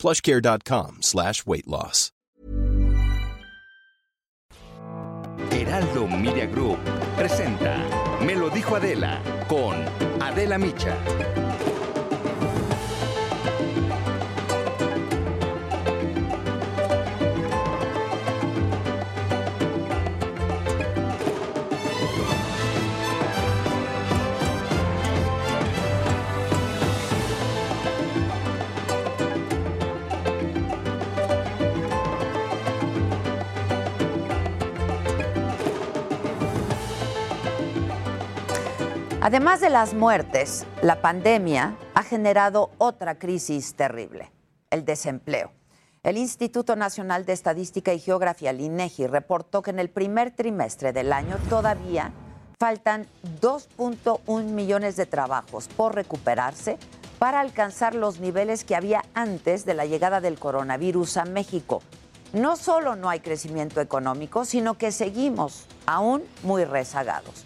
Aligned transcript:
plushcare.com 0.00 1.02
slash 1.02 1.44
weight 1.46 1.68
loss. 1.68 2.10
Heraldo 5.50 6.06
Media 6.06 6.46
Group 6.46 6.78
presenta 7.16 7.76
Me 8.24 8.34
lo 8.34 8.48
dijo 8.48 8.76
Adela 8.76 9.20
con 9.46 9.74
Adela 10.20 10.58
Micha. 10.58 10.96
Además 39.22 39.60
de 39.60 39.68
las 39.68 39.92
muertes, 39.92 40.64
la 40.80 41.02
pandemia 41.02 41.76
ha 41.92 42.02
generado 42.02 42.70
otra 42.78 43.18
crisis 43.18 43.74
terrible, 43.74 44.32
el 44.70 44.86
desempleo. 44.86 45.52
El 46.02 46.16
Instituto 46.16 46.74
Nacional 46.74 47.26
de 47.26 47.34
Estadística 47.34 47.92
y 47.92 47.98
Geografía, 47.98 48.48
el 48.48 48.62
INEGI, 48.62 49.08
reportó 49.08 49.60
que 49.60 49.72
en 49.72 49.78
el 49.78 49.90
primer 49.90 50.30
trimestre 50.30 50.94
del 50.94 51.12
año 51.12 51.36
todavía 51.50 52.12
faltan 52.58 53.06
2.1 53.42 54.44
millones 54.44 54.96
de 54.96 55.04
trabajos 55.04 55.68
por 55.68 55.94
recuperarse 55.94 56.78
para 57.18 57.40
alcanzar 57.40 57.94
los 57.94 58.20
niveles 58.20 58.64
que 58.64 58.74
había 58.74 59.04
antes 59.12 59.66
de 59.66 59.74
la 59.74 59.84
llegada 59.84 60.22
del 60.22 60.38
coronavirus 60.38 61.18
a 61.18 61.26
México. 61.26 61.82
No 62.32 62.56
solo 62.56 62.96
no 62.96 63.10
hay 63.10 63.20
crecimiento 63.20 63.82
económico, 63.82 64.46
sino 64.46 64.78
que 64.78 64.92
seguimos 64.92 65.66
aún 65.84 66.22
muy 66.42 66.64
rezagados. 66.64 67.44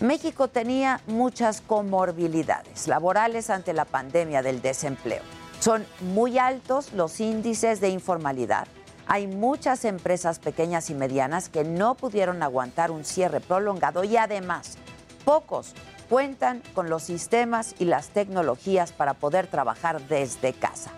México 0.00 0.48
tenía 0.48 1.00
muchas 1.06 1.62
comorbilidades 1.62 2.86
laborales 2.86 3.48
ante 3.48 3.72
la 3.72 3.86
pandemia 3.86 4.42
del 4.42 4.60
desempleo. 4.60 5.22
Son 5.58 5.86
muy 6.00 6.38
altos 6.38 6.92
los 6.92 7.18
índices 7.18 7.80
de 7.80 7.88
informalidad. 7.88 8.68
Hay 9.06 9.26
muchas 9.26 9.86
empresas 9.86 10.38
pequeñas 10.38 10.90
y 10.90 10.94
medianas 10.94 11.48
que 11.48 11.64
no 11.64 11.94
pudieron 11.94 12.42
aguantar 12.42 12.90
un 12.90 13.06
cierre 13.06 13.40
prolongado 13.40 14.04
y 14.04 14.18
además 14.18 14.76
pocos 15.24 15.72
cuentan 16.10 16.62
con 16.74 16.90
los 16.90 17.02
sistemas 17.02 17.74
y 17.78 17.86
las 17.86 18.08
tecnologías 18.08 18.92
para 18.92 19.14
poder 19.14 19.46
trabajar 19.46 20.06
desde 20.08 20.52
casa. 20.52 20.90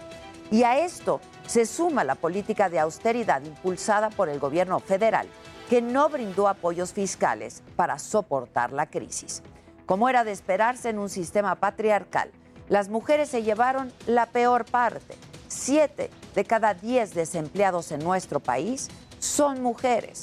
Y 0.50 0.64
a 0.64 0.78
esto 0.80 1.20
se 1.46 1.66
suma 1.66 2.02
la 2.02 2.16
política 2.16 2.68
de 2.68 2.80
austeridad 2.80 3.42
impulsada 3.42 4.10
por 4.10 4.28
el 4.28 4.40
gobierno 4.40 4.80
federal 4.80 5.28
que 5.68 5.82
no 5.82 6.08
brindó 6.08 6.48
apoyos 6.48 6.92
fiscales 6.92 7.62
para 7.76 7.98
soportar 7.98 8.72
la 8.72 8.86
crisis. 8.86 9.42
Como 9.86 10.08
era 10.08 10.24
de 10.24 10.32
esperarse 10.32 10.88
en 10.88 10.98
un 10.98 11.10
sistema 11.10 11.56
patriarcal, 11.56 12.30
las 12.68 12.88
mujeres 12.88 13.28
se 13.28 13.42
llevaron 13.42 13.92
la 14.06 14.26
peor 14.26 14.64
parte. 14.64 15.14
Siete 15.48 16.10
de 16.34 16.44
cada 16.44 16.74
diez 16.74 17.14
desempleados 17.14 17.92
en 17.92 18.00
nuestro 18.00 18.40
país 18.40 18.88
son 19.18 19.62
mujeres. 19.62 20.22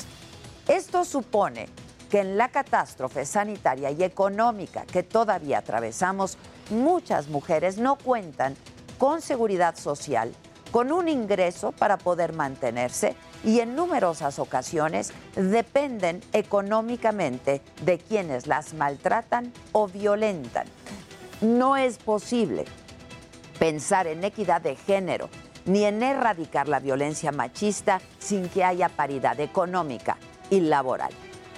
Esto 0.67 1.05
supone 1.05 1.67
que 2.09 2.19
en 2.19 2.37
la 2.37 2.49
catástrofe 2.49 3.25
sanitaria 3.25 3.91
y 3.91 4.03
económica 4.03 4.85
que 4.85 5.03
todavía 5.03 5.59
atravesamos, 5.59 6.37
muchas 6.69 7.27
mujeres 7.27 7.77
no 7.77 7.97
cuentan 7.97 8.55
con 8.97 9.21
seguridad 9.21 9.75
social, 9.75 10.33
con 10.71 10.91
un 10.91 11.07
ingreso 11.07 11.71
para 11.71 11.97
poder 11.97 12.33
mantenerse 12.33 13.15
y 13.45 13.59
en 13.59 13.75
numerosas 13.75 14.39
ocasiones 14.39 15.13
dependen 15.35 16.21
económicamente 16.33 17.61
de 17.83 17.99
quienes 17.99 18.47
las 18.47 18.73
maltratan 18.73 19.53
o 19.71 19.87
violentan. 19.87 20.65
No 21.41 21.77
es 21.77 21.97
posible 21.97 22.65
pensar 23.59 24.07
en 24.07 24.23
equidad 24.23 24.61
de 24.61 24.75
género 24.75 25.29
ni 25.65 25.85
en 25.85 26.01
erradicar 26.03 26.67
la 26.67 26.79
violencia 26.79 27.31
machista 27.31 28.01
sin 28.19 28.49
que 28.49 28.63
haya 28.63 28.89
paridad 28.89 29.39
económica 29.39 30.17
y 30.49 30.59
laboral. 30.61 31.11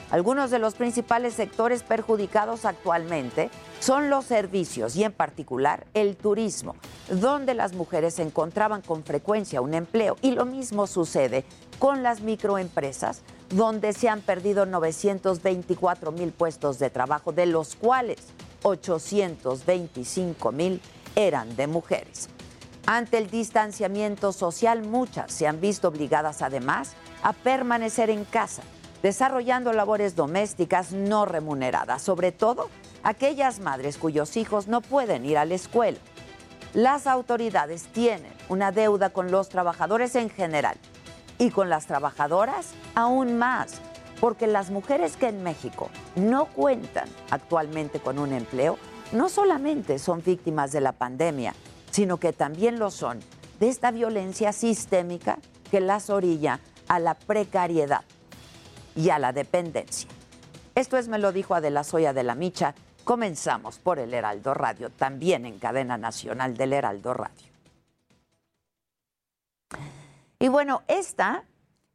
Algunos 0.10 0.52
de 0.52 0.60
los 0.60 0.76
principales 0.76 1.34
sectores 1.34 1.84
perjudicados 1.84 2.64
actualmente 2.64 3.50
son 3.82 4.10
los 4.10 4.24
servicios 4.24 4.96
y 4.96 5.04
en 5.04 5.12
particular 5.12 5.86
el 5.94 6.16
turismo, 6.16 6.76
donde 7.10 7.54
las 7.54 7.74
mujeres 7.74 8.18
encontraban 8.20 8.82
con 8.82 9.04
frecuencia 9.04 9.60
un 9.60 9.74
empleo. 9.74 10.16
Y 10.22 10.32
lo 10.32 10.46
mismo 10.46 10.88
sucede 10.88 11.44
con 11.80 12.04
las 12.04 12.22
microempresas, 12.22 13.22
donde 13.50 13.94
se 13.94 14.10
han 14.10 14.22
perdido 14.22 14.66
924 14.66 16.12
mil 16.12 16.32
puestos 16.32 16.80
de 16.80 16.90
trabajo, 16.90 17.32
de 17.32 17.46
los 17.46 17.76
cuales 17.76 18.18
825 18.64 20.52
mil 20.52 20.82
eran 21.16 21.56
de 21.56 21.68
mujeres. 21.68 22.30
Ante 22.86 23.18
el 23.18 23.30
distanciamiento 23.30 24.32
social, 24.32 24.84
muchas 24.84 25.32
se 25.32 25.48
han 25.48 25.60
visto 25.60 25.90
obligadas 25.90 26.42
además 26.42 26.94
a 27.22 27.34
permanecer 27.34 28.10
en 28.10 28.24
casa, 28.24 28.64
desarrollando 29.04 29.74
labores 29.74 30.16
domésticas 30.16 30.94
no 30.94 31.26
remuneradas, 31.26 32.02
sobre 32.02 32.32
todo 32.32 32.70
aquellas 33.04 33.60
madres 33.60 33.98
cuyos 33.98 34.38
hijos 34.38 34.68
no 34.68 34.82
pueden 34.82 35.26
ir 35.26 35.38
a 35.38 35.46
la 35.46 35.56
escuela. 35.56 36.00
Las 36.74 37.08
autoridades 37.08 37.84
tienen 37.88 38.32
una 38.50 38.72
deuda 38.72 39.10
con 39.10 39.32
los 39.32 39.50
trabajadores 39.50 40.16
en 40.16 40.30
general 40.30 40.78
y 41.38 41.50
con 41.52 41.70
las 41.70 41.86
trabajadoras 41.86 42.74
aún 42.96 43.38
más, 43.38 43.82
porque 44.20 44.48
las 44.48 44.72
mujeres 44.72 45.18
que 45.18 45.28
en 45.28 45.44
México 45.44 45.90
no 46.16 46.46
cuentan 46.46 47.08
actualmente 47.30 48.00
con 48.00 48.20
un 48.20 48.34
empleo 48.34 48.78
no 49.12 49.30
solamente 49.30 50.00
son 50.00 50.22
víctimas 50.24 50.72
de 50.72 50.82
la 50.82 50.92
pandemia, 50.92 51.54
sino 51.92 52.18
que 52.18 52.34
también 52.34 52.80
lo 52.80 52.92
son 52.92 53.20
de 53.60 53.70
esta 53.70 53.92
violencia 53.92 54.52
sistémica 54.52 55.40
que 55.72 55.80
las 55.80 56.10
orilla 56.10 56.60
a 56.88 57.00
la 57.00 57.14
precariedad 57.16 58.04
y 58.96 59.10
a 59.10 59.20
la 59.20 59.34
dependencia. 59.34 60.10
Esto 60.76 60.98
es, 60.98 61.08
me 61.08 61.20
lo 61.20 61.32
dijo 61.32 61.56
Adela 61.56 61.84
Soya 61.84 62.14
de 62.14 62.24
la 62.24 62.36
Micha. 62.36 62.76
Comenzamos 63.04 63.80
por 63.80 64.00
el 64.00 64.14
Heraldo 64.14 64.54
Radio, 64.54 64.90
también 64.90 65.46
en 65.46 65.60
cadena 65.60 65.98
nacional 65.98 66.58
del 66.58 66.74
Heraldo 66.74 67.14
Radio. 67.14 67.48
Y 70.40 70.50
bueno, 70.50 70.84
esta 70.88 71.46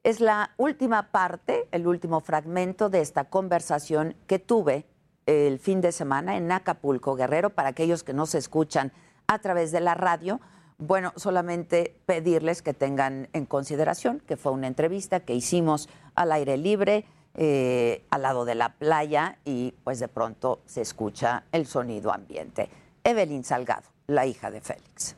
es 0.02 0.20
la 0.20 0.50
última 0.56 1.10
parte, 1.12 1.68
el 1.70 1.86
último 1.86 2.20
fragmento 2.20 2.90
de 2.90 3.00
esta 3.00 3.24
conversación 3.24 4.16
que 4.26 4.40
tuve 4.40 4.84
el 5.26 5.60
fin 5.60 5.80
de 5.80 5.92
semana 5.92 6.36
en 6.36 6.50
Acapulco, 6.50 7.14
Guerrero, 7.14 7.50
para 7.50 7.68
aquellos 7.68 8.02
que 8.02 8.12
no 8.12 8.26
se 8.26 8.38
escuchan 8.38 8.92
a 9.28 9.38
través 9.38 9.70
de 9.70 9.80
la 9.80 9.94
radio. 9.94 10.40
Bueno, 10.78 11.12
solamente 11.14 12.00
pedirles 12.06 12.62
que 12.62 12.74
tengan 12.74 13.28
en 13.32 13.46
consideración 13.46 14.20
que 14.26 14.36
fue 14.36 14.50
una 14.50 14.66
entrevista 14.66 15.20
que 15.20 15.34
hicimos 15.34 15.88
al 16.16 16.32
aire 16.32 16.56
libre, 16.56 17.04
eh, 17.34 18.04
al 18.10 18.22
lado 18.22 18.44
de 18.44 18.56
la 18.56 18.70
playa, 18.70 19.38
y 19.44 19.72
pues 19.84 20.00
de 20.00 20.08
pronto 20.08 20.60
se 20.66 20.80
escucha 20.80 21.44
el 21.52 21.66
sonido 21.66 22.12
ambiente. 22.12 22.68
Evelyn 23.04 23.44
Salgado, 23.44 23.88
la 24.08 24.26
hija 24.26 24.50
de 24.50 24.60
Félix. 24.60 25.16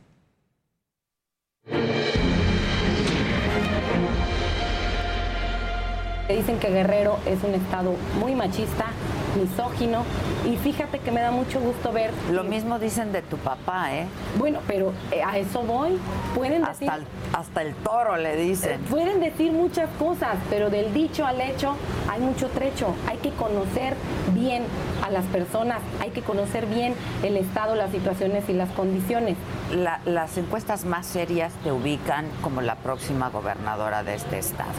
Dicen 6.28 6.58
que 6.58 6.70
Guerrero 6.70 7.18
es 7.26 7.42
un 7.44 7.54
estado 7.54 7.94
muy 8.18 8.34
machista, 8.34 8.86
misógino. 9.38 10.04
Y 10.46 10.56
fíjate 10.56 10.98
que 10.98 11.10
me 11.10 11.20
da 11.20 11.30
mucho 11.30 11.60
gusto 11.60 11.92
ver. 11.92 12.12
Lo 12.32 12.44
mismo 12.44 12.78
dicen 12.78 13.12
de 13.12 13.20
tu 13.20 13.36
papá, 13.36 13.94
¿eh? 13.94 14.06
Bueno, 14.38 14.60
pero 14.66 14.92
eh, 15.10 15.22
a 15.22 15.36
eso 15.36 15.62
voy. 15.62 15.98
Pueden 16.34 16.64
decir. 16.64 16.90
Hasta 17.32 17.62
el, 17.62 17.74
toro 17.74 18.16
le 18.16 18.36
dicen. 18.36 18.80
Eh, 18.80 18.84
pueden 18.88 19.20
decir 19.20 19.52
muchas 19.52 19.90
cosas, 19.98 20.36
pero 20.48 20.70
del 20.70 20.94
dicho 20.94 21.26
al 21.26 21.40
hecho 21.42 21.76
hay 22.10 22.20
mucho 22.20 22.48
trecho. 22.48 22.94
Hay 23.08 23.18
que 23.18 23.30
conocer 23.30 23.94
bien 24.32 24.64
a 25.02 25.10
las 25.10 25.26
personas, 25.26 25.80
hay 26.00 26.10
que 26.10 26.22
conocer 26.22 26.66
bien 26.66 26.94
el 27.22 27.36
estado, 27.36 27.74
las 27.74 27.90
situaciones 27.90 28.48
y 28.48 28.54
las 28.54 28.70
condiciones. 28.70 29.36
las 30.06 30.38
encuestas 30.38 30.86
más 30.86 31.06
serias 31.06 31.52
te 31.62 31.70
ubican 31.70 32.26
como 32.40 32.62
la 32.62 32.76
próxima 32.76 33.28
gobernadora 33.28 34.02
de 34.02 34.14
este 34.14 34.38
estado. 34.38 34.72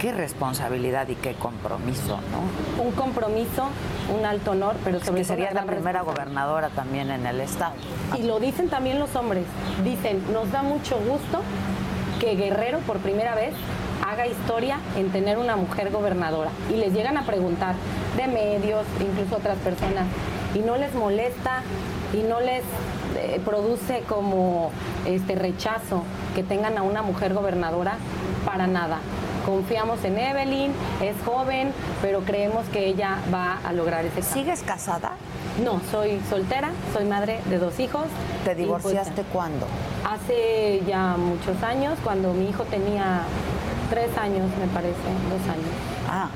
Qué 0.00 0.12
responsabilidad 0.12 1.08
y 1.08 1.14
qué 1.14 1.34
compromiso, 1.34 2.18
¿no? 2.30 2.84
Un 2.84 2.92
compromiso, 2.92 3.68
un 4.16 4.26
alto 4.26 4.50
honor, 4.50 4.76
pero 4.84 5.00
sobre 5.00 5.22
es 5.22 5.28
que 5.28 5.34
sería 5.34 5.52
la 5.52 5.64
primera 5.64 6.02
gobernadora 6.02 6.68
también 6.68 7.10
en 7.10 7.24
el 7.26 7.40
estado. 7.40 7.72
Y 8.18 8.24
lo 8.24 8.38
dicen 8.38 8.68
también 8.68 8.98
los 8.98 9.16
hombres. 9.16 9.44
Dicen, 9.84 10.22
nos 10.32 10.52
da 10.52 10.62
mucho 10.62 10.98
gusto 10.98 11.40
que 12.20 12.36
Guerrero 12.36 12.80
por 12.80 12.98
primera 12.98 13.34
vez 13.34 13.54
haga 14.06 14.26
historia 14.26 14.78
en 14.96 15.10
tener 15.10 15.38
una 15.38 15.56
mujer 15.56 15.90
gobernadora. 15.90 16.50
Y 16.70 16.76
les 16.76 16.92
llegan 16.92 17.16
a 17.16 17.22
preguntar 17.22 17.74
de 18.16 18.26
medios, 18.26 18.84
incluso 19.00 19.36
otras 19.36 19.56
personas, 19.58 20.06
y 20.54 20.58
no 20.58 20.76
les 20.76 20.94
molesta 20.94 21.62
y 22.12 22.22
no 22.22 22.40
les 22.40 22.62
eh, 23.16 23.40
produce 23.44 24.02
como 24.08 24.70
este 25.06 25.34
rechazo 25.34 26.04
que 26.34 26.42
tengan 26.42 26.76
a 26.78 26.82
una 26.82 27.02
mujer 27.02 27.32
gobernadora 27.34 27.96
para 28.44 28.66
nada. 28.66 28.98
Confiamos 29.46 30.04
en 30.04 30.18
Evelyn, 30.18 30.72
es 31.00 31.14
joven, 31.24 31.72
pero 32.02 32.22
creemos 32.22 32.66
que 32.70 32.86
ella 32.86 33.18
va 33.32 33.60
a 33.64 33.72
lograr 33.72 34.04
ese 34.04 34.20
cambio. 34.20 34.34
¿Sigues 34.34 34.62
casada? 34.62 35.12
No, 35.64 35.80
soy 35.92 36.20
soltera, 36.28 36.72
soy 36.92 37.04
madre 37.04 37.38
de 37.48 37.58
dos 37.58 37.78
hijos. 37.78 38.06
¿Te 38.44 38.50
pues, 38.50 38.56
divorciaste 38.56 39.22
cuándo? 39.32 39.66
Hace 40.04 40.82
ya 40.84 41.16
muchos 41.16 41.62
años, 41.62 41.96
cuando 42.02 42.32
mi 42.32 42.48
hijo 42.48 42.64
tenía 42.64 43.22
tres 43.88 44.18
años, 44.18 44.50
me 44.60 44.66
parece, 44.74 44.98
dos 45.30 45.42
años. 45.48 45.70
Ah, 46.10 46.28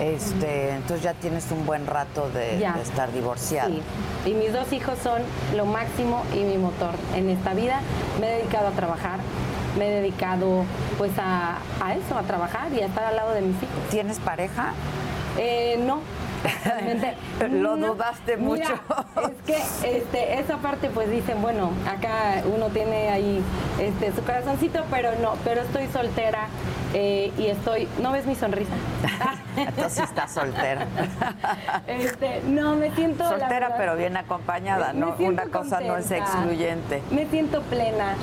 este, 0.00 0.70
entonces 0.70 1.02
ya 1.02 1.14
tienes 1.14 1.50
un 1.52 1.64
buen 1.66 1.86
rato 1.86 2.30
de, 2.30 2.56
estar 2.82 3.12
divorciada. 3.12 3.68
Sí. 3.68 3.82
Y 4.26 4.34
mis 4.34 4.52
dos 4.52 4.72
hijos 4.72 4.98
son 5.02 5.22
lo 5.56 5.66
máximo 5.66 6.22
y 6.34 6.40
mi 6.40 6.58
motor 6.58 6.94
en 7.14 7.28
esta 7.28 7.54
vida. 7.54 7.80
Me 8.20 8.28
he 8.28 8.36
dedicado 8.38 8.68
a 8.68 8.72
trabajar, 8.72 9.20
me 9.78 9.88
he 9.88 10.00
dedicado 10.00 10.64
pues 10.98 11.12
a, 11.18 11.58
eso, 11.94 12.18
a 12.18 12.22
trabajar 12.22 12.72
y 12.72 12.80
a 12.80 12.86
estar 12.86 13.04
al 13.04 13.16
lado 13.16 13.32
de 13.32 13.42
mis 13.42 13.56
hijos. 13.56 13.88
¿Tienes 13.90 14.18
pareja? 14.18 14.72
Eh, 15.38 15.78
no, 15.86 16.00
Lo 17.50 17.76
dudaste 17.76 18.36
mucho. 18.36 18.72
es 18.72 19.42
que 19.46 19.96
este, 19.98 20.40
esa 20.40 20.58
parte 20.58 20.88
pues 20.90 21.10
dicen, 21.10 21.42
bueno, 21.42 21.70
acá 21.86 22.42
uno 22.44 22.66
tiene 22.66 23.10
ahí 23.10 23.42
este, 23.78 24.12
su 24.12 24.22
corazoncito, 24.22 24.84
pero 24.90 25.10
no, 25.20 25.34
pero 25.44 25.62
estoy 25.62 25.86
soltera 25.88 26.48
eh, 26.94 27.32
y 27.38 27.46
estoy, 27.46 27.88
¿no 28.00 28.12
ves 28.12 28.26
mi 28.26 28.34
sonrisa? 28.34 28.72
Entonces 29.56 30.04
estás 30.04 30.32
soltera. 30.32 30.86
Este, 31.86 32.42
no, 32.46 32.76
me 32.76 32.94
siento... 32.94 33.28
Soltera 33.28 33.74
pero 33.76 33.96
bien 33.96 34.16
acompañada, 34.16 34.92
¿no? 34.92 35.16
Una 35.18 35.44
cosa 35.46 35.80
no 35.80 35.96
es 35.96 36.10
excluyente. 36.10 37.02
Me 37.10 37.26
siento 37.26 37.62
plena. 37.62 38.14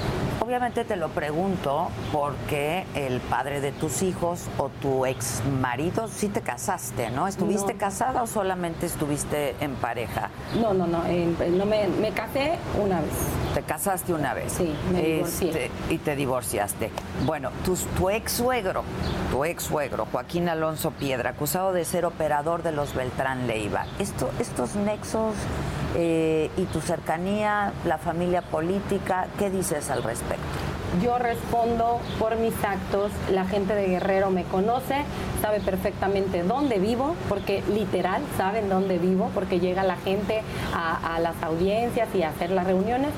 Obviamente 0.47 0.85
te 0.85 0.95
lo 0.95 1.09
pregunto 1.09 1.89
porque 2.13 2.85
el 2.95 3.19
padre 3.19 3.59
de 3.59 3.73
tus 3.73 4.01
hijos 4.01 4.45
o 4.57 4.69
tu 4.69 5.05
ex 5.05 5.41
marido, 5.59 6.07
sí 6.07 6.29
te 6.29 6.39
casaste, 6.39 7.09
¿no? 7.09 7.27
¿Estuviste 7.27 7.75
casada 7.75 8.23
o 8.23 8.27
solamente 8.27 8.85
estuviste 8.85 9.57
en 9.59 9.75
pareja? 9.75 10.29
No, 10.61 10.73
no, 10.73 10.87
no, 10.87 10.99
no 10.99 11.65
me, 11.65 11.87
me, 11.89 12.11
casé 12.13 12.53
una 12.81 13.01
vez. 13.01 13.11
¿Te 13.55 13.61
casaste 13.61 14.13
una 14.13 14.33
vez? 14.33 14.53
Sí, 14.53 14.73
me 14.93 15.01
divorcié. 15.01 15.49
Este, 15.49 15.71
y 15.89 15.97
te 15.97 16.15
divorciaste. 16.15 16.91
Bueno, 17.25 17.49
tu, 17.65 17.75
tu 17.97 18.09
ex 18.09 18.31
suegro, 18.31 18.85
tu 19.29 19.43
ex 19.43 19.63
suegro, 19.63 20.07
Joaquín 20.09 20.47
Alonso 20.47 20.91
Piedra, 20.91 21.31
acusado 21.31 21.73
de 21.73 21.83
ser 21.83 22.05
operador 22.05 22.63
de 22.63 22.71
los 22.71 22.95
Beltrán 22.95 23.47
Leiva. 23.47 23.85
Esto, 23.99 24.29
estos 24.39 24.77
nexos 24.77 25.35
eh, 25.95 26.49
y 26.57 26.63
tu 26.65 26.81
cercanía, 26.81 27.73
la 27.85 27.97
familia 27.97 28.41
política, 28.41 29.27
¿qué 29.37 29.49
dices 29.49 29.89
al 29.89 30.03
respecto? 30.03 30.66
Yo 31.01 31.19
respondo 31.19 31.99
por 32.17 32.37
mis 32.37 32.53
actos, 32.63 33.11
la 33.31 33.45
gente 33.45 33.75
de 33.75 33.87
Guerrero 33.87 34.31
me 34.31 34.43
conoce, 34.43 35.03
sabe 35.41 35.59
perfectamente 35.59 36.43
dónde 36.43 36.79
vivo, 36.79 37.13
porque 37.29 37.61
literal 37.71 38.21
saben 38.37 38.69
dónde 38.69 38.97
vivo, 38.97 39.29
porque 39.33 39.59
llega 39.59 39.83
la 39.83 39.97
gente 39.97 40.41
a, 40.73 41.19
las 41.19 41.41
audiencias 41.43 42.07
y 42.15 42.23
a 42.23 42.29
hacer 42.29 42.51
las 42.51 42.65
reuniones, 42.65 43.09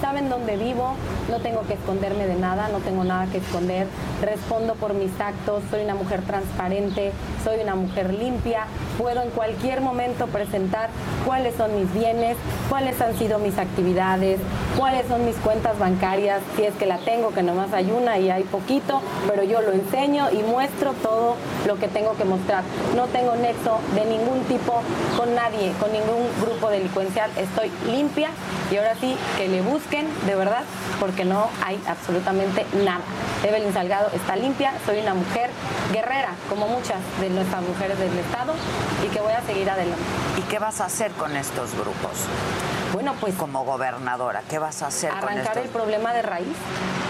saben 0.00 0.28
dónde 0.28 0.56
vivo, 0.56 0.94
no 1.30 1.38
tengo 1.38 1.62
que 1.66 1.74
esconderme 1.74 2.26
de 2.26 2.36
nada, 2.36 2.68
no 2.68 2.78
tengo 2.78 3.04
nada 3.04 3.26
que 3.26 3.38
esconder, 3.38 3.86
respondo 4.22 4.74
por 4.74 4.94
mis 4.94 5.10
actos, 5.20 5.62
soy 5.70 5.82
una 5.84 5.94
mujer 5.94 6.22
transparente, 6.22 7.12
soy 7.44 7.60
una 7.60 7.74
mujer 7.74 8.14
limpia, 8.14 8.64
puedo 8.96 9.22
en 9.22 9.30
cualquier 9.30 9.80
momento 9.80 10.26
presentar 10.28 10.90
cuáles 11.26 11.56
son 11.56 11.78
mis 11.78 11.92
bienes, 11.92 12.36
cuáles 12.68 13.00
han 13.00 13.16
sido 13.18 13.38
mis 13.38 13.58
actividades, 13.58 14.40
cuáles 14.76 15.06
son 15.08 15.24
mis 15.24 15.36
cuentas 15.36 15.78
bancarias, 15.78 16.40
si 16.56 16.64
es 16.64 16.74
que 16.74 16.86
la 16.86 16.98
tengo, 16.98 17.17
que 17.34 17.42
nomás 17.42 17.72
hay 17.72 17.90
una 17.90 18.18
y 18.18 18.30
hay 18.30 18.44
poquito, 18.44 19.02
pero 19.26 19.42
yo 19.42 19.60
lo 19.60 19.72
enseño 19.72 20.30
y 20.30 20.42
muestro 20.44 20.92
todo 21.02 21.36
lo 21.66 21.76
que 21.76 21.88
tengo 21.88 22.16
que 22.16 22.24
mostrar. 22.24 22.62
No 22.94 23.06
tengo 23.06 23.34
nexo 23.34 23.78
de 23.94 24.04
ningún 24.04 24.40
tipo 24.44 24.80
con 25.16 25.34
nadie, 25.34 25.72
con 25.80 25.92
ningún 25.92 26.28
grupo 26.40 26.70
delincuencial, 26.70 27.30
estoy 27.36 27.70
limpia 27.90 28.30
y 28.70 28.76
ahora 28.76 28.94
sí 29.00 29.16
que 29.36 29.48
le 29.48 29.60
busquen, 29.62 30.06
de 30.26 30.36
verdad, 30.36 30.62
porque 31.00 31.24
no 31.24 31.48
hay 31.64 31.80
absolutamente 31.88 32.64
nada. 32.84 33.00
Evelyn 33.42 33.72
Salgado 33.72 34.10
está 34.14 34.36
limpia, 34.36 34.72
soy 34.86 35.00
una 35.00 35.14
mujer 35.14 35.50
guerrera, 35.92 36.34
como 36.48 36.68
muchas 36.68 36.98
de 37.20 37.30
nuestras 37.30 37.62
mujeres 37.62 37.98
del 37.98 38.16
Estado, 38.18 38.52
y 39.04 39.08
que 39.08 39.20
voy 39.20 39.32
a 39.32 39.42
seguir 39.42 39.68
adelante. 39.68 40.02
¿Y 40.38 40.42
qué 40.42 40.58
vas 40.58 40.80
a 40.80 40.86
hacer 40.86 41.10
con 41.12 41.36
estos 41.36 41.72
grupos? 41.74 42.28
Bueno, 42.92 43.14
pues 43.20 43.34
como 43.34 43.64
gobernadora, 43.64 44.42
¿qué 44.48 44.58
vas 44.58 44.82
a 44.82 44.86
hacer 44.86 45.10
arrancar 45.10 45.58
el 45.58 45.68
problema 45.68 46.14
de 46.14 46.22
raíz. 46.22 46.56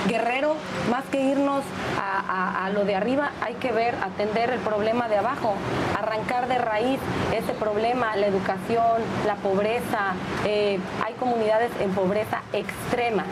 Guerrero, 0.08 0.56
más 0.90 1.04
que 1.06 1.20
irnos 1.20 1.62
a, 1.98 2.70
lo 2.72 2.84
de 2.84 2.94
arriba, 2.94 3.30
hay 3.40 3.54
que 3.54 3.72
ver, 3.72 3.94
atender 3.96 4.50
el 4.50 4.60
problema 4.60 5.08
de 5.08 5.16
abajo, 5.16 5.54
arrancar 5.96 6.48
de 6.48 6.58
raíz 6.58 6.98
ese 7.32 7.52
problema, 7.52 8.14
la 8.16 8.26
educación, 8.26 9.02
la 9.26 9.36
pobreza. 9.36 10.14
Eh, 10.44 10.78
hay 11.04 11.14
comunidades 11.14 11.70
en 11.80 11.92
pobreza 11.92 12.42
extrema. 12.52 13.24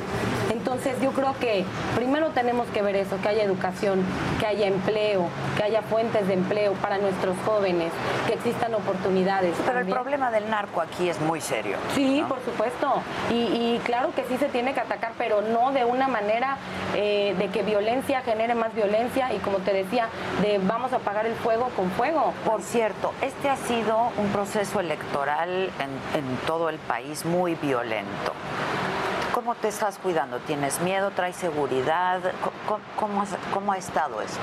Entonces 0.67 1.01
yo 1.01 1.13
creo 1.13 1.33
que 1.39 1.65
primero 1.95 2.31
tenemos 2.31 2.67
que 2.71 2.83
ver 2.83 2.97
eso, 2.97 3.21
que 3.23 3.29
haya 3.29 3.45
educación, 3.45 4.05
que 4.41 4.47
haya 4.47 4.67
empleo, 4.67 5.29
que 5.57 5.63
haya 5.63 5.81
fuentes 5.83 6.27
de 6.27 6.35
empleo 6.35 6.73
para 6.73 6.99
nuestros 6.99 7.37
jóvenes, 7.47 7.93
que 8.27 8.35
existan 8.35 8.75
oportunidades. 8.75 9.55
Pero 9.65 9.79
el 9.79 9.87
problema 9.87 10.33
del 10.33 10.51
narco 10.51 10.81
aquí 10.81 11.09
es 11.09 11.21
muy 11.21 11.41
serio. 11.41 11.77
Sí, 11.95 12.25
por 12.29 12.45
supuesto. 12.45 13.01
Y, 13.31 13.79
claro 13.85 14.11
que 14.17 14.25
sí 14.25 14.39
se 14.39 14.49
tiene 14.49 14.75
que 14.75 14.81
atacar, 14.81 15.13
pero 15.17 15.41
no 15.41 15.71
de 15.71 15.85
una 15.85 16.09
manera 16.09 16.57
eh, 16.97 17.37
de 17.39 17.47
que 17.51 17.63
violencia 17.63 18.23
genere 18.23 18.57
más 18.57 18.75
violencia 18.75 19.33
y 19.33 19.39
como 19.39 19.59
te 19.59 19.73
decía, 19.73 20.09
de 20.43 20.59
vamos 20.59 20.93
a 20.93 20.97
apagar 20.97 21.27
el 21.27 21.37
fuego 21.37 21.71
con 21.77 21.93
fuego. 21.93 22.35
Por 22.45 22.61
cierto, 22.63 23.13
este 23.23 23.49
ha 23.49 23.57
sido 23.57 24.11
un 24.17 24.27
proceso 24.33 24.81
electoral 24.81 25.71
en 25.79 26.37
todo 26.45 26.71
el 26.71 26.79
país 26.79 27.25
muy 27.25 27.55
violento. 27.55 28.33
¿Cómo 29.37 29.55
te 29.55 29.69
estás 29.69 29.99
cuidando? 29.99 30.39
¿Tienes 30.39 30.81
miedo? 30.81 31.11
¿Traes 31.11 31.37
seguridad? 31.37 32.21
¿Cómo, 32.97 33.23
cómo, 33.53 33.73
ha 33.73 33.77
estado 33.77 34.23
esto? 34.23 34.41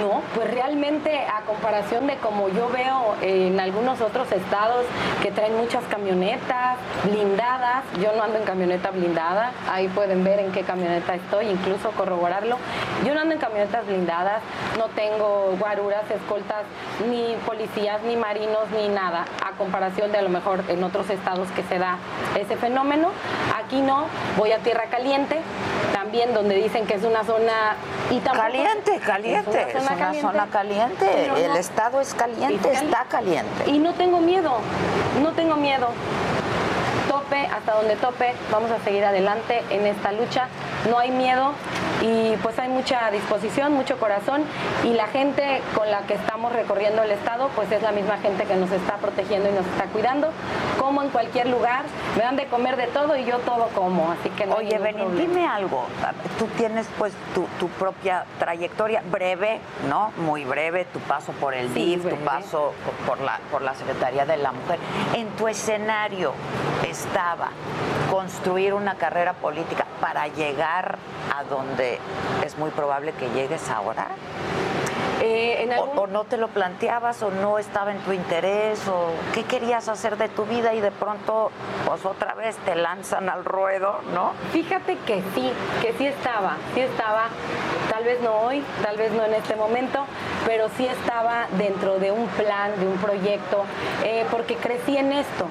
No, 0.00 0.20
pues 0.34 0.52
realmente 0.52 1.16
a 1.16 1.42
comparación 1.42 2.08
de 2.08 2.16
como 2.16 2.48
yo 2.48 2.68
veo 2.68 3.14
en 3.20 3.60
algunos 3.60 4.00
otros 4.00 4.32
estados 4.32 4.84
que 5.22 5.30
traen 5.30 5.56
muchas 5.56 5.84
camionetas 5.84 6.76
blindadas, 7.04 7.84
yo 8.00 8.10
no 8.16 8.24
ando 8.24 8.38
en 8.38 8.44
camioneta 8.44 8.90
blindada, 8.90 9.52
ahí 9.70 9.86
pueden 9.86 10.24
ver 10.24 10.40
en 10.40 10.50
qué 10.50 10.62
camioneta 10.64 11.14
estoy, 11.14 11.46
incluso 11.46 11.92
corroborarlo. 11.92 12.56
Yo 13.06 13.14
no 13.14 13.20
ando 13.20 13.34
en 13.34 13.40
camionetas 13.40 13.86
blindadas, 13.86 14.42
no 14.76 14.86
tengo 14.86 15.54
guaruras, 15.56 16.10
escoltas, 16.10 16.64
ni 17.08 17.36
policías, 17.46 18.02
ni 18.02 18.16
marinos, 18.16 18.68
ni 18.76 18.88
nada, 18.88 19.24
a 19.46 19.52
comparación 19.52 20.10
de 20.10 20.18
a 20.18 20.22
lo 20.22 20.30
mejor 20.30 20.64
en 20.66 20.82
otros 20.82 21.08
estados 21.10 21.48
que 21.52 21.62
se 21.62 21.78
da 21.78 21.98
ese 22.34 22.56
fenómeno. 22.56 23.10
Aquí 23.56 23.80
no, 23.80 24.06
voy 24.36 24.52
a 24.52 24.58
Tierra 24.58 24.86
Caliente, 24.86 25.40
también 25.92 26.34
donde 26.34 26.54
dicen 26.56 26.86
que 26.86 26.94
es 26.94 27.04
una 27.04 27.24
zona... 27.24 27.76
Y 28.10 28.18
caliente, 28.18 28.98
caliente, 28.98 29.66
es 29.68 29.82
una 29.82 30.14
zona, 30.14 30.46
caliente, 30.48 31.30
el 31.36 31.56
estado 31.56 32.00
es 32.00 32.14
caliente, 32.14 32.72
está 32.72 33.04
caliente. 33.08 33.70
Y 33.70 33.78
no 33.78 33.94
tengo 33.94 34.20
miedo, 34.20 34.58
no 35.22 35.32
tengo 35.32 35.56
miedo. 35.56 35.88
Tope, 37.32 37.46
hasta 37.46 37.72
donde 37.72 37.96
tope, 37.96 38.34
vamos 38.50 38.70
a 38.70 38.78
seguir 38.80 39.02
adelante 39.06 39.62
en 39.70 39.86
esta 39.86 40.12
lucha. 40.12 40.48
No 40.90 40.98
hay 40.98 41.10
miedo, 41.10 41.54
y 42.02 42.36
pues 42.42 42.58
hay 42.58 42.68
mucha 42.68 43.10
disposición, 43.10 43.72
mucho 43.72 43.96
corazón 43.98 44.42
y 44.84 44.92
la 44.92 45.06
gente 45.06 45.62
con 45.74 45.88
la 45.90 46.00
que 46.00 46.14
estamos 46.14 46.52
recorriendo 46.52 47.02
el 47.02 47.12
estado 47.12 47.48
pues 47.54 47.70
es 47.70 47.80
la 47.80 47.92
misma 47.92 48.18
gente 48.18 48.44
que 48.44 48.56
nos 48.56 48.72
está 48.72 48.96
protegiendo 48.96 49.48
y 49.48 49.52
nos 49.52 49.64
está 49.66 49.84
cuidando, 49.84 50.30
como 50.80 51.02
en 51.02 51.10
cualquier 51.10 51.48
lugar, 51.48 51.84
me 52.16 52.24
dan 52.24 52.36
de 52.36 52.46
comer 52.46 52.76
de 52.76 52.88
todo 52.88 53.16
y 53.16 53.24
yo 53.24 53.38
todo 53.38 53.68
como, 53.68 54.10
así 54.10 54.30
que 54.30 54.46
no 54.46 54.56
Oye, 54.56 54.78
Benín, 54.78 55.16
dime 55.16 55.46
algo, 55.46 55.86
tú 56.38 56.46
tienes 56.56 56.88
pues 56.98 57.12
tu, 57.34 57.68
propia 57.78 58.26
trayectoria 58.38 59.02
breve, 59.10 59.60
¿no? 59.88 60.12
Muy 60.18 60.44
breve, 60.44 60.84
tu 60.86 60.98
paso 61.00 61.32
por 61.32 61.54
el 61.54 61.72
DIF, 61.72 62.08
tu 62.08 62.16
paso 62.16 62.74
por 63.06 63.20
la, 63.20 63.38
por 63.50 63.62
la 63.62 63.74
Secretaría 63.74 64.26
de 64.26 64.36
la 64.36 64.52
Mujer. 64.52 64.78
En 65.14 65.28
tu 65.30 65.48
escenario 65.48 66.32
construir 68.10 68.74
una 68.74 68.96
carrera 68.96 69.32
política 69.32 69.86
para 70.00 70.28
llegar 70.28 70.98
a 71.34 71.44
donde 71.44 71.98
es 72.44 72.58
muy 72.58 72.70
probable 72.70 73.12
que 73.12 73.28
llegues 73.30 73.68
ahora? 73.70 74.08
Eh, 75.24 75.70
o, 75.78 76.08
no 76.08 76.24
te 76.24 76.36
lo 76.36 76.48
planteabas 76.48 77.22
o 77.22 77.30
no 77.30 77.56
estaba 77.60 77.92
en 77.92 77.98
tu 77.98 78.12
interés 78.12 78.88
o 78.88 79.12
qué 79.32 79.44
querías 79.44 79.88
hacer 79.88 80.16
de 80.16 80.28
tu 80.28 80.44
vida 80.46 80.74
y 80.74 80.80
de 80.80 80.90
pronto 80.90 81.52
pues 81.86 82.04
otra 82.04 82.34
vez 82.34 82.56
te 82.64 82.74
lanzan 82.74 83.28
al 83.28 83.44
ruedo, 83.44 84.00
¿no? 84.12 84.32
Fíjate 84.50 84.98
que 85.06 85.22
sí, 85.32 85.52
que 85.80 85.92
sí 85.92 86.06
estaba, 86.06 86.56
sí 86.74 86.80
estaba, 86.80 87.28
tal 87.88 88.02
vez 88.02 88.20
no 88.20 88.32
hoy, 88.40 88.64
tal 88.82 88.96
vez 88.96 89.12
no 89.12 89.24
en 89.24 89.34
este 89.34 89.54
momento, 89.54 90.04
pero 90.44 90.68
sí 90.76 90.86
estaba 90.86 91.46
dentro 91.56 92.00
de 92.00 92.10
un 92.10 92.26
plan, 92.26 92.72
de 92.80 92.88
un 92.88 92.96
proyecto, 92.96 93.62
eh, 94.02 94.26
porque 94.28 94.56
crecí 94.56 94.96
en 94.96 95.12
esto. 95.12 95.46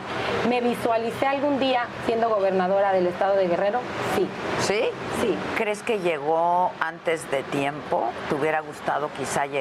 ¿Me 0.50 0.60
visualicé 0.60 1.28
algún 1.28 1.60
día 1.60 1.86
siendo 2.06 2.28
gobernadora 2.28 2.92
del 2.92 3.08
estado 3.08 3.36
de 3.38 3.48
Guerrero? 3.48 3.80
Sí. 4.18 4.28
¿Sí? 4.60 4.82
Sí. 5.22 5.38
¿Crees 5.56 5.82
que 5.82 6.00
llegó 6.00 6.72
antes 6.82 7.30
de 7.32 7.44
tiempo? 7.44 8.10
¿Te 8.28 8.36
hubiera 8.36 8.60
gustado 8.60 9.10
quizá 9.18 9.46
llegar 9.46 9.61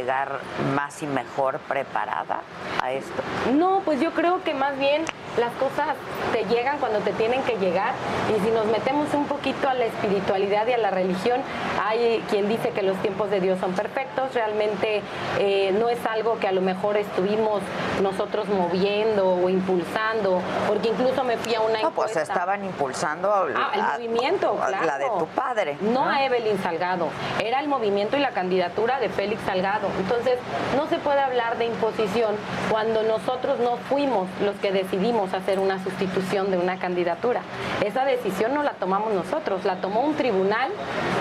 más 0.74 1.02
y 1.02 1.06
mejor 1.06 1.58
preparada 1.60 2.42
a 2.82 2.92
esto? 2.92 3.22
No, 3.54 3.82
pues 3.84 4.00
yo 4.00 4.12
creo 4.12 4.42
que 4.42 4.54
más 4.54 4.78
bien 4.78 5.04
las 5.38 5.52
cosas 5.54 5.94
te 6.32 6.44
llegan 6.44 6.78
cuando 6.78 6.98
te 7.00 7.12
tienen 7.12 7.42
que 7.42 7.56
llegar 7.56 7.92
y 8.28 8.40
si 8.44 8.50
nos 8.50 8.66
metemos 8.66 9.12
un 9.14 9.26
poquito 9.26 9.68
a 9.68 9.74
la 9.74 9.86
espiritualidad 9.86 10.66
y 10.66 10.72
a 10.72 10.78
la 10.78 10.90
religión, 10.90 11.40
hay 11.82 12.22
quien 12.28 12.48
dice 12.48 12.70
que 12.70 12.82
los 12.82 12.96
tiempos 12.98 13.30
de 13.30 13.40
Dios 13.40 13.58
son 13.60 13.72
perfectos, 13.72 14.34
realmente 14.34 15.02
eh, 15.38 15.72
no 15.78 15.88
es 15.88 16.04
algo 16.06 16.38
que 16.38 16.48
a 16.48 16.52
lo 16.52 16.60
mejor 16.60 16.96
estuvimos 16.96 17.62
nosotros 18.02 18.48
moviendo 18.48 19.34
o 19.34 19.48
impulsando, 19.48 20.40
porque 20.66 20.88
incluso 20.88 21.24
me 21.24 21.36
fui 21.36 21.54
a 21.54 21.60
una 21.60 21.80
no, 21.80 21.90
pues 21.92 22.16
estaban 22.16 22.64
impulsando 22.64 23.32
ah, 23.32 23.70
el 23.74 23.82
movimiento, 23.82 24.58
la 24.68 24.98
de 24.98 25.06
tu 25.18 25.26
padre. 25.28 25.78
No, 25.80 26.08
a 26.08 26.24
Evelyn 26.24 26.60
Salgado, 26.62 27.08
era 27.38 27.60
el 27.60 27.68
movimiento 27.68 28.16
y 28.16 28.20
la 28.20 28.30
candidatura 28.30 28.98
de 28.98 29.08
Félix 29.08 29.40
Salgado. 29.42 29.88
Entonces, 29.98 30.38
no 30.76 30.86
se 30.88 30.98
puede 30.98 31.20
hablar 31.20 31.58
de 31.58 31.66
imposición 31.66 32.34
cuando 32.70 33.02
nosotros 33.02 33.58
no 33.60 33.76
fuimos 33.88 34.28
los 34.44 34.56
que 34.56 34.72
decidimos 34.72 35.32
hacer 35.34 35.58
una 35.58 35.82
sustitución 35.82 36.50
de 36.50 36.58
una 36.58 36.78
candidatura. 36.78 37.42
Esa 37.84 38.04
decisión 38.04 38.54
no 38.54 38.62
la 38.62 38.72
tomamos 38.72 39.12
nosotros, 39.12 39.64
la 39.64 39.76
tomó 39.76 40.02
un 40.02 40.14
tribunal 40.14 40.70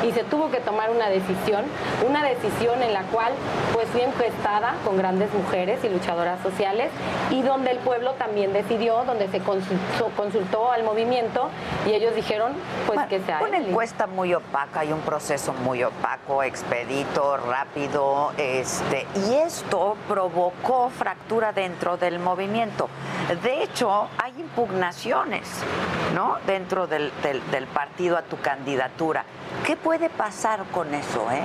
y 0.07 0.11
se 0.11 0.23
tuvo 0.23 0.51
que 0.51 0.59
tomar 0.59 0.89
una 0.89 1.09
decisión, 1.09 1.65
una 2.07 2.23
decisión 2.23 2.81
en 2.83 2.93
la 2.93 3.03
cual 3.03 3.33
pues 3.73 3.87
fui 3.89 4.01
encuestada 4.01 4.75
con 4.85 4.97
grandes 4.97 5.33
mujeres 5.33 5.83
y 5.83 5.89
luchadoras 5.89 6.41
sociales 6.41 6.89
y 7.29 7.41
donde 7.41 7.71
el 7.71 7.77
pueblo 7.79 8.13
también 8.13 8.53
decidió, 8.53 9.03
donde 9.05 9.27
se 9.29 9.39
consultó, 9.39 10.09
consultó 10.15 10.71
al 10.71 10.83
movimiento 10.83 11.49
y 11.87 11.93
ellos 11.93 12.15
dijeron 12.15 12.53
pues 12.87 12.99
que 13.07 13.19
sea 13.21 13.41
una 13.41 13.57
encuesta 13.57 14.07
muy 14.07 14.33
opaca 14.33 14.85
y 14.85 14.91
un 14.91 15.01
proceso 15.01 15.53
muy 15.53 15.83
opaco, 15.83 16.43
expedito, 16.43 17.37
rápido, 17.37 18.31
este 18.59 19.07
y 19.27 19.35
esto 19.35 19.95
provocó 20.07 20.89
fractura 20.89 21.51
dentro 21.51 21.97
del 21.97 22.19
movimiento. 22.19 22.89
De 23.43 23.63
hecho, 23.63 24.07
hay 24.17 24.33
impugnaciones, 24.39 25.47
¿no? 26.15 26.37
Dentro 26.45 26.87
del, 26.87 27.11
del 27.51 27.67
partido 27.67 28.17
a 28.17 28.23
tu 28.23 28.39
candidatura. 28.39 29.25
¿Qué 29.65 29.75
puede 29.75 30.09
pasar 30.09 30.63
con 30.71 30.93
eso, 30.93 31.29
eh? 31.31 31.43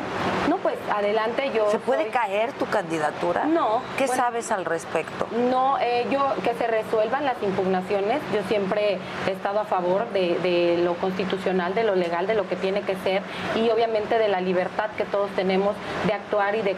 No, 0.49 0.59
pues 0.59 0.77
adelante 0.95 1.51
yo. 1.55 1.71
¿Se 1.71 1.79
puede 1.79 2.09
caer 2.09 2.53
tu 2.53 2.67
candidatura? 2.67 3.45
No. 3.45 3.83
¿Qué 3.99 4.07
sabes 4.09 4.51
al 4.51 4.65
respecto? 4.65 5.27
No, 5.51 5.79
eh, 5.81 6.07
yo 6.11 6.35
que 6.43 6.55
se 6.55 6.67
resuelvan 6.67 7.25
las 7.25 7.43
impugnaciones. 7.43 8.21
Yo 8.33 8.43
siempre 8.49 8.99
he 9.27 9.31
estado 9.31 9.61
a 9.61 9.65
favor 9.65 10.09
de, 10.11 10.81
lo 10.83 10.95
constitucional, 10.95 11.75
de 11.75 11.85
lo 11.85 11.95
legal, 11.95 12.27
de 12.27 12.35
lo 12.35 12.49
que 12.49 12.57
tiene 12.57 12.83
que 12.83 12.97
ser 12.97 13.23
y 13.55 13.69
obviamente 13.71 14.19
de 14.19 14.29
la 14.29 14.41
libertad 14.41 14.91
que 14.97 15.05
todos 15.05 15.31
tenemos 15.33 15.75
de 16.07 16.13
actuar 16.13 16.55
y 16.55 16.63
de 16.63 16.71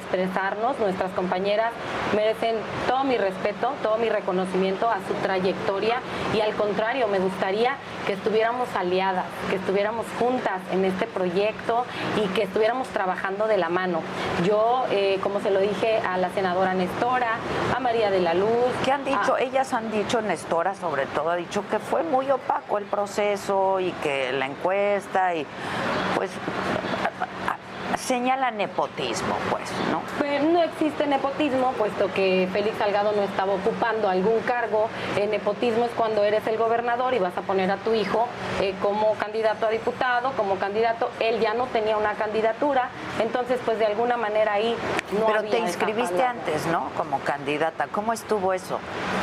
Nuestras 0.81 1.13
compañeras 1.13 1.73
merecen 2.15 2.57
todo 2.87 3.05
mi 3.05 3.17
respeto, 3.17 3.73
todo 3.83 3.97
mi 3.97 4.09
reconocimiento 4.09 4.89
a 4.89 4.99
su 5.07 5.15
trayectoria 5.23 6.01
y 6.35 6.41
al 6.41 6.55
contrario, 6.55 7.07
me 7.09 7.19
gustaría 7.19 7.77
que 8.07 8.15
estuviéramos 8.15 8.69
aliadas, 8.75 9.25
que 9.49 9.57
estuviéramos 9.57 10.05
juntas 10.19 10.61
en 10.73 10.85
este 10.85 11.07
proyecto 11.07 11.85
y 12.17 12.27
que 12.35 12.43
estuviéramos 12.43 12.89
trabajando 12.89 13.47
de 13.47 13.57
la 13.57 13.69
mano. 13.69 14.01
Yo, 14.45 14.85
eh, 14.91 15.19
como 15.23 15.41
se 15.41 15.51
lo 15.51 15.61
dije 15.61 15.99
a 15.99 16.19
la 16.19 16.31
senadora 16.31 16.75
Nestora, 16.75 17.37
a 17.75 17.81
María 17.81 18.11
de 18.11 18.21
la 18.21 18.35
Luz. 18.35 18.51
¿Qué 18.85 18.93
han 18.93 19.05
dicho? 19.05 19.37
Ellas 19.39 19.73
han 19.73 19.91
dicho, 19.91 20.21
Nestora 20.21 20.75
sobre 20.75 21.07
todo, 21.07 21.31
ha 21.31 21.37
dicho 21.37 21.65
que 21.71 21.79
fue 21.79 22.03
muy 22.03 22.31
opaco 22.31 22.79
el 22.79 22.85
proceso 22.85 23.81
y 23.81 23.93
que 24.03 24.33
la 24.33 24.47
encuesta 24.47 25.35
y 25.35 25.47
pues 26.15 26.31
señala 27.99 28.51
nepotismo, 28.51 29.35
pues, 29.51 29.71
¿no? 29.91 30.03
Pero 30.19 30.45
no 30.45 30.63
existe 30.63 31.07
nepotismo, 31.07 31.73
puesto 31.73 32.13
que 32.13 32.49
Félix 32.53 32.79
Salgado 32.79 33.13
no 33.13 33.23
estaba 33.23 33.55
ocupando 33.55 34.09
algún 34.09 34.41
cargo. 34.41 34.89
El 35.17 35.31
nepotismo 35.31 35.85
es 35.85 35.91
cuando 35.93 36.25
eres 36.25 36.47
el 36.47 36.57
gobernador 36.57 37.15
y 37.15 37.19
vas 37.19 37.37
a 37.37 37.43
poner 37.43 37.71
a 37.71 37.77
tu 37.79 37.95
hijo 37.95 38.29
eh, 38.61 38.75
como 38.83 39.15
candidato 39.15 39.67
a 39.67 39.71
diputado, 39.71 40.33
como 40.33 40.57
candidato. 40.57 41.11
Él 41.21 41.41
ya 41.41 41.55
no 41.55 41.67
tenía 41.67 41.97
una 41.97 42.15
candidatura, 42.15 42.91
entonces, 43.21 43.61
pues 43.65 43.79
de 43.79 43.87
alguna 43.87 44.17
manera 44.17 44.55
ahí 44.55 44.77
no 45.19 45.27
Pero 45.27 45.43
te 45.45 45.59
inscribiste 45.59 46.23
antes, 46.23 46.67
¿no? 46.67 46.91
Como 46.97 47.21
candidata. 47.21 47.87
¿Cómo 47.89 48.13
estuvo 48.13 48.53
eso? 48.53 48.79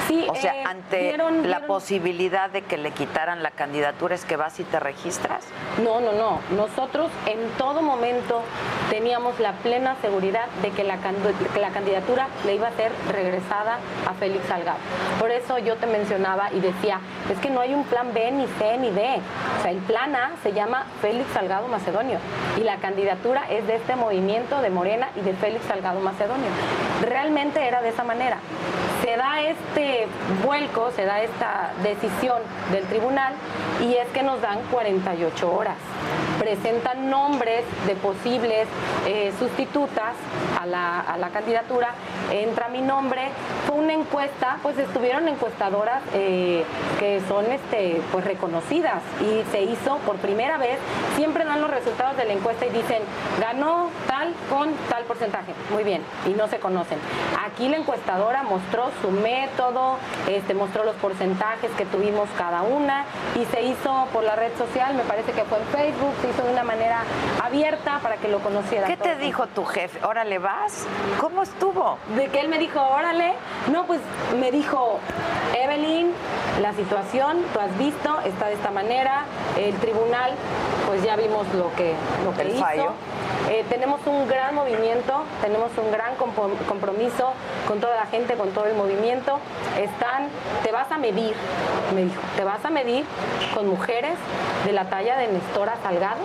Sí, 0.07 0.25
o 0.29 0.35
sea, 0.35 0.55
eh, 0.55 0.63
ante 0.65 1.17
la 1.43 1.61
posibilidad 1.67 2.49
de 2.49 2.63
que 2.63 2.77
le 2.77 2.91
quitaran 2.91 3.43
la 3.43 3.51
candidatura, 3.51 4.15
¿es 4.15 4.25
que 4.25 4.35
vas 4.35 4.59
y 4.59 4.63
te 4.63 4.79
registras? 4.79 5.45
No, 5.83 5.99
no, 5.99 6.11
no. 6.13 6.39
Nosotros 6.55 7.09
en 7.25 7.49
todo 7.57 7.81
momento 7.81 8.41
teníamos 8.89 9.39
la 9.39 9.53
plena 9.53 9.95
seguridad 10.01 10.45
de 10.61 10.69
que 10.69 10.83
la, 10.83 10.97
candidatura 10.97 12.27
le 12.45 12.55
iba 12.55 12.67
a 12.67 12.71
ser 12.73 12.91
regresada 13.11 13.79
a 14.07 14.13
Félix 14.13 14.45
Salgado. 14.47 14.77
Por 15.19 15.31
eso 15.31 15.57
yo 15.57 15.75
te 15.77 15.87
mencionaba 15.87 16.51
y 16.53 16.59
decía, 16.59 16.99
es 17.31 17.39
que 17.39 17.49
no 17.49 17.61
hay 17.61 17.73
un 17.73 17.83
plan 17.85 18.13
B, 18.13 18.31
ni 18.31 18.45
C, 18.45 18.77
ni 18.77 18.91
D. 18.91 19.19
O 19.59 19.61
sea, 19.63 19.71
el 19.71 19.79
plan 19.79 20.15
A 20.15 20.31
se 20.43 20.53
llama 20.53 20.85
Félix 21.01 21.31
Salgado 21.33 21.67
Macedonio 21.67 22.19
y 22.59 22.61
la 22.61 22.77
candidatura 22.77 23.43
es 23.49 23.65
de 23.67 23.75
este 23.75 23.95
movimiento 23.95 24.61
de 24.61 24.69
Morena 24.69 25.09
y 25.15 25.21
de 25.21 25.33
Félix 25.33 25.65
Salgado 25.65 25.99
Macedonio. 25.99 26.49
Realmente 27.01 27.65
era 27.67 27.81
de 27.81 27.89
esa 27.89 28.03
manera. 28.03 28.37
Se 29.03 29.17
da 29.17 29.41
este 29.41 30.07
vuelco, 30.45 30.91
se 30.95 31.05
da 31.05 31.21
esta 31.21 31.71
decisión 31.83 32.41
del 32.71 32.85
tribunal 32.85 33.33
y 33.81 33.95
es 33.95 34.07
que 34.09 34.23
nos 34.23 34.41
dan 34.41 34.59
48 34.71 35.51
horas. 35.51 35.75
Presentan 36.39 37.09
nombres 37.09 37.65
de 37.85 37.95
posibles 37.95 38.42
eh, 38.43 39.33
sustitutas 39.39 40.13
a 40.59 40.65
la, 40.65 40.99
a 41.01 41.17
la, 41.17 41.29
candidatura, 41.29 41.93
entra 42.31 42.67
mi 42.67 42.81
nombre, 42.81 43.29
fue 43.67 43.77
una 43.77 43.93
encuesta, 43.93 44.57
pues 44.61 44.77
estuvieron 44.77 45.27
encuestadoras 45.27 46.01
eh, 46.13 46.63
que 46.99 47.21
son 47.27 47.45
este, 47.51 48.01
pues 48.11 48.25
reconocidas 48.25 49.01
y 49.21 49.43
se 49.51 49.63
hizo 49.63 49.97
por 49.99 50.17
primera 50.17 50.57
vez, 50.57 50.77
siempre 51.15 51.45
dan 51.45 51.61
los 51.61 51.69
resultados 51.69 52.17
de 52.17 52.25
la 52.25 52.33
encuesta 52.33 52.65
y 52.65 52.69
dicen, 52.69 53.01
ganó 53.39 53.89
tal 54.07 54.33
con 54.49 54.73
tal 54.89 55.03
porcentaje, 55.03 55.53
muy 55.71 55.83
bien, 55.83 56.01
y 56.27 56.31
no 56.31 56.47
se 56.47 56.59
conocen. 56.59 56.99
Aquí 57.45 57.67
la 57.69 57.77
encuestadora 57.77 58.43
mostró 58.43 58.89
su 59.01 59.11
método, 59.11 59.97
este, 60.27 60.53
mostró 60.53 60.83
los 60.83 60.95
porcentajes 60.95 61.71
que 61.71 61.85
tuvimos 61.85 62.29
cada 62.37 62.61
una 62.63 63.05
y 63.35 63.45
se 63.45 63.63
hizo 63.63 64.07
por 64.13 64.23
la 64.23 64.35
red 64.35 64.51
social, 64.57 64.95
me 64.95 65.03
parece 65.03 65.31
que 65.31 65.43
fue 65.43 65.59
en 65.59 65.65
Facebook, 65.65 66.13
se 66.21 66.29
hizo 66.29 66.43
de 66.43 66.51
una 66.51 66.63
manera 66.63 67.03
abierta 67.43 67.99
para 68.01 68.17
que 68.17 68.27
lo 68.33 68.39
conociera. 68.39 68.87
¿Qué 68.87 68.97
te 68.97 69.15
dijo 69.17 69.45
tu 69.47 69.63
jefe? 69.63 70.03
Órale, 70.03 70.39
vas. 70.39 70.87
¿Cómo 71.21 71.43
estuvo? 71.43 71.99
De 72.15 72.27
que 72.29 72.39
él 72.39 72.49
me 72.49 72.57
dijo, 72.57 72.81
órale. 72.81 73.33
No, 73.71 73.85
pues 73.85 74.01
me 74.39 74.51
dijo, 74.51 74.99
Evelyn, 75.53 76.11
la 76.59 76.73
situación, 76.73 77.43
tú 77.53 77.59
has 77.59 77.77
visto, 77.77 78.19
está 78.21 78.47
de 78.47 78.53
esta 78.53 78.71
manera. 78.71 79.25
El 79.55 79.75
tribunal, 79.75 80.31
pues 80.87 81.03
ya 81.03 81.15
vimos 81.15 81.45
lo 81.53 81.71
que, 81.75 81.93
lo 82.25 82.33
que 82.33 82.41
el 82.41 82.49
hizo. 82.49 82.59
Fallo. 82.59 82.91
Eh, 83.49 83.65
tenemos 83.69 83.99
un 84.07 84.27
gran 84.27 84.55
movimiento, 84.55 85.25
tenemos 85.41 85.69
un 85.77 85.91
gran 85.91 86.15
compromiso 86.15 87.33
con 87.67 87.79
toda 87.79 87.95
la 87.95 88.05
gente, 88.07 88.35
con 88.35 88.49
todo 88.51 88.65
el 88.65 88.75
movimiento. 88.75 89.37
Están, 89.77 90.29
te 90.63 90.71
vas 90.71 90.91
a 90.91 90.97
medir, 90.97 91.35
me 91.93 92.05
dijo, 92.05 92.21
te 92.35 92.43
vas 92.43 92.63
a 92.65 92.69
medir 92.69 93.05
con 93.53 93.67
mujeres 93.67 94.15
de 94.65 94.71
la 94.71 94.85
talla 94.85 95.17
de 95.17 95.27
Nestora 95.27 95.75
Salgado, 95.83 96.21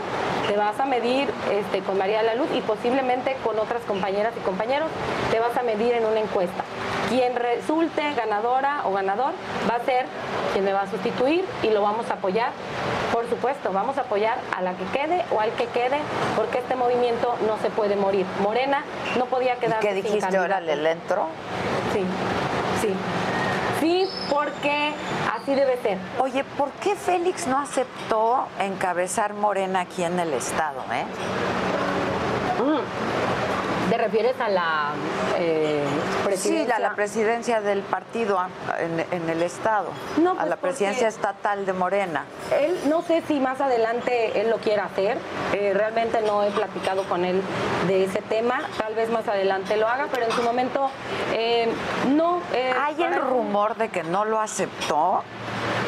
te 0.47 0.57
vas 0.57 0.79
a 0.79 0.87
medir 0.87 1.29
este, 1.50 1.81
con 1.81 1.98
María 1.99 2.19
de 2.19 2.26
la 2.26 2.35
Luz 2.35 2.49
y 2.55 2.61
posiblemente 2.61 3.37
con 3.45 3.59
otras 3.59 3.83
compañeras 3.83 4.33
y 4.37 4.40
compañeros, 4.40 4.88
te 5.31 5.40
vas 5.40 5.57
a 5.57 5.62
medir 5.62 5.95
en 5.95 6.07
una 6.07 6.21
encuesta. 6.21 6.64
Quien 7.09 7.35
resulte 7.37 8.02
ganadora 8.14 8.83
o 8.85 8.93
ganador 8.93 9.33
va 9.69 9.76
a 9.76 9.85
ser 9.85 10.07
quien 10.52 10.64
me 10.64 10.73
va 10.73 10.83
a 10.83 10.90
sustituir 10.90 11.45
y 11.62 11.71
lo 11.71 11.83
vamos 11.83 12.11
a 12.11 12.14
apoyar. 12.14 12.50
Por 13.12 13.28
supuesto, 13.28 13.73
vamos 13.73 13.99
a 13.99 14.02
apoyar 14.02 14.38
a 14.57 14.62
la 14.62 14.75
que 14.75 14.85
quede 14.87 15.25
o 15.33 15.40
al 15.40 15.50
que 15.52 15.67
quede, 15.67 15.99
porque 16.37 16.59
este 16.59 16.76
movimiento 16.76 17.35
no 17.47 17.59
se 17.59 17.71
puede 17.71 17.97
morir. 17.97 18.26
Morena 18.40 18.85
no 19.19 19.26
podía 19.26 19.57
quedar. 19.57 19.81
¿Qué 19.81 19.95
dijiste 19.95 20.37
ahora? 20.37 20.61
¿Le 20.61 20.90
entro? 20.90 21.26
Sí, 21.93 22.05
sí. 22.81 22.95
Sí, 23.80 24.08
porque 24.28 24.92
así 25.35 25.54
debe 25.54 25.80
ser. 25.82 25.99
Oye, 26.18 26.44
¿por 26.56 26.70
qué 26.73 26.97
Félix 26.97 27.47
no 27.47 27.58
aceptó 27.58 28.47
encabezar 28.58 29.35
Morena 29.35 29.80
aquí 29.80 30.02
en 30.02 30.18
el 30.18 30.32
Estado? 30.32 30.80
Eh? 30.92 31.04
Mm. 32.62 33.90
¿Te 33.90 33.99
refieres 33.99 34.38
a 34.40 34.49
la 34.49 34.90
eh, 35.38 35.85
presidencia? 36.28 36.76
Sí, 36.76 36.82
a 36.82 36.88
la 36.88 36.94
presidencia 36.94 37.61
del 37.61 37.82
partido 37.82 38.38
en, 38.78 39.28
el 39.28 39.42
Estado, 39.42 39.88
no, 40.20 40.32
a 40.32 40.35
pues 40.35 40.49
la 40.49 40.56
presidencia 40.56 41.08
estatal 41.08 41.66
de 41.66 41.73
Morena. 41.73 42.25
Él, 42.58 42.78
no 42.88 43.02
sé 43.02 43.23
si 43.26 43.40
más 43.40 43.61
adelante 43.61 44.40
él 44.40 44.50
lo 44.50 44.58
quiera 44.58 44.85
hacer, 44.85 45.18
eh, 45.52 45.73
realmente 45.75 46.20
no 46.23 46.42
he 46.42 46.50
platicado 46.50 47.04
con 47.04 47.25
él 47.25 47.42
de 47.87 48.04
ese 48.04 48.23
tema, 48.23 48.62
tal 48.78 48.94
vez 48.94 49.11
más 49.11 49.26
adelante 49.28 49.76
lo 49.76 49.88
haga, 49.88 50.08
pero 50.12 50.26
en 50.26 50.32
su 50.32 50.42
momento 50.42 50.90
eh, 51.32 51.68
no. 52.08 52.40
Hay 52.85 53.02
el 53.02 53.14
rumor 53.14 53.76
de 53.76 53.88
que 53.88 54.02
no 54.02 54.25
lo 54.25 54.40
aceptó 54.40 55.23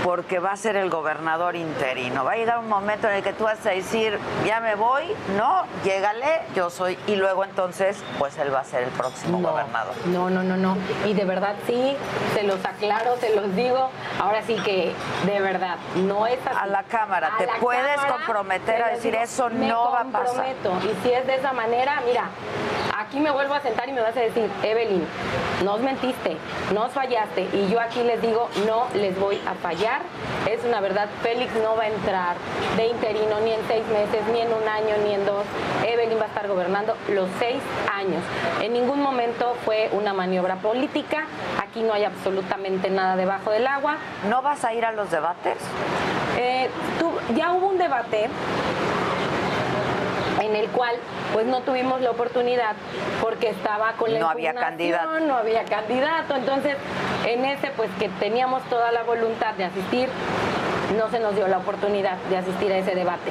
porque 0.03 0.39
va 0.39 0.53
a 0.53 0.57
ser 0.57 0.77
el 0.77 0.91
gobernador 0.91 1.57
interino. 1.57 2.25
Va 2.25 2.33
a 2.33 2.37
llegar 2.37 2.59
un 2.59 2.69
momento 2.69 3.09
en 3.09 3.17
el 3.17 3.23
que 3.23 3.33
tú 3.33 3.45
vas 3.45 3.65
a 3.67 3.71
decir, 3.71 4.19
ya 4.47 4.61
me 4.61 4.75
voy, 4.75 5.05
no, 5.37 5.63
llégale, 5.85 6.43
yo 6.55 6.71
soy, 6.71 6.99
y 7.07 7.17
luego 7.17 7.45
entonces, 7.45 7.99
pues 8.19 8.39
él 8.39 8.53
va 8.53 8.61
a 8.61 8.65
ser 8.65 8.85
el 8.85 8.91
próximo 8.91 9.41
gobernador. 9.41 9.95
No, 10.07 10.30
no, 10.31 10.43
no, 10.43 10.57
no. 10.57 10.77
Y 11.07 11.15
de 11.15 11.25
verdad 11.25 11.57
sí, 11.67 11.97
se 12.35 12.43
los 12.45 12.65
aclaro, 12.65 13.17
se 13.19 13.35
los 13.35 13.55
digo, 13.55 13.91
ahora 14.19 14.43
sí 14.43 14.55
que 14.65 14.93
de 15.27 15.41
verdad, 15.41 15.77
no 15.97 16.27
es 16.27 16.39
así. 16.47 16.57
A 16.61 16.67
la 16.67 16.83
cámara, 16.85 17.33
te 17.39 17.49
puedes 17.61 18.01
comprometer 18.01 18.83
a 18.83 18.89
decir 18.89 19.15
eso 19.15 19.51
no 19.51 19.93
va 19.93 20.01
a 20.01 20.05
pasar. 20.05 20.47
Y 20.85 21.07
si 21.07 21.13
es 21.13 21.27
de 21.27 21.37
esa 21.37 21.53
manera, 21.53 22.01
mira, 22.07 22.29
aquí 22.99 23.21
me 23.21 23.31
vuelvo 23.31 23.55
a 23.55 23.61
sentar 23.61 23.89
y 23.89 23.93
me 23.93 24.01
vas 24.01 24.17
a 24.17 24.21
decir, 24.21 24.49
Evelyn, 24.63 25.05
nos 25.65 25.81
mentiste, 25.81 26.37
nos 26.73 26.93
fallaste, 26.93 27.49
y 27.53 27.69
yo 27.69 27.81
aquí 27.81 28.03
les 28.03 28.23
digo, 28.23 28.49
no 28.67 28.87
les 28.95 29.19
voy 29.19 29.41
a 29.47 29.55
fallar 29.55 30.03
es 30.49 30.65
una 30.65 30.81
verdad, 30.81 31.09
Félix 31.23 31.53
no 31.63 31.77
va 31.77 31.85
a 31.85 31.89
entrar 31.89 32.37
de 32.77 32.87
interino 32.87 33.41
ni 33.41 33.53
en 33.53 33.61
seis 33.69 33.85
meses, 33.89 34.21
ni 34.33 34.41
en 34.41 34.53
un 34.53 34.67
año, 34.67 34.97
ni 35.05 35.15
en 35.15 35.25
dos. 35.27 35.45
Evelyn 35.87 36.19
va 36.19 36.25
a 36.25 36.29
estar 36.29 36.49
gobernando 36.49 36.97
los 37.09 37.29
seis 37.39 37.61
años. 37.93 38.23
En 38.61 38.73
ningún 38.73 39.01
momento 39.01 39.55
fue 39.65 39.91
una 39.93 40.13
maniobra 40.21 40.57
política. 40.57 41.25
Aquí 41.63 41.83
no 41.83 41.95
hay 41.95 42.05
absolutamente 42.05 42.91
nada 42.91 43.17
debajo 43.17 43.51
del 43.51 43.67
agua. 43.67 43.97
¿No 44.29 44.43
vas 44.43 44.67
a 44.67 44.75
ir 44.75 44.85
a 44.85 44.93
los 44.93 45.11
debates? 45.11 45.57
Eh, 46.37 46.69
ya 47.35 47.53
hubo 47.55 47.69
un 47.69 47.79
debate 47.79 48.29
en 50.43 50.57
el 50.57 50.69
cual 50.69 50.95
pues 51.33 51.47
no 51.47 51.63
tuvimos 51.63 52.03
la 52.03 52.11
oportunidad 52.11 52.75
porque 53.23 53.49
estaba 53.49 53.93
con 53.93 54.13
la 54.13 54.21
no 54.21 54.29
había 54.29 54.55
candidato 54.55 55.21
no 55.21 55.37
había 55.37 55.65
candidato 55.65 56.35
entonces 56.35 56.77
en 57.27 57.45
ese 57.45 57.71
pues 57.77 57.91
que 57.99 58.09
teníamos 58.09 58.63
toda 58.65 58.91
la 58.91 59.03
voluntad 59.03 59.53
de 59.55 59.65
asistir 59.65 60.09
no 60.97 61.11
se 61.11 61.21
nos 61.21 61.35
dio 61.35 61.47
la 61.47 61.59
oportunidad 61.59 62.17
de 62.29 62.37
asistir 62.37 62.73
a 62.73 62.79
ese 62.79 62.95
debate. 62.95 63.31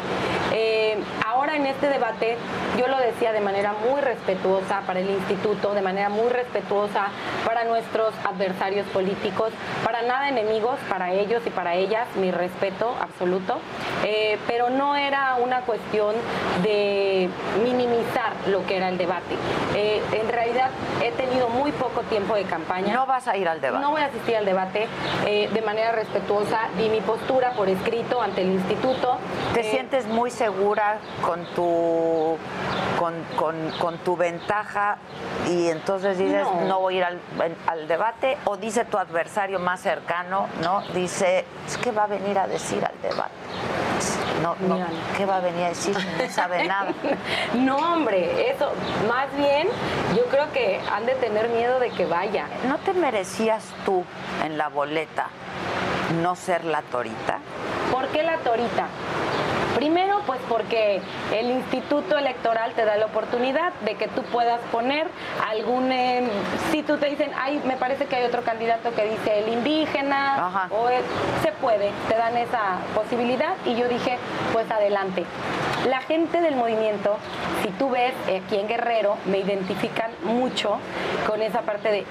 Eh, 0.54 0.98
ahora 1.40 1.56
en 1.56 1.66
este 1.68 1.88
debate 1.88 2.38
yo 2.78 2.88
lo 2.88 2.98
decía 2.98 3.32
de 3.32 3.40
manera 3.40 3.74
muy 3.90 4.02
respetuosa 4.02 4.82
para 4.86 5.00
el 5.00 5.10
instituto, 5.10 5.74
de 5.74 5.82
manera 5.82 6.10
muy 6.10 6.28
respetuosa 6.28 7.08
para 7.46 7.64
nuestros 7.64 8.14
adversarios 8.26 8.86
políticos, 8.88 9.52
para 9.86 10.02
nada 10.02 10.28
enemigos, 10.28 10.78
para 10.90 11.14
ellos 11.14 11.42
y 11.46 11.50
para 11.50 11.76
ellas, 11.76 12.08
mi 12.18 12.32
respeto 12.32 12.94
absoluto, 13.00 13.60
eh, 14.04 14.38
pero 14.48 14.70
no 14.70 14.98
era 14.98 15.38
una 15.42 15.62
cuestión 15.62 16.14
de 16.62 17.30
minimizar 17.64 18.34
lo 18.48 18.66
que 18.66 18.76
era 18.76 18.90
el 18.90 18.98
debate. 18.98 19.36
Eh, 19.76 20.02
en 20.12 20.28
realidad 20.28 20.72
he 21.02 21.12
tenido 21.12 21.48
muy 21.48 21.72
poco 21.72 22.02
tiempo 22.02 22.36
de 22.36 22.44
campaña. 22.44 22.94
No 22.94 23.06
vas 23.06 23.30
a 23.30 23.38
ir 23.38 23.48
al 23.48 23.62
debate. 23.62 23.82
No 23.82 23.92
voy 23.92 24.02
a 24.02 24.06
asistir 24.06 24.36
al 24.36 24.46
debate 24.46 24.88
de 25.24 25.62
manera 25.62 25.92
respetuosa 25.94 26.68
y 26.84 26.90
mi 26.90 27.00
postura 27.02 27.52
por 27.52 27.70
escrito 27.70 28.22
ante 28.22 28.42
el 28.42 28.52
instituto. 28.52 29.18
¿Te 29.54 29.62
eh, 29.62 29.72
sientes 29.72 30.06
muy 30.08 30.32
segura 30.32 30.98
con 31.30 31.46
tu, 31.54 32.38
con, 33.78 33.98
tu 34.00 34.18
ventaja 34.18 34.98
y 35.48 35.68
entonces 35.68 36.18
dices 36.18 36.44
no, 36.68 36.80
voy 36.80 36.96
a 36.96 36.98
ir 36.98 37.20
al, 37.68 37.88
debate? 37.88 38.36
¿O 38.46 38.58
dice 38.58 38.84
tu 38.86 38.98
adversario 38.98 39.60
más 39.60 39.80
cercano, 39.80 40.48
no? 40.64 40.82
Dice, 40.96 41.46
es 41.68 41.78
que 41.78 41.92
va 41.92 42.06
a 42.06 42.08
venir 42.08 42.40
a 42.40 42.48
decir 42.48 42.84
al 42.84 43.00
debate. 43.04 43.30
No, 44.42 44.56
no, 44.68 44.84
¿qué 45.18 45.28
va 45.28 45.38
a 45.38 45.40
venir 45.42 45.66
a 45.66 45.70
decir 45.70 45.96
no 46.18 46.34
sabe 46.34 46.64
nada? 46.68 46.94
no, 47.54 47.78
hombre, 47.78 48.50
eso, 48.50 48.72
más 49.08 49.28
bien, 49.38 49.68
yo 50.18 50.26
creo 50.32 50.52
que 50.52 50.82
han 50.92 51.06
de 51.06 51.14
tener 51.14 51.50
miedo 51.50 51.80
de 51.80 51.92
que 51.92 52.08
vaya. 52.08 52.48
¿No 52.68 52.80
te 52.80 52.94
merecías 52.94 53.66
tú 53.86 54.04
en 54.44 54.58
la 54.58 54.70
boleta 54.70 55.28
no 56.24 56.36
ser 56.36 56.66
la 56.66 56.82
torita? 56.82 57.38
¿Por 57.92 58.08
qué 58.08 58.24
la 58.24 58.38
torita? 58.38 58.88
Primero, 59.80 60.20
pues 60.26 60.42
porque 60.50 61.00
el 61.34 61.52
Instituto 61.52 62.18
Electoral 62.18 62.74
te 62.74 62.84
da 62.84 62.98
la 62.98 63.06
oportunidad 63.06 63.72
de 63.86 63.96
que 63.96 64.10
tú 64.10 64.24
puedas 64.24 64.60
poner 64.74 65.08
algún... 65.50 65.90
Em, 65.90 66.28
si 66.70 66.84
tú 66.84 66.98
te 66.98 67.06
dicen, 67.06 67.32
ay, 67.40 67.62
me 67.66 67.78
parece 67.78 68.06
que 68.06 68.18
hay 68.18 68.26
otro 68.26 68.42
candidato 68.44 68.94
que 68.94 69.06
dice 69.06 69.40
el 69.40 69.54
indígena, 69.54 70.70
o 70.70 70.90
se 71.42 71.54
puede, 71.54 71.92
te 72.10 72.18
dan 72.18 72.36
esa 72.36 72.80
posibilidad. 72.94 73.56
Y 73.66 73.76
yo 73.76 73.88
dije, 73.88 74.18
pues 74.52 74.70
adelante. 74.70 75.24
La 75.88 76.02
gente 76.02 76.42
del 76.42 76.58
movimiento, 76.58 77.16
si 77.64 77.70
tú 77.70 77.90
ves 77.90 78.12
aquí 78.26 78.58
en 78.60 78.68
Guerrero, 78.68 79.16
me 79.28 79.38
identifican 79.38 80.12
mucho 80.24 80.78
con 81.26 81.42
esa 81.42 81.62
parte 81.62 81.90
de... 81.90 82.06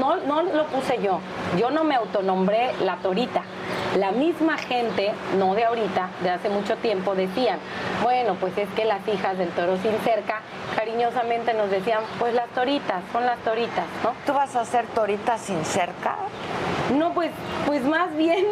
No, 0.00 0.16
no 0.16 0.42
lo 0.42 0.66
puse 0.66 1.00
yo, 1.00 1.20
yo 1.56 1.70
no 1.70 1.84
me 1.84 1.94
autonombré 1.94 2.72
la 2.80 2.96
torita 2.96 3.44
la 3.96 4.10
misma 4.10 4.58
gente, 4.58 5.12
no 5.38 5.54
de 5.54 5.64
ahorita, 5.64 6.10
de 6.22 6.30
hace 6.30 6.48
mucho 6.48 6.76
tiempo, 6.76 7.03
decían, 7.14 7.58
bueno, 8.02 8.36
pues 8.40 8.56
es 8.56 8.68
que 8.70 8.84
las 8.84 9.06
hijas 9.06 9.36
del 9.36 9.50
toro 9.50 9.76
sin 9.76 9.98
cerca, 9.98 10.40
cariñosamente 10.76 11.52
nos 11.52 11.70
decían, 11.70 12.00
pues 12.18 12.34
las 12.34 12.48
toritas, 12.50 13.02
son 13.12 13.26
las 13.26 13.38
toritas, 13.40 13.84
¿no? 14.02 14.14
¿Tú 14.24 14.32
vas 14.32 14.56
a 14.56 14.64
ser 14.64 14.86
torita 14.86 15.36
sin 15.36 15.64
cerca? 15.64 16.16
No, 16.96 17.12
pues, 17.14 17.30
pues 17.66 17.82
más 17.84 18.14
bien. 18.16 18.46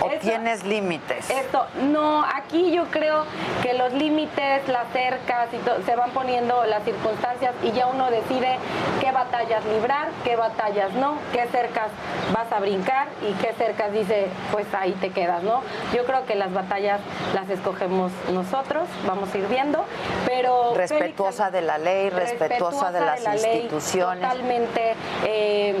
¿O 0.00 0.08
tienes 0.20 0.64
límites? 0.64 1.28
Esto, 1.28 1.66
no, 1.82 2.24
aquí 2.24 2.72
yo 2.72 2.84
creo 2.86 3.24
que 3.62 3.74
los 3.74 3.92
límites, 3.92 4.68
las 4.68 4.90
cercas 4.92 5.48
y 5.52 5.84
se 5.84 5.96
van 5.96 6.10
poniendo 6.10 6.64
las 6.66 6.84
circunstancias 6.84 7.54
y 7.62 7.72
ya 7.72 7.86
uno 7.86 8.10
decide 8.10 8.58
qué 9.00 9.10
batallas 9.10 9.64
librar, 9.66 10.08
qué 10.24 10.36
batallas 10.36 10.92
no, 10.94 11.16
qué 11.32 11.46
cercas 11.48 11.88
vas 12.32 12.50
a 12.52 12.60
brincar 12.60 13.08
y 13.28 13.32
qué 13.42 13.52
cercas 13.54 13.92
dice, 13.92 14.28
pues 14.52 14.66
ahí 14.72 14.92
te 14.92 15.10
quedas, 15.10 15.42
¿no? 15.42 15.62
Yo 15.94 16.04
creo 16.04 16.24
que 16.26 16.34
las 16.36 16.52
batallas 16.52 17.00
las 17.34 17.48
escogemos 17.50 18.12
nosotros, 18.32 18.88
vamos 19.06 19.32
a 19.34 19.38
ir 19.38 19.46
viendo, 19.48 19.84
pero... 20.26 20.74
Respetuosa 20.74 21.50
de 21.50 21.62
la 21.62 21.78
ley, 21.78 22.10
respetuosa, 22.10 22.92
de 22.92 23.00
las 23.00 23.24
instituciones. 23.24 24.22
totalmente 24.22 24.94
eh, 25.24 25.76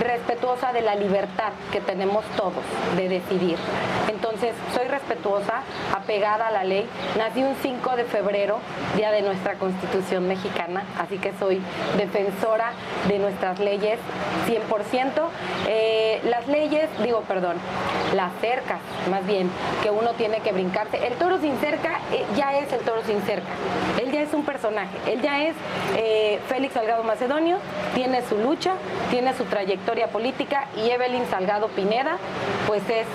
respetuosa 0.00 0.72
de 0.72 0.82
la 0.82 0.94
libertad 0.94 1.52
que 1.72 1.80
tenemos 1.80 2.24
todos 2.36 2.64
de 2.96 3.08
decidir. 3.08 3.58
Entonces, 4.08 4.54
soy 4.74 4.86
respetuosa, 4.88 5.62
apegada 5.94 6.48
a 6.48 6.50
la 6.50 6.64
ley. 6.64 6.88
Nací 7.18 7.42
un 7.42 7.54
5 7.62 7.96
de 7.96 8.04
febrero, 8.04 8.58
día 8.96 9.10
de 9.10 9.22
nuestra 9.22 9.54
Constitución 9.54 10.26
mexicana, 10.28 10.84
así 10.98 11.18
que 11.18 11.32
soy 11.38 11.60
defensora 11.96 12.72
de 13.08 13.18
nuestras 13.18 13.58
leyes 13.58 13.98
100%. 14.46 15.28
Eh, 15.68 16.20
las 16.24 16.46
leyes, 16.48 16.88
digo, 17.02 17.22
perdón, 17.22 17.56
las 18.14 18.32
cercas, 18.40 18.80
más 19.10 19.26
bien, 19.26 19.50
que 19.82 19.90
uno 19.90 20.12
tiene 20.12 20.40
que 20.40 20.52
El 20.76 21.14
toro 21.14 21.38
sin 21.38 21.56
cerca 21.58 22.00
eh, 22.12 22.26
ya 22.36 22.58
es 22.58 22.70
el 22.70 22.80
toro 22.80 23.02
sin 23.06 23.22
cerca. 23.22 23.48
Él 23.98 24.12
ya 24.12 24.20
es 24.20 24.34
un 24.34 24.44
personaje, 24.44 24.94
él 25.06 25.22
ya 25.22 25.42
es 25.42 25.54
eh, 25.96 26.38
Félix 26.48 26.74
Salgado 26.74 27.02
Macedonio, 27.02 27.56
tiene 27.94 28.20
su 28.28 28.36
lucha, 28.36 28.74
tiene 29.10 29.34
su 29.34 29.44
trayectoria 29.44 30.08
política 30.08 30.68
y 30.76 30.90
Evelyn 30.90 31.24
Salgado 31.30 31.68
Pineda, 31.68 32.18
pues 32.66 32.82
es 32.90 33.06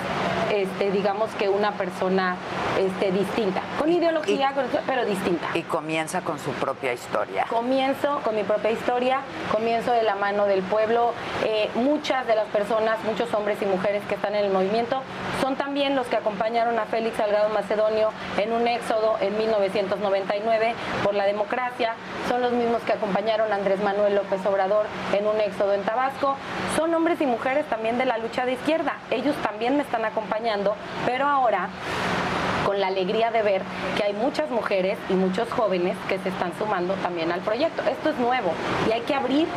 este, 0.52 0.91
digamos 0.91 1.30
que 1.36 1.50
una 1.50 1.74
persona 1.74 2.36
este, 2.80 3.12
distinta, 3.12 3.62
con 3.82 3.91
ideología, 3.91 4.54
pero 4.86 5.06
distinta. 5.06 5.48
Y 5.56 5.63
comienza 5.63 6.22
con 6.22 6.38
su 6.38 6.52
propia 6.52 6.94
historia. 6.94 7.48
Comienzo 7.50 8.22
con 8.24 8.36
mi 8.36 8.44
propia 8.44 8.70
historia, 8.70 9.22
comienzo 9.52 9.91
de 9.91 10.04
la 10.04 10.13
mano 10.13 10.46
del 10.46 10.62
pueblo. 10.62 11.13
Eh, 11.44 11.67
muchas 11.74 12.28
de 12.28 12.36
las 12.36 12.46
personas, 12.50 13.04
muchos 13.06 13.34
hombres 13.34 13.60
y 13.60 13.65
mujeres 13.65 14.04
que 14.08 14.13
están 14.13 14.36
en 14.36 14.46
el 14.46 14.52
movimiento, 14.52 15.02
son 15.41 15.56
también 15.56 15.96
los 15.96 16.06
que 16.06 16.17
acompañaron 16.17 16.78
a 16.78 16.86
Félix 16.86 17.17
Salgado 17.17 17.50
Macedonio 17.50 18.12
en 18.38 18.54
un 18.54 18.67
éxodo 18.67 19.17
en 19.20 19.36
1999 19.39 20.76
por 21.04 21.15
la 21.15 21.26
democracia, 21.26 21.96
son 22.30 22.41
los 22.41 22.52
mismos 22.52 22.84
que 22.84 22.94
acompañaron 22.94 23.52
a 23.52 23.56
Andrés 23.56 23.82
Manuel 23.82 24.13
López 24.13 24.46
Obrador 24.46 24.86
en 25.12 25.26
un 25.26 25.39
éxodo 25.41 25.74
en 25.74 25.82
Tabasco, 25.82 26.36
son 26.76 26.94
hombres 26.94 27.20
y 27.20 27.26
mujeres 27.26 27.65
también 27.65 27.98
de 27.98 28.06
la 28.06 28.20
lucha 28.20 28.46
de 28.46 28.54
izquierda, 28.54 28.98
ellos 29.10 29.36
también 29.38 29.76
me 29.76 29.82
están 29.82 30.06
acompañando, 30.06 30.76
pero 31.08 31.26
ahora 31.26 31.70
con 32.65 32.80
la 32.80 32.88
alegría 32.88 33.32
de 33.32 33.41
ver 33.41 33.62
que 33.97 34.04
hay 34.04 34.13
muchas 34.13 34.50
mujeres 34.50 34.97
y 35.10 35.13
muchos 35.13 35.52
jóvenes 35.52 35.97
que 36.08 36.19
se 36.19 36.30
están 36.30 36.52
sumando 36.58 36.93
también 36.95 37.32
al 37.32 37.41
proyecto. 37.41 37.82
Esto 37.84 38.10
es 38.10 38.17
nuevo 38.17 38.52
y 38.88 38.91
hay 38.91 39.02
que 39.02 39.13
abrir 39.13 39.47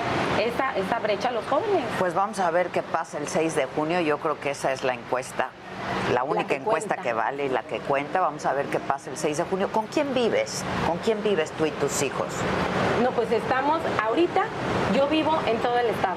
esa, 0.40 0.76
esa 0.76 0.98
brecha 0.98 1.28
a 1.28 1.32
los 1.32 1.44
jóvenes. 1.46 1.84
Pues 1.98 2.14
vamos 2.14 2.38
a 2.38 2.50
ver 2.50 2.68
qué 2.68 2.82
pasa 2.82 3.18
el 3.18 3.28
6 3.28 3.54
de 3.54 3.66
junio. 3.66 4.00
Yo 4.00 4.18
creo 4.18 4.38
que 4.40 4.50
esa 4.50 4.72
es 4.72 4.84
la 4.84 4.94
encuesta 4.94 5.50
la 6.12 6.24
única 6.24 6.54
encuesta 6.54 6.96
que 6.96 7.12
vale 7.12 7.46
y 7.46 7.48
la 7.48 7.62
que 7.62 7.80
cuenta. 7.80 8.20
Vamos 8.20 8.46
a 8.46 8.52
ver 8.52 8.66
qué 8.66 8.80
pasa 8.80 9.10
el 9.10 9.16
6 9.16 9.38
de 9.38 9.44
junio. 9.44 9.68
¿Con 9.72 9.86
quién 9.86 10.14
vives? 10.14 10.64
¿Con 10.86 10.98
quién 10.98 11.22
vives 11.22 11.50
tú 11.52 11.66
y 11.66 11.70
tus 11.72 12.02
hijos? 12.02 12.28
No, 13.02 13.10
pues 13.10 13.30
estamos, 13.32 13.80
ahorita 14.02 14.44
yo 14.94 15.08
vivo 15.08 15.38
en 15.46 15.58
todo 15.58 15.78
el 15.78 15.86
estado. 15.86 16.16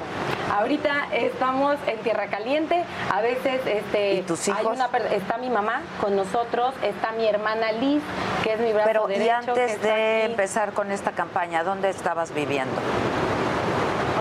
Ahorita 0.51 1.08
estamos 1.12 1.75
en 1.88 1.97
Tierra 1.99 2.27
Caliente, 2.27 2.84
a 3.12 3.21
veces 3.21 3.62
este, 3.65 4.13
¿Y 4.13 4.21
tus 4.21 4.47
hijos? 4.47 4.77
está 5.12 5.38
mi 5.38 5.49
mamá 5.49 5.82
con 5.99 6.15
nosotros, 6.15 6.73
está 6.82 7.12
mi 7.12 7.27
hermana 7.27 7.73
Liz, 7.73 8.01
que 8.43 8.53
es 8.53 8.60
mi 8.60 8.71
brazo 8.71 8.88
Pero, 8.88 9.08
derecho. 9.08 9.25
Y 9.25 9.30
antes 9.30 9.82
de 9.82 10.25
empezar 10.25 10.71
con 10.71 10.91
esta 10.91 11.12
campaña, 11.12 11.63
¿dónde 11.63 11.89
estabas 11.89 12.34
viviendo? 12.34 12.77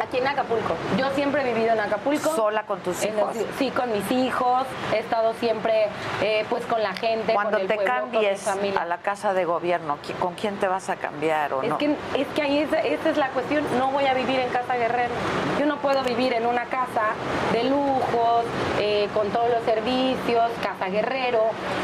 Aquí 0.06 0.18
en 0.18 0.28
Acapulco. 0.28 0.74
Yo 0.96 1.10
siempre 1.10 1.42
he 1.42 1.52
vivido 1.52 1.72
en 1.72 1.80
Acapulco. 1.80 2.34
¿Sola 2.36 2.62
con 2.64 2.78
tus 2.80 3.04
hijos? 3.04 3.36
sí, 3.58 3.70
con 3.70 3.90
mis 3.92 4.08
hijos. 4.12 4.64
He 4.94 5.00
estado 5.00 5.34
siempre 5.34 5.88
eh, 6.22 6.44
pues 6.48 6.64
con 6.66 6.80
la 6.80 6.92
gente. 6.94 7.32
Cuando 7.32 7.58
con 7.58 7.66
te 7.66 7.74
pueblo, 7.74 7.92
cambies 7.92 8.46
a 8.46 8.84
la 8.84 8.98
casa 8.98 9.34
de 9.34 9.44
gobierno, 9.44 9.98
¿con 10.20 10.34
quién 10.34 10.56
te 10.58 10.68
vas 10.68 10.88
a 10.90 10.96
cambiar 10.96 11.52
o 11.54 11.62
es 11.62 11.70
no? 11.70 11.78
Que, 11.78 11.96
es 12.16 12.26
que 12.34 12.42
ahí 12.42 12.58
esa, 12.58 12.80
es 12.80 13.16
la 13.16 13.30
cuestión. 13.30 13.64
No 13.78 13.90
voy 13.90 14.06
a 14.06 14.14
vivir 14.14 14.38
en 14.38 14.48
Casa 14.50 14.76
Guerrero. 14.76 15.14
Yo 15.58 15.66
no 15.66 15.78
puedo 15.78 16.02
vivir 16.04 16.32
en 16.34 16.46
una 16.46 16.66
casa 16.66 17.14
de 17.52 17.64
lujos, 17.64 18.44
eh, 18.78 19.08
con 19.12 19.28
todos 19.30 19.48
los 19.50 19.64
servicios, 19.64 20.50
Casa 20.62 20.88
Guerrero, 20.88 21.42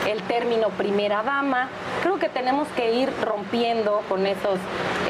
el 0.09 0.23
término 0.23 0.69
primera 0.69 1.23
dama. 1.23 1.69
Creo 2.03 2.19
que 2.19 2.29
tenemos 2.29 2.69
que 2.77 2.95
ir 2.95 3.13
rompiendo 3.25 4.03
con 4.09 4.27
esos... 4.27 4.59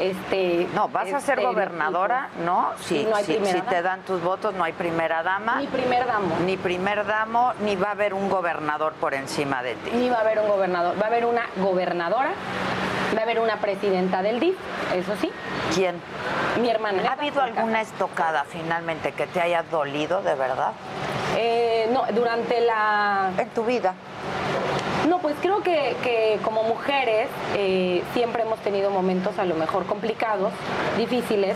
Este, 0.01 0.67
no, 0.73 0.89
vas 0.89 1.13
a 1.13 1.19
ser 1.19 1.41
gobernadora, 1.41 2.29
¿no? 2.43 2.71
Sí, 2.81 3.02
si, 3.23 3.61
te 3.61 3.81
dan 3.81 4.01
tus 4.01 4.21
votos, 4.21 4.53
no 4.53 4.63
hay 4.63 4.73
primera 4.73 5.23
dama. 5.23 5.59
Ni 5.59 5.67
primer 5.67 6.05
damo. 6.05 6.35
Ni 6.45 6.57
primer 6.57 7.05
damo, 7.05 7.53
ni 7.61 7.75
va 7.75 7.89
a 7.89 7.91
haber 7.91 8.13
un 8.13 8.29
gobernador 8.29 8.93
por 8.93 9.13
encima 9.13 9.63
de 9.63 9.75
ti. 9.75 9.91
Ni 9.93 10.09
va 10.09 10.17
a 10.17 10.21
haber 10.21 10.39
un 10.39 10.47
gobernador. 10.47 10.99
Va 10.99 11.05
a 11.05 11.07
haber 11.07 11.25
una 11.25 11.43
gobernadora, 11.57 12.31
va 13.15 13.19
a 13.19 13.23
haber 13.23 13.39
una 13.39 13.57
presidenta 13.57 14.21
del 14.21 14.39
DIF, 14.39 14.55
eso 14.93 15.13
sí. 15.19 15.31
¿Quién? 15.73 15.95
Mi 16.61 16.69
hermana. 16.69 17.03
¿Ha 17.09 17.13
habido 17.13 17.41
alguna 17.41 17.81
estocada 17.81 18.45
finalmente 18.45 19.11
que 19.11 19.27
te 19.27 19.41
haya 19.41 19.63
dolido 19.63 20.21
de 20.21 20.35
verdad? 20.35 20.71
Eh, 21.35 21.89
no, 21.91 22.05
durante 22.13 22.61
la... 22.61 23.31
En 23.37 23.49
tu 23.49 23.63
vida. 23.63 23.93
No, 25.07 25.19
pues 25.19 25.35
creo 25.41 25.61
que, 25.61 26.39
como 26.43 26.63
mujeres 26.63 27.27
eh, 27.55 28.03
siempre 28.13 28.43
hemos 28.43 28.59
tenido 28.59 28.89
momentos 28.89 29.37
a 29.37 29.45
lo 29.45 29.55
mejor 29.55 29.85
complicados, 29.85 30.53
difíciles, 30.97 31.55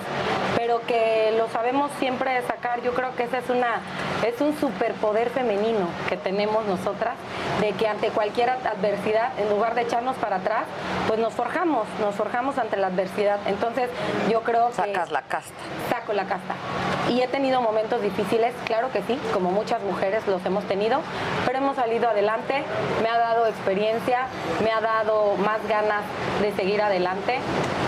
pero 0.58 0.82
que 0.86 1.34
lo 1.38 1.48
sabemos 1.50 1.92
siempre 2.00 2.42
sacar. 2.42 2.82
Yo 2.82 2.94
creo 2.94 3.16
que 3.16 3.24
ese 3.24 3.38
es 3.38 3.50
una 3.50 3.82
es 4.26 4.42
un 4.42 4.58
superpoder 4.60 5.30
femenino 5.30 5.88
que 6.10 6.18
tenemos 6.18 6.66
nosotras, 6.66 7.16
de 7.62 7.72
que 7.74 7.88
ante 7.88 8.10
cualquier 8.10 8.50
adversidad, 8.50 9.38
en 9.40 9.50
lugar 9.50 9.76
de 9.76 9.82
echarnos 9.82 10.16
para 10.18 10.38
atrás, 10.38 10.64
pues 11.08 11.20
nos 11.20 11.34
forjamos, 11.34 11.88
nos 12.00 12.16
forjamos 12.16 12.58
ante 12.58 12.78
la 12.78 12.88
adversidad. 12.88 13.40
Entonces, 13.46 13.90
yo 14.30 14.42
creo 14.42 14.68
que 14.70 14.74
sacas 14.74 15.12
la 15.12 15.22
casta. 15.22 15.54
Saco 15.90 16.14
la 16.14 16.26
casta. 16.26 16.56
Y 17.10 17.22
he 17.22 17.28
tenido 17.28 17.62
momentos 17.62 18.02
difíciles, 18.02 18.54
claro 18.66 18.92
que 18.92 19.02
sí, 19.04 19.18
como 19.34 19.52
muchas 19.52 19.82
mujeres 19.84 20.28
los 20.28 20.46
hemos 20.46 20.64
tenido, 20.66 21.00
pero 21.46 21.60
hemos 21.60 21.76
salido 21.76 22.10
adelante. 22.10 22.64
Me 23.02 23.10
ha 23.10 23.18
dado 23.18 23.37
experiencia, 23.46 24.28
me 24.64 24.72
ha 24.72 24.82
dado 24.82 25.36
más 25.38 25.66
ganas 25.68 26.04
de 26.42 26.52
seguir 26.54 26.82
adelante. 26.82 27.40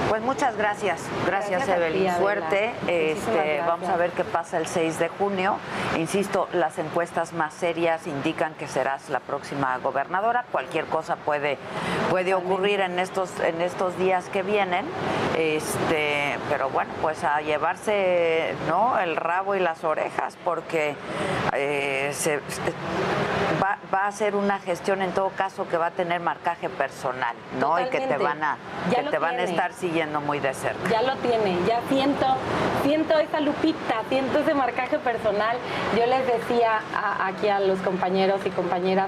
Pues 0.10 0.24
muchas 0.24 0.58
gracias, 0.58 1.04
gracias, 1.28 1.68
Evelyn. 1.70 2.12
Suerte. 2.18 2.74
Este, 2.88 3.62
vamos 3.68 3.88
a 3.90 3.96
ver 3.96 4.10
qué 4.10 4.24
pasa 4.24 4.58
el 4.58 4.66
6 4.66 4.98
de 4.98 5.08
junio. 5.08 5.58
Insisto, 5.98 6.50
las 6.52 6.80
encuestas 6.80 7.32
más 7.34 7.54
serias 7.54 8.08
indican 8.08 8.56
que 8.56 8.68
serás 8.68 9.10
la 9.10 9.20
próxima 9.20 9.78
gobernadora. 9.78 10.46
Cualquier 10.52 10.86
cosa 10.86 11.16
puede, 11.16 11.60
puede 12.10 12.34
ocurrir 12.34 12.80
en 12.80 12.98
estos, 12.98 13.40
en 13.40 13.62
estos 13.62 14.00
días 14.00 14.28
que 14.30 14.42
vienen. 14.42 14.88
Este, 15.38 16.38
pero 16.50 16.70
bueno, 16.70 16.92
pues 17.04 17.24
a 17.24 17.42
llevarse 17.42 18.56
¿no? 18.68 19.00
el 19.00 19.16
rabo 19.16 19.56
y 19.56 19.60
las 19.60 19.84
orejas, 19.84 20.38
porque 20.44 20.96
eh, 21.54 22.10
se, 22.14 22.38
va, 23.62 23.78
va, 23.94 24.08
a 24.08 24.12
ser 24.12 24.36
una 24.36 24.60
gestión 24.60 25.02
en 25.02 25.12
todo 25.12 25.30
caso 25.40 25.70
que 25.70 25.78
va 25.78 25.86
a 25.86 25.92
tener 25.92 26.20
marcaje 26.20 26.68
personal, 26.68 27.34
¿no? 27.62 27.80
Y 27.80 27.86
que 27.86 28.02
te 28.02 28.18
van 28.18 28.44
a, 28.44 28.58
que 28.94 29.04
te 29.04 29.18
van 29.20 29.40
a 29.40 29.44
estar 29.44 29.72
siguiendo 29.72 30.20
muy 30.20 30.42
de 30.42 30.54
cerca. 30.54 30.90
Ya 30.90 31.02
lo 31.02 31.16
tiene, 31.20 31.58
ya 31.66 31.80
siento, 31.88 32.26
siento 32.84 33.18
esa 33.18 33.40
lupita, 33.40 34.04
siento 34.10 34.40
ese 34.40 34.54
marcaje 34.54 35.00
personal. 35.00 35.56
Yo 35.98 36.06
les 36.08 36.28
decía 36.28 36.82
aquí 37.24 37.48
a 37.48 37.62
los 37.62 37.80
compañeros 37.80 38.42
y 38.46 38.50
compañeras, 38.50 39.08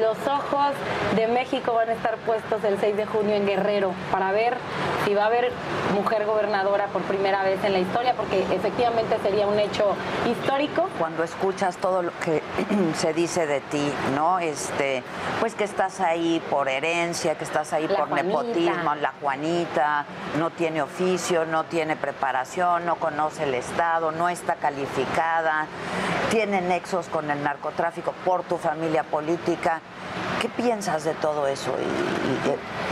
los 0.00 0.18
ojos 0.26 0.72
de 1.14 1.28
México 1.28 1.72
van 1.72 1.90
a 1.90 1.92
estar 1.92 2.16
puestos 2.16 2.64
el 2.64 2.80
6 2.80 2.96
de 2.96 3.06
junio 3.06 3.36
en 3.36 3.46
Guerrero 3.46 3.92
para 4.10 4.32
ver 4.32 4.56
si 5.04 5.14
va 5.14 5.22
a 5.22 5.26
haber 5.26 5.52
mujer 5.94 6.26
gobernadora 6.26 6.86
por 6.88 7.02
primera 7.02 7.44
vez 7.44 7.62
en 7.62 7.74
la 7.74 7.78
historia, 7.78 8.14
porque 8.14 8.40
efectivamente 8.52 9.16
sería 9.22 9.46
un 9.46 9.58
hecho 9.60 9.94
histórico. 10.28 10.88
Cuando 10.98 11.22
escuchas 11.22 11.76
todo 11.76 12.02
lo 12.02 12.10
que 12.18 12.42
se 12.96 13.12
dice 13.12 13.46
de 13.46 13.60
ti, 13.60 13.92
¿no? 14.16 14.40
Este, 14.40 15.04
pues 15.38 15.54
que 15.60 15.64
estás 15.64 16.00
ahí 16.00 16.42
por 16.48 16.70
herencia, 16.70 17.36
que 17.36 17.44
estás 17.44 17.74
ahí 17.74 17.86
por 17.86 18.10
nepotismo, 18.12 18.94
la 18.94 19.12
Juanita, 19.20 20.06
no 20.38 20.48
tiene 20.48 20.80
oficio, 20.80 21.44
no 21.44 21.64
tiene 21.64 21.96
preparación, 21.96 22.86
no 22.86 22.96
conoce 22.96 23.42
el 23.42 23.52
Estado, 23.52 24.10
no 24.10 24.30
está 24.30 24.54
calificada, 24.54 25.66
tiene 26.30 26.62
nexos 26.62 27.08
con 27.08 27.30
el 27.30 27.42
narcotráfico 27.42 28.14
por 28.24 28.42
tu 28.42 28.56
familia 28.56 29.02
política. 29.02 29.82
¿Qué 30.40 30.48
piensas 30.48 31.04
de 31.04 31.12
todo 31.12 31.46
eso? 31.46 31.70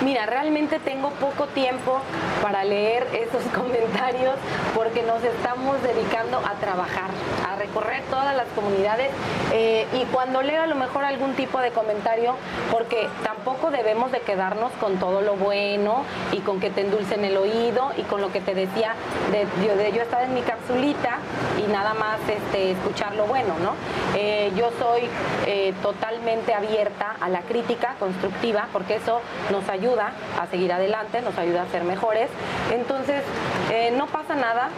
Mira, 0.05 0.27
realmente 0.27 0.79
tengo 0.81 1.09
poco 1.13 1.47
tiempo 1.47 1.99
para 2.43 2.63
leer 2.63 3.07
esos 3.15 3.43
comentarios 3.59 4.35
porque 4.75 5.03
nos 5.03 5.25
estamos 5.25 5.83
dedicando 5.83 6.39
a 6.39 6.53
trabajar, 6.61 7.09
a 7.49 7.57
recorrer 7.57 8.03
todas 8.11 8.37
las 8.37 8.49
comunidades 8.49 9.11
eh, 9.55 9.87
y 9.95 10.05
cuando 10.13 10.43
leo 10.43 10.63
a 10.63 10.67
lo 10.67 10.75
mejor 10.75 11.05
algún 11.05 11.33
tipo 11.37 11.59
de 11.61 11.71
comentario, 11.71 12.35
porque 12.71 13.09
tampoco 13.25 13.71
debemos 13.71 14.13
de 14.13 14.21
quedarnos 14.21 14.71
con 14.73 14.99
todo 14.99 15.23
lo 15.23 15.37
bueno 15.37 16.05
y 16.33 16.41
con 16.41 16.61
que 16.61 16.69
te 16.69 16.83
endulcen 16.83 17.25
el 17.25 17.39
oído 17.39 17.93
y 17.97 18.03
con 18.03 18.21
lo 18.21 18.31
que 18.31 18.43
te 18.43 18.55
decía 18.55 18.95
de, 19.33 19.47
de 19.75 19.93
yo 19.93 20.03
estar 20.03 20.23
en 20.23 20.35
mi 20.35 20.43
capsulita 20.43 21.19
y 21.59 21.73
nada 21.73 21.95
más 21.95 22.19
este, 22.29 22.73
escuchar 22.73 23.15
lo 23.15 23.27
bueno, 23.27 23.55
¿no? 23.63 23.75
Eh, 24.17 24.53
yo 24.55 24.71
soy 24.79 25.03
eh, 25.47 25.73
totalmente 25.83 26.53
abierta 26.53 27.17
a 27.21 27.29
la 27.29 27.38
crítica 27.43 27.95
constructiva 27.99 28.69
porque 28.73 28.97
eso 28.97 29.21
nos 29.51 29.69
ayuda 29.69 30.13
a 30.41 30.47
seguir 30.47 30.73
adelante, 30.73 31.21
nos 31.23 31.37
ayuda 31.39 31.63
a 31.63 31.69
ser 31.69 31.85
mejores. 31.85 32.29
Entonces, 32.73 33.23
eh, 33.71 33.93
no 33.97 34.07
pasa 34.07 34.35
nada, 34.35 34.71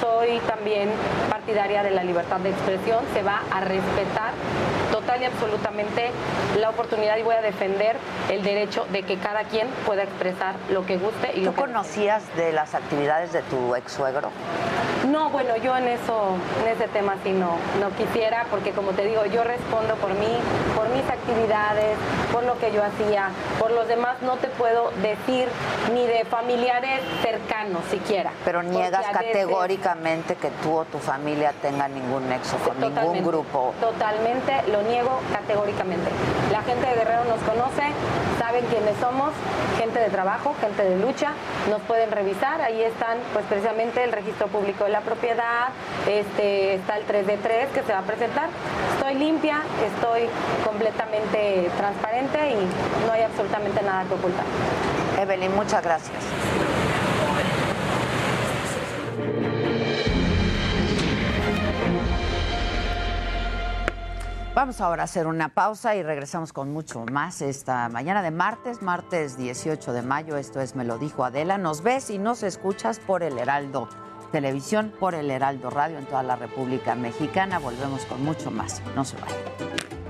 soy 0.00 0.38
también 0.40 0.90
partidaria 1.30 1.82
de 1.82 1.90
la 1.90 2.04
libertad 2.04 2.40
de 2.40 2.50
expresión, 2.50 3.04
se 3.14 3.22
va 3.22 3.42
a 3.50 3.60
respetar 3.60 4.32
total 4.90 5.22
y 5.22 5.24
absolutamente 5.24 6.10
la 6.60 6.70
oportunidad 6.70 7.16
y 7.16 7.22
voy 7.22 7.34
a 7.34 7.40
defender 7.40 7.96
el 8.30 8.42
derecho 8.42 8.86
de 8.92 9.02
que 9.02 9.16
cada 9.16 9.44
quien 9.44 9.66
pueda 9.86 10.02
expresar 10.02 10.54
lo 10.70 10.84
que 10.84 10.98
guste 10.98 11.32
y 11.34 11.40
¿Tú 11.40 11.46
lo 11.46 11.54
que 11.54 11.60
conocías 11.62 12.22
de 12.36 12.52
las 12.52 12.74
actividades 12.74 13.32
de 13.32 13.42
tu 13.42 13.74
ex 13.74 13.92
suegro? 13.92 14.30
No, 15.10 15.30
bueno, 15.30 15.56
yo 15.56 15.76
en 15.76 15.88
eso, 15.88 16.36
en 16.62 16.68
ese 16.76 16.86
tema 16.88 17.16
sí 17.24 17.32
no, 17.32 17.56
no 17.80 17.90
quisiera, 17.96 18.46
porque 18.50 18.70
como 18.70 18.92
te 18.92 19.04
digo, 19.04 19.24
yo 19.26 19.42
respondo 19.42 19.96
por 19.96 20.10
mí, 20.14 20.38
por 20.76 20.88
mis 20.90 21.08
actividades, 21.10 21.96
por 22.32 22.44
lo 22.44 22.58
que 22.58 22.72
yo 22.72 22.82
hacía, 22.82 23.28
por 23.58 23.70
los 23.70 23.86
demás 23.88 24.16
no 24.22 24.36
te 24.36 24.48
puedo 24.48 24.90
decir 25.02 25.48
ni 25.92 26.06
de 26.06 26.24
familiares 26.24 27.00
cercanos 27.20 27.84
siquiera. 27.90 28.32
Pero 28.44 28.62
niegas 28.62 29.06
categóricamente 29.12 30.36
que 30.36 30.50
tú 30.62 30.78
o 30.78 30.84
tu 30.84 30.98
familia 30.98 31.52
tengan 31.60 31.94
ningún 31.94 32.28
nexo 32.28 32.56
con 32.58 32.80
ningún 32.80 33.24
grupo. 33.24 33.74
Totalmente, 33.80 34.52
lo 34.70 34.82
niego 34.82 35.20
categóricamente. 35.32 36.10
La 36.50 36.62
gente 36.62 36.86
de 36.86 36.94
Guerrero 36.94 37.24
nos 37.24 37.40
conoce, 37.40 37.82
saben 38.38 38.64
quiénes 38.66 38.96
somos, 38.98 39.30
gente 39.78 39.98
de 39.98 40.08
trabajo, 40.08 40.54
gente 40.60 40.82
de 40.84 40.98
lucha, 40.98 41.32
nos 41.68 41.80
pueden 41.82 42.10
revisar, 42.10 42.60
ahí 42.60 42.82
están 42.82 43.18
pues 43.32 43.44
precisamente 43.46 44.02
el 44.04 44.12
registro 44.12 44.48
público 44.48 44.84
de 44.84 44.90
la 44.90 45.00
propiedad, 45.00 45.68
este, 46.08 46.74
está 46.74 46.96
el 46.96 47.04
3 47.04 47.26
d 47.26 47.38
3 47.42 47.68
que 47.68 47.82
se 47.82 47.92
va 47.92 48.00
a 48.00 48.02
presentar. 48.02 48.48
Estoy 48.94 49.14
limpia, 49.14 49.62
estoy 49.94 50.28
completamente 50.64 51.70
transparente 51.76 51.91
y 51.92 53.06
no 53.06 53.12
hay 53.12 53.22
absolutamente 53.22 53.82
nada 53.82 54.04
que 54.04 54.14
ocultar. 54.14 54.44
Evelyn, 55.20 55.54
muchas 55.54 55.82
gracias. 55.82 56.16
Vamos 64.54 64.82
ahora 64.82 65.02
a 65.02 65.04
hacer 65.04 65.26
una 65.26 65.48
pausa 65.48 65.96
y 65.96 66.02
regresamos 66.02 66.52
con 66.52 66.72
mucho 66.72 67.06
más 67.10 67.40
esta 67.40 67.88
mañana 67.88 68.22
de 68.22 68.30
martes, 68.30 68.82
martes 68.82 69.38
18 69.38 69.94
de 69.94 70.02
mayo. 70.02 70.36
Esto 70.36 70.60
es 70.60 70.76
Me 70.76 70.84
lo 70.84 70.98
dijo 70.98 71.24
Adela. 71.24 71.56
Nos 71.56 71.82
ves 71.82 72.10
y 72.10 72.18
nos 72.18 72.42
escuchas 72.42 72.98
por 72.98 73.22
el 73.22 73.38
Heraldo 73.38 73.88
Televisión, 74.30 74.92
por 75.00 75.14
el 75.14 75.30
Heraldo 75.30 75.70
Radio 75.70 75.98
en 75.98 76.04
toda 76.04 76.22
la 76.22 76.36
República 76.36 76.94
Mexicana. 76.94 77.58
Volvemos 77.58 78.04
con 78.04 78.22
mucho 78.24 78.50
más. 78.50 78.82
No 78.94 79.06
se 79.06 79.16
vayan. 79.16 80.01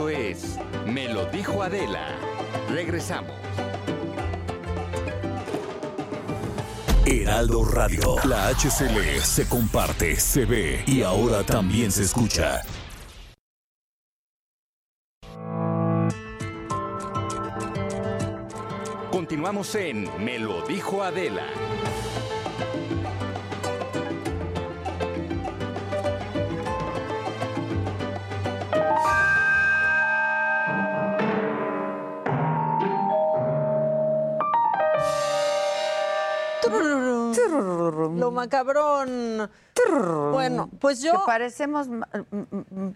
Esto 0.00 0.08
es 0.08 0.58
Me 0.86 1.12
lo 1.12 1.26
dijo 1.26 1.62
Adela. 1.62 2.16
Regresamos. 2.70 3.34
Heraldo 7.04 7.66
Radio. 7.66 8.16
La 8.24 8.48
HCL 8.48 9.20
se 9.20 9.46
comparte, 9.46 10.16
se 10.16 10.46
ve 10.46 10.84
y 10.86 11.02
ahora 11.02 11.42
también 11.42 11.92
se 11.92 12.04
escucha. 12.04 12.62
Continuamos 19.10 19.74
en 19.74 20.08
Me 20.24 20.38
lo 20.38 20.62
dijo 20.66 21.02
Adela. 21.02 21.44
Macabrón. 38.40 39.50
Bueno, 40.32 40.68
pues 40.78 41.00
yo. 41.00 41.12
Que 41.12 41.18
parecemos 41.26 41.88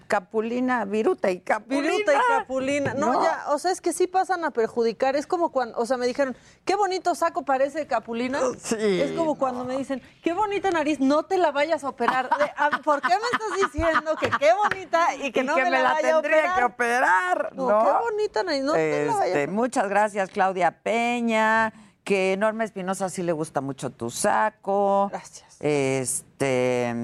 Capulina, 0.07 0.85
Viruta 0.85 1.31
y 1.31 1.41
Capulina. 1.41 1.91
Viruta 1.91 2.13
y 2.13 2.17
Capulina. 2.29 2.95
No, 2.95 3.23
ya, 3.23 3.45
o 3.49 3.59
sea, 3.59 3.71
es 3.71 3.81
que 3.81 3.93
sí 3.93 4.07
pasan 4.07 4.45
a 4.45 4.51
perjudicar. 4.51 5.17
Es 5.17 5.27
como 5.27 5.51
cuando, 5.51 5.79
o 5.79 5.87
sea, 5.87 5.97
me 5.97 6.07
dijeron, 6.07 6.37
qué 6.65 6.75
bonito 6.75 7.15
saco 7.15 7.45
parece 7.45 7.87
Capulina. 7.87 8.41
Sí. 8.59 9.01
Es 9.01 9.13
como 9.13 9.37
cuando 9.37 9.65
me 9.65 9.77
dicen, 9.77 10.03
qué 10.23 10.33
bonita 10.33 10.71
nariz, 10.71 11.01
no 11.01 11.23
te 11.25 11.39
la 11.39 11.53
vayas 11.53 11.85
a 11.85 11.89
operar. 11.89 12.29
Ah, 12.57 12.81
¿Por 12.85 13.01
qué 13.01 13.09
me 13.09 13.15
estás 13.33 13.73
diciendo 13.73 14.17
que 14.21 14.31
qué 14.39 14.53
bonita 14.53 15.15
y 15.17 15.33
que 15.33 15.43
no 15.43 15.57
me, 15.57 15.71
la, 15.71 15.83
vaya 15.83 16.21
tendría 16.21 16.55
que 16.55 16.65
operar? 16.65 17.51
No, 17.55 17.67
qué 17.67 18.11
bonita 18.11 18.43
nariz, 18.43 18.63
no 18.63 18.73
te 18.73 19.07
la 19.07 19.13
vayas 19.13 19.23
a 19.23 19.27
este, 19.27 19.47
Muchas 19.49 19.89
gracias, 19.89 20.29
Claudia 20.31 20.71
Peña 20.71 21.73
que 22.05 22.37
Norma 22.39 22.65
Espinosa 22.65 23.09
sí 23.09 23.23
le 23.23 23.33
gusta 23.33 23.61
mucho 23.61 23.91
tu 23.91 24.11
saco. 24.11 25.09
Gracias. 25.11 25.57
Este. 25.61 26.95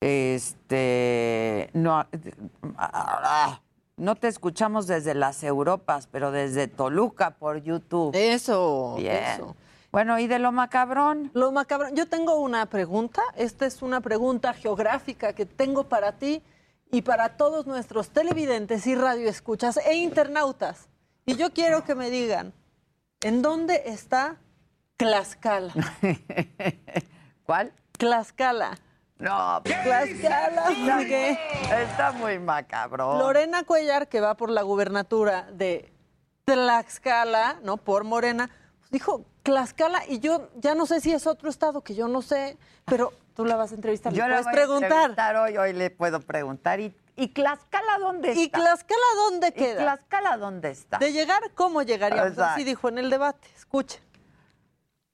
Este. 0.00 1.70
No. 1.74 2.06
No 3.96 4.16
te 4.16 4.26
escuchamos 4.28 4.86
desde 4.86 5.14
las 5.14 5.44
Europas, 5.44 6.08
pero 6.10 6.32
desde 6.32 6.66
Toluca 6.66 7.30
por 7.30 7.62
YouTube. 7.62 8.12
Eso. 8.16 8.96
Bien. 8.96 9.22
Eso. 9.22 9.54
Bueno, 9.92 10.18
¿y 10.18 10.26
de 10.26 10.40
lo 10.40 10.50
macabrón? 10.50 11.30
Lo 11.34 11.52
macabrón. 11.52 11.94
Yo 11.94 12.08
tengo 12.08 12.40
una 12.40 12.66
pregunta. 12.66 13.22
Esta 13.36 13.66
es 13.66 13.82
una 13.82 14.00
pregunta 14.00 14.52
geográfica 14.52 15.34
que 15.34 15.46
tengo 15.46 15.84
para 15.84 16.12
ti 16.18 16.42
y 16.90 17.02
para 17.02 17.36
todos 17.36 17.66
nuestros 17.66 18.10
televidentes 18.10 18.86
y 18.88 18.96
radioescuchas 18.96 19.76
e 19.76 19.94
internautas. 19.94 20.88
Y 21.26 21.36
yo 21.36 21.52
quiero 21.52 21.84
que 21.84 21.94
me 21.94 22.10
digan, 22.10 22.52
¿En 23.24 23.40
dónde 23.40 23.84
está 23.86 24.36
Tlaxcala? 24.98 25.72
¿Cuál? 27.46 27.72
Tlaxcala. 27.96 28.76
No, 29.18 29.62
Tlaxcala. 29.62 30.66
¿Qué? 30.98 31.38
Está 31.72 32.12
muy 32.12 32.38
macabro. 32.38 33.16
Lorena 33.16 33.64
Cuellar, 33.64 34.08
que 34.08 34.20
va 34.20 34.36
por 34.36 34.50
la 34.50 34.60
gubernatura 34.60 35.48
de 35.52 35.90
Tlaxcala, 36.44 37.60
¿no? 37.62 37.78
Por 37.78 38.04
Morena, 38.04 38.50
pues 38.78 38.90
dijo 38.90 39.24
Tlaxcala 39.42 40.02
y 40.06 40.18
yo 40.18 40.50
ya 40.56 40.74
no 40.74 40.84
sé 40.84 41.00
si 41.00 41.10
es 41.10 41.26
otro 41.26 41.48
estado 41.48 41.80
que 41.80 41.94
yo 41.94 42.08
no 42.08 42.20
sé, 42.20 42.58
pero 42.84 43.14
tú 43.34 43.46
la 43.46 43.56
vas 43.56 43.72
a 43.72 43.76
entrevistar, 43.76 44.12
yo 44.12 44.24
le 44.24 44.34
puedes 44.34 44.44
voy 44.44 44.52
preguntar. 44.52 44.92
A 44.92 44.96
entrevistar 44.96 45.36
hoy, 45.36 45.56
hoy 45.56 45.72
le 45.72 45.88
puedo 45.88 46.20
preguntar. 46.20 46.78
¿Y, 46.78 46.94
y 47.16 47.28
Tlaxcala 47.28 47.98
dónde 47.98 48.30
está? 48.30 48.42
¿Y 48.42 48.48
Tlaxcala 48.48 49.06
dónde 49.16 49.52
queda? 49.52 49.72
¿Y 49.72 49.84
Tlaxcala 49.84 50.36
dónde 50.36 50.70
está? 50.70 50.98
De 50.98 51.12
llegar, 51.12 51.42
¿cómo 51.54 51.82
llegaríamos? 51.82 52.32
Exacto. 52.32 52.54
Así 52.54 52.64
dijo 52.64 52.88
en 52.88 52.98
el 52.98 53.10
debate. 53.10 53.48
Escuchen. 53.56 54.00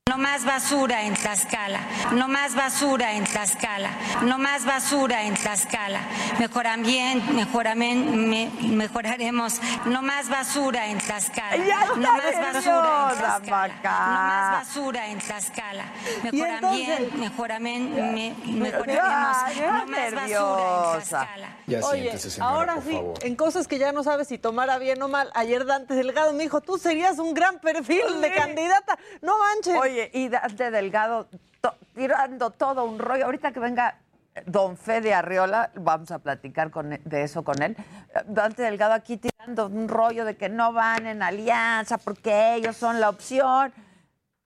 No 0.08 0.18
más 0.18 0.44
basura 0.44 1.02
en 1.04 1.14
Tlaxcala, 1.14 1.78
no 2.14 2.26
más 2.26 2.56
basura 2.56 3.12
en 3.12 3.22
Tlaxcala, 3.22 3.90
no 4.22 4.38
más 4.38 4.64
basura 4.64 5.22
en 5.22 5.34
Tlaxcala. 5.34 6.00
Mejoramiento, 6.40 7.32
mejoramiento, 7.32 8.10
me- 8.16 8.50
mejoraremos, 8.60 9.60
no 9.84 10.02
más 10.02 10.28
basura 10.28 10.88
en 10.88 10.98
Tlaxcala, 10.98 11.56
no 11.94 12.12
más 12.12 12.54
basura 12.54 13.12
en 13.12 13.18
Tlaxcala, 13.18 13.74
no 13.84 14.20
más 14.26 14.52
basura 14.66 15.06
en 15.06 15.18
Tlaxcala. 15.20 15.84
Entonces- 16.24 16.32
Mejoramiento, 16.32 17.16
mejoramiento, 17.16 18.02
me- 18.02 18.34
mejoraremos, 18.46 19.36
ya 19.56 19.70
no 19.70 19.86
más 19.86 20.12
basura 20.12 20.94
en. 20.96 21.02
Tlaxcala. 21.08 21.48
Ya 21.68 21.80
Oye, 21.86 22.18
señora, 22.18 22.50
ahora 22.50 22.76
sí, 22.84 22.92
favor. 22.94 23.14
en 23.22 23.36
cosas 23.36 23.68
que 23.68 23.78
ya 23.78 23.92
no 23.92 24.02
sabes 24.02 24.26
si 24.26 24.38
tomara 24.38 24.78
bien 24.78 25.00
o 25.02 25.08
mal. 25.08 25.30
Ayer 25.34 25.64
Dante 25.66 25.94
Delgado 25.94 26.32
me 26.32 26.42
dijo, 26.42 26.60
tú 26.60 26.78
serías 26.78 27.20
un 27.20 27.32
gran 27.32 27.60
perfil 27.60 28.20
de 28.20 28.32
candidata. 28.34 28.98
No 29.22 29.38
manches. 29.38 29.76
Oye, 29.78 29.99
y 30.12 30.28
Dante 30.28 30.70
Delgado 30.70 31.26
to- 31.60 31.74
tirando 31.94 32.50
todo 32.50 32.84
un 32.84 32.98
rollo. 32.98 33.24
Ahorita 33.26 33.52
que 33.52 33.60
venga 33.60 33.96
Don 34.46 34.76
Fede 34.76 35.12
Arriola, 35.12 35.70
vamos 35.74 36.10
a 36.12 36.18
platicar 36.20 36.70
con 36.70 36.92
él- 36.92 37.00
de 37.04 37.22
eso 37.24 37.42
con 37.42 37.60
él. 37.62 37.76
Dante 38.26 38.62
Delgado 38.62 38.94
aquí 38.94 39.16
tirando 39.16 39.66
un 39.66 39.88
rollo 39.88 40.24
de 40.24 40.36
que 40.36 40.48
no 40.48 40.72
van 40.72 41.06
en 41.06 41.22
alianza 41.22 41.98
porque 41.98 42.54
ellos 42.54 42.76
son 42.76 43.00
la 43.00 43.08
opción. 43.08 43.72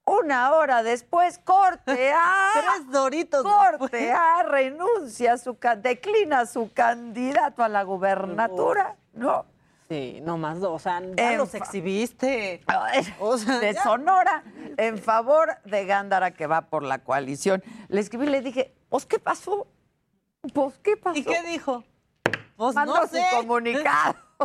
Una 0.07 0.53
hora 0.55 0.83
después, 0.83 1.39
corte 1.39 2.13
A. 2.15 2.51
Tres 2.55 2.91
doritos. 2.91 3.43
Corte. 3.43 4.13
A, 4.13 4.43
renuncia, 4.43 5.39
su, 5.39 5.57
declina 5.79 6.45
su 6.47 6.71
candidato 6.73 7.63
a 7.65 7.69
la 7.69 7.83
gubernatura. 7.85 8.97
No. 9.15 9.47
Sí, 9.95 10.21
no 10.23 10.39
más 10.39 10.59
dos. 10.59 10.73
O 10.73 10.79
sea, 10.81 11.01
ya 11.17 11.33
En 11.33 11.39
los 11.39 11.55
exhibiste. 11.55 12.63
O 13.21 13.39
sea, 13.39 13.61
de 13.61 13.75
ya. 13.75 13.83
Sonora 13.85 14.43
en 14.77 14.99
favor 14.99 15.51
de 15.65 15.87
Gándara 15.87 16.33
que 16.33 16.49
va 16.49 16.63
por 16.63 16.83
la 16.83 16.99
coalición. 17.05 17.63
Le 17.89 18.01
escribí 18.01 18.27
y 18.27 18.31
le 18.31 18.41
dije, 18.41 18.75
pues 18.89 19.07
¿qué 19.07 19.21
pasó? 19.21 19.69
Pues 20.53 20.79
¿qué 20.79 20.97
pasó? 20.97 21.17
¿Y 21.19 21.23
qué 21.25 21.43
dijo? 21.45 21.85
Pues 22.57 22.75
no 22.75 23.07
sé. 23.07 23.23
comunicado. 23.37 24.17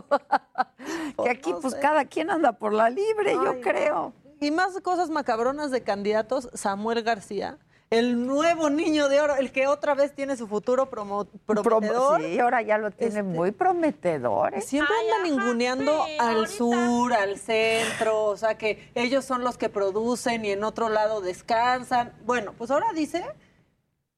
que 0.77 1.13
Pues 1.15 1.29
aquí 1.31 1.51
no 1.51 1.61
pues 1.61 1.73
sé. 1.73 1.79
cada 1.79 2.05
quien 2.05 2.29
anda 2.29 2.51
por 2.51 2.71
la 2.73 2.91
libre, 2.91 3.33
yo 3.33 3.59
creo. 3.59 4.13
Y 4.39 4.51
más 4.51 4.79
cosas 4.81 5.09
macabronas 5.09 5.71
de 5.71 5.81
candidatos. 5.81 6.47
Samuel 6.53 7.01
García 7.01 7.57
el 7.91 8.25
nuevo 8.27 8.69
niño 8.69 9.09
de 9.09 9.19
oro, 9.19 9.35
el 9.37 9.51
que 9.51 9.65
otra 9.67 9.95
vez 9.95 10.13
tiene 10.13 10.37
su 10.37 10.47
futuro 10.47 10.89
promo- 10.91 11.27
prometedor. 11.45 12.21
Sí, 12.21 12.39
ahora 12.39 12.61
ya 12.61 12.77
lo 12.77 12.91
tiene 12.91 13.07
Este, 13.19 13.23
muy 13.23 13.51
prometedor. 13.51 14.53
¿eh? 14.53 14.61
Siempre 14.61 14.93
andan 15.05 15.23
ninguneando 15.23 16.05
al 16.19 16.47
sur, 16.47 17.13
al 17.13 17.37
centro, 17.39 18.25
o 18.25 18.37
sea 18.37 18.57
que 18.59 18.91
ellos 18.93 19.25
son 19.25 19.43
los 19.43 19.57
que 19.57 19.69
producen 19.69 20.45
y 20.45 20.51
en 20.51 20.63
otro 20.63 20.89
lado 20.89 21.21
descansan. 21.21 22.13
Bueno, 22.25 22.53
pues 22.57 22.69
ahora 22.69 22.93
dice 22.93 23.25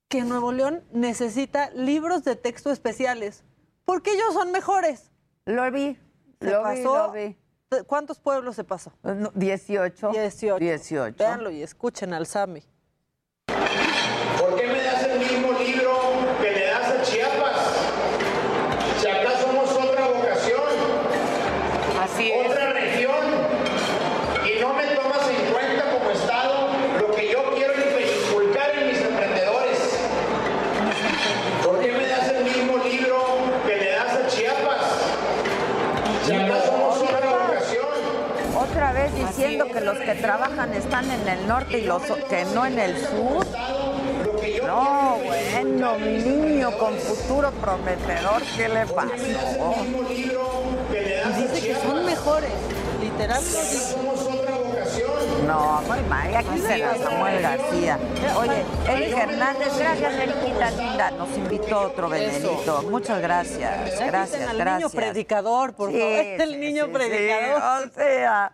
que 0.10 0.23
Nuevo 0.23 0.51
León 0.51 0.84
necesita 0.91 1.69
libros 1.71 2.25
de 2.25 2.36
texto 2.36 2.71
especiales, 2.71 3.45
porque 3.86 4.12
ellos 4.12 4.34
son 4.34 4.51
mejores. 4.51 5.12
Lo 5.45 5.71
vi, 5.71 5.97
Se 6.41 6.49
lo 6.51 6.57
vi, 6.60 6.63
pasó. 6.84 7.07
lo 7.07 7.12
vi. 7.13 7.38
¿Cuántos 7.88 8.19
pueblos 8.19 8.57
se 8.57 8.65
pasó? 8.65 8.91
No, 9.01 9.31
18. 9.34 10.10
18. 10.12 10.60
18. 10.60 11.15
Véanlo 11.17 11.49
y 11.51 11.63
escuchen 11.63 12.13
al 12.13 12.27
Sami. 12.27 12.62
¿Por 13.47 14.55
qué 14.60 14.67
me 14.67 14.81
das 14.84 15.03
el 15.05 15.19
mismo 15.19 15.53
libro 15.53 15.93
que 16.41 16.51
le 16.51 16.65
das 16.65 16.89
a 16.89 17.01
Chiapas? 17.03 17.57
Si 18.99 19.07
acá 19.07 19.39
somos 19.39 19.71
otra 19.71 20.07
vocación, 20.10 20.62
Así 22.01 22.31
es. 22.31 22.49
otra 22.51 22.73
región, 22.73 23.25
y 24.45 24.62
no 24.62 24.73
me 24.73 24.84
tomas 24.88 25.29
en 25.29 25.51
cuenta 25.53 25.91
como 25.93 26.12
Estado 26.12 26.67
lo 26.99 27.12
que 27.15 27.31
yo 27.31 27.39
quiero 27.55 27.73
inculcar 27.73 28.69
en 28.77 28.88
mis 28.89 28.97
emprendedores. 29.01 29.79
¿Por 31.65 31.79
qué 31.79 31.91
me 31.93 32.07
das 32.07 32.27
el 32.29 32.43
mismo 32.43 32.77
libro 32.84 33.17
que 33.65 33.77
le 33.77 33.91
das 33.91 34.13
a 34.15 34.27
Chiapas? 34.27 34.86
Si 36.25 36.34
acá 36.34 36.65
somos 36.65 36.97
otra 37.01 37.19
vocación. 37.19 37.88
Otra 38.57 38.93
vez 38.93 39.13
diciendo 39.15 39.65
que 39.65 39.81
los 39.81 39.97
que 39.97 40.15
trabajan 40.15 40.73
están 41.01 41.21
en 41.21 41.39
el 41.39 41.47
norte 41.47 41.79
y 41.79 41.81
los 41.85 42.01
que 42.03 42.45
no 42.53 42.65
en 42.65 42.79
el 42.79 42.97
sur. 42.97 43.45
No, 44.65 45.17
bueno, 45.23 45.97
mi 45.97 46.17
niño 46.17 46.77
con 46.77 46.95
futuro 46.95 47.51
prometedor, 47.51 48.41
¿qué 48.55 48.69
le 48.69 48.85
pasó? 48.85 49.75
Dice 51.37 51.67
que 51.67 51.75
son 51.75 52.05
mejores. 52.05 52.51
Literal 53.01 53.43
lo 53.43 53.59
dice. 53.61 53.95
No, 55.47 55.81
muy 55.87 56.01
mal, 56.01 56.35
aquí 56.35 56.59
se 56.59 56.77
la 56.77 56.95
Samuel 56.95 57.41
García. 57.41 57.99
Oye, 58.37 58.63
Eric 58.87 59.17
Hernández, 59.17 59.77
gracias, 59.77 60.13
Eriquita 60.13 60.71
linda. 60.71 61.11
Nos 61.11 61.37
invitó 61.37 61.81
otro 61.81 62.09
venenito. 62.09 62.83
Muchas 62.83 63.21
gracias, 63.21 63.99
gracias, 63.99 64.53
gracias. 64.55 64.75
niño 64.75 64.89
predicador, 64.89 65.73
por 65.73 65.91
favor. 65.91 66.01
El 66.39 66.59
niño 66.59 66.91
predicador. 66.91 67.87
o 67.87 67.93
sea, 67.93 68.53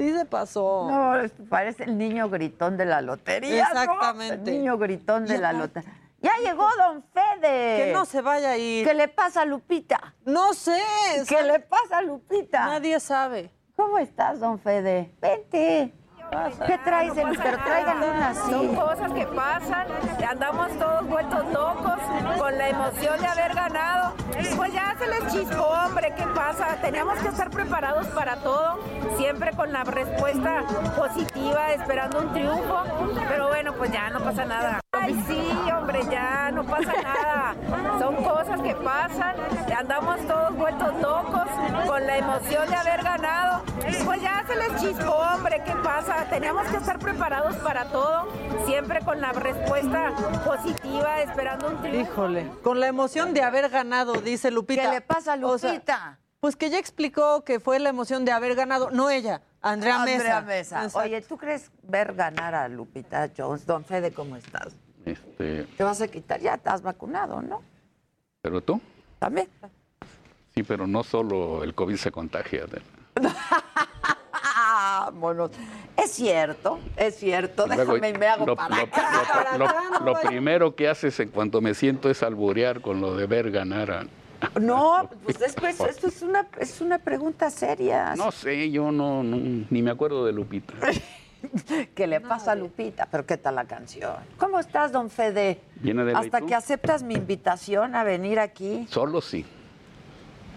Sí 0.00 0.12
se 0.16 0.24
pasó. 0.24 0.88
no, 0.90 1.12
parece 1.50 1.84
el 1.84 1.98
niño 1.98 2.30
gritón 2.30 2.78
de 2.78 2.86
la 2.86 3.02
lotería. 3.02 3.68
¿no? 3.74 3.82
Exactamente. 3.82 4.50
El 4.50 4.58
niño 4.58 4.78
gritón 4.78 5.26
de 5.26 5.34
Ya. 5.34 5.40
la 5.40 5.52
lotería. 5.52 5.92
Ya 6.22 6.32
llegó 6.42 6.66
Don 6.78 7.04
Fede. 7.12 7.84
Que 7.84 7.90
no 7.92 8.06
se 8.06 8.22
vaya 8.22 8.52
a 8.52 8.56
ir. 8.56 8.86
¿Qué 8.86 8.94
le 8.94 9.08
pasa 9.08 9.42
a 9.42 9.44
Lupita? 9.44 10.14
No 10.24 10.54
sé. 10.54 10.80
¿Qué 11.28 11.36
¿sabe? 11.36 11.48
le 11.48 11.60
pasa 11.60 11.98
a 11.98 12.02
Lupita? 12.02 12.64
Nadie 12.66 12.98
sabe. 12.98 13.50
¿Cómo 13.76 13.98
estás, 13.98 14.40
Don 14.40 14.58
Fede? 14.58 15.12
Vente. 15.20 15.92
¿Qué 16.66 16.78
traes? 16.84 17.16
el- 17.16 17.36
Pero 17.38 17.58
tráigale 17.58 18.10
una 18.10 18.34
Son 18.34 18.54
así. 18.66 18.74
cosas 18.76 19.12
que 19.12 19.26
pasan, 19.26 19.86
andamos 20.28 20.70
todos 20.78 21.06
vueltos 21.08 21.44
locos 21.52 21.98
con 22.38 22.56
la 22.58 22.68
emoción 22.68 23.20
de 23.20 23.26
haber 23.26 23.54
ganado. 23.54 24.12
Pues 24.56 24.72
ya 24.72 24.94
se 24.98 25.06
les 25.08 25.32
chispó, 25.32 25.62
hombre, 25.64 26.14
¿qué 26.16 26.24
pasa? 26.34 26.76
Teníamos 26.80 27.18
que 27.18 27.28
estar 27.28 27.50
preparados 27.50 28.06
para 28.08 28.36
todo, 28.36 28.78
siempre 29.16 29.52
con 29.52 29.72
la 29.72 29.84
respuesta 29.84 30.62
positiva, 30.96 31.72
esperando 31.72 32.20
un 32.20 32.32
triunfo. 32.32 32.82
Pero 33.28 33.48
bueno, 33.48 33.72
pues 33.74 33.90
ya 33.90 34.10
no 34.10 34.20
pasa 34.20 34.44
nada. 34.44 34.80
Ay, 35.00 35.24
sí, 35.26 35.70
hombre, 35.70 36.00
ya 36.10 36.50
no 36.52 36.64
pasa 36.64 36.92
nada. 37.02 37.54
Son 37.98 38.14
cosas 38.16 38.60
que 38.60 38.74
pasan, 38.76 39.36
andamos 39.76 40.20
todos 40.26 40.56
vueltos 40.56 40.94
locos 41.00 41.46
con 41.86 42.06
la 42.06 42.18
emoción 42.18 42.68
de 42.68 42.76
haber 42.76 43.02
ganado. 43.02 43.62
Pues 44.04 44.22
ya 44.22 44.44
se 44.46 44.56
les 44.56 44.80
chispó, 44.80 45.12
hombre, 45.12 45.62
¿qué 45.64 45.72
pasa? 45.82 46.26
Teníamos 46.28 46.66
que 46.68 46.76
estar 46.76 46.98
preparados 46.98 47.56
para 47.56 47.86
todo, 47.86 48.28
siempre 48.66 49.00
con 49.00 49.20
la 49.20 49.32
respuesta 49.32 50.12
positiva, 50.44 51.22
esperando 51.22 51.68
un 51.68 51.80
triunfo. 51.80 52.12
Híjole. 52.12 52.50
Con 52.62 52.80
la 52.80 52.86
emoción 52.88 53.34
de 53.34 53.42
haber 53.42 53.68
ganado, 53.70 54.12
dice 54.14 54.50
Lupita. 54.50 54.82
¿Qué 54.82 54.88
le 54.88 55.00
pasa 55.00 55.32
a 55.34 55.46
O 55.46 55.58
sea, 55.58 55.72
Lupita? 55.72 56.18
pues 56.40 56.56
que 56.56 56.70
ya 56.70 56.78
explicó 56.78 57.44
que 57.44 57.60
fue 57.60 57.78
la 57.78 57.88
emoción 57.90 58.24
de 58.24 58.32
haber 58.32 58.54
ganado, 58.54 58.90
no 58.90 59.10
ella, 59.10 59.42
Andrea 59.60 59.98
Mesa. 60.00 60.14
Andrea 60.14 60.40
Mesa. 60.42 60.84
Exacto. 60.84 60.98
Oye, 61.06 61.20
¿tú 61.22 61.36
crees 61.36 61.70
ver 61.82 62.14
ganar 62.14 62.54
a 62.54 62.68
Lupita 62.68 63.28
Jones? 63.36 63.66
Don 63.66 63.84
Fede, 63.84 64.12
¿cómo 64.12 64.36
estás? 64.36 64.74
Este, 65.04 65.64
Te 65.76 65.84
vas 65.84 66.00
a 66.00 66.08
quitar, 66.08 66.40
ya 66.40 66.54
estás 66.54 66.82
vacunado, 66.82 67.40
¿no? 67.42 67.62
pero 68.42 68.60
tú, 68.62 68.80
También. 69.18 69.48
sí, 70.54 70.62
pero 70.62 70.86
no 70.86 71.02
solo 71.04 71.62
el 71.62 71.74
COVID 71.74 71.96
se 71.96 72.10
contagia. 72.10 72.64
Adela. 72.64 72.84
Vámonos. 75.12 75.50
Es 75.96 76.12
cierto, 76.12 76.78
es 76.96 77.16
cierto. 77.16 77.66
Luego, 77.66 77.94
Déjame 77.94 78.10
y 78.10 78.12
me 78.18 78.26
hago 78.26 78.46
lo, 78.46 78.56
para 78.56 78.76
lo- 78.76 78.82
acá. 78.82 79.58
lo- 79.58 80.04
lo- 80.06 80.20
primero 80.20 80.74
que 80.74 80.88
haces 80.88 81.18
en 81.20 81.28
cuanto 81.30 81.60
me 81.60 81.74
siento 81.74 82.08
es 82.10 82.22
alburear 82.22 82.80
con 82.80 83.00
lo 83.00 83.14
de 83.16 83.26
ver 83.26 83.50
ganar 83.50 83.90
a... 83.90 84.06
No, 84.60 85.08
pues 85.24 85.38
después, 85.38 85.78
esto 85.88 86.08
es 86.08 86.22
una, 86.22 86.46
es 86.58 86.80
una 86.80 86.98
pregunta 86.98 87.50
seria. 87.50 88.14
No 88.16 88.30
sé, 88.32 88.70
yo 88.70 88.90
no, 88.92 89.22
no- 89.22 89.66
ni 89.70 89.82
me 89.82 89.90
acuerdo 89.90 90.24
de 90.24 90.32
Lupita. 90.32 90.74
¿Qué 91.94 92.06
le 92.06 92.20
pasa 92.20 92.52
a 92.52 92.54
Lupita? 92.54 93.06
Pero 93.10 93.26
¿qué 93.26 93.36
tal 93.36 93.54
la 93.56 93.64
canción? 93.64 94.14
¿Cómo 94.38 94.58
estás, 94.58 94.92
don 94.92 95.10
Fede? 95.10 95.60
De 95.76 96.12
Hasta 96.14 96.40
que 96.42 96.54
aceptas 96.54 97.02
mi 97.02 97.14
invitación 97.14 97.94
a 97.94 98.04
venir 98.04 98.38
aquí. 98.38 98.86
Solo 98.90 99.20
sí. 99.20 99.44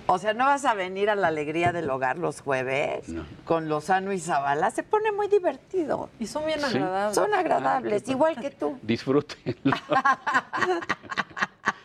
O 0.05 0.17
sea, 0.19 0.33
¿no 0.33 0.45
vas 0.45 0.65
a 0.65 0.73
venir 0.73 1.09
a 1.09 1.15
la 1.15 1.27
alegría 1.29 1.71
del 1.71 1.89
hogar 1.89 2.17
los 2.17 2.41
jueves? 2.41 3.07
No. 3.07 3.23
Con 3.45 3.69
Lozano 3.69 4.11
y 4.11 4.19
Zavala. 4.19 4.69
Se 4.71 4.83
pone 4.83 5.13
muy 5.13 5.29
divertido. 5.29 6.09
Y 6.19 6.27
son 6.27 6.45
bien 6.45 6.59
Sí. 6.59 6.65
agradables. 6.77 7.15
Son 7.15 7.33
agradables, 7.33 8.09
igual 8.09 8.35
que 8.39 8.51
tú. 8.51 8.77
Disfrútenlo. 8.83 9.75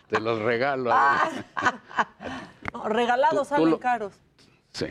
Te 0.08 0.20
los 0.20 0.40
regalo. 0.40 0.90
Ah. 0.92 1.30
No, 2.72 2.88
regalados 2.88 3.37
Tú- 3.40 3.44
tú 3.44 3.48
salen 3.50 3.70
lo- 3.70 3.78
caros. 3.78 4.12
Sí. 4.72 4.87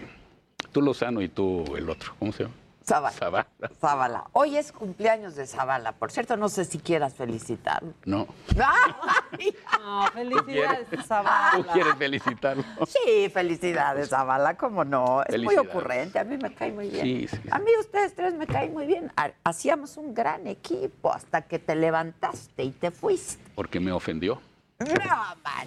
Tú 0.71 0.81
Lozano 0.81 1.21
y 1.21 1.27
tú 1.29 1.63
el 1.75 1.89
otro. 1.89 2.13
¿Cómo 2.19 2.31
se 2.31 2.43
llama? 2.43 2.55
Zavala. 2.87 3.11
Zavala. 3.17 3.47
Zavala. 3.81 4.25
Hoy 4.31 4.55
es 4.57 4.71
cumpleaños 4.71 5.35
de 5.35 5.45
Zavala. 5.45 5.91
Por 5.91 6.09
cierto, 6.09 6.37
no 6.37 6.47
sé 6.47 6.63
si 6.63 6.79
quieras 6.79 7.13
felicitarlo. 7.15 7.93
No. 8.05 8.27
¡Ay! 8.57 9.53
No, 9.81 10.07
felicidades, 10.13 10.87
¿Tú 10.89 11.01
Zavala. 11.03 11.73
quieres 11.73 11.95
felicitarlo? 11.95 12.63
Sí, 12.87 13.29
felicidades, 13.33 14.09
Zavala, 14.09 14.55
cómo 14.55 14.85
no. 14.85 15.21
Es 15.23 15.41
muy 15.41 15.57
ocurrente, 15.57 16.17
a 16.19 16.23
mí 16.23 16.37
me 16.37 16.53
cae 16.53 16.71
muy 16.71 16.89
bien. 16.89 17.03
Sí, 17.03 17.27
sí, 17.27 17.37
sí. 17.43 17.49
A 17.51 17.59
mí 17.59 17.71
ustedes 17.79 18.15
tres 18.15 18.33
me 18.35 18.47
caen 18.47 18.71
muy 18.73 18.85
bien. 18.85 19.11
Ha- 19.17 19.31
Hacíamos 19.43 19.97
un 19.97 20.13
gran 20.13 20.47
equipo 20.47 21.11
hasta 21.13 21.41
que 21.41 21.59
te 21.59 21.75
levantaste 21.75 22.63
y 22.63 22.71
te 22.71 22.91
fuiste. 22.91 23.43
Porque 23.55 23.79
me 23.81 23.91
ofendió. 23.91 24.41
No. 24.79 24.87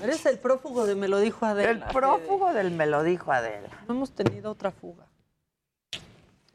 Eres 0.03 0.25
el 0.25 0.39
prófugo 0.39 0.87
de 0.87 0.95
me 0.95 1.09
lo 1.09 1.19
dijo 1.19 1.45
Adela. 1.45 1.71
El 1.71 1.81
prófugo 1.93 2.53
del 2.55 2.71
me 2.71 2.87
lo 2.87 3.03
dijo 3.03 3.31
Adela. 3.33 3.69
No 3.89 3.95
hemos 3.95 4.13
tenido 4.13 4.53
otra 4.53 4.71
fuga. 4.71 5.05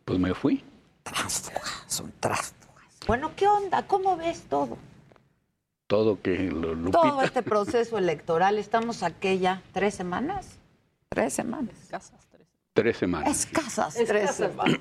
Pues 0.05 0.19
me 0.19 0.33
fui. 0.33 0.63
Tránsfugas, 1.03 1.83
son 1.87 2.13
tránsfugas. 2.19 2.85
Bueno, 3.07 3.31
¿qué 3.35 3.47
onda? 3.47 3.85
¿Cómo 3.87 4.15
ves 4.17 4.43
todo? 4.49 4.77
Todo 5.87 6.21
que 6.21 6.35
lo, 6.37 6.73
Lupita. 6.73 7.01
Todo 7.01 7.21
este 7.21 7.43
proceso 7.43 7.97
electoral, 7.97 8.57
estamos 8.57 9.03
aquí 9.03 9.37
ya 9.39 9.61
tres 9.71 9.93
semanas. 9.95 10.57
Tres 11.09 11.33
semanas. 11.33 11.75
Casas 11.89 12.25
tres. 12.31 12.47
Tres 12.73 12.97
semanas. 12.97 13.29
Escasas 13.29 13.93
tres 13.93 14.09
Escasas 14.09 14.35
semanas. 14.51 14.79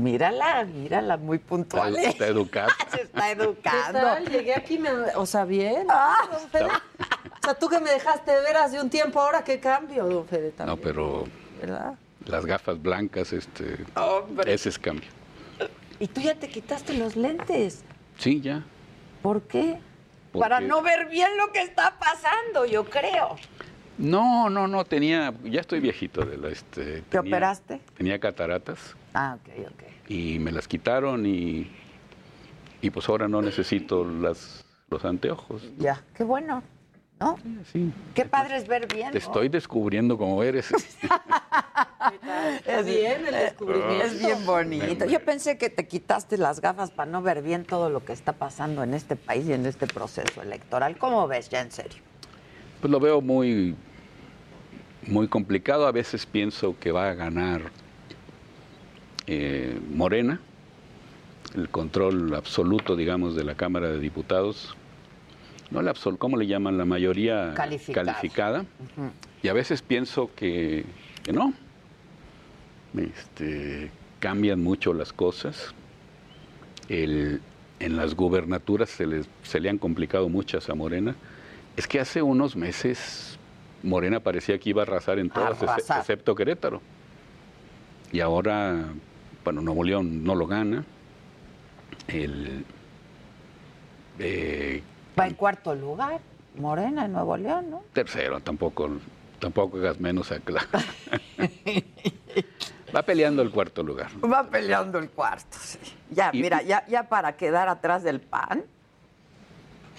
Mírala, 0.00 0.64
mírala, 0.64 1.16
muy 1.16 1.38
puntual. 1.38 1.96
Está, 1.96 2.10
está 2.10 2.26
educado. 2.28 2.68
Se 2.92 3.02
está 3.02 3.22
¿Qué 3.22 3.32
educando. 3.32 3.98
tal? 4.00 4.26
Llegué 4.26 4.54
aquí, 4.54 4.78
me... 4.78 4.90
o 4.90 5.26
sea, 5.26 5.44
bien. 5.44 5.86
Ah. 5.90 6.28
don 6.30 6.48
Fede. 6.50 6.66
O 6.66 7.44
sea, 7.44 7.54
tú 7.54 7.68
que 7.68 7.80
me 7.80 7.90
dejaste 7.90 8.30
de 8.30 8.40
ver 8.42 8.56
hace 8.58 8.80
un 8.80 8.88
tiempo, 8.90 9.20
ahora 9.20 9.42
qué 9.42 9.58
cambio, 9.58 10.06
don 10.06 10.26
Fede, 10.26 10.54
No, 10.64 10.76
pero 10.76 11.24
¿verdad? 11.60 11.94
Las 12.28 12.46
gafas 12.46 12.80
blancas, 12.80 13.32
este, 13.32 13.84
Hombre. 13.96 14.52
ese 14.52 14.68
es 14.68 14.78
cambio. 14.78 15.08
Y 15.98 16.06
tú 16.06 16.20
ya 16.20 16.34
te 16.34 16.48
quitaste 16.48 16.94
los 16.96 17.16
lentes. 17.16 17.84
Sí, 18.18 18.40
ya. 18.40 18.64
¿Por 19.22 19.42
qué? 19.42 19.78
Porque- 20.32 20.42
Para 20.48 20.60
no 20.60 20.82
ver 20.82 21.08
bien 21.08 21.36
lo 21.36 21.50
que 21.52 21.60
está 21.62 21.98
pasando, 21.98 22.66
yo 22.66 22.84
creo. 22.84 23.36
No, 23.96 24.48
no, 24.48 24.68
no, 24.68 24.84
tenía, 24.84 25.34
ya 25.44 25.60
estoy 25.60 25.80
viejito 25.80 26.24
de 26.24 26.36
la, 26.36 26.48
este. 26.50 26.84
¿Te 27.02 27.02
tenía- 27.02 27.20
operaste? 27.32 27.80
Tenía 27.96 28.20
cataratas 28.20 28.78
Ah, 29.14 29.36
ok, 29.40 29.66
ok. 29.72 29.82
y 30.10 30.38
me 30.38 30.52
las 30.52 30.68
quitaron 30.68 31.26
y, 31.26 31.68
y 32.80 32.90
pues 32.90 33.08
ahora 33.08 33.26
no 33.26 33.42
necesito 33.42 34.04
las, 34.04 34.64
los 34.88 35.04
anteojos. 35.04 35.62
Ya, 35.78 36.00
qué 36.14 36.22
bueno, 36.22 36.62
¿no? 37.20 37.36
Sí, 37.72 37.92
Qué 38.14 38.24
padre 38.24 38.56
es 38.56 38.68
ver 38.68 38.86
bien. 38.92 39.10
te 39.12 39.18
¿no? 39.18 39.24
estoy 39.24 39.48
descubriendo 39.48 40.16
como 40.16 40.42
eres. 40.42 40.70
Es 42.64 42.86
bien 42.86 43.26
el 43.26 43.34
descubrimiento. 43.34 44.04
Es 44.04 44.18
bien 44.18 44.46
bonito. 44.46 45.04
Yo 45.04 45.20
pensé 45.20 45.58
que 45.58 45.68
te 45.68 45.86
quitaste 45.86 46.38
las 46.38 46.60
gafas 46.60 46.90
para 46.90 47.10
no 47.10 47.20
ver 47.22 47.42
bien 47.42 47.64
todo 47.64 47.90
lo 47.90 48.04
que 48.04 48.12
está 48.12 48.32
pasando 48.32 48.82
en 48.82 48.94
este 48.94 49.16
país 49.16 49.46
y 49.46 49.52
en 49.52 49.66
este 49.66 49.86
proceso 49.86 50.40
electoral. 50.40 50.96
¿Cómo 50.96 51.26
ves 51.28 51.50
ya 51.50 51.60
en 51.60 51.70
serio? 51.70 52.00
Pues 52.80 52.90
lo 52.90 53.00
veo 53.00 53.20
muy, 53.20 53.74
muy 55.06 55.28
complicado. 55.28 55.86
A 55.86 55.92
veces 55.92 56.24
pienso 56.24 56.76
que 56.78 56.92
va 56.92 57.10
a 57.10 57.14
ganar 57.14 57.62
eh, 59.26 59.78
Morena, 59.90 60.40
el 61.54 61.68
control 61.68 62.34
absoluto, 62.34 62.96
digamos, 62.96 63.34
de 63.34 63.44
la 63.44 63.54
Cámara 63.54 63.88
de 63.88 63.98
Diputados. 63.98 64.76
No 65.70 65.80
el 65.80 65.88
absol, 65.88 66.16
¿cómo 66.18 66.36
le 66.36 66.46
llaman? 66.46 66.78
La 66.78 66.84
mayoría 66.84 67.52
Calificada. 67.54 68.64
Y 69.42 69.48
a 69.48 69.52
veces 69.52 69.82
pienso 69.82 70.30
que, 70.34 70.84
que 71.24 71.32
no. 71.32 71.52
Este, 72.96 73.90
cambian 74.18 74.62
mucho 74.62 74.92
las 74.94 75.12
cosas. 75.12 75.74
El- 76.88 77.40
en 77.80 77.96
las 77.96 78.14
gubernaturas 78.16 78.88
se, 78.90 79.06
les- 79.06 79.28
se 79.44 79.60
le 79.60 79.68
han 79.70 79.78
complicado 79.78 80.28
muchas 80.28 80.68
a 80.68 80.74
Morena. 80.74 81.14
Es 81.76 81.86
que 81.86 82.00
hace 82.00 82.22
unos 82.22 82.56
meses 82.56 83.38
Morena 83.84 84.18
parecía 84.18 84.58
que 84.58 84.70
iba 84.70 84.82
a 84.82 84.84
arrasar 84.86 85.20
en 85.20 85.30
todas, 85.30 85.62
Arrasar. 85.62 86.00
excepto 86.00 86.34
Querétaro. 86.34 86.80
Y 88.10 88.18
ahora, 88.20 88.86
bueno, 89.44 89.60
Nuevo 89.60 89.84
León 89.84 90.24
no 90.24 90.34
lo 90.34 90.46
gana. 90.48 90.84
El, 92.08 92.64
eh, 94.18 94.82
Va 95.18 95.26
en 95.26 95.34
cuarto 95.34 95.74
lugar, 95.74 96.20
Morena 96.56 97.04
en 97.06 97.12
Nuevo 97.12 97.36
León, 97.36 97.70
¿no? 97.70 97.82
tercero, 97.92 98.40
tampoco, 98.40 98.90
tampoco 99.38 99.78
hagas 99.78 99.98
menos 100.00 100.30
a 100.32 100.38
Va 102.94 103.02
peleando 103.02 103.42
el 103.42 103.50
cuarto 103.50 103.82
lugar. 103.82 104.10
Va 104.24 104.44
peleando 104.48 104.98
el 104.98 105.10
cuarto, 105.10 105.56
sí. 105.60 105.78
Ya, 106.10 106.30
Y- 106.32 106.40
mira, 106.40 106.62
ya, 106.62 106.86
ya 106.86 107.08
para 107.08 107.36
quedar 107.36 107.68
atrás 107.68 108.02
del 108.02 108.20
PAN. 108.20 108.64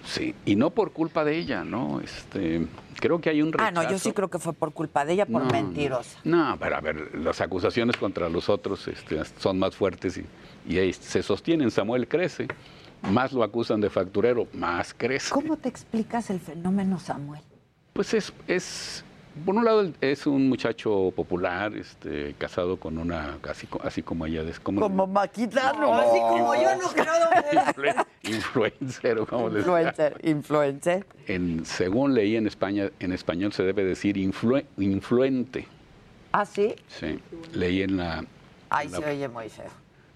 Sí, 0.06 0.34
y 0.46 0.56
no 0.56 0.72
por 0.72 0.92
culpa 0.92 1.24
de 1.24 1.38
ella, 1.38 1.64
¿no? 1.64 2.00
Este, 2.02 2.66
creo 3.00 3.22
que 3.22 3.30
hay 3.30 3.42
un 3.44 3.50
Ah, 3.60 3.70
rechazo. 3.70 3.84
no, 3.84 3.92
yo 3.92 4.00
sí 4.00 4.12
creo 4.14 4.28
que 4.30 4.40
fue 4.40 4.54
por 4.54 4.74
culpa 4.74 5.06
de 5.06 5.14
ella, 5.14 5.26
por 5.28 5.44
No, 5.44 5.52
mentirosa. 5.52 6.18
No, 6.24 6.58
pero 6.60 6.78
a 6.78 6.82
ver, 6.82 7.14
las 7.16 7.42
acusaciones 7.42 7.96
contra 7.98 8.28
los 8.30 8.50
otros 8.50 8.88
este, 8.88 9.22
son 9.38 9.60
más 9.60 9.76
fuertes 9.76 10.18
y, 10.18 10.26
y 10.68 10.80
ahí 10.80 10.94
se 10.94 11.22
sostienen. 11.22 11.70
Samuel 11.70 12.08
crece, 12.08 12.48
más 13.04 13.32
lo 13.34 13.44
acusan 13.44 13.82
de 13.82 13.90
facturero, 13.90 14.48
más 14.54 14.94
crece. 14.94 15.32
¿Cómo 15.32 15.58
te 15.58 15.70
explicas 15.70 16.30
el 16.30 16.40
fenómeno 16.40 17.00
Samuel? 17.00 17.42
Pues 17.94 18.14
es, 18.14 18.32
es, 18.48 19.04
por 19.46 19.56
un 19.56 19.66
lado, 19.66 19.92
es 20.02 20.26
un 20.28 20.48
muchacho 20.50 21.12
popular, 21.16 21.76
este, 21.76 22.36
casado 22.38 22.78
con 22.78 22.98
una, 22.98 23.38
así, 23.50 23.68
así 23.84 24.02
como 24.04 24.26
ella, 24.26 24.42
es 24.44 24.60
como, 24.60 24.82
Como 24.82 25.08
maquitano, 25.08 25.80
No. 25.82 25.94
así 25.96 26.20
como 26.20 26.56
yo 26.56 26.76
no 26.76 26.88
creo. 26.90 27.64
influen- 27.64 28.06
influencer, 28.24 29.20
o 29.20 29.26
como 29.26 29.50
les 29.50 29.60
influencer, 29.66 30.20
influencer. 30.24 31.06
en, 31.28 31.66
según 31.66 32.14
leí 32.14 32.36
en 32.36 32.48
España, 32.48 32.90
en 33.00 33.12
español 33.12 33.52
se 33.54 33.64
debe 33.64 33.84
decir 33.84 34.18
influe- 34.18 34.66
influente. 34.78 35.68
¿Ah, 36.32 36.46
sí? 36.46 36.76
Sí, 36.88 37.20
leí 37.54 37.82
en 37.82 37.98
la, 37.98 38.24
Ay, 38.70 38.86
en 38.86 38.92
la- 38.92 38.98
se 39.00 39.06
oye 39.10 39.28
muy 39.28 39.50
feo. 39.50 39.66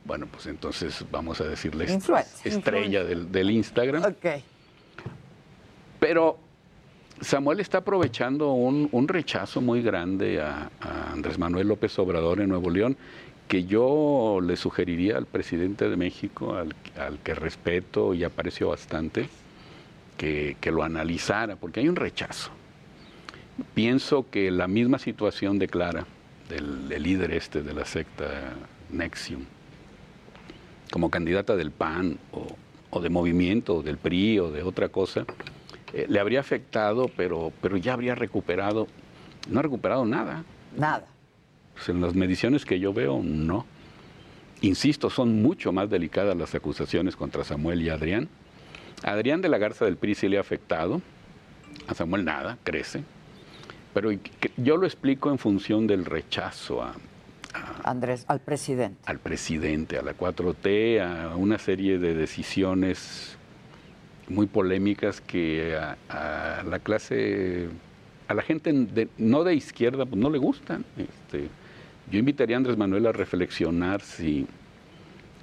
Bueno, 0.06 0.28
pues 0.32 0.48
entonces 0.48 1.06
vamos 1.12 1.40
a 1.40 1.46
decirle 1.46 1.86
estrella 2.44 3.04
del, 3.04 3.32
del 3.32 3.52
Instagram. 3.52 4.04
Ok. 4.04 4.42
Pero 6.00 6.38
Samuel 7.22 7.62
está 7.62 7.78
aprovechando 7.78 8.52
un, 8.52 8.90
un 8.92 9.08
rechazo 9.08 9.62
muy 9.62 9.82
grande 9.82 10.42
a, 10.42 10.70
a 10.82 11.14
Andrés 11.14 11.40
Manuel 11.40 11.70
López 11.70 11.98
Obrador 12.00 12.42
en 12.42 12.50
Nuevo 12.50 12.70
León, 12.70 12.98
que 13.48 13.64
yo 13.64 14.40
le 14.44 14.58
sugeriría 14.58 15.16
al 15.16 15.26
presidente 15.26 15.88
de 15.90 15.96
México, 15.96 16.56
al, 16.56 16.76
al 16.98 17.20
que 17.20 17.34
respeto 17.34 18.14
y 18.14 18.26
aprecio 18.26 18.70
bastante, 18.70 19.30
que, 20.18 20.58
que 20.60 20.72
lo 20.72 20.84
analizara, 20.84 21.56
porque 21.56 21.80
hay 21.80 21.88
un 21.88 21.96
rechazo. 21.96 22.52
Pienso 23.74 24.30
que 24.30 24.52
la 24.52 24.68
misma 24.68 25.00
situación 25.00 25.60
de 25.60 25.68
Clara, 25.68 26.06
del, 26.50 26.90
del 26.90 27.04
líder 27.04 27.32
este 27.32 27.62
de 27.62 27.74
la 27.74 27.86
secta 27.86 28.54
Nexium, 28.92 29.46
como 30.94 31.10
candidata 31.10 31.56
del 31.56 31.72
PAN 31.72 32.20
o, 32.32 32.46
o 32.92 33.02
de 33.02 33.10
movimiento, 33.10 33.78
o 33.78 33.82
del 33.82 33.98
PRI 33.98 34.38
o 34.38 34.52
de 34.52 34.62
otra 34.62 34.90
cosa, 34.90 35.26
eh, 35.92 36.06
le 36.08 36.20
habría 36.20 36.40
afectado, 36.40 37.10
pero, 37.18 37.52
pero 37.64 37.78
ya 37.78 37.94
habría 37.94 38.14
recuperado, 38.14 38.88
no 39.50 39.60
ha 39.60 39.64
recuperado 39.64 40.06
nada. 40.06 40.44
Nada. 40.78 41.08
Pues 41.74 41.90
en 41.90 42.00
las 42.00 42.14
mediciones 42.14 42.64
que 42.64 42.80
yo 42.80 42.94
veo, 42.94 43.22
no. 43.24 43.66
Insisto, 44.62 45.10
son 45.10 45.42
mucho 45.42 45.72
más 45.72 45.90
delicadas 45.90 46.38
las 46.38 46.54
acusaciones 46.54 47.16
contra 47.16 47.44
Samuel 47.44 47.82
y 47.82 47.90
Adrián. 47.90 48.30
A 49.02 49.14
Adrián 49.14 49.42
de 49.42 49.50
la 49.50 49.58
Garza 49.58 49.86
del 49.86 49.98
PRI 49.98 50.14
sí 50.14 50.30
le 50.30 50.38
ha 50.38 50.42
afectado, 50.42 51.02
a 51.88 51.96
Samuel 51.96 52.24
nada, 52.24 52.60
crece. 52.64 53.04
Pero 53.96 54.12
yo 54.58 54.78
lo 54.78 54.86
explico 54.86 55.32
en 55.32 55.40
función 55.40 55.88
del 55.88 56.06
rechazo 56.06 56.84
a, 56.84 56.94
Andrés, 57.84 58.26
al 58.28 58.40
presidente. 58.42 59.00
al 59.06 59.20
presidente, 59.20 59.98
a 59.98 60.02
la 60.02 60.14
4T, 60.18 61.00
a 61.02 61.36
una 61.36 61.58
serie 61.58 62.00
de 62.00 62.14
decisiones 62.14 63.38
muy 64.30 64.46
polémicas 64.48 65.20
que 65.22 65.78
a, 66.10 66.64
la 66.68 66.80
clase, 66.80 67.68
a 68.28 68.34
la 68.34 68.42
gente 68.42 68.72
de- 68.72 69.10
no 69.18 69.44
de 69.44 69.54
izquierda, 69.56 70.06
pues 70.06 70.18
no 70.22 70.30
le 70.30 70.38
gustan. 70.38 70.86
Este, 70.98 71.50
yo 72.12 72.20
invitaría 72.20 72.56
a 72.56 72.58
Andrés 72.58 72.78
Manuel 72.78 73.06
a 73.08 73.12
reflexionar 73.12 74.02
si, 74.02 74.48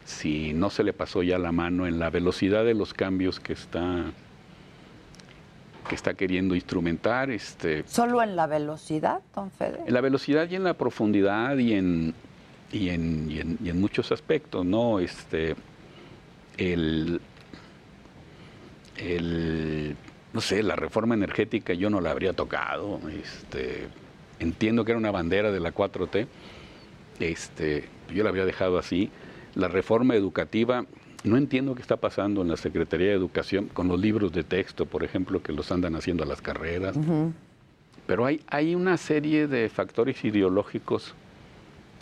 si 0.05 0.53
no 0.55 0.71
se 0.71 0.83
le 0.83 0.93
pasó 0.93 1.23
ya 1.23 1.39
la 1.39 1.53
mano 1.53 1.87
en 1.87 1.99
la 1.99 2.11
velocidad 2.11 2.65
de 2.65 2.75
los 2.75 2.95
cambios 2.95 3.39
que 3.39 3.53
está 3.53 4.05
que 5.89 5.95
está 5.95 6.15
queriendo 6.15 6.55
instrumentar, 6.55 7.31
este, 7.31 7.85
¿Solo 7.87 8.23
en 8.23 8.37
la 8.37 8.47
velocidad, 8.47 9.21
don 9.35 9.51
Fede? 9.51 9.81
en 9.87 9.93
la 9.93 10.01
velocidad 10.01 10.49
y 10.51 10.57
en 10.57 10.65
la 10.65 10.75
profundidad 10.75 11.57
y 11.59 11.75
en, 11.75 12.15
y 12.73 12.91
en, 12.91 13.31
y 13.31 13.41
en, 13.41 13.59
y 13.63 13.71
en 13.71 13.81
muchos 13.81 14.13
aspectos, 14.13 14.65
¿no? 14.65 15.01
Este, 15.01 15.57
el, 16.57 17.21
el, 18.97 19.97
no 20.33 20.41
sé, 20.41 20.63
la 20.63 20.77
reforma 20.77 21.15
energética 21.15 21.73
yo 21.75 21.91
no 21.91 22.01
la 22.01 22.11
habría 22.11 22.33
tocado. 22.33 23.01
Este, 23.11 23.89
entiendo 24.39 24.85
que 24.85 24.93
era 24.93 24.99
una 24.99 25.11
bandera 25.11 25.51
de 25.51 25.61
la 25.61 25.75
4T, 25.75 26.27
este, 27.21 27.85
yo 28.15 28.23
la 28.23 28.31
habría 28.31 28.45
dejado 28.45 28.79
así. 28.79 29.11
La 29.55 29.69
reforma 29.69 30.15
educativa, 30.15 30.87
no 31.25 31.37
entiendo 31.37 31.75
qué 31.75 31.83
está 31.83 31.97
pasando 31.97 32.43
en 32.43 32.49
la 32.49 32.57
Secretaría 32.57 33.09
de 33.09 33.15
Educación 33.15 33.67
con 33.67 33.89
los 33.89 34.01
libros 34.01 34.33
de 34.33 34.43
texto, 34.43 34.87
por 34.87 35.05
ejemplo, 35.05 35.43
que 35.43 35.53
los 35.53 35.71
andan 35.71 35.95
haciendo 35.95 36.23
a 36.23 36.27
las 36.27 36.41
carreras. 36.41 36.97
Pero 38.07 38.25
hay, 38.25 38.41
hay 38.49 38.75
una 38.75 38.97
serie 38.97 39.47
de 39.47 39.69
factores 39.69 40.25
ideológicos 40.25 41.15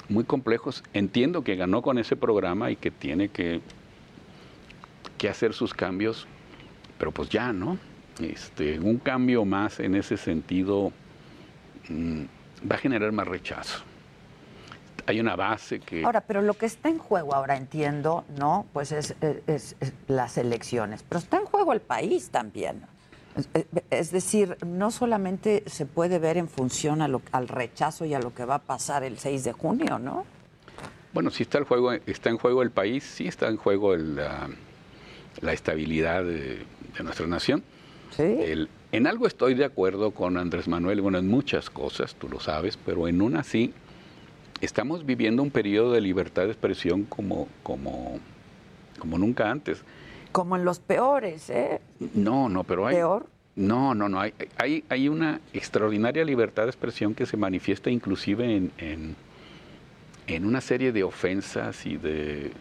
muy 0.08 0.24
complejos. 0.24 0.84
Entiendo 0.92 1.42
que 1.42 1.56
ganó 1.56 1.82
con 1.82 1.98
ese 1.98 2.16
programa 2.16 2.70
y 2.70 2.76
que 2.76 2.90
tiene 2.90 3.28
que, 3.28 3.60
que 5.18 5.28
hacer 5.28 5.52
sus 5.52 5.74
cambios, 5.74 6.26
pero 6.98 7.10
pues 7.10 7.28
ya, 7.28 7.52
¿no? 7.52 7.78
Este, 8.20 8.78
un 8.80 8.98
cambio 8.98 9.44
más 9.44 9.80
en 9.80 9.94
ese 9.94 10.16
sentido 10.16 10.92
mm, 11.88 12.22
va 12.70 12.76
a 12.76 12.78
generar 12.78 13.12
más 13.12 13.28
rechazo. 13.28 13.82
Hay 15.08 15.20
una 15.20 15.36
base 15.36 15.80
que... 15.80 16.04
Ahora, 16.04 16.20
pero 16.20 16.42
lo 16.42 16.52
que 16.52 16.66
está 16.66 16.90
en 16.90 16.98
juego 16.98 17.34
ahora, 17.34 17.56
entiendo, 17.56 18.24
¿no? 18.38 18.66
Pues 18.74 18.92
es, 18.92 19.14
es- 19.46 19.74
es 19.80 19.92
las 20.06 20.36
elecciones, 20.36 21.02
pero 21.08 21.18
está 21.18 21.38
en 21.38 21.46
juego 21.46 21.72
el 21.72 21.80
país 21.80 22.28
también. 22.28 22.82
Es, 23.34 23.48
es 23.90 24.10
decir, 24.10 24.58
no 24.66 24.90
solamente 24.90 25.62
se 25.66 25.86
puede 25.86 26.18
ver 26.18 26.36
en 26.36 26.46
función 26.48 27.00
a 27.00 27.08
lo- 27.08 27.22
al 27.32 27.48
rechazo 27.48 28.04
y 28.04 28.12
a 28.12 28.18
lo 28.18 28.34
que 28.34 28.44
va 28.44 28.56
a 28.56 28.62
pasar 28.62 29.02
el 29.02 29.18
6 29.18 29.44
de 29.44 29.52
junio, 29.52 29.98
¿no? 29.98 30.26
Bueno, 31.14 31.30
si 31.30 31.42
está, 31.44 31.56
el 31.56 31.64
juego, 31.64 31.92
está 31.92 32.28
en 32.28 32.36
juego 32.36 32.62
el 32.62 32.70
país, 32.70 33.02
sí 33.02 33.26
está 33.26 33.48
en 33.48 33.56
juego 33.56 33.94
el, 33.94 34.16
la, 34.16 34.50
la 35.40 35.52
estabilidad 35.54 36.22
de, 36.22 36.66
de 36.96 37.02
nuestra 37.02 37.26
nación. 37.26 37.62
El- 38.18 38.68
en 38.92 39.06
algo 39.06 39.26
estoy 39.26 39.54
de 39.54 39.64
acuerdo 39.64 40.10
con 40.10 40.36
Andrés 40.36 40.68
Manuel, 40.68 41.00
bueno, 41.00 41.16
en 41.18 41.28
muchas 41.28 41.70
cosas, 41.70 42.14
tú 42.14 42.28
lo 42.28 42.40
sabes, 42.40 42.76
pero 42.76 43.08
en 43.08 43.22
una 43.22 43.42
sí, 43.42 43.72
estamos 44.60 45.04
viviendo 45.06 45.42
un 45.42 45.50
periodo 45.50 45.92
de 45.92 46.00
libertad 46.00 46.44
de 46.44 46.50
expresión 46.50 47.04
como, 47.04 47.48
como, 47.62 48.18
como 48.98 49.18
nunca 49.18 49.50
antes. 49.50 49.82
Como 50.32 50.56
en 50.56 50.64
los 50.64 50.78
peores, 50.78 51.48
¿eh? 51.50 51.80
No, 52.14 52.48
no, 52.48 52.64
pero 52.64 52.86
hay... 52.86 52.96
¿Peor? 52.96 53.26
No, 53.56 53.92
no, 53.94 54.08
no. 54.08 54.20
Hay, 54.20 54.34
hay, 54.56 54.84
hay 54.88 55.08
una 55.08 55.40
extraordinaria 55.52 56.24
libertad 56.24 56.64
de 56.64 56.68
expresión 56.70 57.14
que 57.14 57.26
se 57.26 57.36
manifiesta 57.36 57.90
inclusive 57.90 58.44
en, 58.56 58.70
en, 58.78 59.16
en 60.28 60.44
una 60.44 60.60
serie 60.60 60.92
de 60.92 61.02
ofensas 61.02 61.84
y 61.84 61.96
de, 61.96 62.52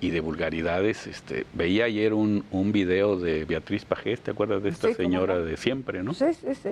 y 0.00 0.10
de 0.10 0.20
vulgaridades. 0.20 1.06
Este, 1.06 1.46
veía 1.54 1.84
ayer 1.84 2.12
un, 2.12 2.44
un 2.50 2.72
video 2.72 3.16
de 3.20 3.44
Beatriz 3.44 3.84
Pajés, 3.84 4.20
¿te 4.20 4.32
acuerdas 4.32 4.64
de 4.64 4.70
esta 4.70 4.88
Sí, 4.88 4.94
señora 4.94 5.34
no. 5.36 5.42
de 5.44 5.56
siempre, 5.56 6.02
no? 6.02 6.12
Sí, 6.12 6.26
sí, 6.34 6.54
sí. 6.60 6.70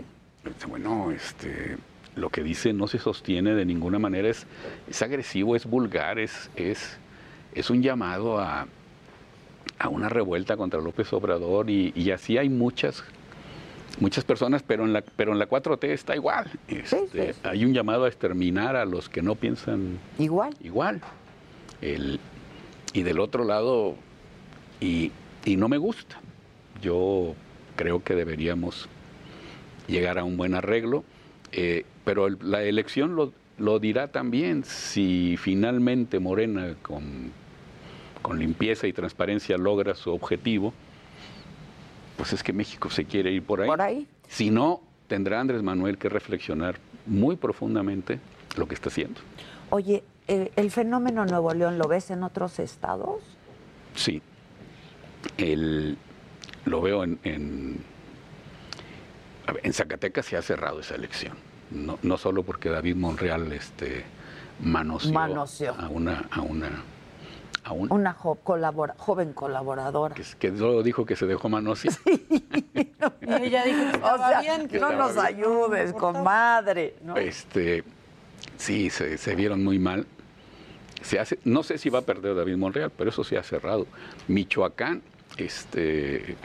Bueno, 0.69 1.13
este, 1.13 1.77
lo 2.17 2.31
que 2.31 2.43
dice 2.43 2.73
no 2.73 2.87
se 2.87 2.99
sostiene 2.99 3.55
de 3.55 3.65
ninguna 3.65 3.99
manera, 3.99 4.29
es, 4.29 4.47
es 4.89 5.03
agresivo, 5.03 5.57
es 5.57 5.67
vulgar, 5.67 6.19
es, 6.19 6.51
es, 6.57 6.99
es 7.55 7.71
un 7.71 7.83
llamado 7.83 8.39
a, 8.39 8.67
a 9.79 9.89
una 9.89 10.09
revuelta 10.09 10.57
contra 10.57 10.81
López 10.81 11.13
Obrador 11.13 11.71
y, 11.71 11.93
y 11.95 12.11
así 12.11 12.39
hay 12.39 12.49
muchas 12.49 13.05
muchas 13.99 14.25
personas, 14.25 14.63
pero 14.63 14.85
en 14.85 14.93
la, 14.93 15.03
pero 15.03 15.33
en 15.33 15.39
la 15.39 15.49
4T 15.49 15.85
está 15.89 16.15
igual. 16.15 16.51
Este, 16.69 17.35
hay 17.43 17.65
un 17.65 17.75
llamado 17.75 18.05
a 18.05 18.09
exterminar 18.09 18.77
a 18.77 18.85
los 18.85 19.09
que 19.09 19.21
no 19.21 19.35
piensan 19.35 19.99
igual. 20.19 20.55
Igual. 20.63 21.01
El, 21.83 22.21
y 22.93 23.03
del 23.03 23.19
otro 23.21 23.45
lado, 23.45 23.97
y, 24.81 25.13
y 25.45 25.57
no 25.57 25.69
me 25.69 25.77
gusta. 25.77 26.21
Yo 26.81 27.35
creo 27.77 28.03
que 28.03 28.15
deberíamos 28.15 28.89
llegar 29.87 30.19
a 30.19 30.25
un 30.25 30.37
buen 30.37 30.55
arreglo, 30.55 31.05
eh, 31.53 31.85
pero 32.11 32.27
el- 32.27 32.39
la 32.43 32.61
elección 32.65 33.15
lo, 33.15 33.33
lo 33.59 33.79
dirá 33.79 34.09
también 34.09 34.65
si 34.65 35.37
finalmente 35.37 36.19
Morena 36.19 36.75
con, 36.83 37.31
con 38.21 38.37
limpieza 38.41 38.89
y 38.89 38.93
transparencia 38.93 39.57
logra 39.57 39.95
su 39.95 40.11
objetivo, 40.13 40.75
pues 42.17 42.33
es 42.33 42.43
que 42.43 42.53
México 42.53 42.91
se 42.91 43.05
quiere 43.05 43.31
ir 43.31 43.45
por 43.45 43.61
ahí. 43.61 43.69
Por 43.69 43.81
ahí. 43.81 44.09
Si 44.29 44.51
no, 44.51 44.81
tendrá 45.07 45.39
Andrés 45.39 45.63
Manuel 45.63 45.99
que 45.99 46.09
reflexionar 46.09 46.81
muy 47.07 47.37
profundamente 47.37 48.19
lo 48.57 48.67
que 48.67 48.75
está 48.75 48.89
haciendo. 48.89 49.21
Oye, 49.71 50.03
eh, 50.27 50.51
¿el 50.57 50.73
fenómeno 50.73 51.25
Nuevo 51.27 51.55
León 51.55 51.79
lo 51.79 51.87
ves 51.87 52.11
en 52.11 52.25
otros 52.25 52.59
estados? 52.59 53.23
Sí. 53.95 54.21
El- 55.39 55.97
lo 56.65 56.81
veo 56.81 57.05
en, 57.05 57.21
en, 57.23 57.77
en 59.63 59.73
Zacatecas 59.73 60.27
se 60.27 60.37
ha 60.37 60.43
cerrado 60.43 60.81
esa 60.81 60.97
elección. 60.97 61.35
No, 61.71 61.99
no 62.03 62.17
solo 62.19 62.43
porque 62.43 62.69
David 62.69 62.97
Monreal 62.97 63.53
este, 63.53 64.05
manoseó, 64.61 65.13
Manoseó. 65.13 65.75
a 65.79 65.89
una, 65.89 66.25
a 66.31 66.41
una, 66.43 66.83
a 67.65 67.73
un- 67.73 67.93
Una 67.93 68.13
jo- 68.13 68.39
colabora- 68.43 68.95
joven 68.99 69.33
colaboradora. 69.33 70.15
que 70.15 70.57
solo 70.57 70.83
dijo 70.83 71.07
que 71.07 71.15
se 71.17 71.27
dejó 71.27 71.49
manosear. 71.49 71.95
Y 73.23 73.33
ella 73.45 73.65
dijo 73.65 73.93
que 73.93 73.99
O 73.99 74.17
sea, 74.19 74.41
bien. 74.41 74.69
que 74.69 74.79
no 74.81 74.93
nos 74.93 75.15
bien. 75.15 75.27
ayudes, 75.27 75.93
comadre. 75.93 76.97
¿no? 77.03 77.17
Este, 77.17 77.85
sí, 78.57 78.91
se, 78.91 79.17
se 79.19 79.35
vieron 79.37 79.63
muy 79.65 79.79
mal. 79.79 80.07
Se 81.03 81.19
hace, 81.19 81.39
no 81.45 81.63
sé 81.63 81.79
si 81.79 81.89
va 81.91 82.01
a 82.01 82.03
perder 82.03 82.35
David 82.35 82.57
Monreal, 82.57 82.91
pero 82.91 83.11
eso 83.11 83.23
se 83.25 83.39
ha 83.39 83.43
cerrado. 83.43 83.87
Michoacán, 84.29 85.03
este, 85.37 86.37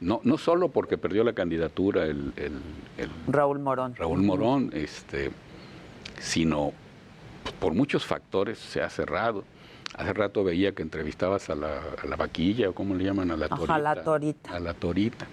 no, 0.00 0.20
no 0.24 0.38
solo 0.38 0.68
porque 0.68 0.98
perdió 0.98 1.24
la 1.24 1.32
candidatura 1.32 2.04
el, 2.04 2.32
el- 2.36 2.60
el 2.98 3.10
Raúl 3.28 3.58
Morón. 3.58 3.94
Raúl 3.96 4.22
Morón, 4.22 4.70
este, 4.74 5.30
sino 6.18 6.72
por 7.60 7.72
muchos 7.74 8.04
factores 8.04 8.58
se 8.58 8.82
ha 8.82 8.90
cerrado. 8.90 9.44
Hace 9.94 10.12
rato 10.12 10.44
veía 10.44 10.72
que 10.72 10.82
entrevistabas 10.82 11.48
a 11.48 11.54
la, 11.54 11.80
a 12.02 12.06
la 12.06 12.16
vaquilla, 12.16 12.68
o 12.68 12.74
cómo 12.74 12.94
le 12.94 13.04
llaman, 13.04 13.30
a 13.30 13.36
la 13.36 13.46
Ajá, 13.46 13.56
torita. 13.56 13.78
la 13.78 14.02
torita. 14.02 14.50
A 14.50 14.60
la 14.60 14.74
torita. 14.74 15.26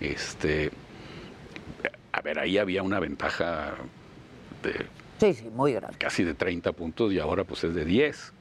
Este, 0.00 0.70
a 2.12 2.20
ver, 2.22 2.38
ahí 2.38 2.56
había 2.58 2.82
una 2.82 3.00
ventaja 3.00 3.74
de 4.62 4.86
Sí, 5.20 5.34
sí, 5.34 5.50
muy 5.52 5.72
grande. 5.72 5.98
casi 5.98 6.22
de 6.22 6.32
30 6.32 6.72
puntos 6.72 7.12
y 7.12 7.18
ahora 7.18 7.42
pues 7.44 7.64
es 7.64 7.74
de 7.74 7.84
10. 7.84 8.32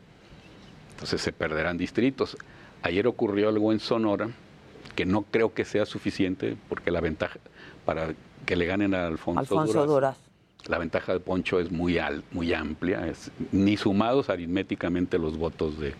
Entonces 0.91 1.19
se 1.21 1.33
perderán 1.33 1.77
distritos. 1.77 2.37
Ayer 2.83 3.07
ocurrió 3.07 3.49
algo 3.49 3.71
en 3.73 3.79
Sonora 3.79 4.29
que 4.97 5.05
no 5.05 5.21
creo 5.21 5.53
que 5.53 5.63
sea 5.63 5.85
suficiente 5.85 6.57
porque 6.69 6.89
la 6.89 7.01
ventaja 7.01 7.37
para 7.85 8.15
que 8.47 8.55
le 8.55 8.65
ganen 8.65 8.95
a 8.95 9.05
Alfonso, 9.05 9.39
Alfonso 9.41 9.85
Duras. 9.85 10.17
la 10.67 10.79
ventaja 10.79 11.13
de 11.13 11.19
Poncho 11.19 11.59
es 11.59 11.71
muy 11.71 11.99
al, 11.99 12.23
muy 12.31 12.51
amplia, 12.51 13.05
es, 13.07 13.29
ni 13.51 13.77
sumados 13.77 14.31
aritméticamente 14.31 15.19
los 15.19 15.37
votos 15.37 15.79
de, 15.79 15.93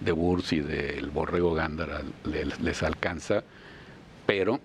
de 0.00 0.12
Burs 0.12 0.52
y 0.52 0.60
del 0.60 1.10
Borrego 1.10 1.52
Gándara 1.52 2.02
le- 2.24 2.44
les 2.44 2.82
alcanza, 2.84 3.42
pero 4.24 4.60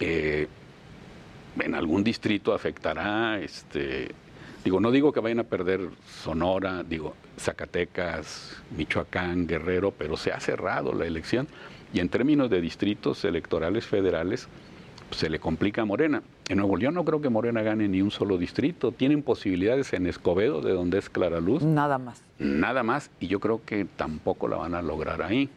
eh, 0.00 0.46
en 1.60 1.74
algún 1.74 2.04
distrito 2.04 2.52
afectará, 2.52 3.40
este, 3.40 4.10
digo, 4.64 4.80
no 4.80 4.90
digo 4.90 5.14
que 5.14 5.20
vayan 5.20 5.40
a 5.40 5.44
perder 5.44 5.88
Sonora, 6.22 6.82
digo, 6.82 7.16
Zacatecas, 7.38 8.54
Michoacán, 8.76 9.46
Guerrero, 9.46 9.92
pero 9.92 10.18
se 10.18 10.30
ha 10.30 10.40
cerrado 10.40 10.92
la 10.92 11.06
elección 11.06 11.48
y 11.92 12.00
en 12.00 12.08
términos 12.08 12.50
de 12.50 12.60
distritos 12.60 13.24
electorales 13.24 13.86
federales 13.86 14.48
pues, 15.08 15.20
se 15.20 15.30
le 15.30 15.38
complica 15.38 15.82
a 15.82 15.84
Morena. 15.84 16.22
En 16.48 16.58
Nuevo 16.58 16.76
León 16.76 16.94
no 16.94 17.04
creo 17.04 17.20
que 17.20 17.28
Morena 17.30 17.62
gane 17.62 17.88
ni 17.88 18.02
un 18.02 18.10
solo 18.10 18.36
distrito, 18.38 18.92
tienen 18.92 19.22
posibilidades 19.22 19.92
en 19.92 20.06
Escobedo, 20.06 20.60
de 20.60 20.72
donde 20.72 20.98
es 20.98 21.08
Clara 21.08 21.40
Luz, 21.40 21.62
Nada 21.62 21.98
más. 21.98 22.22
nada 22.38 22.82
más, 22.82 23.10
y 23.20 23.26
yo 23.26 23.40
creo 23.40 23.62
que 23.64 23.84
tampoco 23.84 24.48
la 24.48 24.56
van 24.56 24.74
a 24.74 24.82
lograr 24.82 25.22
ahí. 25.22 25.48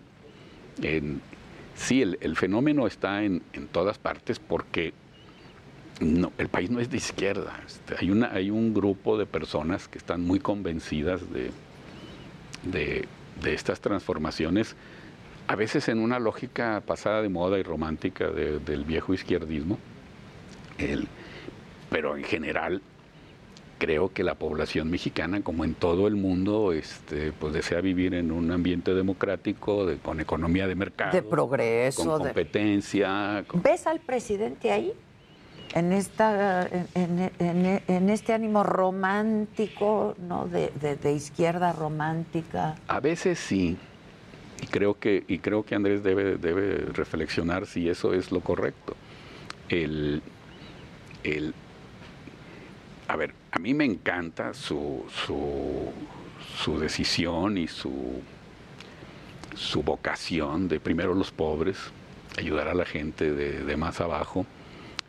En- 0.82 1.22
sí, 1.76 2.02
el, 2.02 2.18
el 2.22 2.36
fenómeno 2.38 2.88
está 2.88 3.24
en, 3.24 3.42
en 3.54 3.68
todas 3.68 3.98
partes 3.98 4.40
porque 4.40 4.94
no, 6.00 6.32
el 6.38 6.48
país 6.48 6.70
no 6.72 6.80
es 6.80 6.90
de 6.90 6.98
izquierda. 6.98 7.60
Este, 7.66 7.96
hay, 8.00 8.10
una, 8.10 8.32
hay 8.32 8.50
un 8.50 8.74
grupo 8.74 9.18
de 9.18 9.26
personas 9.26 9.88
que 9.88 9.98
están 9.98 10.22
muy 10.26 10.40
convencidas 10.40 11.22
de, 11.32 11.52
de, 12.64 13.06
de 13.44 13.54
estas 13.54 13.82
transformaciones, 13.82 14.76
a 15.52 15.56
veces 15.56 15.90
en 15.90 16.00
una 16.00 16.18
lógica 16.18 16.82
pasada 16.86 17.22
de 17.22 17.28
moda 17.28 17.60
y 17.60 17.64
romántica 17.64 18.30
de- 18.30 18.60
del 18.60 18.86
viejo 18.86 19.14
izquierdismo, 19.14 19.78
el- 20.78 21.10
pero 21.90 22.16
en 22.16 22.24
general 22.24 22.82
creo 23.78 24.14
que 24.14 24.24
la 24.24 24.36
población 24.36 24.90
mexicana, 24.90 25.42
como 25.42 25.66
en 25.66 25.74
todo 25.74 26.08
el 26.08 26.16
mundo, 26.16 26.72
este, 26.72 27.34
pues 27.34 27.52
desea 27.52 27.82
vivir 27.82 28.14
en 28.14 28.32
un 28.32 28.50
ambiente 28.52 28.94
democrático, 28.94 29.86
de- 29.86 29.98
con 29.98 30.22
economía 30.22 30.68
de 30.68 30.76
mercado, 30.76 31.12
De 31.12 31.22
progreso, 31.22 32.02
con 32.06 32.20
de- 32.20 32.26
competencia. 32.30 33.44
con- 33.46 33.62
¿Ves 33.62 33.88
al 33.88 34.00
presidente 34.00 34.72
ahí? 34.72 34.94
En, 35.74 35.92
esta, 35.92 36.66
en, 36.96 37.30
en- 37.40 37.82
en- 37.88 38.10
este 38.10 38.32
ánimo 38.34 38.64
romántico, 38.64 40.16
¿no? 40.20 40.48
De- 40.48 40.72
de 41.02 41.12
izquierda 41.14 41.74
romántica. 41.74 42.76
A 42.88 43.00
veces 43.02 43.38
sí, 43.40 43.78
y 44.62 44.68
creo 44.68 45.00
que, 45.00 45.24
y 45.28 45.40
creo 45.40 45.64
que 45.66 45.76
Andrés 45.76 46.04
debe, 46.04 46.38
debe 46.38 46.78
reflexionar 46.94 47.66
si 47.66 47.90
eso 47.90 48.14
es 48.14 48.32
lo 48.32 48.42
correcto. 48.42 48.96
El, 49.70 50.22
el- 51.24 51.54
a 53.08 53.16
ver, 53.16 53.34
a 53.52 53.60
mí 53.60 53.74
me 53.74 53.86
encanta 53.86 54.54
su, 54.54 55.06
su, 55.26 55.92
su 56.56 56.80
decisión 56.80 57.58
y 57.58 57.68
su, 57.68 58.22
su 59.56 59.84
vocación 59.84 60.68
de 60.68 60.80
primero 60.80 61.14
los 61.14 61.32
pobres, 61.32 61.78
ayudar 62.38 62.68
a 62.68 62.74
la 62.74 62.86
gente 62.86 63.32
de, 63.34 63.64
de 63.64 63.78
más 63.78 64.00
abajo. 64.02 64.46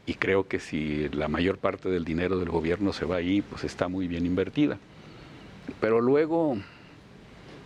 Y 0.06 0.14
creo 0.14 0.48
que 0.48 0.58
si 0.58 1.08
la 1.10 1.28
mayor 1.28 1.58
parte 1.58 1.88
del 1.88 2.04
dinero 2.04 2.38
del 2.38 2.48
gobierno 2.50 2.92
se 2.92 3.04
va 3.04 3.16
ahí, 3.16 3.40
pues 3.42 3.62
está 3.64 3.88
muy 3.88 4.08
bien 4.08 4.26
invertida. 4.26 4.78
Pero 5.80 6.00
luego 6.00 6.58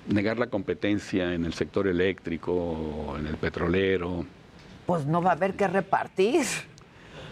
negar 0.09 0.39
la 0.39 0.47
competencia 0.49 1.35
en 1.35 1.45
el 1.45 1.53
sector 1.55 1.87
eléctrico, 1.87 3.17
en 3.19 3.27
el 3.27 3.37
petrolero, 3.37 4.25
Pues 4.87 5.05
no 5.07 5.21
va 5.23 5.31
a 5.31 5.33
haber 5.35 5.55
que 5.55 5.67
repartir. 5.67 6.45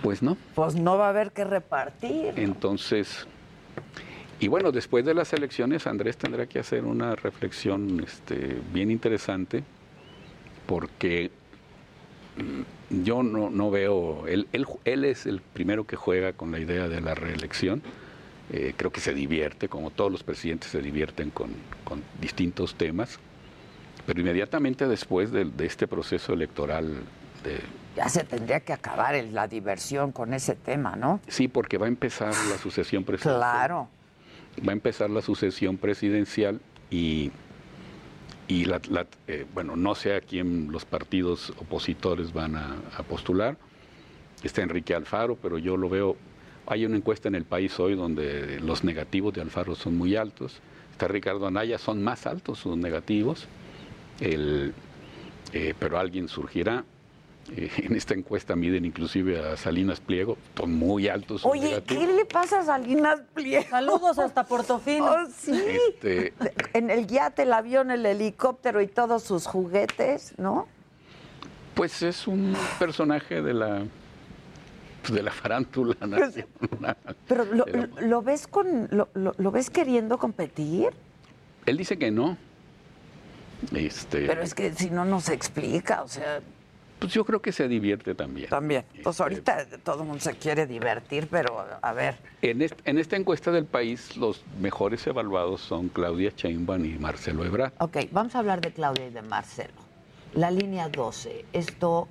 pues 0.02 0.22
no. 0.22 0.36
Pues 0.54 0.74
no 0.74 0.98
va 0.98 1.06
a 1.06 1.10
haber 1.10 1.30
que 1.32 1.44
repartir. 1.44 2.32
Entonces, 2.36 3.26
y 4.40 4.48
bueno, 4.48 4.72
después 4.72 5.04
de 5.04 5.14
las 5.14 5.32
elecciones 5.32 5.86
Andrés 5.86 6.16
tendrá 6.16 6.46
que 6.46 6.58
hacer 6.58 6.84
una 6.84 7.14
reflexión 7.14 8.02
este, 8.04 8.58
bien 8.72 8.90
interesante, 8.90 9.62
porque 10.66 11.30
mm, 12.36 13.02
yo 13.04 13.22
no, 13.22 13.50
no 13.50 13.70
veo, 13.70 14.26
él, 14.26 14.48
él, 14.52 14.66
él 14.84 15.04
es 15.04 15.26
el 15.26 15.40
primero 15.40 15.86
que 15.86 15.96
juega 15.96 16.32
con 16.32 16.50
la 16.50 16.58
idea 16.58 16.88
de 16.88 17.00
la 17.00 17.14
reelección, 17.14 17.82
Eh, 18.51 18.74
creo 18.76 18.92
que 18.92 19.01
se 19.01 19.14
divierte, 19.14 19.68
como 19.68 19.90
todos 19.90 20.12
los 20.12 20.22
presidentes 20.22 20.70
se 20.70 20.82
divierten 20.82 21.30
con, 21.30 21.51
con 21.84 22.03
distintos 22.20 22.74
temas, 22.74 23.18
pero 24.07 24.20
inmediatamente 24.20 24.86
después 24.86 25.32
de, 25.32 25.47
de 25.47 25.64
este 25.66 25.86
proceso 25.88 26.34
electoral 26.34 27.03
de, 27.42 27.61
Ya 27.97 28.09
se 28.11 28.22
tendría 28.24 28.61
que 28.61 28.74
acabar 28.74 29.14
el- 29.14 29.32
la 29.34 29.49
diversión 29.49 30.12
con 30.12 30.34
ese 30.34 30.55
tema, 30.57 30.95
¿no? 30.95 31.20
Sí, 31.26 31.49
porque 31.49 31.78
va 31.78 31.86
a 31.86 31.88
empezar 31.88 32.34
la 32.51 32.59
sucesión 32.59 33.05
presidencial. 33.05 33.38
Claro. 33.38 33.88
Va 34.66 34.72
a 34.72 34.74
empezar 34.74 35.09
la 35.09 35.22
sucesión 35.22 35.78
presidencial 35.78 36.61
y, 36.90 37.32
y 38.47 38.66
la, 38.66 38.78
la- 38.90 39.07
eh, 39.26 39.47
bueno, 39.55 39.74
no 39.74 39.95
sé 39.95 40.14
a 40.16 40.20
quién 40.20 40.70
los 40.70 40.84
partidos 40.84 41.51
opositores 41.59 42.32
van 42.34 42.57
a, 42.57 42.76
a 42.99 43.03
postular. 43.05 43.57
Está 44.42 44.61
Enrique 44.61 44.95
Alfaro, 44.95 45.36
pero 45.36 45.57
yo 45.57 45.78
lo 45.78 45.88
veo. 45.88 46.16
Hay 46.66 46.86
una 46.86 46.96
encuesta 46.96 47.28
en 47.28 47.34
el 47.34 47.44
país 47.44 47.78
hoy 47.78 47.94
donde 47.94 48.58
los 48.60 48.84
negativos 48.84 49.34
de 49.34 49.42
Alfaro 49.42 49.74
son 49.74 49.96
muy 49.96 50.16
altos. 50.16 50.60
Está 50.92 51.08
Ricardo 51.08 51.46
Anaya, 51.46 51.78
son 51.78 52.02
más 52.02 52.26
altos 52.26 52.60
sus 52.60 52.76
negativos. 52.76 53.46
El, 54.20 54.72
eh, 55.52 55.74
pero 55.78 55.98
alguien 55.98 56.28
surgirá. 56.28 56.84
Eh, 57.54 57.70
en 57.78 57.94
esta 57.96 58.14
encuesta 58.14 58.56
miden 58.56 58.84
inclusive 58.86 59.38
a 59.38 59.56
Salinas 59.58 60.00
Pliego, 60.00 60.38
son 60.56 60.72
muy 60.74 61.08
altos. 61.08 61.42
sus 61.42 61.50
Oye, 61.50 61.68
negativos. 61.68 62.06
¿qué 62.06 62.12
le 62.14 62.24
pasa 62.24 62.60
a 62.60 62.64
Salinas 62.64 63.20
Pliego? 63.34 63.66
Saludos 63.68 64.18
hasta 64.18 64.44
Portofino. 64.44 65.04
Oh, 65.06 65.26
sí. 65.36 65.62
Este, 65.90 66.32
En 66.72 66.90
el 66.90 67.06
yate, 67.06 67.42
el 67.42 67.52
avión, 67.52 67.90
el 67.90 68.06
helicóptero 68.06 68.80
y 68.80 68.86
todos 68.86 69.22
sus 69.22 69.46
juguetes, 69.46 70.34
¿no? 70.38 70.68
pues 71.74 72.02
es 72.02 72.28
un 72.28 72.56
personaje 72.78 73.42
de 73.42 73.52
la 73.52 73.82
de 75.12 75.22
la 75.22 75.30
farándula 75.30 75.94
nacional. 76.07 76.96
Pero 77.28 77.44
lo, 78.00 78.22
ves 78.22 78.46
con 78.46 78.88
lo, 78.90 79.09
lo- 79.14 79.50
ves 79.50 79.70
queriendo 79.70 80.18
competir, 80.18 80.90
Él 81.66 81.76
dice 81.76 81.98
que 81.98 82.11
no. 82.11 82.36
Este, 83.74 84.26
pero 84.26 84.42
es 84.42 84.55
que 84.55 84.72
si 84.74 84.90
no 84.90 85.05
no 85.05 85.20
se 85.20 85.32
explica, 85.32 86.02
o 86.02 86.09
sea, 86.09 86.40
pues 86.98 87.12
yo 87.12 87.24
creo 87.24 87.40
que 87.40 87.50
se 87.52 87.66
divierte 87.66 88.14
también. 88.14 88.48
también. 88.50 88.84
Pues 89.02 89.07
Este, 89.07 89.22
ahorita 89.22 89.66
todo 89.82 90.02
el 90.02 90.09
mundo 90.09 90.20
se 90.22 90.34
quiere 90.34 90.66
divertir, 90.66 91.28
pero 91.30 91.64
a 91.80 91.92
ver, 91.92 92.16
En, 92.42 92.61
est- 92.62 92.78
en 92.84 92.98
esta 92.98 93.16
encuesta 93.16 93.50
del 93.50 93.64
país, 93.64 94.16
los 94.16 94.42
mejores 94.61 95.07
evaluados 95.07 95.61
son 95.62 95.88
Claudia 95.88 96.32
Sheinbaum 96.36 96.84
y 96.84 96.98
Marcelo 96.98 97.44
Ebrard. 97.44 97.72
ok, 97.78 97.96
vamos 98.12 98.34
a 98.34 98.40
hablar 98.40 98.61
de 98.61 98.72
Claudia 98.72 99.07
y 99.07 99.11
de 99.11 99.22
Marcelo. 99.22 99.72
La 100.34 100.50
línea 100.50 100.88
12, 100.88 101.44
esto 101.52 102.09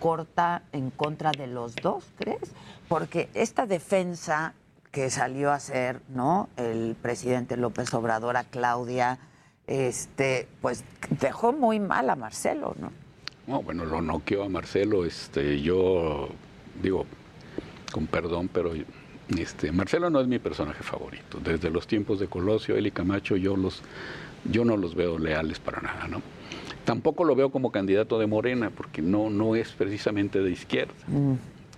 corta 0.00 0.62
en 0.72 0.90
contra 0.90 1.30
de 1.30 1.46
los 1.46 1.76
dos, 1.76 2.04
¿crees? 2.18 2.52
Porque 2.88 3.28
esta 3.34 3.66
defensa 3.66 4.54
que 4.90 5.10
salió 5.10 5.52
a 5.52 5.54
hacer, 5.54 6.00
¿no? 6.08 6.48
El 6.56 6.96
presidente 7.00 7.56
López 7.56 7.94
Obrador 7.94 8.36
a 8.36 8.44
Claudia, 8.44 9.18
este, 9.68 10.48
pues 10.60 10.82
dejó 11.20 11.52
muy 11.52 11.78
mal 11.78 12.10
a 12.10 12.16
Marcelo, 12.16 12.74
¿no? 12.80 12.90
No, 13.46 13.62
bueno, 13.62 13.84
lo 13.84 14.02
noqueó 14.02 14.44
a 14.44 14.48
Marcelo. 14.48 15.04
Este, 15.04 15.60
yo 15.60 16.28
digo, 16.82 17.06
con 17.92 18.06
perdón, 18.06 18.48
pero 18.52 18.72
este, 19.38 19.70
Marcelo 19.70 20.10
no 20.10 20.20
es 20.20 20.26
mi 20.26 20.38
personaje 20.38 20.82
favorito. 20.82 21.38
Desde 21.38 21.70
los 21.70 21.86
tiempos 21.86 22.18
de 22.18 22.26
Colosio, 22.26 22.76
él 22.76 22.88
y 22.88 22.90
Camacho, 22.90 23.36
yo 23.36 23.56
los, 23.56 23.82
yo 24.44 24.64
no 24.64 24.76
los 24.76 24.94
veo 24.94 25.18
leales 25.18 25.60
para 25.60 25.80
nada, 25.80 26.08
¿no? 26.08 26.20
Tampoco 26.84 27.24
lo 27.24 27.34
veo 27.36 27.50
como 27.50 27.70
candidato 27.70 28.18
de 28.18 28.26
Morena, 28.26 28.70
porque 28.70 29.02
no, 29.02 29.30
no 29.30 29.54
es 29.54 29.70
precisamente 29.72 30.40
de 30.40 30.50
izquierda. 30.50 30.94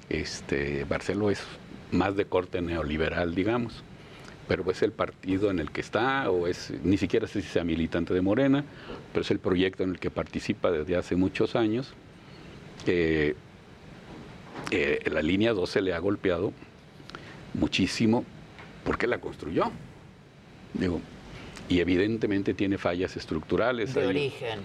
Este, 0.09 0.87
Marcelo 0.89 1.31
es 1.31 1.43
más 1.91 2.17
de 2.17 2.25
corte 2.25 2.61
neoliberal, 2.63 3.35
digamos, 3.35 3.83
pero 4.49 4.69
es 4.71 4.83
el 4.83 4.93
partido 4.93 5.51
en 5.51 5.59
el 5.59 5.71
que 5.71 5.81
está, 5.81 6.31
o 6.31 6.47
es, 6.47 6.73
ni 6.83 6.97
siquiera 6.99 7.27
sé 7.27 7.43
si 7.43 7.49
sea 7.49 7.65
militante 7.65 8.15
de 8.15 8.21
Morena, 8.21 8.65
pero 9.13 9.23
es 9.23 9.31
el 9.31 9.39
proyecto 9.39 9.83
en 9.83 9.91
el 9.91 9.99
que 9.99 10.11
participa 10.11 10.71
desde 10.71 10.97
hace 10.97 11.17
muchos 11.17 11.57
años. 11.57 11.93
Eh, 12.87 13.35
eh, 14.71 15.01
la 15.11 15.23
línea 15.23 15.53
12 15.53 15.83
le 15.83 15.93
ha 15.95 15.99
golpeado 15.99 16.53
muchísimo 17.55 18.25
porque 18.85 19.07
la 19.07 19.19
construyó. 19.19 19.71
Digo, 20.75 21.01
y 21.69 21.81
evidentemente 21.81 22.55
tiene 22.55 22.79
fallas 22.79 23.17
estructurales. 23.17 23.95
De 23.95 24.01
Hay- 24.03 24.07
origen. 24.09 24.61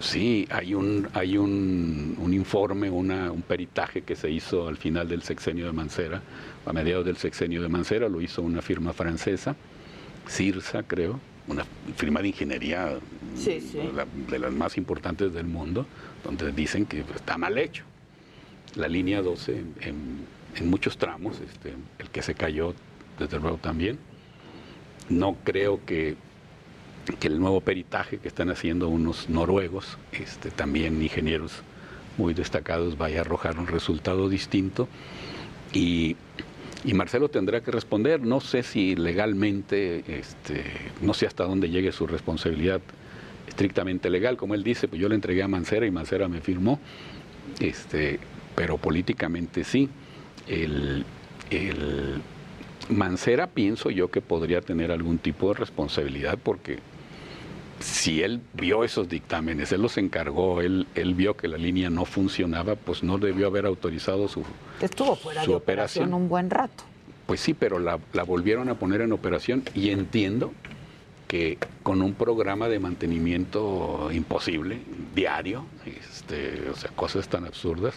Sí, 0.00 0.46
hay 0.50 0.74
un, 0.74 1.08
hay 1.14 1.38
un, 1.38 2.16
un 2.18 2.34
informe, 2.34 2.90
una- 2.90 3.30
un 3.32 3.42
peritaje 3.42 4.02
que 4.02 4.14
se 4.16 4.30
hizo 4.30 4.68
al 4.68 4.76
final 4.76 5.08
del 5.08 5.22
sexenio 5.22 5.66
de 5.66 5.72
Mancera, 5.72 6.20
a 6.66 6.72
mediados 6.72 7.04
del 7.06 7.16
sexenio 7.16 7.62
de 7.62 7.68
Mancera, 7.68 8.08
lo 8.08 8.20
hizo 8.20 8.42
una 8.42 8.60
firma 8.62 8.92
francesa, 8.92 9.56
Cirsa 10.28 10.82
creo, 10.82 11.18
una 11.48 11.64
firma 11.96 12.20
de 12.20 12.28
ingeniería 12.28 12.98
Sí, 13.36 13.60
sí. 13.60 13.78
de 13.78 13.92
la- 13.92 14.06
de 14.28 14.38
las 14.38 14.52
más 14.52 14.76
importantes 14.76 15.32
del 15.32 15.46
mundo, 15.46 15.86
donde 16.24 16.50
dicen 16.52 16.84
que 16.84 17.00
está 17.14 17.38
mal 17.38 17.56
hecho. 17.56 17.84
La 18.74 18.88
línea 18.88 19.22
12 19.22 19.52
en, 19.58 19.74
en- 19.80 20.26
en 20.56 20.68
muchos 20.68 20.98
tramos, 20.98 21.40
este, 21.40 21.74
el 21.98 22.10
que 22.10 22.22
se 22.22 22.34
cayó 22.34 22.74
desde 23.18 23.38
luego 23.38 23.56
también. 23.58 23.98
No 25.08 25.36
creo 25.44 25.80
que 25.86 26.16
que 27.18 27.28
el 27.28 27.38
nuevo 27.38 27.60
peritaje 27.60 28.18
que 28.18 28.28
están 28.28 28.50
haciendo 28.50 28.88
unos 28.88 29.28
noruegos, 29.28 29.98
este, 30.12 30.50
también 30.50 31.02
ingenieros 31.02 31.62
muy 32.18 32.34
destacados, 32.34 32.98
vaya 32.98 33.18
a 33.18 33.20
arrojar 33.22 33.58
un 33.58 33.66
resultado 33.66 34.28
distinto. 34.28 34.88
Y, 35.72 36.16
y 36.84 36.94
Marcelo 36.94 37.28
tendrá 37.28 37.60
que 37.60 37.70
responder. 37.70 38.20
No 38.22 38.40
sé 38.40 38.62
si 38.62 38.96
legalmente, 38.96 40.04
este, 40.18 40.64
no 41.00 41.14
sé 41.14 41.26
hasta 41.26 41.44
dónde 41.44 41.70
llegue 41.70 41.92
su 41.92 42.06
responsabilidad 42.06 42.80
estrictamente 43.46 44.10
legal. 44.10 44.36
Como 44.36 44.54
él 44.54 44.62
dice, 44.62 44.88
pues 44.88 45.00
yo 45.00 45.08
le 45.08 45.14
entregué 45.14 45.42
a 45.42 45.48
Mancera 45.48 45.86
y 45.86 45.90
Mancera 45.90 46.28
me 46.28 46.40
firmó. 46.40 46.80
Este, 47.60 48.18
pero 48.54 48.78
políticamente 48.78 49.64
sí. 49.64 49.88
El, 50.48 51.04
Mancera 52.88 53.48
pienso 53.48 53.90
yo 53.90 54.10
que 54.10 54.20
podría 54.20 54.60
tener 54.60 54.92
algún 54.92 55.18
tipo 55.18 55.48
de 55.48 55.58
responsabilidad 55.58 56.38
porque 56.42 56.78
si 57.80 58.22
él 58.22 58.40
vio 58.54 58.84
esos 58.84 59.08
dictámenes, 59.08 59.70
él 59.72 59.82
los 59.82 59.98
encargó, 59.98 60.60
él, 60.60 60.86
él 60.94 61.14
vio 61.14 61.36
que 61.36 61.48
la 61.48 61.58
línea 61.58 61.90
no 61.90 62.04
funcionaba, 62.04 62.74
pues 62.74 63.02
no 63.02 63.18
debió 63.18 63.46
haber 63.46 63.66
autorizado 63.66 64.28
su... 64.28 64.44
Estuvo 64.80 65.14
fuera 65.16 65.44
Su 65.44 65.50
de 65.50 65.56
operación 65.56 66.04
operación. 66.04 66.22
un 66.22 66.28
buen 66.28 66.50
rato. 66.50 66.84
Pues 67.26 67.40
sí, 67.40 67.54
pero 67.54 67.78
la, 67.78 67.98
la 68.12 68.22
volvieron 68.22 68.68
a 68.68 68.74
poner 68.76 69.00
en 69.00 69.12
operación 69.12 69.62
y 69.74 69.90
entiendo 69.90 70.52
que 71.28 71.58
con 71.82 72.02
un 72.02 72.14
programa 72.14 72.68
de 72.68 72.78
mantenimiento 72.78 74.10
imposible, 74.12 74.78
diario, 75.14 75.64
este, 75.84 76.70
o 76.70 76.76
sea, 76.76 76.90
cosas 76.92 77.28
tan 77.28 77.44
absurdas. 77.44 77.94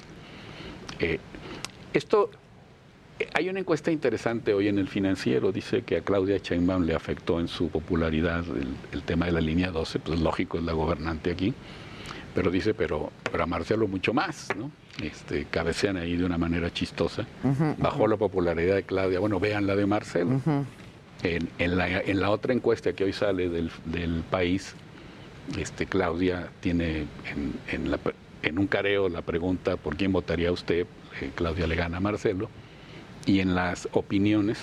Eh, 0.99 1.19
esto, 1.93 2.31
hay 3.33 3.49
una 3.49 3.59
encuesta 3.59 3.91
interesante 3.91 4.53
hoy 4.53 4.67
en 4.67 4.77
el 4.77 4.87
financiero, 4.87 5.51
dice 5.51 5.81
que 5.83 5.97
a 5.97 6.01
Claudia 6.01 6.37
Sheinbaum 6.37 6.83
le 6.83 6.95
afectó 6.95 7.39
en 7.39 7.47
su 7.47 7.69
popularidad 7.69 8.45
el, 8.47 8.67
el 8.91 9.03
tema 9.03 9.25
de 9.25 9.31
la 9.33 9.41
línea 9.41 9.71
12, 9.71 9.99
pues 9.99 10.19
lógico, 10.19 10.57
es 10.57 10.63
la 10.63 10.73
gobernante 10.73 11.31
aquí, 11.31 11.53
pero 12.33 12.51
dice, 12.51 12.73
pero, 12.73 13.11
pero 13.29 13.43
a 13.43 13.47
Marcelo 13.47 13.87
mucho 13.87 14.13
más, 14.13 14.47
¿no? 14.57 14.71
Este, 15.03 15.45
cabecean 15.45 15.97
ahí 15.97 16.15
de 16.15 16.25
una 16.25 16.37
manera 16.37 16.71
chistosa. 16.71 17.25
Bajó 17.77 18.07
la 18.07 18.17
popularidad 18.17 18.75
de 18.75 18.83
Claudia, 18.83 19.19
bueno, 19.19 19.39
vean 19.39 19.65
la 19.65 19.75
de 19.75 19.85
Marcelo. 19.85 20.41
En, 21.23 21.49
en 21.57 21.77
la, 21.77 21.99
en 21.99 22.19
la 22.21 22.29
otra 22.29 22.53
encuesta 22.53 22.93
que 22.93 23.03
hoy 23.03 23.13
sale 23.13 23.49
del, 23.49 23.71
del 23.85 24.23
país, 24.29 24.75
este, 25.57 25.85
Claudia 25.85 26.49
tiene 26.61 27.07
en, 27.25 27.53
en, 27.71 27.91
la 27.91 27.99
en 28.41 28.57
un 28.57 28.67
careo 28.67 29.09
la 29.09 29.21
pregunta 29.21 29.75
por 29.75 29.97
quién 29.97 30.13
votaría 30.13 30.51
usted, 30.51 30.85
eh, 31.19 31.31
Claudia 31.35 31.67
le 31.67 31.75
gana 31.75 31.97
a 31.97 31.99
Marcelo, 31.99 32.49
y 33.29 33.41
en 33.41 33.53
las 33.53 33.87
opiniones, 33.91 34.57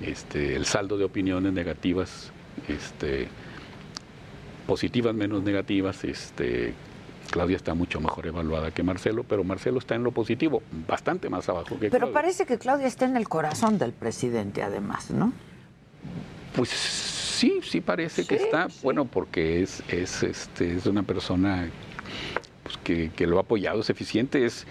este, 0.00 0.56
el 0.56 0.64
saldo 0.64 0.96
de 0.96 1.04
opiniones 1.04 1.52
negativas, 1.52 2.32
este, 2.66 3.28
positivas 4.66 5.14
menos 5.14 5.42
negativas, 5.42 6.02
este, 6.02 6.72
Claudia 7.30 7.56
está 7.56 7.74
mucho 7.74 8.00
mejor 8.00 8.26
evaluada 8.26 8.70
que 8.70 8.82
Marcelo, 8.82 9.24
pero 9.24 9.44
Marcelo 9.44 9.78
está 9.78 9.94
en 9.94 10.04
lo 10.04 10.10
positivo, 10.10 10.62
bastante 10.88 11.28
más 11.28 11.46
abajo 11.50 11.78
que 11.78 11.90
Pero 11.90 12.06
Claudia. 12.06 12.14
parece 12.14 12.46
que 12.46 12.56
Claudia 12.56 12.86
está 12.86 13.04
en 13.04 13.14
el 13.14 13.28
corazón 13.28 13.76
del 13.76 13.92
presidente, 13.92 14.62
además, 14.62 15.10
¿no? 15.10 15.34
Pues 16.56 16.70
sí, 16.70 17.60
sí 17.62 17.82
parece 17.82 18.24
que 18.24 18.36
está, 18.36 18.68
bueno, 18.82 19.04
porque 19.04 19.62
es, 19.62 19.82
es, 19.88 20.22
este, 20.22 20.76
es 20.76 20.86
una 20.86 21.02
persona 21.02 21.68
pues, 22.62 22.78
que, 22.78 23.10
que 23.14 23.26
lo 23.26 23.36
ha 23.36 23.42
apoyado, 23.42 23.80
es 23.80 23.90
eficiente, 23.90 24.46
es 24.46 24.66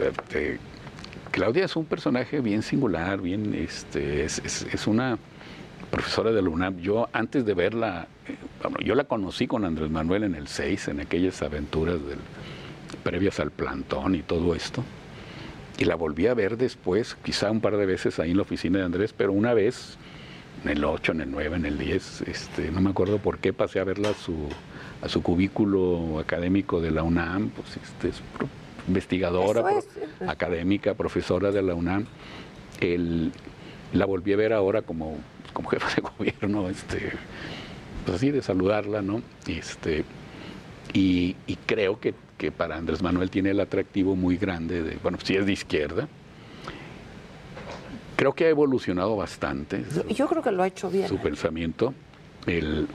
este, 0.00 0.58
Claudia 1.32 1.64
es 1.64 1.76
un 1.76 1.86
personaje 1.86 2.40
bien 2.40 2.62
singular, 2.62 3.20
bien, 3.20 3.54
este, 3.54 4.24
es, 4.24 4.38
es- 4.44 4.66
es 4.72 4.86
una 4.86 5.18
profesora 5.90 6.30
de 6.30 6.42
la 6.42 6.48
UNAM. 6.50 6.78
Yo 6.78 7.08
antes 7.12 7.44
de 7.44 7.54
verla, 7.54 8.06
eh, 8.28 8.36
bueno, 8.62 8.78
yo 8.84 8.94
la 8.94 9.04
conocí 9.04 9.46
con 9.46 9.64
Andrés 9.64 9.90
Manuel 9.90 10.24
en 10.24 10.34
el 10.34 10.46
6, 10.48 10.88
en 10.88 11.00
aquellas 11.00 11.42
aventuras 11.42 11.94
del- 12.06 12.18
previas 13.02 13.40
al 13.40 13.50
plantón 13.50 14.14
y 14.14 14.22
todo 14.22 14.54
esto. 14.54 14.84
Y 15.78 15.86
la 15.86 15.94
volví 15.94 16.26
a 16.26 16.34
ver 16.34 16.58
después, 16.58 17.16
quizá 17.24 17.50
un 17.50 17.60
par 17.62 17.76
de 17.78 17.86
veces 17.86 18.18
ahí 18.18 18.30
en 18.32 18.36
la 18.36 18.42
oficina 18.42 18.78
de 18.78 18.84
Andrés, 18.84 19.14
pero 19.16 19.32
una 19.32 19.54
vez 19.54 19.96
en 20.64 20.70
el 20.70 20.84
8, 20.84 21.12
en 21.12 21.22
el 21.22 21.30
9, 21.30 21.56
en 21.56 21.64
el 21.64 21.78
10, 21.78 22.22
este, 22.26 22.70
no 22.70 22.80
me 22.82 22.90
acuerdo 22.90 23.18
por 23.18 23.38
qué 23.38 23.52
pasé 23.54 23.80
a 23.80 23.84
verla 23.84 24.10
a 24.10 24.14
su, 24.14 24.34
a 25.00 25.08
su 25.08 25.22
cubículo 25.22 26.18
académico 26.20 26.80
de 26.82 26.90
la 26.90 27.02
UNAM, 27.02 27.48
pues 27.48 27.78
este, 27.82 28.08
es 28.10 28.22
investigadora, 28.88 29.60
Eso 29.60 29.78
es, 29.78 29.84
pro- 30.18 30.30
académica, 30.30 30.94
profesora 30.94 31.50
de 31.50 31.62
la 31.62 31.74
UNAM. 31.74 32.06
El- 32.80 33.32
la 33.92 34.06
volví 34.06 34.32
a 34.32 34.36
ver 34.36 34.52
ahora 34.52 34.82
como, 34.82 35.18
como 35.52 35.68
jefa 35.68 35.88
de 35.94 36.02
gobierno, 36.18 36.68
este, 36.68 37.12
pues 38.04 38.16
así 38.16 38.30
de 38.30 38.42
saludarla, 38.42 39.02
¿no? 39.02 39.22
Este, 39.46 40.04
y, 40.94 41.36
y 41.46 41.56
creo 41.66 42.00
que, 42.00 42.14
que 42.38 42.50
para 42.50 42.76
Andrés 42.76 43.02
Manuel 43.02 43.30
tiene 43.30 43.50
el 43.50 43.60
atractivo 43.60 44.16
muy 44.16 44.36
grande 44.36 44.82
de, 44.82 44.96
bueno, 45.02 45.18
si 45.22 45.36
es 45.36 45.46
de 45.46 45.52
izquierda, 45.52 46.08
creo 48.16 48.32
que 48.34 48.46
ha 48.46 48.48
evolucionado 48.48 49.16
bastante 49.16 49.84
Yo, 49.94 50.08
yo 50.08 50.28
creo 50.28 50.42
que 50.42 50.52
lo 50.52 50.62
ha 50.62 50.66
hecho 50.66 50.90
bien. 50.90 51.08
su 51.08 51.18
pensamiento. 51.18 51.94
El, 52.46 52.88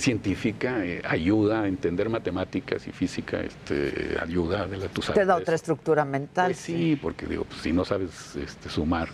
científica, 0.00 0.84
eh, 0.84 1.02
ayuda 1.08 1.62
a 1.62 1.68
entender 1.68 2.08
matemáticas 2.08 2.86
y 2.86 2.92
física, 2.92 3.40
este, 3.40 4.16
ayuda 4.20 4.66
de 4.66 4.76
la 4.76 4.86
sabes 4.88 5.14
Te 5.14 5.24
da 5.24 5.36
otra 5.36 5.54
estructura 5.54 6.04
mental. 6.04 6.48
Pues 6.52 6.58
sí, 6.58 6.98
porque 7.00 7.26
digo, 7.26 7.44
pues, 7.44 7.60
si 7.62 7.72
no 7.72 7.84
sabes 7.84 8.36
este, 8.36 8.68
sumar. 8.68 9.08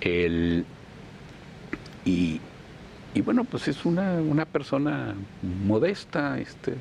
El, 0.00 0.64
y, 2.04 2.40
y 3.14 3.20
bueno, 3.22 3.44
pues 3.44 3.66
es 3.68 3.84
una, 3.86 4.12
una 4.20 4.44
persona 4.44 5.14
modesta, 5.64 6.38
este, 6.38 6.74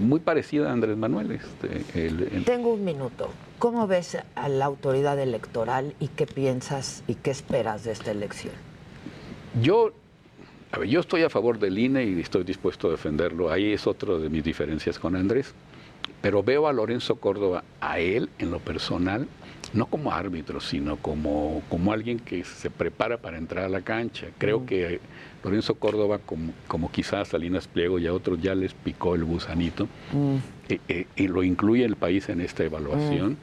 muy 0.00 0.20
parecida 0.20 0.68
a 0.68 0.72
Andrés 0.72 0.96
Manuel. 0.96 1.30
Este, 1.32 2.06
el- 2.06 2.28
el- 2.32 2.44
Tengo 2.44 2.74
un 2.74 2.84
minuto. 2.84 3.30
¿Cómo 3.58 3.86
ves 3.86 4.18
a 4.36 4.48
la 4.48 4.66
autoridad 4.66 5.18
electoral 5.18 5.94
y 5.98 6.08
qué 6.08 6.26
piensas 6.26 7.02
y 7.08 7.14
qué 7.14 7.30
esperas 7.30 7.84
de 7.84 7.92
esta 7.92 8.10
elección? 8.12 8.52
Yo, 9.62 9.92
a 10.70 10.78
ver, 10.78 10.88
yo 10.88 11.00
estoy 11.00 11.22
a 11.22 11.30
favor 11.30 11.58
del 11.58 11.78
INE 11.78 12.04
y 12.04 12.20
estoy 12.20 12.44
dispuesto 12.44 12.88
a 12.88 12.90
defenderlo. 12.90 13.50
Ahí 13.50 13.72
es 13.72 13.86
otra 13.86 14.18
de 14.18 14.28
mis 14.28 14.44
diferencias 14.44 14.98
con 14.98 15.16
Andrés. 15.16 15.54
Pero 16.20 16.42
veo 16.42 16.66
a 16.66 16.72
Lorenzo 16.72 17.16
Córdoba, 17.16 17.64
a 17.80 18.00
él 18.00 18.28
en 18.38 18.50
lo 18.50 18.58
personal, 18.58 19.28
no 19.72 19.86
como 19.86 20.12
árbitro, 20.12 20.60
sino 20.60 20.96
como, 20.96 21.62
como 21.68 21.92
alguien 21.92 22.18
que 22.18 22.44
se 22.44 22.70
prepara 22.70 23.18
para 23.18 23.38
entrar 23.38 23.64
a 23.64 23.68
la 23.68 23.82
cancha. 23.82 24.26
Creo 24.38 24.66
que 24.66 25.00
Lorenzo 25.44 25.76
Córdoba, 25.76 26.18
como, 26.24 26.52
como 26.66 26.90
quizás 26.90 27.28
Salinas 27.28 27.68
Pliego 27.68 27.98
y 27.98 28.06
a 28.06 28.12
otros 28.12 28.40
ya 28.42 28.54
les 28.54 28.74
picó 28.74 29.14
el 29.14 29.24
gusanito, 29.24 29.86
eh, 30.68 30.80
eh, 30.88 31.06
y 31.14 31.28
lo 31.28 31.42
incluye 31.44 31.84
el 31.84 31.96
país 31.96 32.28
en 32.28 32.40
esta 32.40 32.64
evaluación. 32.64 33.36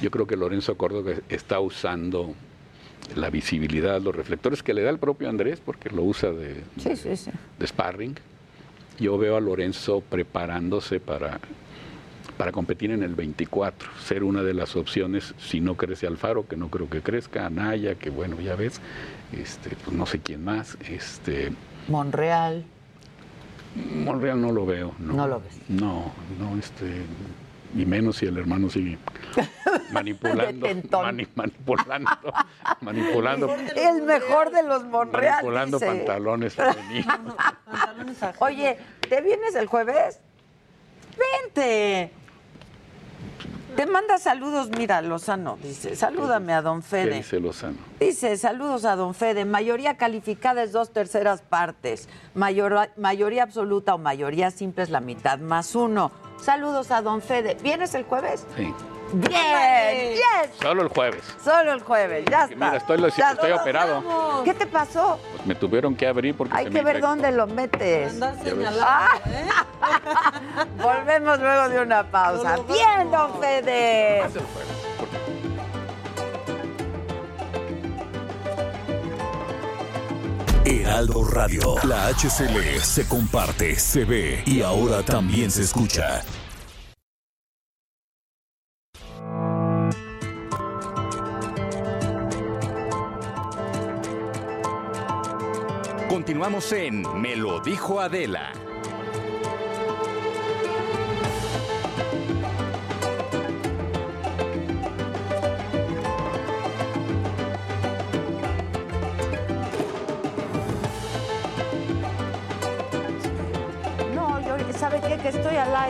Yo 0.00 0.10
creo 0.10 0.26
que 0.26 0.36
Lorenzo 0.36 0.76
Córdoba 0.76 1.12
está 1.28 1.58
usando 1.58 2.34
la 3.16 3.30
visibilidad, 3.30 4.00
los 4.00 4.14
reflectores 4.14 4.62
que 4.62 4.74
le 4.74 4.82
da 4.82 4.90
el 4.90 4.98
propio 4.98 5.28
Andrés, 5.28 5.60
porque 5.64 5.90
lo 5.90 6.02
usa 6.02 6.30
de, 6.30 6.62
Sí, 6.78 6.96
sí, 6.96 7.16
sí. 7.16 7.30
de 7.58 7.66
sparring. 7.66 8.14
Yo 8.98 9.16
veo 9.18 9.36
a 9.36 9.40
Lorenzo 9.40 10.02
preparándose 10.08 11.00
para, 11.00 11.40
para 12.36 12.52
competir 12.52 12.90
en 12.90 13.02
el 13.02 13.14
24, 13.14 13.88
ser 14.04 14.22
una 14.24 14.42
de 14.42 14.52
las 14.54 14.76
opciones, 14.76 15.34
si 15.38 15.60
no 15.60 15.76
crece 15.76 16.06
Alfaro, 16.06 16.46
que 16.46 16.56
no 16.56 16.68
creo 16.68 16.88
que 16.90 17.00
crezca, 17.00 17.46
Anaya, 17.46 17.94
que 17.94 18.10
bueno, 18.10 18.40
ya 18.40 18.56
ves, 18.56 18.80
este, 19.32 19.70
pues 19.84 19.96
no 19.96 20.04
sé 20.06 20.18
quién 20.20 20.44
más, 20.44 20.76
este, 20.88 21.52
Monreal. 21.88 22.64
Monreal 23.94 24.40
no 24.40 24.52
lo 24.52 24.66
veo. 24.66 24.92
No, 24.98 25.14
No 25.14 25.28
lo 25.28 25.40
ves. 25.40 25.58
No, 25.68 26.12
no, 26.38 26.58
este, 26.58 27.02
y 27.74 27.86
menos 27.86 28.16
si 28.16 28.26
el 28.26 28.36
hermano 28.38 28.68
sigue 28.68 28.98
manipulando, 29.92 30.66
mani- 31.02 31.28
manipulando, 31.34 32.10
manipulando, 32.80 33.54
El 33.76 34.02
mejor 34.02 34.50
de 34.50 34.62
los 34.64 34.84
Monreal. 34.84 35.34
manipulando 35.36 35.78
dice. 35.78 35.86
pantalones 35.86 36.54
femeninos. 36.56 37.36
Oye, 38.40 38.76
¿te 39.08 39.20
vienes 39.20 39.54
el 39.54 39.66
jueves? 39.66 40.18
Vente. 41.44 42.10
Te 43.76 43.86
manda 43.86 44.18
saludos, 44.18 44.68
mira, 44.76 45.00
Lozano, 45.00 45.56
dice, 45.62 45.94
salúdame 45.94 46.52
a 46.52 46.60
don 46.60 46.82
¿Qué 46.82 46.88
Fede. 46.88 47.14
dice 47.18 47.38
Lozano? 47.38 47.76
Dice, 48.00 48.36
saludos 48.36 48.84
a 48.84 48.96
don 48.96 49.14
Fede, 49.14 49.44
mayoría 49.44 49.96
calificada 49.96 50.64
es 50.64 50.72
dos 50.72 50.92
terceras 50.92 51.40
partes, 51.40 52.08
Mayor- 52.34 52.90
mayoría 52.96 53.44
absoluta 53.44 53.94
o 53.94 53.98
mayoría 53.98 54.50
simple 54.50 54.82
es 54.82 54.90
la 54.90 55.00
mitad 55.00 55.38
más 55.38 55.76
uno. 55.76 56.10
Saludos 56.42 56.90
a 56.90 57.02
don 57.02 57.20
Fede. 57.22 57.56
¿Vienes 57.62 57.94
el 57.94 58.04
jueves? 58.04 58.46
Sí. 58.56 58.72
Bien, 59.12 60.12
bien. 60.12 60.50
Solo 60.62 60.82
el 60.82 60.88
jueves. 60.88 61.22
Solo 61.42 61.72
el 61.72 61.80
jueves, 61.82 62.24
ya 62.30 62.44
está. 62.44 62.54
Mira, 62.54 62.76
estoy, 62.76 62.98
lo- 62.98 63.08
Ya 63.08 63.32
estoy 63.32 63.50
está. 63.50 63.62
operado. 63.62 64.42
¿Qué 64.44 64.54
te 64.54 64.66
pasó? 64.66 65.18
Pues 65.32 65.46
me 65.46 65.54
tuvieron 65.56 65.96
que 65.96 66.06
abrir 66.06 66.36
porque 66.36 66.56
Hay 66.56 66.64
se 66.66 66.70
que 66.70 66.78
me 66.78 66.84
ver 66.84 66.96
infectó. 66.96 67.08
dónde 67.08 67.32
lo 67.32 67.46
metes. 67.48 68.20
Ah. 68.80 69.08
¿eh? 69.26 69.48
Volvemos 70.80 71.40
luego 71.40 71.68
de 71.70 71.80
una 71.80 72.04
pausa. 72.08 72.56
Bien, 72.68 73.10
don 73.10 73.40
Fede. 73.40 74.22
Heraldo 80.64 81.24
Radio. 81.24 81.76
La 81.84 82.08
HCL 82.08 82.80
se 82.82 83.08
comparte, 83.08 83.76
se 83.76 84.04
ve 84.04 84.42
y 84.46 84.60
ahora 84.60 85.02
también 85.02 85.50
se 85.50 85.62
escucha. 85.62 86.22
Continuamos 96.08 96.70
en 96.72 97.02
Me 97.20 97.36
lo 97.36 97.60
dijo 97.60 98.00
Adela. 98.00 98.52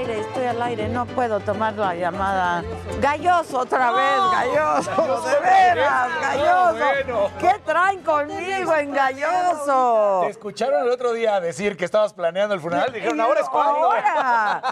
Aire, 0.00 0.20
estoy 0.20 0.46
al 0.46 0.62
aire, 0.62 0.88
no 0.88 1.04
puedo 1.06 1.40
tomar 1.40 1.74
la 1.74 1.94
llamada. 1.94 2.62
Galloso 3.00 3.58
otra 3.58 3.92
vez, 3.92 4.20
galloso, 4.32 5.22
de 5.28 5.40
veras, 5.40 6.08
galloso. 6.20 7.30
¿Qué 7.38 7.54
traen 7.64 8.02
conmigo 8.02 8.74
en 8.76 8.92
galloso? 8.92 10.20
Te 10.24 10.30
escucharon 10.30 10.82
el 10.82 10.90
otro 10.90 11.12
día 11.12 11.40
decir 11.40 11.76
que 11.76 11.84
estabas 11.84 12.14
planeando 12.14 12.54
el 12.54 12.60
funeral. 12.60 12.92
Dijeron, 12.92 13.20
ahora 13.20 13.40
es 13.40 13.48
cuando. 13.48 13.92
Ahora. 13.92 14.69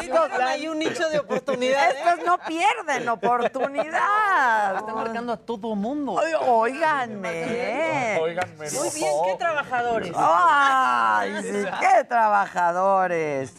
Estos, 0.00 0.30
Hay 0.40 0.68
un 0.68 0.78
nicho 0.78 1.08
de 1.08 1.18
oportunidad. 1.18 1.90
estos 1.90 2.26
no 2.26 2.38
pierden 2.38 3.08
oportunidad. 3.08 4.76
Están 4.76 4.94
marcando 4.94 5.32
a 5.32 5.36
todo 5.36 5.74
mundo. 5.74 6.12
Óiganme. 6.46 8.18
Óiganme, 8.20 8.70
Muy 8.70 8.90
bien, 8.94 9.12
qué 9.24 9.34
trabajadores. 9.38 10.12
¡Ay, 10.14 11.42
sí, 11.42 11.64
qué 11.80 12.04
trabajadores! 12.04 13.54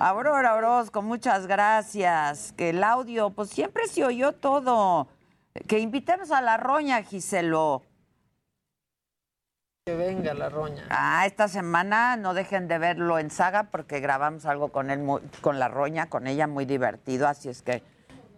Aurora 0.00 0.54
Orozco, 0.54 1.02
muchas 1.02 1.46
gracias. 1.46 2.52
Que 2.56 2.70
el 2.70 2.84
audio, 2.84 3.30
pues 3.30 3.50
siempre 3.50 3.86
se 3.88 4.04
oyó 4.04 4.32
todo. 4.32 5.08
Que 5.66 5.80
invitemos 5.80 6.30
a 6.30 6.40
la 6.40 6.56
roña, 6.56 7.02
Giselo. 7.02 7.82
Que 9.90 9.96
venga 9.96 10.34
la 10.34 10.48
roña. 10.48 10.84
Ah, 10.88 11.26
esta 11.26 11.48
semana 11.48 12.16
no 12.16 12.32
dejen 12.32 12.68
de 12.68 12.78
verlo 12.78 13.18
en 13.18 13.28
saga 13.28 13.64
porque 13.72 13.98
grabamos 13.98 14.46
algo 14.46 14.68
con 14.68 14.88
él, 14.88 15.00
muy- 15.00 15.20
con 15.40 15.58
la 15.58 15.66
roña, 15.66 16.08
con 16.08 16.28
ella 16.28 16.46
muy 16.46 16.64
divertido, 16.64 17.26
así 17.26 17.48
es 17.48 17.62
que 17.62 17.82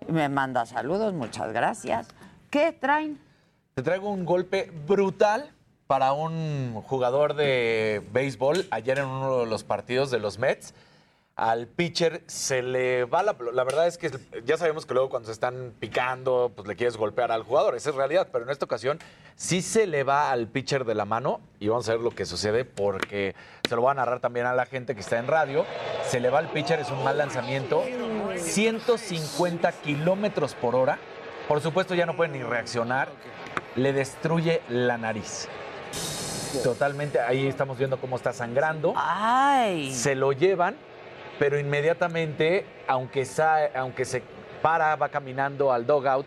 me 0.08 0.30
manda 0.30 0.64
saludos, 0.64 1.12
muchas 1.12 1.52
gracias. 1.52 2.08
¿Qué 2.48 2.72
traen? 2.72 3.20
Te 3.74 3.82
traigo 3.82 4.08
un 4.08 4.24
golpe 4.24 4.72
brutal 4.86 5.50
para 5.86 6.14
un 6.14 6.72
jugador 6.86 7.34
de 7.34 8.02
béisbol 8.14 8.66
ayer 8.70 9.00
en 9.00 9.04
uno 9.08 9.40
de 9.40 9.46
los 9.46 9.62
partidos 9.62 10.10
de 10.10 10.20
los 10.20 10.38
Mets. 10.38 10.72
Al 11.34 11.66
pitcher 11.66 12.22
se 12.26 12.62
le 12.62 13.04
va 13.04 13.22
la... 13.22 13.34
La 13.52 13.64
verdad 13.64 13.86
es 13.86 13.96
que 13.96 14.10
ya 14.44 14.58
sabemos 14.58 14.84
que 14.84 14.92
luego 14.92 15.08
cuando 15.08 15.26
se 15.26 15.32
están 15.32 15.72
picando, 15.80 16.52
pues 16.54 16.68
le 16.68 16.76
quieres 16.76 16.96
golpear 16.96 17.32
al 17.32 17.42
jugador. 17.42 17.74
Esa 17.74 17.90
es 17.90 17.96
realidad, 17.96 18.28
pero 18.30 18.44
en 18.44 18.50
esta 18.50 18.66
ocasión 18.66 18.98
sí 19.34 19.62
se 19.62 19.86
le 19.86 20.04
va 20.04 20.30
al 20.30 20.48
pitcher 20.48 20.84
de 20.84 20.94
la 20.94 21.06
mano 21.06 21.40
y 21.58 21.68
vamos 21.68 21.88
a 21.88 21.92
ver 21.92 22.00
lo 22.02 22.10
que 22.10 22.26
sucede 22.26 22.64
porque 22.66 23.34
se 23.66 23.74
lo 23.74 23.80
voy 23.80 23.92
a 23.92 23.94
narrar 23.94 24.20
también 24.20 24.44
a 24.46 24.54
la 24.54 24.66
gente 24.66 24.94
que 24.94 25.00
está 25.00 25.18
en 25.18 25.26
radio. 25.26 25.64
Se 26.06 26.20
le 26.20 26.28
va 26.28 26.38
al 26.38 26.50
pitcher, 26.50 26.80
es 26.80 26.90
un 26.90 27.02
mal 27.02 27.16
lanzamiento. 27.16 27.82
150 28.36 29.72
kilómetros 29.72 30.54
por 30.54 30.74
hora. 30.74 30.98
Por 31.48 31.60
supuesto 31.60 31.94
ya 31.94 32.04
no 32.04 32.14
puede 32.14 32.30
ni 32.30 32.42
reaccionar. 32.42 33.08
Le 33.74 33.94
destruye 33.94 34.60
la 34.68 34.98
nariz. 34.98 35.48
Totalmente, 36.62 37.18
ahí 37.18 37.46
estamos 37.46 37.78
viendo 37.78 37.98
cómo 37.98 38.16
está 38.16 38.34
sangrando. 38.34 38.92
¡Ay! 38.96 39.94
Se 39.94 40.14
lo 40.14 40.32
llevan, 40.32 40.76
pero 41.38 41.58
inmediatamente, 41.58 42.64
aunque, 42.86 43.24
sa- 43.24 43.66
aunque 43.74 44.04
se 44.04 44.22
para, 44.62 44.94
va 44.96 45.08
caminando 45.08 45.72
al 45.72 45.86
dogout, 45.86 46.26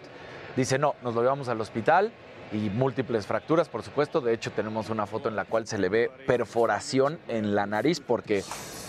dice, 0.56 0.78
no, 0.78 0.96
nos 1.02 1.16
lo 1.16 1.22
llevamos 1.22 1.48
al 1.50 1.60
hospital 1.62 2.12
y 2.52 2.70
múltiples 2.70 3.26
fracturas, 3.26 3.70
por 3.70 3.82
supuesto. 3.84 4.22
De 4.22 4.34
hecho, 4.34 4.52
tenemos 4.52 4.90
una 4.90 5.06
foto 5.08 5.30
en 5.30 5.36
la 5.36 5.46
cual 5.46 5.68
se 5.68 5.78
le 5.78 5.90
ve 5.90 6.12
perforación 6.28 7.20
en 7.28 7.56
la 7.56 7.66
nariz 7.66 8.00
porque, 8.00 8.44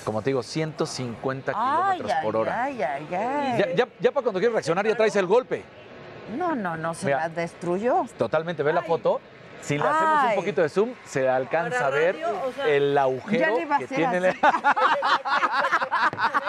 como 0.04 0.20
te 0.22 0.30
digo, 0.30 0.42
150 0.42 1.52
Ay, 1.54 1.98
kilómetros 1.98 2.22
por 2.22 2.36
hora. 2.36 2.64
ay, 2.64 2.82
ay, 2.82 3.06
ay. 3.14 3.58
Ya, 3.58 3.74
ya, 3.74 3.88
ya 4.00 4.10
para 4.12 4.22
cuando 4.24 4.40
quieres 4.40 4.52
reaccionar 4.52 4.86
ya 4.86 4.94
traes 4.96 5.16
el 5.16 5.26
golpe. 5.26 5.62
No, 6.36 6.54
no, 6.56 6.76
no, 6.76 6.92
se 6.92 7.06
Mira. 7.06 7.18
la 7.20 7.28
destruyó. 7.28 8.04
Totalmente, 8.18 8.62
ve 8.64 8.72
la 8.72 8.82
foto. 8.82 9.20
Si 9.61 9.76
le 9.78 9.84
hacemos 9.88 10.24
un 10.30 10.34
poquito 10.36 10.62
de 10.62 10.68
zoom, 10.68 10.90
se 11.04 11.28
alcanza 11.28 11.86
a 11.86 11.90
ver 11.90 12.14
radio, 12.14 12.28
o 12.46 12.52
sea, 12.52 12.66
el 12.68 12.94
ya 12.94 13.02
agujero 13.02 13.57
le 13.57 13.62
iba 13.62 13.76
a 13.76 13.78
que 13.78 13.84
hacer 13.86 13.96
tiene. 13.96 14.28
así. 14.28 14.38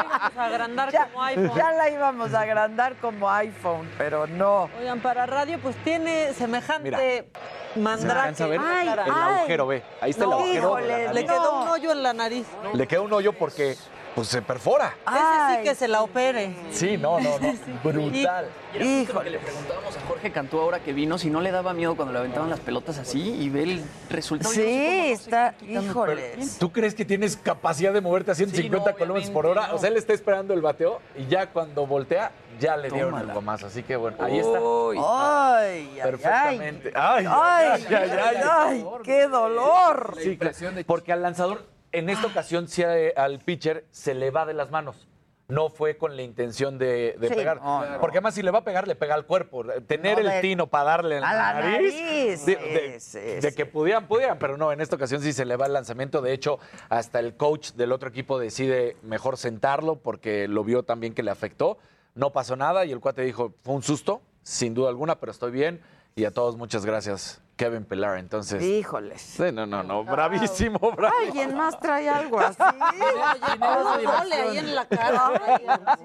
Vamos 0.08 0.38
a 0.38 0.45
agrandar 0.45 0.91
Ya, 0.91 1.05
como 1.08 1.24
iPhone. 1.24 1.51
ya 1.55 1.72
la 1.72 1.89
íbamos 1.89 2.34
a 2.34 2.41
agrandar 2.41 2.95
como 2.97 3.30
iPhone, 3.32 3.89
pero 3.97 4.28
no. 4.28 4.70
Oigan, 4.80 4.99
para 4.99 5.26
radio, 5.26 5.60
pues 5.60 5.76
tiene 5.84 6.34
semejante 6.34 7.28
Mandrake. 7.76 8.20
alcanza 8.20 8.43
a 8.43 8.47
ver? 8.47 8.60
Ay, 8.64 8.88
el 8.88 8.99
ay. 8.99 9.10
agujero, 9.38 9.68
ve. 9.68 9.84
Ahí 10.01 10.12
está 10.12 10.26
el 10.26 10.32
agujero. 10.34 10.78
la 10.80 10.84
híjole, 11.03 11.14
le 11.14 11.26
quedó 11.26 11.62
un 11.62 11.68
hoyo 11.70 11.91
en 11.91 12.03
la 12.03 12.14
nariz. 12.14 12.47
Le 12.74 12.88
queda 12.88 13.01
un 13.01 13.14
hoyo 13.14 13.34
porque 13.34 13.76
pues 14.18 14.30
se 14.30 14.41
perfora. 14.41 14.95
Ese 15.05 15.57
sí 15.57 15.63
que 15.63 15.76
se 15.76 15.88
la 15.88 16.01
opere. 16.01 16.51
Sí, 16.72 16.97
no, 16.97 17.20
no, 17.20 17.38
no. 17.38 17.53
Brutal. 17.84 18.49
Y 18.74 18.78
era 18.78 18.86
justo 18.86 19.13
lo 19.13 19.22
que 19.22 19.30
le 19.30 19.38
preguntábamos 19.38 19.95
a 19.95 20.01
Jorge 20.07 20.32
Cantú 20.32 20.59
ahora 20.59 20.80
que 20.80 20.91
vino, 20.91 21.20
si 21.20 21.30
no 21.30 21.39
le 21.39 21.51
daba 21.51 21.76
miedo 21.76 21.95
cuando 21.95 22.13
le 22.13 22.20
aventaban 22.20 22.49
las 22.49 22.59
pelotas 22.59 22.97
así 22.97 23.22
y 23.22 23.49
ve 23.49 23.61
el 23.61 23.84
resultado. 24.09 24.51
Sí, 24.51 25.11
está, 25.11 25.53
híjole. 25.61 26.34
¿Tú 26.57 26.72
crees 26.72 26.95
que 26.95 27.05
tienes 27.05 27.38
capacidad 27.38 27.93
de 27.93 28.01
moverte 28.01 28.32
a 28.32 28.34
150 28.34 28.89
no, 28.89 28.97
kilómetros 28.97 29.30
por 29.30 29.45
hora? 29.45 29.68
no. 29.68 29.76
O 29.76 29.78
sea, 29.78 29.89
él 29.89 29.97
está 29.97 30.13
esperando 30.13 30.55
el 30.55 30.61
bateo 30.61 30.99
y 31.15 31.28
ya 31.28 31.51
cuando 31.51 31.86
voltea, 31.86 32.32
ya 32.59 32.76
le 32.76 32.89
dieron 32.89 33.11
Tómala. 33.11 33.30
el 33.30 33.36
gomazo. 33.36 33.68
Así 33.68 33.84
que 33.84 33.97
bueno, 33.97 34.18
ahí 34.20 34.39
está. 34.39 34.59
Uy. 34.59 34.97
Ay, 34.99 35.91
ay, 35.93 35.99
Perfectamente. 36.01 36.91
Ay, 36.95 37.28
Ay, 37.30 37.86
ay, 37.88 37.88
ay, 37.88 38.09
ay, 38.20 38.38
ay, 38.49 38.86
qué 39.03 39.28
dolor. 39.28 40.15
Sí, 40.20 40.39
porque 40.88 41.13
al 41.13 41.22
lanzador, 41.22 41.77
en 41.92 42.10
esta 42.10 42.28
ocasión, 42.28 42.68
sí 42.68 42.84
al 43.16 43.40
pitcher 43.40 43.86
se 43.92 44.14
le 44.14 44.32
va 44.32 44.46
de 44.46 44.54
las 44.54 44.72
manos. 44.72 45.08
No 45.50 45.70
fue 45.70 45.96
con 45.98 46.18
la 46.18 46.24
intención 46.24 46.78
de, 46.78 47.16
de 47.18 47.30
Sí, 47.30 47.34
pegar. 47.34 47.62
no, 47.62 47.86
no. 47.86 48.02
Porque 48.02 48.18
además, 48.18 48.36
si 48.36 48.42
le 48.42 48.52
va 48.52 48.60
a 48.60 48.64
pegar, 48.66 48.86
le 48.86 48.96
pega 48.96 49.16
al 49.16 49.26
cuerpo. 49.26 49.64
Tener 49.88 50.22
No, 50.22 50.30
el 50.30 50.42
tino 50.42 50.68
para 50.68 50.84
darle 50.84 51.20
en 51.20 51.24
a 51.24 51.34
la 51.34 51.54
nariz. 51.54 51.94
nariz, 51.96 52.46
De, 52.46 52.56
de- 52.58 53.00
sí, 53.00 53.18
de 53.20 53.42
sí. 53.52 53.56
que 53.56 53.66
pudieran, 53.66 54.08
pudieran, 54.10 54.40
pero 54.40 54.58
no, 54.58 54.74
en 54.74 54.82
esta 54.82 54.98
ocasión 54.98 55.22
sí 55.22 55.32
se 55.32 55.46
le 55.46 55.56
va 55.56 55.68
el 55.68 55.72
lanzamiento. 55.74 56.22
De 56.22 56.34
hecho, 56.34 56.60
hasta 56.90 57.20
el 57.20 57.38
coach 57.38 57.72
del 57.76 57.94
otro 57.94 58.10
equipo 58.10 58.38
decide 58.40 58.98
mejor 59.04 59.38
sentarlo 59.38 59.96
porque 59.96 60.50
lo 60.50 60.66
vio 60.66 60.84
también 60.84 61.14
que 61.14 61.24
le 61.24 61.32
afectó. 61.32 61.78
No 62.14 62.34
pasó 62.34 62.58
nada 62.58 62.84
y 62.84 62.92
el 62.92 63.00
cuate 63.00 63.22
dijo, 63.22 63.54
fue 63.64 63.74
un 63.76 63.84
susto, 63.84 64.22
sin 64.44 64.74
duda 64.74 64.90
alguna, 64.90 65.18
pero 65.22 65.32
estoy 65.32 65.52
bien. 65.52 65.80
Y 66.18 66.26
a 66.26 66.32
todos 66.32 66.58
muchas 66.58 66.86
gracias, 66.86 67.42
Kevin 67.58 67.84
Pilar. 67.86 68.18
Entonces, 68.20 68.64
Híjoles. 68.64 69.22
Sí, 69.22 69.43
no, 69.51 69.66
no, 69.66 69.84
no, 69.84 70.03
bravísimo, 70.05 70.80
bravísimo. 70.80 71.28
¿Alguien 71.28 71.55
más 71.58 71.80
trae 71.80 72.08
algo 72.08 72.39
así? 72.39 72.58
Ahí 73.62 74.58
en 74.58 74.76
la 74.76 74.86
cara. 74.86 75.32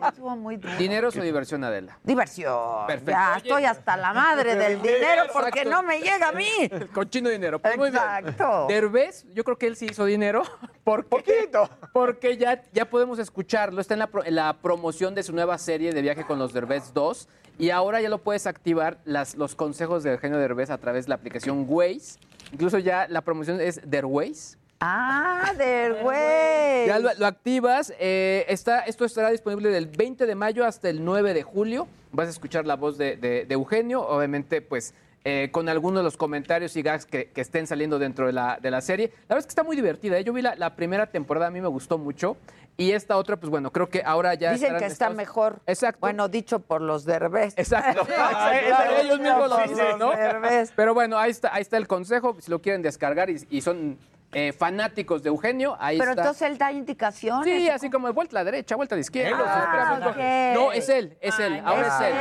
Estuvo 0.08 0.36
muy 0.36 0.56
duro. 0.56 0.74
¿Dineros 0.76 1.16
o 1.16 1.20
diversión, 1.22 1.62
Adela? 1.64 1.98
Diversión. 2.02 2.86
Perfecto. 2.86 3.10
Ya 3.12 3.36
estoy 3.36 3.64
hasta 3.64 3.96
la 3.96 4.12
madre 4.12 4.54
del 4.56 4.80
dinero 4.82 5.24
porque 5.32 5.60
Exacto. 5.60 5.70
no 5.70 5.82
me 5.82 6.00
llega 6.00 6.28
a 6.28 6.32
mí. 6.32 6.48
El 6.70 6.88
cochino 6.88 7.28
dinero. 7.28 7.58
Pues 7.58 7.76
muy 7.76 7.90
bien. 7.90 8.02
Exacto. 8.02 8.66
Derbez, 8.68 9.24
yo 9.32 9.44
creo 9.44 9.56
que 9.58 9.66
él 9.66 9.76
sí 9.76 9.86
hizo 9.90 10.04
dinero. 10.04 10.42
¿Por 10.84 11.04
Poquito. 11.06 11.68
Porque 11.92 12.36
ya, 12.36 12.62
ya 12.72 12.86
podemos 12.88 13.18
escucharlo. 13.18 13.80
Está 13.80 13.94
en 13.94 14.00
la, 14.00 14.06
pro- 14.08 14.24
en 14.24 14.34
la 14.34 14.54
promoción 14.54 15.14
de 15.14 15.22
su 15.22 15.32
nueva 15.32 15.58
serie 15.58 15.92
de 15.92 16.02
Viaje 16.02 16.24
con 16.24 16.38
los 16.38 16.52
Derbez 16.52 16.92
2. 16.94 17.28
Y 17.58 17.68
ahora 17.68 18.00
ya 18.00 18.08
lo 18.08 18.18
puedes 18.18 18.46
activar 18.46 18.98
las, 19.04 19.34
los 19.36 19.54
consejos 19.54 20.02
del 20.02 20.18
genio 20.18 20.38
Derbez 20.38 20.70
a 20.70 20.78
través 20.78 21.04
de 21.04 21.10
la 21.10 21.16
aplicación 21.16 21.41
Waze. 21.50 22.18
Incluso 22.52 22.78
ya 22.78 23.06
la 23.08 23.20
promoción 23.22 23.60
es 23.60 23.80
Derways. 23.84 24.58
Ah, 24.80 25.52
del 25.58 25.94
güey. 26.02 26.86
Ya 26.86 26.98
lo, 26.98 27.10
lo 27.18 27.26
activas. 27.26 27.92
eh, 27.98 28.44
está, 28.48 28.80
esto 28.80 29.04
estará 29.04 29.30
disponible 29.30 29.70
del 29.70 29.86
20 29.86 30.26
de 30.26 30.34
mayo 30.34 30.64
hasta 30.64 30.88
el 30.90 31.04
9 31.04 31.34
de 31.34 31.42
julio. 31.42 31.86
Vas 32.10 32.26
a 32.26 32.30
escuchar 32.30 32.66
la 32.66 32.76
voz 32.76 32.98
de, 32.98 33.16
de- 33.16 33.44
de 33.46 33.54
Eugenio, 33.54 34.02
obviamente, 34.06 34.60
pues. 34.60 34.92
eh, 35.24 35.50
con 35.52 35.68
algunos 35.68 36.00
de 36.00 36.02
los 36.02 36.16
comentarios 36.16 36.76
y 36.76 36.82
gags 36.82 37.06
que, 37.06 37.26
que 37.30 37.40
estén 37.42 37.68
saliendo 37.68 38.00
dentro 38.00 38.26
de 38.26 38.32
la, 38.32 38.58
de 38.60 38.72
la 38.72 38.80
serie. 38.80 39.06
La 39.28 39.36
verdad 39.36 39.38
es 39.38 39.46
que 39.46 39.50
está 39.50 39.62
muy 39.62 39.76
divertida. 39.76 40.18
¿eh? 40.18 40.24
Yo 40.24 40.32
vi 40.32 40.42
la, 40.42 40.56
la 40.56 40.74
primera 40.74 41.06
temporada, 41.06 41.46
a 41.46 41.50
mí 41.52 41.60
me 41.60 41.68
gustó 41.68 41.96
mucho. 41.96 42.36
Y 42.76 42.92
esta 42.92 43.16
otra, 43.16 43.36
pues 43.36 43.50
bueno, 43.50 43.70
creo 43.70 43.88
que 43.88 44.02
ahora 44.04 44.34
ya. 44.34 44.52
Dicen 44.52 44.70
que 44.78 44.86
está 44.86 45.06
Estados- 45.06 45.16
mejor. 45.16 45.60
Exacto. 45.66 46.00
Bueno, 46.00 46.28
dicho 46.28 46.60
por 46.60 46.80
los 46.80 47.04
derbés. 47.04 47.54
Exacto. 47.56 48.04
claro, 48.06 48.96
ellos 49.00 49.20
mismos 49.20 49.48
lo 49.50 49.56
dicen, 49.58 49.88
los 49.90 49.98
¿no? 49.98 50.10
Derbez. 50.12 50.72
Pero 50.74 50.94
bueno, 50.94 51.18
ahí 51.18 51.30
está, 51.30 51.54
ahí 51.54 51.62
está 51.62 51.76
el 51.76 51.86
consejo. 51.86 52.36
Si 52.40 52.50
lo 52.50 52.60
quieren 52.60 52.80
descargar 52.82 53.28
y, 53.30 53.46
y 53.50 53.60
son 53.60 53.98
eh, 54.32 54.52
fanáticos 54.52 55.22
de 55.22 55.28
Eugenio, 55.28 55.76
ahí 55.78 55.98
Pero 55.98 56.12
está. 56.12 56.22
entonces 56.22 56.48
él 56.50 56.58
da 56.58 56.72
indicaciones. 56.72 57.44
Sí, 57.44 57.68
así 57.68 57.90
como 57.90 58.06
de 58.06 58.14
vuelta 58.14 58.38
a 58.38 58.40
la 58.40 58.50
derecha, 58.50 58.76
vuelta 58.76 58.94
a 58.94 58.96
la 58.96 59.00
izquierda. 59.00 59.38
Ah, 59.46 60.12
sí. 60.14 60.58
No, 60.58 60.72
es 60.72 60.88
él, 60.88 61.16
es 61.20 61.38
él. 61.38 61.52
Ay, 61.54 61.62
Ahora 61.64 61.86
es 61.86 62.00
él. 62.00 62.16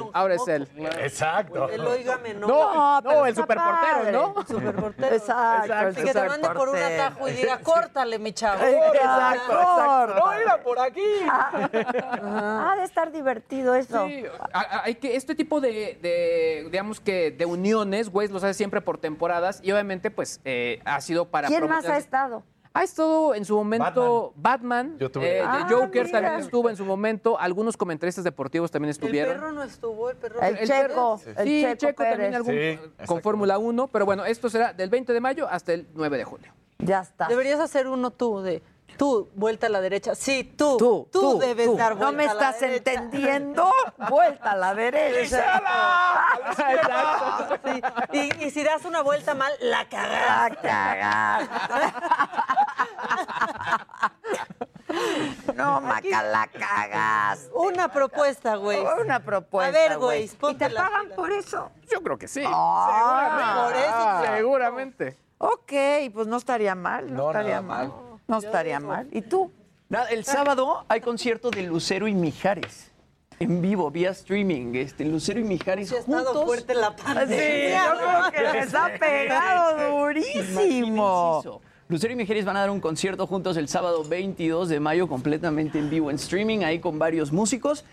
él. 0.00 0.04
Ahora 0.12 0.34
es 0.34 0.48
él. 0.48 0.68
Exacto. 1.00 1.68
El 1.70 1.80
óigame, 1.80 2.34
no. 2.34 2.46
No, 2.46 3.00
pero 3.02 3.14
no, 3.20 3.26
el 3.26 3.34
superportero, 3.34 3.96
padre. 3.98 4.12
¿no? 4.12 4.34
El 4.38 4.46
superportero. 4.46 5.16
Exacto, 5.16 6.02
que 6.02 6.12
te 6.12 6.28
mande 6.28 6.50
por 6.50 6.68
un 6.68 6.76
atajo 6.76 7.28
y 7.28 7.32
diga, 7.32 7.58
córtale, 7.60 8.18
mi 8.18 8.32
chavo. 8.32 8.62
Exacto, 8.62 9.52
exacto. 9.52 10.14
No, 10.16 10.32
era 10.32 10.62
por 10.62 10.78
aquí. 10.78 11.02
Ha 11.30 12.74
de 12.78 12.84
estar 12.84 13.10
divertido 13.10 13.74
eso. 13.74 14.06
Sí, 14.06 14.24
hay 14.52 14.94
que 14.96 15.16
este 15.16 15.34
tipo 15.34 15.60
de, 15.60 15.98
de, 16.02 16.68
digamos 16.70 17.00
que 17.00 17.30
de 17.30 17.46
uniones, 17.46 18.10
Waze 18.12 18.32
los 18.32 18.44
hace 18.44 18.54
siempre 18.54 18.80
por 18.80 18.98
temporadas 18.98 19.60
y 19.62 19.72
obviamente 19.72 20.10
pues 20.10 20.40
eh, 20.44 20.80
ha 20.84 21.00
sido 21.00 21.26
para 21.26 21.48
¿Quién 21.58 21.68
más 21.70 21.84
ha 21.86 21.96
estado? 21.98 22.42
Ha 22.76 22.82
estado 22.82 23.36
en 23.36 23.44
su 23.44 23.54
momento 23.54 24.32
Batman, 24.34 24.96
Yo 24.98 25.08
tuve- 25.08 25.38
eh, 25.38 25.42
Ah, 25.46 25.64
Joker 25.70 26.06
mira. 26.06 26.20
también 26.20 26.40
estuvo 26.44 26.68
en 26.68 26.76
su 26.76 26.84
momento, 26.84 27.38
algunos 27.38 27.76
comentaristas 27.76 28.24
deportivos 28.24 28.68
también 28.72 28.88
El 28.88 28.92
estuvieron. 28.92 29.34
perro 29.34 29.52
no 29.52 29.62
estuvo, 29.62 30.10
el 30.10 30.16
perro. 30.16 30.40
El 30.42 30.58
Checo, 30.66 31.20
el 31.36 31.46
sí, 31.46 31.60
Checo 31.62 31.76
Checo 31.76 32.02
también 32.02 32.32
Pérez. 32.32 32.34
algún- 32.34 32.54
Sí, 32.98 33.06
con. 33.06 33.22
Fórmula 33.22 33.58
1, 33.58 33.86
pero 33.86 34.04
bueno, 34.06 34.24
esto 34.24 34.50
será 34.50 34.72
del 34.72 34.90
20 34.90 35.12
de 35.12 35.20
mayo 35.20 35.46
hasta 35.48 35.72
el 35.72 35.86
9 35.94 36.18
de 36.18 36.24
julio. 36.24 36.52
Ya 36.78 37.00
está. 37.00 37.28
Deberías 37.28 37.60
hacer 37.60 37.86
uno 37.86 38.10
tú 38.10 38.40
de 38.40 38.60
tú, 38.96 39.30
vuelta 39.34 39.66
a 39.66 39.70
la 39.70 39.80
derecha. 39.80 40.14
Sí, 40.14 40.44
tú. 40.56 40.76
Tú, 40.76 41.08
tú, 41.12 41.38
debes 41.38 41.66
tú. 41.66 41.76
dar 41.76 41.94
vuelta 41.94 42.10
¿No 42.10 42.12
me 42.16 42.24
a 42.24 42.26
la 42.26 42.32
estás 42.50 42.60
derecha. 42.60 42.92
entendiendo? 42.92 43.70
Vuelta 44.10 44.52
a 44.52 44.56
la 44.56 44.74
derecha. 44.74 45.44
Sí, 47.62 47.82
Y, 48.12 48.44
y 48.46 48.50
si 48.50 48.62
das 48.64 48.84
una 48.84 49.02
vuelta 49.02 49.34
mal, 49.34 49.52
la 49.60 49.88
cagás. 49.88 50.50
La 50.50 50.56
cagaste. 50.60 51.94
No, 55.54 55.80
Maca, 55.80 56.22
la 56.22 56.46
cagas. 56.46 57.48
Una 57.54 57.88
propuesta, 57.90 58.56
güey. 58.56 58.84
Una 59.00 59.20
propuesta. 59.20 59.68
A 59.68 59.72
ver, 59.88 59.98
güey. 59.98 60.24
¿Y 60.24 60.54
te 60.54 60.70
pagan 60.70 61.08
por 61.16 61.30
eso? 61.32 61.70
Yo 61.90 62.00
creo 62.02 62.16
que 62.18 62.28
sí. 62.28 62.42
Ah, 62.46 63.64
Por 63.64 63.74
eso. 63.76 64.34
Seguramente. 64.36 65.18
Ok, 65.38 65.72
pues 66.12 66.26
no 66.26 66.36
estaría 66.36 66.74
mal, 66.74 67.12
no, 67.12 67.24
No, 67.24 67.30
estaría 67.30 67.60
nada 67.60 67.62
mal. 67.62 67.88
mal. 67.88 68.13
No 68.26 68.38
estaría 68.38 68.80
mal. 68.80 69.08
¿Y 69.12 69.22
tú? 69.22 69.50
Nada, 69.88 70.06
el 70.08 70.24
sábado 70.24 70.84
hay 70.88 71.00
concierto 71.00 71.50
de 71.50 71.62
Lucero 71.64 72.08
y 72.08 72.14
Mijares. 72.14 72.90
En 73.38 73.60
vivo, 73.60 73.90
vía 73.90 74.10
streaming. 74.10 74.74
Este, 74.76 75.04
Lucero 75.04 75.40
y 75.40 75.44
Mijares 75.44 75.88
Sí 75.88 75.96
ha 75.96 75.98
estado 75.98 76.24
juntos. 76.26 76.44
fuerte 76.44 76.74
la 76.74 76.90
Sí, 76.96 77.02
pandemia. 77.04 77.84
yo 77.86 77.98
creo 78.00 78.32
que 78.32 78.52
les 78.60 78.74
ha 78.74 78.88
pegado 78.98 79.98
durísimo. 80.00 81.60
Lucero 81.88 82.12
y 82.12 82.16
Mijares 82.16 82.44
van 82.44 82.56
a 82.56 82.60
dar 82.60 82.70
un 82.70 82.80
concierto 82.80 83.26
juntos 83.26 83.56
el 83.56 83.68
sábado 83.68 84.04
22 84.04 84.68
de 84.68 84.80
mayo, 84.80 85.06
completamente 85.06 85.78
en 85.78 85.90
vivo 85.90 86.10
en 86.10 86.16
streaming, 86.16 86.60
ahí 86.60 86.78
con 86.78 86.98
varios 86.98 87.32
músicos. 87.32 87.84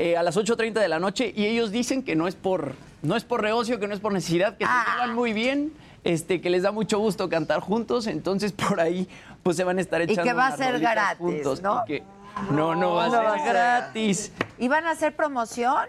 eh, 0.00 0.16
a 0.16 0.22
las 0.22 0.36
8.30 0.36 0.74
de 0.74 0.86
la 0.86 1.00
noche 1.00 1.32
y 1.34 1.46
ellos 1.46 1.72
dicen 1.72 2.04
que 2.04 2.14
no 2.14 2.28
es 2.28 2.36
por 2.36 2.76
no 3.02 3.16
es 3.16 3.24
por 3.24 3.42
negocio, 3.42 3.80
que 3.80 3.88
no 3.88 3.94
es 3.94 3.98
por 3.98 4.12
necesidad, 4.12 4.56
que 4.56 4.64
Ah. 4.64 4.84
se 4.86 4.92
llevan 4.92 5.14
muy 5.16 5.32
bien, 5.32 5.72
este, 6.04 6.40
que 6.40 6.50
les 6.50 6.62
da 6.62 6.70
mucho 6.70 7.00
gusto 7.00 7.28
cantar 7.28 7.58
juntos, 7.58 8.06
entonces 8.06 8.52
por 8.68 8.78
ahí 8.80 9.08
pues 9.48 9.56
se 9.56 9.64
van 9.64 9.78
a 9.78 9.80
estar 9.80 9.98
Y 10.02 10.04
echando 10.04 10.24
que 10.24 10.32
va 10.34 10.48
a 10.48 10.56
ser 10.58 10.78
gratis, 10.78 11.16
juntos, 11.18 11.62
¿no? 11.62 11.82
y 11.86 11.86
que- 11.86 12.02
no, 12.50 12.74
no 12.74 12.92
va 12.96 13.04
a 13.04 13.06
No 13.06 13.12
ser 13.14 13.24
va 13.24 13.32
a 13.34 13.38
ser 13.38 13.48
gratis. 13.54 14.32
¿Y 14.58 14.68
van 14.68 14.84
a 14.84 14.90
hacer 14.90 15.16
promoción? 15.16 15.88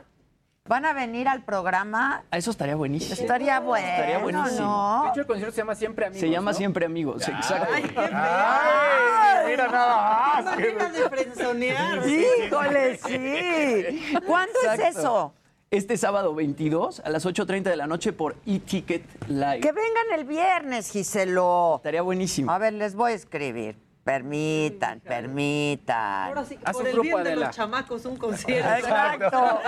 ¿Van 0.64 0.86
a 0.86 0.94
venir 0.94 1.28
al 1.28 1.42
programa? 1.44 2.24
Ah, 2.32 2.38
Eso 2.38 2.52
estaría 2.52 2.78
buenísimo. 2.78 3.16
Estaría 3.16 3.60
bueno, 3.60 3.86
Estaría 3.86 4.20
buenísimo. 4.20 5.02
De 5.04 5.10
hecho, 5.10 5.20
el 5.20 5.28
concierto 5.28 5.54
se 5.54 5.58
llama 5.62 5.76
Siempre 5.76 6.06
Amigos. 6.06 6.22
Se 6.22 6.30
llama 6.30 6.52
¿no? 6.52 6.58
Siempre 6.58 6.86
Amigos, 6.86 7.28
exacto. 7.28 7.74
Ay, 8.14 9.46
mira 9.48 9.68
nada 9.68 10.42
más. 10.42 10.58
De 10.58 11.10
frenzonear. 11.10 12.00
Híjole, 12.08 12.98
sí. 12.98 14.14
¿Cuándo 14.26 14.54
es 14.74 14.96
eso? 14.96 15.34
Este 15.72 15.98
sábado 15.98 16.34
22 16.34 17.00
a 17.02 17.10
las 17.12 17.28
8.30 17.28 17.62
de 17.64 17.76
la 17.78 17.86
noche 17.86 18.12
por 18.12 18.36
eTicket 18.48 19.04
Live. 19.28 19.60
Que 19.60 19.72
vengan 19.72 20.18
el 20.20 20.26
viernes, 20.26 20.90
Giselo. 20.90 21.76
Estaría 21.78 22.02
buenísimo. 22.02 22.52
A 22.52 22.58
ver, 22.58 22.74
les 22.74 22.96
voy 22.96 23.12
a 23.12 23.16
escribir. 23.16 23.78
Permitan, 24.04 25.00
permitan. 25.02 26.30
Ahora 26.30 26.44
sí, 26.46 26.58
que 26.58 26.64
Haz 26.66 26.72
por 26.74 26.82
un 26.82 26.88
el 26.88 26.94
grupo, 26.94 27.08
bien 27.10 27.24
de 27.24 27.30
Adela. 27.30 27.46
los 27.48 27.56
chamacos, 27.56 28.06
un 28.06 28.18
concierto. 28.18 28.68
Exacto. 28.80 29.60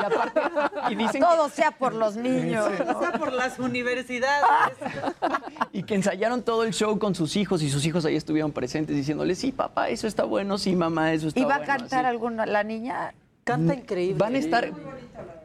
Y 0.00 0.04
aparte, 0.04 0.40
y 0.90 0.94
dicen 0.96 1.20
Todo 1.20 1.48
sea 1.48 1.70
por 1.70 1.94
los 1.94 2.16
niños. 2.16 2.66
O 2.66 3.00
sea, 3.00 3.12
por 3.12 3.32
las 3.32 3.60
universidades. 3.60 4.42
Y 5.70 5.84
que 5.84 5.94
ensayaron 5.94 6.42
todo 6.42 6.64
el 6.64 6.72
show 6.72 6.98
con 6.98 7.14
sus 7.14 7.36
hijos 7.36 7.62
y 7.62 7.70
sus 7.70 7.86
hijos 7.86 8.04
ahí 8.04 8.16
estuvieron 8.16 8.50
presentes 8.50 8.96
diciéndole, 8.96 9.36
sí, 9.36 9.52
papá, 9.52 9.88
eso 9.90 10.08
está 10.08 10.24
bueno, 10.24 10.58
sí, 10.58 10.74
mamá, 10.74 11.12
eso 11.12 11.28
está 11.28 11.38
¿Y 11.38 11.44
va 11.44 11.54
a 11.54 11.58
bueno", 11.58 11.72
cantar 11.78 12.00
así. 12.06 12.10
alguna 12.10 12.46
la 12.46 12.64
niña? 12.64 13.14
Canta 13.44 13.74
increíble. 13.74 14.18
Van 14.18 14.34
a 14.34 14.38
estar... 14.38 14.70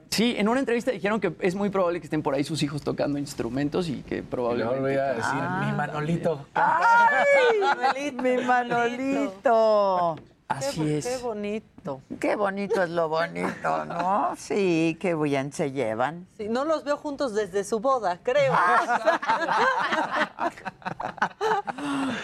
Sí, 0.10 0.36
en 0.38 0.48
una 0.48 0.60
entrevista 0.60 0.92
dijeron 0.92 1.20
que 1.20 1.34
es 1.42 1.54
muy 1.54 1.70
probable 1.70 2.00
que 2.00 2.06
estén 2.06 2.24
por 2.24 2.34
ahí 2.34 2.44
sus 2.44 2.64
hijos 2.64 2.82
tocando 2.82 3.20
instrumentos 3.20 3.90
y 3.90 4.04
que 4.04 4.24
probablemente... 4.24 4.80
voy 4.80 4.94
a 4.94 5.14
decir, 5.14 5.42
mi 5.66 5.72
Manolito. 5.74 6.46
¡Ay! 6.54 8.12
Mi 8.22 8.38
Manolito. 8.38 10.16
Así 10.48 10.82
qué, 10.82 10.98
es. 11.00 11.06
Qué 11.06 11.18
bonito. 11.18 12.02
Qué 12.20 12.36
bonito 12.36 12.82
es 12.82 12.90
lo 12.90 13.10
bonito, 13.10 13.86
¿no? 13.86 14.34
Sí, 14.38 14.98
qué 15.00 15.14
bien 15.14 15.52
se 15.52 15.72
llevan. 15.72 16.26
Sí, 16.38 16.48
no 16.48 16.64
los 16.64 16.86
veo 16.86 16.96
juntos 16.98 17.34
desde 17.34 17.64
su 17.64 17.80
boda, 17.80 18.20
creo. 18.24 18.54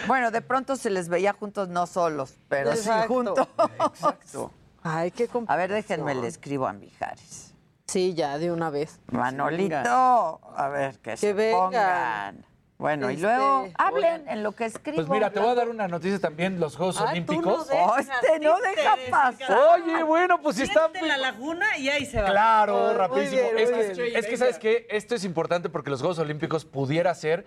Bueno, 0.06 0.30
de 0.30 0.40
pronto 0.40 0.76
se 0.76 0.90
les 0.90 1.08
veía 1.08 1.32
juntos, 1.32 1.68
no 1.68 1.86
solos, 1.86 2.34
pero 2.48 2.70
Exacto. 2.70 3.02
sí 3.02 3.08
juntos. 3.08 3.48
Exacto. 3.78 4.50
Ay, 4.86 5.10
qué 5.10 5.28
A 5.48 5.56
ver, 5.56 5.72
déjenme 5.72 6.14
le 6.14 6.26
escribo 6.28 6.66
a 6.66 6.72
Mijares. 6.74 7.54
Sí, 7.86 8.12
ya, 8.14 8.38
de 8.38 8.52
una 8.52 8.68
vez. 8.70 9.00
Manolito, 9.10 10.40
a 10.56 10.68
ver, 10.70 10.98
que, 10.98 11.16
se 11.16 11.32
venga. 11.32 11.58
pongan. 11.58 12.44
Bueno, 12.76 13.10
y 13.10 13.14
Este, 13.14 13.26
luego 13.26 13.68
hablen 13.78 14.28
en 14.28 14.42
lo 14.42 14.52
que 14.52 14.66
escribo. 14.66 14.96
Pues 14.96 15.08
mira, 15.08 15.30
te 15.30 15.40
voy 15.40 15.48
a 15.50 15.54
dar 15.54 15.68
una 15.70 15.88
noticia 15.88 16.18
también, 16.18 16.60
los 16.60 16.76
Juegos 16.76 17.00
no 17.00 17.06
Olímpicos. 17.06 17.66
dejas, 17.68 17.88
Oh, 17.88 17.98
este 17.98 18.40
no 18.40 18.58
deja 18.60 18.96
pasar. 19.10 19.56
Oye, 19.74 20.02
bueno, 20.02 20.40
pues 20.42 20.56
si 20.56 20.62
está... 20.64 20.90
en 20.92 21.08
la 21.08 21.16
laguna 21.16 21.78
y 21.78 21.88
ahí 21.88 22.04
se 22.04 22.20
va. 22.20 22.28
Claro, 22.30 22.92
rapidísimo. 22.94 23.40
bien, 23.42 23.58
es, 23.58 23.70
muy 23.70 23.80
que, 23.96 24.02
bien. 24.02 24.16
es 24.18 24.26
que, 24.26 24.36
¿sabes 24.36 24.58
qué? 24.58 24.86
Esto 24.90 25.14
es 25.14 25.24
importante 25.24 25.70
porque 25.70 25.88
los 25.90 26.00
Juegos 26.00 26.18
Olímpicos 26.18 26.64
pudiera 26.66 27.14
ser 27.14 27.46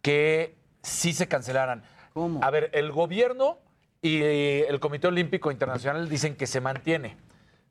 que 0.00 0.56
sí 0.82 1.12
se 1.12 1.28
cancelaran. 1.28 1.82
¿Cómo? 2.14 2.42
A 2.42 2.50
ver, 2.50 2.70
el 2.72 2.92
gobierno 2.92 3.58
y 4.02 4.22
el 4.22 4.80
Comité 4.80 5.08
Olímpico 5.08 5.50
Internacional 5.50 6.08
dicen 6.08 6.36
que 6.36 6.46
se 6.46 6.60
mantiene, 6.60 7.16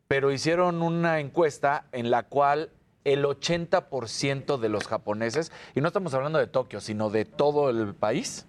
pero 0.07 0.31
hicieron 0.31 0.81
una 0.81 1.19
encuesta 1.19 1.85
en 1.91 2.11
la 2.11 2.23
cual 2.23 2.71
el 3.03 3.23
80% 3.23 4.57
de 4.57 4.69
los 4.69 4.87
japoneses, 4.87 5.51
y 5.75 5.81
no 5.81 5.87
estamos 5.87 6.13
hablando 6.13 6.39
de 6.39 6.47
Tokio, 6.47 6.81
sino 6.81 7.09
de 7.09 7.23
todo 7.23 7.69
el 7.69 7.95
país, 7.95 8.45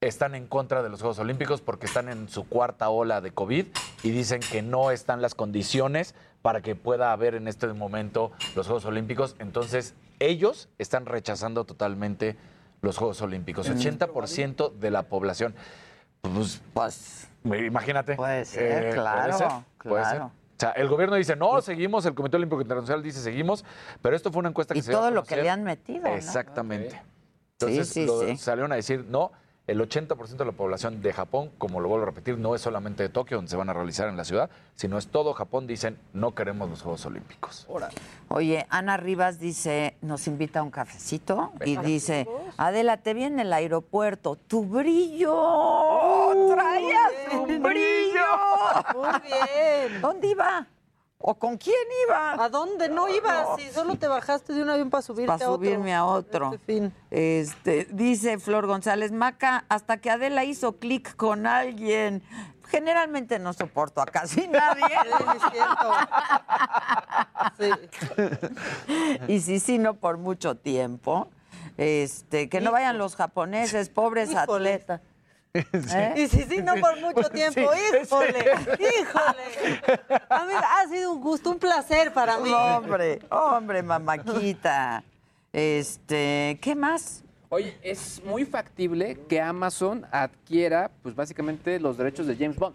están 0.00 0.34
en 0.34 0.46
contra 0.46 0.82
de 0.82 0.88
los 0.88 1.00
Juegos 1.00 1.18
Olímpicos 1.20 1.60
porque 1.60 1.86
están 1.86 2.08
en 2.08 2.28
su 2.28 2.48
cuarta 2.48 2.90
ola 2.90 3.20
de 3.20 3.32
COVID 3.32 3.66
y 4.02 4.10
dicen 4.10 4.40
que 4.40 4.62
no 4.62 4.90
están 4.90 5.22
las 5.22 5.34
condiciones 5.34 6.14
para 6.42 6.60
que 6.60 6.74
pueda 6.74 7.12
haber 7.12 7.36
en 7.36 7.46
este 7.46 7.68
momento 7.68 8.32
los 8.56 8.66
Juegos 8.66 8.84
Olímpicos. 8.84 9.36
Entonces, 9.38 9.94
ellos 10.18 10.68
están 10.78 11.06
rechazando 11.06 11.64
totalmente 11.64 12.36
los 12.80 12.98
Juegos 12.98 13.22
Olímpicos. 13.22 13.70
80% 13.70 14.72
de 14.72 14.90
la 14.90 15.04
población. 15.04 15.54
Pues, 16.22 16.62
Pues, 16.72 17.28
imagínate. 17.44 18.14
Puede 18.14 18.44
ser, 18.44 18.84
Eh, 18.86 18.90
claro, 18.92 19.36
puede 19.36 19.38
ser, 19.38 19.48
puede 19.88 20.04
ser. 20.04 20.16
claro. 20.18 20.26
O 20.26 20.60
sea, 20.62 20.70
el 20.70 20.88
gobierno 20.88 21.16
dice, 21.16 21.34
no, 21.34 21.60
seguimos, 21.60 22.06
el 22.06 22.14
Comité 22.14 22.36
Olímpico 22.36 22.62
Internacional 22.62 23.02
dice, 23.02 23.20
seguimos, 23.20 23.64
pero 24.00 24.14
esto 24.14 24.30
fue 24.30 24.38
una 24.38 24.50
encuesta 24.50 24.74
que 24.74 24.78
y 24.78 24.82
se 24.82 24.92
a 24.92 24.94
todo 24.94 25.10
lo 25.10 25.24
que 25.24 25.36
le 25.36 25.50
han 25.50 25.64
metido, 25.64 26.04
¿no? 26.04 26.14
Exactamente. 26.14 26.90
Sí, 26.90 27.66
Entonces 27.66 27.88
sí, 27.88 28.06
lo- 28.06 28.20
sí. 28.20 28.36
salieron 28.36 28.70
a 28.70 28.76
decir, 28.76 29.04
no, 29.08 29.32
el 29.66 29.80
80% 29.80 30.36
de 30.36 30.44
la 30.44 30.52
población 30.52 31.02
de 31.02 31.12
Japón, 31.12 31.50
como 31.56 31.80
lo 31.80 31.88
vuelvo 31.88 32.04
a 32.04 32.06
repetir, 32.06 32.36
no 32.36 32.54
es 32.54 32.60
solamente 32.60 33.04
de 33.04 33.08
Tokio, 33.08 33.36
donde 33.38 33.50
se 33.50 33.56
van 33.56 33.68
a 33.68 33.72
realizar 33.72 34.08
en 34.08 34.16
la 34.16 34.24
ciudad, 34.24 34.50
sino 34.74 34.98
es 34.98 35.06
todo 35.06 35.34
Japón, 35.34 35.66
dicen, 35.66 35.98
no 36.12 36.34
queremos 36.34 36.68
los 36.68 36.82
Juegos 36.82 37.06
Olímpicos. 37.06 37.68
Oye, 38.28 38.66
Ana 38.70 38.96
Rivas 38.96 39.38
dice, 39.38 39.96
nos 40.02 40.26
invita 40.26 40.60
a 40.60 40.62
un 40.62 40.70
cafecito 40.70 41.52
y 41.64 41.76
dice, 41.76 42.26
Adela, 42.56 42.96
te 42.96 43.14
vi 43.14 43.24
en 43.24 43.38
el 43.38 43.52
aeropuerto, 43.52 44.36
tu 44.36 44.64
brillo, 44.64 45.32
traías 46.54 47.12
un 47.32 47.62
brillo. 47.62 48.26
Muy 48.94 49.20
bien. 49.20 50.00
¿Dónde 50.00 50.26
iba? 50.28 50.66
¿O 51.24 51.34
con 51.36 51.56
quién 51.56 51.76
iba? 52.08 52.32
¿A 52.44 52.48
dónde 52.48 52.88
no 52.88 53.08
ibas? 53.08 53.46
Si 53.56 53.70
solo 53.70 53.94
te 53.94 54.08
bajaste 54.08 54.52
de 54.54 54.62
un 54.62 54.70
avión 54.70 54.90
para 54.90 55.02
subirte 55.02 55.28
Para 55.28 55.46
a 55.46 55.50
otro. 55.50 55.64
subirme 55.64 55.94
a 55.94 56.04
otro. 56.04 56.52
Este 56.52 56.58
fin. 56.66 56.92
Este, 57.12 57.86
dice 57.92 58.38
Flor 58.40 58.66
González, 58.66 59.12
Maca, 59.12 59.64
hasta 59.68 59.98
que 59.98 60.10
Adela 60.10 60.42
hizo 60.44 60.78
clic 60.78 61.14
con 61.14 61.46
alguien. 61.46 62.22
Generalmente 62.68 63.38
no 63.38 63.52
soporto 63.52 64.00
a 64.00 64.06
casi 64.06 64.48
nadie. 64.48 64.82
y 69.28 69.40
sí, 69.40 69.60
sí, 69.60 69.78
no 69.78 69.94
por 69.94 70.18
mucho 70.18 70.56
tiempo. 70.56 71.28
Este, 71.76 72.48
que 72.48 72.60
no 72.60 72.72
vayan 72.72 72.98
los 72.98 73.14
japoneses, 73.16 73.88
pobres 73.88 74.34
atletas. 74.34 75.00
¿Eh? 75.54 76.14
Y 76.16 76.28
sí, 76.28 76.46
sí, 76.48 76.62
no 76.62 76.74
por 76.76 76.98
mucho 76.98 77.28
tiempo. 77.28 77.60
Sí, 77.60 78.02
híjole, 78.02 78.38
híjole. 78.78 79.82
Amiga, 80.30 80.62
ha 80.78 80.88
sido 80.88 81.12
un 81.12 81.20
gusto, 81.20 81.50
un 81.50 81.58
placer 81.58 82.12
para 82.12 82.38
mí. 82.38 82.50
Hombre, 82.50 83.20
hombre, 83.30 83.82
mamaquita. 83.82 85.04
Este, 85.52 86.58
¿qué 86.62 86.74
más? 86.74 87.22
Oye, 87.50 87.76
es 87.82 88.22
muy 88.24 88.46
factible 88.46 89.18
que 89.28 89.42
Amazon 89.42 90.06
adquiera, 90.10 90.90
pues 91.02 91.14
básicamente 91.14 91.78
los 91.78 91.98
derechos 91.98 92.26
de 92.26 92.34
James 92.34 92.56
Bond. 92.56 92.74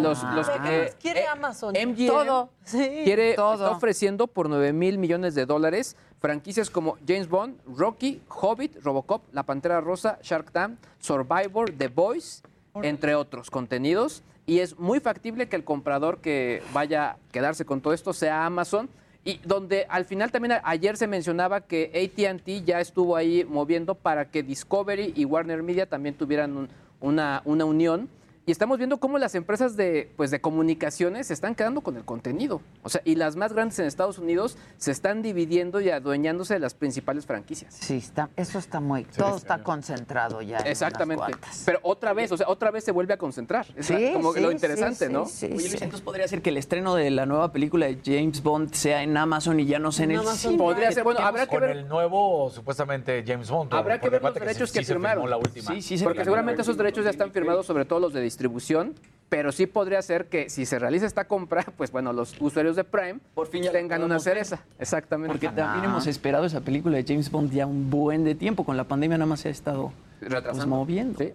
Los, 0.00 0.22
los, 0.34 0.48
¿Qué 0.48 0.56
eh, 0.64 0.84
más 0.86 0.94
quiere 1.00 1.20
eh, 1.22 1.26
Amazon? 1.26 1.74
MGM 1.74 2.06
Todo. 2.06 2.50
Sí. 2.64 2.78
quiere, 3.04 3.34
todo. 3.34 3.54
está 3.54 3.70
ofreciendo 3.70 4.26
por 4.26 4.48
9 4.48 4.72
mil 4.72 4.98
millones 4.98 5.34
de 5.34 5.44
dólares 5.46 5.96
franquicias 6.20 6.70
como 6.70 6.96
James 7.06 7.28
Bond, 7.28 7.58
Rocky, 7.66 8.22
Hobbit, 8.28 8.76
Robocop, 8.82 9.22
La 9.32 9.42
Pantera 9.42 9.80
Rosa, 9.80 10.18
Shark 10.22 10.52
Tank, 10.52 10.78
Survivor, 11.00 11.70
The 11.76 11.88
Voice, 11.88 12.42
entre 12.76 13.14
otros 13.16 13.50
contenidos. 13.50 14.22
Y 14.46 14.60
es 14.60 14.78
muy 14.78 15.00
factible 15.00 15.48
que 15.48 15.56
el 15.56 15.64
comprador 15.64 16.18
que 16.18 16.62
vaya 16.72 17.10
a 17.10 17.16
quedarse 17.32 17.64
con 17.64 17.80
todo 17.80 17.92
esto 17.92 18.12
sea 18.12 18.46
Amazon. 18.46 18.88
Y 19.24 19.38
donde 19.44 19.86
al 19.88 20.04
final 20.04 20.30
también 20.32 20.60
ayer 20.64 20.96
se 20.96 21.06
mencionaba 21.08 21.60
que 21.60 21.90
ATT 21.94 22.64
ya 22.64 22.80
estuvo 22.80 23.16
ahí 23.16 23.44
moviendo 23.44 23.94
para 23.96 24.30
que 24.30 24.42
Discovery 24.42 25.12
y 25.16 25.24
Warner 25.24 25.62
Media 25.62 25.86
también 25.88 26.14
tuvieran 26.16 26.56
un- 26.56 26.68
una, 27.00 27.42
una 27.44 27.64
unión. 27.64 28.08
Y 28.44 28.50
estamos 28.50 28.76
viendo 28.78 28.98
cómo 28.98 29.18
las 29.18 29.36
empresas 29.36 29.76
de, 29.76 30.10
pues, 30.16 30.32
de 30.32 30.40
comunicaciones 30.40 31.28
se 31.28 31.32
están 31.34 31.54
quedando 31.54 31.80
con 31.80 31.96
el 31.96 32.04
contenido. 32.04 32.60
O 32.82 32.88
sea, 32.88 33.00
y 33.04 33.14
las 33.14 33.36
más 33.36 33.52
grandes 33.52 33.78
en 33.78 33.86
Estados 33.86 34.18
Unidos 34.18 34.58
se 34.78 34.90
están 34.90 35.22
dividiendo 35.22 35.80
y 35.80 35.90
adueñándose 35.90 36.54
de 36.54 36.58
las 36.60 36.74
principales 36.74 37.24
franquicias. 37.24 37.72
Sí, 37.78 37.98
está, 37.98 38.30
eso 38.34 38.58
está 38.58 38.80
muy, 38.80 39.04
todo 39.04 39.36
está 39.36 39.62
concentrado 39.62 40.42
ya. 40.42 40.56
en 40.56 40.62
unas 40.62 40.70
Exactamente. 40.72 41.24
Pero 41.64 41.78
otra 41.82 42.14
vez, 42.14 42.32
o 42.32 42.36
sea, 42.36 42.48
otra 42.48 42.72
vez 42.72 42.82
se 42.82 42.90
vuelve 42.90 43.14
a 43.14 43.16
concentrar. 43.16 43.64
Es 43.76 43.86
Sí, 43.86 44.10
como 44.12 44.32
sí, 44.32 44.40
lo 44.40 44.50
interesante, 44.50 45.06
sí, 45.06 45.12
¿no? 45.12 45.26
sí, 45.26 45.46
Oye, 45.46 45.54
Luis, 45.54 45.66
sí. 45.70 45.74
entonces 45.80 46.00
podría 46.00 46.26
ser 46.26 46.42
que 46.42 46.50
el 46.50 46.56
estreno 46.56 46.96
de 46.96 47.12
la 47.12 47.26
nueva 47.26 47.52
película 47.52 47.86
de 47.86 48.00
James 48.04 48.42
Bond 48.42 48.72
sea 48.74 49.04
en 49.04 49.16
Amazon 49.16 49.60
y 49.60 49.66
ya 49.66 49.78
no 49.78 49.92
sea 49.92 50.06
en 50.06 50.10
En 50.12 50.20
el 50.20 50.26
cine. 50.26 50.58
Podría 50.58 50.90
ser, 50.90 51.04
bueno, 51.04 51.20
habrá 51.20 51.44
que 51.44 51.50
Con 51.50 51.60
ver. 51.60 51.76
el 51.76 51.86
nuevo, 51.86 52.50
supuestamente, 52.50 53.22
James 53.24 53.48
Bond. 53.48 53.72
Habrá 53.72 54.00
que 54.00 54.08
ver 54.10 54.20
los 54.20 54.34
derechos 54.34 54.70
sí- 54.70 54.78
que 54.78 54.80
sí 54.80 54.86
se 54.86 54.92
firmó 54.94 55.06
firmaron. 55.06 55.30
la 55.30 55.36
última. 55.36 55.70
Sí, 55.74 55.80
sí, 55.80 56.02
Porque 56.02 56.24
seguramente 56.24 56.62
esos 56.62 56.76
derechos 56.76 57.04
ya 57.04 57.10
están 57.10 57.30
firmados, 57.30 57.66
sobre 57.66 57.84
todo 57.84 58.00
los 58.00 58.12
de 58.12 58.31
distribución, 58.32 58.94
pero 59.28 59.52
sí 59.52 59.66
podría 59.66 60.02
ser 60.02 60.26
que 60.26 60.50
si 60.50 60.66
se 60.66 60.78
realiza 60.78 61.06
esta 61.06 61.24
compra, 61.24 61.64
pues 61.76 61.92
bueno, 61.92 62.12
los 62.12 62.34
usuarios 62.40 62.76
de 62.76 62.84
Prime 62.84 63.20
Por 63.34 63.46
fin 63.46 63.62
ya 63.62 63.72
tengan 63.72 64.02
una 64.02 64.14
ver. 64.16 64.22
cereza. 64.22 64.60
Exactamente. 64.78 65.32
Porque 65.32 65.48
también 65.48 65.84
hemos 65.84 66.06
esperado 66.06 66.44
esa 66.44 66.60
película 66.60 66.96
de 66.96 67.04
James 67.06 67.30
Bond 67.30 67.52
ya 67.52 67.66
un 67.66 67.90
buen 67.90 68.24
de 68.24 68.34
tiempo. 68.34 68.64
Con 68.64 68.76
la 68.76 68.84
pandemia 68.84 69.16
nada 69.18 69.26
más 69.26 69.40
se 69.40 69.48
ha 69.48 69.50
estado 69.52 69.92
pues, 70.18 70.30
Retrasando. 70.32 70.66
moviendo. 70.76 71.18
Sí. 71.18 71.32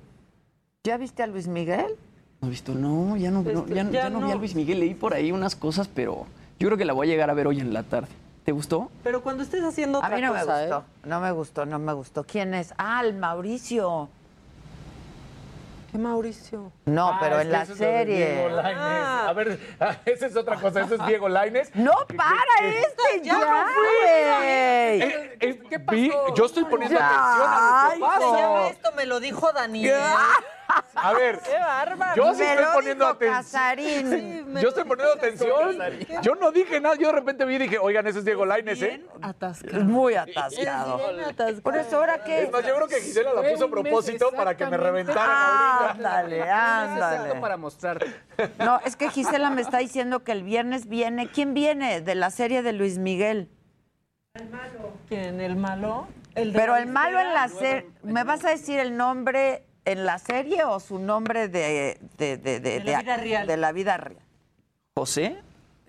¿Ya 0.84 0.98
viste 0.98 1.24
a 1.24 1.28
Luis 1.28 1.48
Miguel? 1.48 1.96
¿No 2.42 2.48
has 2.48 2.50
visto? 2.52 2.74
No, 2.76 3.18
ya 3.18 3.32
no, 3.32 3.42
no, 3.42 3.50
Este, 3.62 3.74
ya, 3.74 3.84
ya 3.84 3.92
ya 3.92 4.10
no 4.10 4.22
vi 4.26 4.32
a. 4.32 4.36
Luis 4.36 4.54
Miguel. 4.56 4.80
Leí 4.80 4.94
por 4.94 5.14
ahí 5.14 5.32
unas 5.32 5.56
cosas, 5.56 5.88
pero 5.88 6.26
yo 6.60 6.68
creo 6.68 6.78
que 6.78 6.86
la 6.86 6.94
voy 6.94 7.08
a 7.08 7.10
llegar 7.10 7.30
a 7.30 7.34
ver 7.34 7.48
hoy 7.48 7.60
en 7.60 7.74
la 7.74 7.84
tarde. 7.84 8.10
¿Te 8.46 8.52
gustó? 8.54 8.90
Pero 9.04 9.22
cuando 9.24 9.44
estés 9.44 9.64
haciendo 9.64 9.98
A 9.98 10.06
otra 10.06 10.16
mí 10.16 10.22
no 10.22 10.34
me 10.34 10.40
cosa, 10.40 10.62
gustó, 10.62 10.80
¿eh? 10.80 10.84
no 11.10 11.20
me 11.20 11.32
gustó, 11.32 11.66
no 11.66 11.80
me 11.80 11.94
gustó. 11.94 12.24
¿Quién 12.24 12.54
es? 12.54 12.74
Ah, 12.78 13.02
el 13.04 13.16
Mauricio. 13.16 14.08
¿Qué 15.92 15.98
Mauricio? 15.98 16.72
No, 16.86 17.10
Ah, 17.10 17.18
pero 17.22 17.40
es 17.40 17.46
en 17.46 17.52
la 17.54 17.62
eso 17.64 17.74
es 17.74 17.80
lo 17.80 17.86
de 17.86 18.06
Diego 18.06 18.32
serie. 18.34 18.50
Lainez. 18.52 18.78
Ah. 18.82 19.26
A 19.30 19.34
ver, 19.34 19.60
esa 20.06 20.26
es 20.26 20.36
otra 20.36 20.56
cosa. 20.58 20.82
Eso 20.82 20.96
es 20.96 21.06
Diego 21.06 21.30
Laines. 21.30 21.74
No, 21.76 21.94
para 22.16 22.70
este 22.70 23.22
ya, 23.24 23.36
güey. 23.38 25.02
Eh, 25.02 25.38
eh, 25.40 25.62
vi- 25.90 26.12
yo 26.36 26.46
estoy 26.46 26.66
poniendo 26.66 26.98
Ya, 27.00 27.08
atención 27.08 27.48
a 27.50 27.84
lo 27.84 27.90
que 27.90 27.96
Se 27.96 28.20
pasa. 28.20 28.38
llama 28.42 28.68
esto, 28.68 28.92
me 28.98 29.06
lo 29.06 29.20
dijo 29.22 29.52
Daniel. 29.54 29.96
A 30.96 31.14
ver, 31.14 31.40
¡Qué 31.40 31.58
bárbaro! 31.58 32.16
yo 32.16 32.34
sí 32.34 32.40
Me 32.42 32.54
estoy 32.54 32.66
poniendo 32.74 33.08
atención. 33.08 33.76
Sí, 33.78 34.46
Yo 34.62 34.70
estoy 34.70 34.84
poniendo 34.84 35.14
Casarín. 35.16 35.82
atención. 35.82 36.22
Yo 36.24 36.36
no 36.36 36.52
dije 36.52 36.80
nada. 36.82 36.96
Yo 36.96 37.08
de 37.08 37.14
repente 37.14 37.46
vi 37.46 37.56
y 37.56 37.58
dije, 37.60 37.78
oigan, 37.80 38.08
ese 38.08 38.20
es 38.20 38.26
Diego 38.26 38.46
Laines, 38.46 38.82
¿eh? 38.82 38.88
Bien 38.88 39.08
atascado. 39.22 39.84
Muy 39.84 40.16
atascado. 40.16 40.98
bien 40.98 41.20
atascado. 41.22 41.62
Por 41.62 41.78
eso, 41.78 41.98
¿ahora 41.98 42.24
qué? 42.24 42.44
Es 42.44 42.52
más, 42.52 42.66
yo 42.66 42.76
creo 42.76 42.88
que 42.88 42.96
Gisela 43.02 43.34
la 43.34 43.50
puso 43.50 43.66
a 43.66 43.70
propósito 43.70 44.32
para 44.32 44.58
que 44.58 44.66
me 44.66 44.78
reventaran 44.78 45.30
ahorita. 45.30 45.92
Ándale, 45.92 46.50
ándale. 46.50 47.40
para 47.40 47.58
mostrarte. 47.58 48.08
No, 48.60 48.80
es 48.86 48.96
que 48.96 49.10
Gisela 49.10 49.50
me 49.50 49.62
está 49.62 49.78
diciendo 49.78 50.24
que 50.24 50.32
el 50.32 50.44
viernes 50.44 50.88
viene. 50.88 51.30
¿Quién 51.30 51.54
viene? 51.54 52.02
De 52.02 52.16
la 52.16 52.32
serie 52.32 52.62
de 52.64 52.74
Luis 52.74 52.98
Miguel. 52.98 53.50
¿Quién? 55.08 55.40
¿El 55.42 55.56
malo? 55.56 56.08
¿El 56.36 56.54
de 56.54 56.60
Pero 56.60 56.76
el 56.76 56.88
malo 56.88 57.20
en 57.20 57.34
la 57.34 57.48
serie. 57.48 57.90
¿Me 58.04 58.24
vas 58.24 58.44
a 58.46 58.50
decir 58.50 58.80
el 58.80 58.96
nombre 58.98 59.67
en 59.92 60.06
la 60.06 60.20
serie 60.20 60.64
o 60.64 60.80
su 60.80 61.00
nombre 61.00 61.48
de. 61.48 61.98
de, 62.18 62.38
de, 62.38 62.60
De 62.60 62.80
la 62.84 63.00
vida 63.02 63.18
real. 63.18 63.48
De 63.48 63.58
la 63.58 63.72
vida 63.72 63.98
real. 63.98 64.22
¿José? 64.96 65.38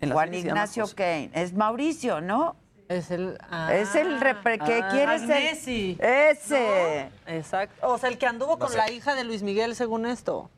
En 0.00 0.10
la 0.10 0.14
Juan 0.14 0.28
serie 0.28 0.42
se 0.42 0.48
llama 0.48 0.58
Ignacio 0.60 0.82
José. 0.84 0.94
Kane. 0.94 1.30
Es 1.34 1.52
Mauricio, 1.54 2.20
¿no? 2.20 2.56
Es 2.88 3.10
el. 3.10 3.36
ah, 3.50 3.74
es 3.74 3.94
el 3.94 4.18
repre- 4.20 4.64
que 4.64 4.80
ah, 4.82 4.88
quiere 4.90 5.18
ser. 5.18 5.28
Messi. 5.28 5.98
Ese. 6.00 7.10
Exacto. 7.26 7.86
O 7.86 7.98
sea, 7.98 8.08
el 8.08 8.16
que 8.18 8.26
anduvo 8.26 8.58
con 8.58 8.70
sé. 8.70 8.76
la 8.78 8.90
hija 8.90 9.14
de 9.14 9.24
Luis 9.24 9.42
Miguel, 9.42 9.74
según 9.74 10.06
esto. 10.06 10.50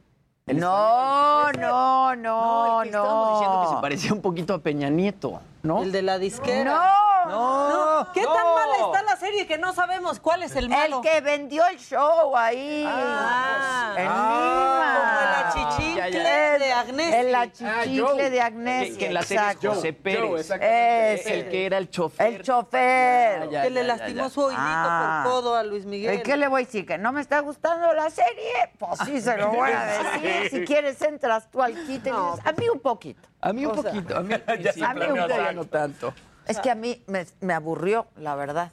El 0.47 0.59
No, 0.59 1.51
no, 1.53 2.17
no, 2.17 2.83
el 2.83 2.91
que 2.91 2.97
estábamos 2.97 3.39
diciendo 3.39 3.61
que 3.63 3.69
se 3.69 3.75
no. 3.75 3.81
parecía 3.81 4.13
un 4.13 4.21
poquito 4.23 4.55
a 4.55 4.59
Peña 4.59 4.89
Nieto, 4.91 5.41
¿no? 5.63 5.83
El 5.83 5.93
de 5.93 6.03
la 6.03 6.19
disquera. 6.19 6.95
No, 7.27 7.69
No, 7.69 8.13
¿Qué 8.15 8.23
tan 8.25 8.33
mala 8.35 8.75
está 8.87 9.03
la 9.03 9.17
serie 9.17 9.47
que 9.47 9.59
no 9.59 9.73
sabemos 9.75 10.19
cuál 10.21 10.43
es 10.43 10.57
el 10.57 10.69
malo? 10.71 10.97
El 10.97 11.03
que 11.03 11.21
vendió 11.21 11.67
el 11.67 11.79
show 11.79 12.35
ahí. 12.37 12.85
Ah. 12.89 13.95
en 13.99 14.07
Como 14.09 14.41
el 14.41 15.21
Lima. 15.21 15.49
achichicle 15.49 16.59
de 16.59 16.73
Agnés. 16.73 17.15
El 17.15 17.35
achichicle 17.35 18.31
de 18.31 18.41
Agnés. 18.41 18.93
Que, 18.93 18.99
que 18.99 19.07
en 19.07 19.15
la 19.15 19.23
serie 19.23 19.43
es 19.43 19.49
exacto. 19.51 19.75
José 19.75 19.93
Pérez. 19.93 20.51
Ese. 20.51 21.35
el 21.41 21.49
que 21.51 21.67
era 21.67 21.77
el 21.79 21.91
chofer. 21.91 22.27
El 22.35 22.43
chofer. 22.43 23.51
Ya, 23.51 23.63
que 23.63 23.71
le 23.71 23.85
lastimó 23.85 24.23
ya. 24.25 24.29
su 24.31 24.41
oídito 24.41 24.63
Ah. 24.63 25.21
por 25.25 25.33
codo 25.33 25.57
a 25.57 25.63
Luis 25.63 25.85
Miguel. 25.85 26.15
¿Y 26.15 26.23
qué 26.23 26.37
le 26.39 26.49
voy 26.49 26.63
a 26.63 26.65
decir? 26.65 26.87
¿Que 26.87 26.97
no 26.99 27.13
me 27.13 27.21
está 27.21 27.41
gustando 27.41 27.93
la 27.93 28.09
serie? 28.11 28.71
Pues 28.79 28.99
sí, 29.05 29.21
se 29.21 29.37
lo 29.37 29.49
voy 29.51 29.71
a 29.71 29.85
decir. 30.23 30.51
Si 30.51 30.65
quieres, 30.65 31.01
entras 31.03 31.51
tú 31.51 31.63
al 31.63 31.75
kit 31.75 32.07
y 32.07 32.11
dices, 32.11 32.41
a 32.45 32.53
mí 32.53 32.69
un 32.73 32.81
poquito. 32.81 33.29
A 33.43 33.53
mí 33.55 33.65
un 33.65 33.79
O 33.79 33.83
sea, 33.83 33.91
poquito, 33.93 34.17
a 34.19 34.21
mí 34.21 34.37
principio, 34.37 34.87
a 34.87 34.95
mí 34.95 35.01
un 35.07 35.19
ahorita 35.19 35.50
ya 35.51 35.57
no 35.57 35.65
tanto. 35.67 36.15
Es 36.47 36.59
que 36.59 36.71
a 36.71 36.75
mí 36.75 37.03
me, 37.07 37.27
me 37.41 37.53
aburrió, 37.55 38.07
la 38.17 38.35
verdad. 38.35 38.73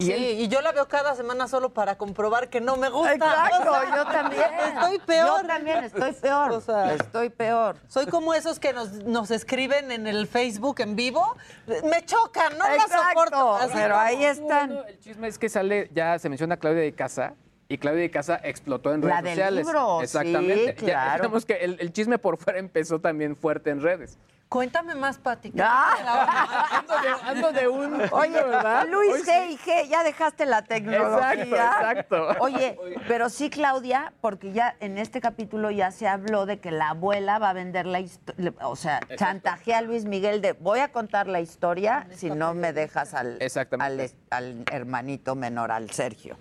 Sí, 0.00 0.12
y 0.12 0.48
yo 0.48 0.60
la 0.62 0.72
veo 0.72 0.88
cada 0.88 1.14
semana 1.14 1.46
solo 1.46 1.72
para 1.72 1.96
comprobar 1.96 2.50
que 2.50 2.60
no 2.60 2.76
me 2.76 2.88
gusta. 2.88 3.14
Exacto, 3.14 3.70
O 3.70 3.80
sea, 3.80 3.96
yo 3.96 4.04
también. 4.10 4.42
Estoy 4.74 4.98
peor. 4.98 5.42
Yo 5.42 5.46
también 5.46 5.84
estoy 5.84 6.12
peor. 6.14 6.50
O 6.50 6.60
sea, 6.60 6.94
estoy 6.94 7.28
peor. 7.30 7.76
Soy 7.86 8.06
como 8.06 8.34
esos 8.34 8.58
que 8.58 8.72
nos, 8.72 8.90
nos 9.04 9.30
escriben 9.30 9.92
en 9.92 10.08
el 10.08 10.26
Facebook 10.26 10.80
en 10.80 10.96
vivo. 10.96 11.36
Me 11.84 12.04
chocan, 12.04 12.58
no 12.58 12.66
la 12.66 12.74
Exacto, 12.74 12.96
soporto. 13.10 13.54
Así 13.54 13.70
pero 13.74 13.94
como- 13.94 14.00
ahí 14.06 14.24
están. 14.24 14.72
El 14.88 14.98
chisme 14.98 15.28
es 15.28 15.38
que 15.38 15.48
sale, 15.48 15.88
ya 15.94 16.18
se 16.18 16.28
menciona 16.28 16.56
Claudia 16.56 16.82
de 16.82 16.92
Casa. 16.92 17.34
Y 17.68 17.78
Claudia 17.78 18.00
de 18.02 18.10
Casa 18.10 18.40
explotó 18.42 18.92
en 18.92 19.02
La 19.06 19.20
redes 19.20 19.22
del 19.24 19.32
sociales. 19.36 19.66
libro, 19.66 19.98
sí, 20.00 20.04
Exactamente. 20.04 20.64
Ya 20.66 20.74
claro. 20.74 21.22
digamos 21.22 21.46
que 21.46 21.54
el, 21.58 21.76
el 21.78 21.92
chisme 21.92 22.18
por 22.18 22.38
fuera 22.38 22.58
empezó 22.58 22.98
también 23.00 23.36
fuerte 23.36 23.70
en 23.70 23.80
redes. 23.80 24.18
Cuéntame 24.52 24.94
más, 24.94 25.16
Pati. 25.16 25.50
Ah. 25.58 26.82
Ando 27.24 27.52
de 27.52 27.68
un. 27.68 28.02
Oye, 28.12 28.34
¿verdad? 28.34 28.86
Luis 28.86 29.14
Hoy 29.14 29.20
sí. 29.20 29.30
G 29.30 29.50
y 29.50 29.56
G, 29.56 29.88
ya 29.88 30.04
dejaste 30.04 30.44
la 30.44 30.60
tecnología. 30.60 31.32
Exacto, 31.32 31.56
exacto. 31.56 32.26
Oye, 32.40 32.78
pero 33.08 33.30
sí, 33.30 33.48
Claudia, 33.48 34.12
porque 34.20 34.52
ya 34.52 34.76
en 34.80 34.98
este 34.98 35.22
capítulo 35.22 35.70
ya 35.70 35.90
se 35.90 36.06
habló 36.06 36.44
de 36.44 36.60
que 36.60 36.70
la 36.70 36.90
abuela 36.90 37.38
va 37.38 37.48
a 37.48 37.52
vender 37.54 37.86
la 37.86 38.00
historia, 38.00 38.52
o 38.60 38.76
sea, 38.76 39.00
chantajea 39.16 39.78
a 39.78 39.80
Luis 39.80 40.04
Miguel 40.04 40.42
de 40.42 40.52
voy 40.52 40.80
a 40.80 40.92
contar 40.92 41.28
la 41.28 41.40
historia 41.40 42.06
si 42.14 42.28
no 42.28 42.52
me 42.52 42.74
dejas 42.74 43.14
al, 43.14 43.38
al, 43.78 44.10
al 44.28 44.64
hermanito 44.70 45.34
menor, 45.34 45.72
al 45.72 45.90
Sergio. 45.92 46.36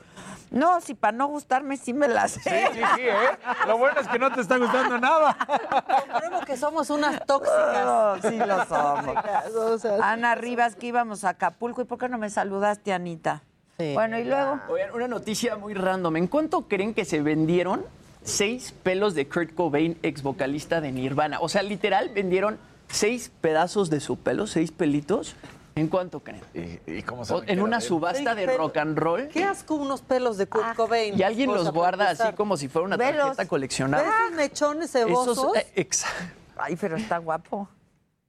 No, 0.52 0.82
si 0.82 0.96
para 0.96 1.16
no 1.16 1.28
gustarme 1.28 1.78
sí 1.78 1.94
me 1.94 2.10
la 2.10 2.28
sé. 2.28 2.42
Sí, 2.42 2.50
sí, 2.74 2.82
sí, 2.96 3.02
¿eh? 3.04 3.40
Lo 3.68 3.78
bueno 3.78 4.02
es 4.02 4.08
que 4.10 4.20
no 4.20 4.30
te 4.34 4.42
está 4.42 4.58
gustando 4.58 4.98
nada. 5.00 5.38
Compruebo 5.38 6.42
que 6.42 6.58
somos 6.58 6.90
unas 6.90 7.26
tóxicas. 7.26 7.86
Sí 8.22 8.38
lo 8.38 8.66
somos. 8.68 9.16
O 9.56 9.78
sea, 9.80 9.98
Ana 10.12 10.36
Rivas, 10.36 10.76
que 10.76 10.88
íbamos 10.88 11.24
a 11.24 11.30
Acapulco. 11.30 11.82
¿Y 11.82 11.86
por 11.86 11.98
qué 11.98 12.10
no 12.10 12.18
me 12.18 12.30
saludaste, 12.30 12.94
Anita? 12.94 13.44
Bueno, 13.78 14.20
y 14.20 14.24
luego. 14.26 14.60
Oigan, 14.70 14.94
una 14.94 15.08
noticia 15.08 15.56
muy 15.56 15.74
random. 15.74 16.16
¿En 16.18 16.28
cuánto 16.28 16.68
creen 16.68 16.94
que 16.94 17.04
se 17.06 17.22
vendieron 17.22 17.84
seis 18.24 18.74
pelos 18.84 19.16
de 19.16 19.28
Kurt 19.28 19.56
Cobain, 19.56 19.98
ex 20.04 20.22
vocalista 20.22 20.82
de 20.82 20.92
Nirvana? 20.92 21.40
O 21.40 21.50
sea, 21.50 21.64
literal, 21.64 22.10
vendieron 22.10 22.60
seis 22.90 23.32
pedazos 23.42 23.90
de 23.90 24.00
su 24.00 24.18
pelo, 24.18 24.46
seis 24.46 24.72
pelitos. 24.72 25.36
¿En 25.74 25.88
cuánto 25.88 26.20
creen? 26.20 26.42
¿Y, 26.54 26.98
y 26.98 27.02
cómo 27.02 27.22
O- 27.24 27.42
que 27.42 27.54
en 27.54 27.62
una 27.62 27.80
subasta 27.82 28.36
de 28.36 28.46
rock 28.58 28.76
and 28.78 29.00
roll. 29.00 29.30
Qué 29.30 29.46
asco 29.46 29.76
unos 29.76 30.02
pelos 30.02 30.38
de 30.38 30.46
Kurt 30.46 30.76
Cobain. 30.76 31.18
Y 31.18 31.24
alguien 31.24 31.52
los 31.52 31.72
guarda 31.72 32.10
así 32.10 32.34
como 32.34 32.58
si 32.58 32.68
fuera 32.68 32.86
una 32.88 32.98
Velos. 32.98 33.22
tarjeta 33.28 33.48
coleccionable. 33.48 34.06
¿Ves 34.06 34.16
esos 34.26 34.36
mechones 34.36 34.92
cebosos? 34.92 35.38
Esos, 35.38 35.56
eh, 35.56 35.68
exacto. 35.76 36.24
Ay, 36.58 36.76
pero 36.76 36.98
está 36.98 37.18
guapo. 37.20 37.70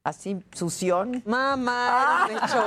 Así, 0.04 0.42
sución. 0.52 1.22
Mamá, 1.24 2.26
mechón. 2.26 2.64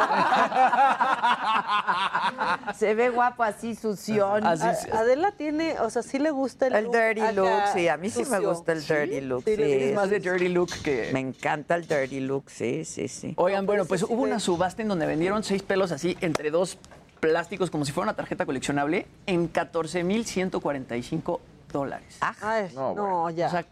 Se 2.75 2.95
ve 2.95 3.09
guapo 3.09 3.43
así, 3.43 3.75
sución. 3.75 4.47
Así. 4.47 4.89
Adela 4.89 5.33
tiene, 5.33 5.77
o 5.81 5.89
sea, 5.89 6.01
sí 6.01 6.17
le 6.17 6.31
gusta 6.31 6.67
el, 6.67 6.75
El 6.75 6.85
look 6.85 6.93
dirty 6.93 7.33
look, 7.33 7.49
sí. 7.73 7.89
A 7.89 7.97
mí 7.97 8.09
sí 8.09 8.23
me 8.23 8.39
gusta 8.39 8.71
el 8.71 8.87
dirty 8.87 9.19
look. 9.19 9.43
Sí, 9.43 9.55
Sí, 9.57 9.61
Es 9.63 9.95
más 9.95 10.09
de 10.09 10.21
dirty 10.21 10.47
look 10.47 10.69
que... 10.81 11.09
Me 11.11 11.19
encanta 11.19 11.75
el 11.75 11.85
dirty 11.85 12.21
look, 12.21 12.49
sí, 12.49 12.85
sí, 12.85 13.09
sí. 13.09 13.33
Oigan, 13.35 13.65
bueno, 13.65 13.83
pues 13.83 13.99
sí 13.99 14.07
hubo 14.09 14.23
una 14.23 14.39
subasta 14.39 14.81
en 14.81 14.87
donde 14.87 15.05
vendieron 15.05 15.43
seis 15.43 15.61
pelos 15.61 15.91
así 15.91 16.17
entre 16.21 16.51
dos 16.51 16.77
plásticos 17.19 17.69
como 17.69 17.83
si 17.83 17.91
fuera 17.91 18.11
una 18.11 18.15
tarjeta 18.15 18.45
coleccionable 18.45 19.07
en 19.25 19.49
14,145 19.49 21.41
dólares. 21.69 22.17
Ay, 22.21 22.69
no, 22.73 23.29
ya. 23.31 23.47
O 23.47 23.49
sea, 23.49 23.65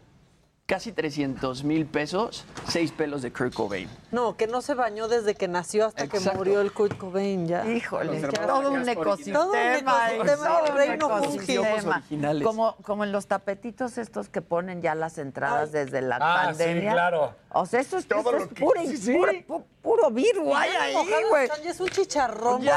casi 0.66 0.92
300 0.92 1.62
mil 1.62 1.84
pesos, 1.84 2.46
seis 2.68 2.90
pelos 2.90 3.20
de 3.20 3.30
Kurt 3.30 3.52
Cobain. 3.52 3.88
no, 4.12 4.34
que 4.36 4.46
no 4.46 4.62
se 4.62 4.74
bañó 4.74 5.08
desde 5.08 5.34
que 5.34 5.46
nació 5.46 5.86
hasta 5.86 6.06
que 6.08 6.18
murió 6.20 6.62
el 6.62 6.72
Kurt 6.72 6.96
Cobain, 6.96 7.46
ya. 7.46 7.66
Híjole, 7.70 8.20
Los 8.20 8.32
todo 8.32 8.70
un 8.70 8.88
ecosistema. 8.88 9.38
Todo 9.40 9.50
un 9.52 9.58
ecosistema 9.58 10.62
del 10.62 10.74
reino 10.74 11.18
ecosistema. 11.18 11.96
originales. 11.98 12.46
Como, 12.46 12.76
como 12.76 13.04
en 13.04 13.12
los 13.12 13.26
tapetitos 13.26 13.98
estos 13.98 14.30
que 14.30 14.40
ponen 14.40 14.80
ya 14.80 14.94
las 14.94 15.18
entradas 15.18 15.70
desde 15.70 16.00
la 16.00 16.16
Ah, 16.20 16.52
sí, 16.54 16.58
pandemia. 16.58 16.92
claro. 16.92 17.34
O 17.50 17.66
sea, 17.66 17.80
eso 17.80 17.98
es, 17.98 18.08
Todo 18.08 18.20
eso 18.20 18.32
lo 18.32 18.38
es 18.38 18.48
que- 18.48 18.64
puro, 18.64 18.80
sí, 18.86 18.96
sí. 18.96 19.18
Puro, 19.84 20.02
pu- 20.02 20.06
puro 20.06 20.10
virus 20.10 20.54
hay 20.56 20.70
ahí, 20.70 20.94
güey. 21.30 21.48
es 21.64 21.80
un 21.80 21.88
chicharrón 21.88 22.62
Ya, 22.62 22.72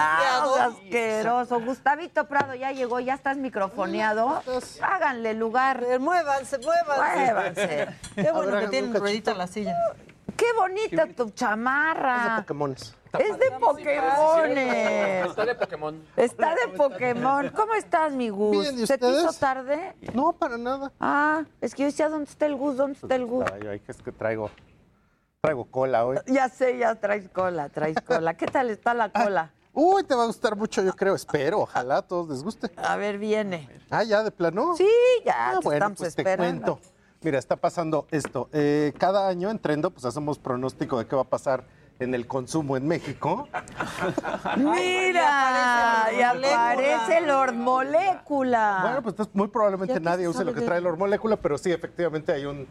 o 0.45 0.53
sea, 0.55 0.67
volteado. 0.69 0.77
asqueroso. 0.77 1.59
Gustavito 1.61 2.27
Prado 2.27 2.53
ya 2.55 2.71
llegó, 2.71 2.99
ya 2.99 3.13
estás 3.15 3.37
microfoneado. 3.37 4.43
Háganle 4.81 5.33
lugar. 5.33 5.83
Eh, 5.83 5.97
Muévanse, 5.99 6.57
muévanse. 6.59 7.23
Muévanse. 7.33 7.87
Qué 8.15 8.31
bueno 8.31 8.59
que 8.59 8.67
tienen 8.67 8.93
ruedita 8.93 9.33
la 9.33 9.47
silla. 9.47 9.75
Qué 10.35 10.45
bonita 10.55 11.07
tu 11.15 11.29
chamarra. 11.31 12.35
Pokémones. 12.41 12.93
Es 13.17 13.39
de 13.39 13.51
Pokémones. 13.59 15.25
Está 15.27 15.45
de 15.45 15.55
Pokémon. 15.55 16.03
Está 16.15 16.55
de 16.55 16.67
Pokémon. 16.75 17.49
¿Cómo 17.55 17.73
estás, 17.73 18.11
mi 18.11 18.29
Gus? 18.29 18.61
Bien, 18.61 18.79
¿y 18.79 18.85
¿Se 18.85 18.97
te 18.97 19.09
hizo 19.09 19.31
tarde? 19.33 19.95
No, 20.13 20.33
para 20.33 20.57
nada. 20.57 20.91
Ah, 20.99 21.43
es 21.61 21.73
que 21.73 21.83
yo 21.83 21.85
decía, 21.87 22.09
¿dónde 22.09 22.29
está 22.29 22.45
el 22.45 22.55
Gus? 22.55 22.77
¿Dónde 22.77 22.99
está 23.01 23.15
el 23.15 23.25
Gus? 23.25 23.45
Ay, 23.51 23.67
ay, 23.67 23.79
que 23.79 23.91
es 23.91 23.97
que 24.01 24.11
traigo, 24.11 24.51
traigo 25.47 25.65
cola 25.65 26.05
hoy. 26.05 26.17
Ya 26.27 26.49
sé, 26.49 26.77
ya 26.77 26.95
traes 26.95 27.29
cola, 27.29 27.69
traes 27.69 27.97
cola. 28.05 28.33
¿Qué 28.35 28.45
tal 28.47 28.69
está 28.69 28.93
la 28.93 29.09
cola? 29.11 29.51
Uy, 29.73 30.03
te 30.03 30.15
va 30.15 30.23
a 30.23 30.25
gustar 30.27 30.55
mucho, 30.55 30.81
yo 30.83 30.93
creo. 30.93 31.15
Espero, 31.15 31.59
ojalá 31.61 31.97
a 31.97 32.01
todos 32.01 32.29
les 32.29 32.43
guste. 32.43 32.71
A 32.77 32.95
ver, 32.95 33.17
viene. 33.17 33.69
Ah, 33.89 34.03
ya, 34.03 34.23
de 34.23 34.31
plano. 34.31 34.75
Sí, 34.75 34.87
ya, 35.25 35.49
Ah, 35.51 35.59
te 35.59 35.63
bueno, 35.63 35.77
estamos 35.77 35.97
pues 35.99 36.15
te 36.15 36.21
esperando. 36.21 36.65
cuento. 36.77 36.89
Mira, 37.21 37.39
está 37.39 37.55
pasando 37.55 38.07
esto. 38.11 38.49
Eh, 38.53 38.93
cada 38.97 39.27
año 39.27 39.49
en 39.49 39.59
Trendo, 39.59 39.89
pues 39.91 40.05
hacemos 40.05 40.37
pronóstico 40.39 40.97
de 40.99 41.07
qué 41.07 41.15
va 41.15 41.23
a 41.23 41.29
pasar 41.29 41.63
en 41.99 42.13
el 42.13 42.27
consumo 42.27 42.75
en 42.77 42.87
México. 42.87 43.47
Mira, 44.57 46.07
y 46.15 46.21
aparece 46.21 47.21
Lord 47.21 47.53
Molécula. 47.53 48.79
Bueno, 48.81 49.01
pues 49.03 49.15
muy 49.33 49.47
probablemente 49.47 49.99
nadie 49.99 50.27
use 50.27 50.43
lo 50.43 50.53
que 50.53 50.59
de- 50.61 50.65
trae 50.65 50.81
Lord 50.81 50.97
Molécula, 50.97 51.37
pero 51.37 51.57
sí, 51.57 51.71
efectivamente 51.71 52.31
hay 52.31 52.45
un 52.45 52.67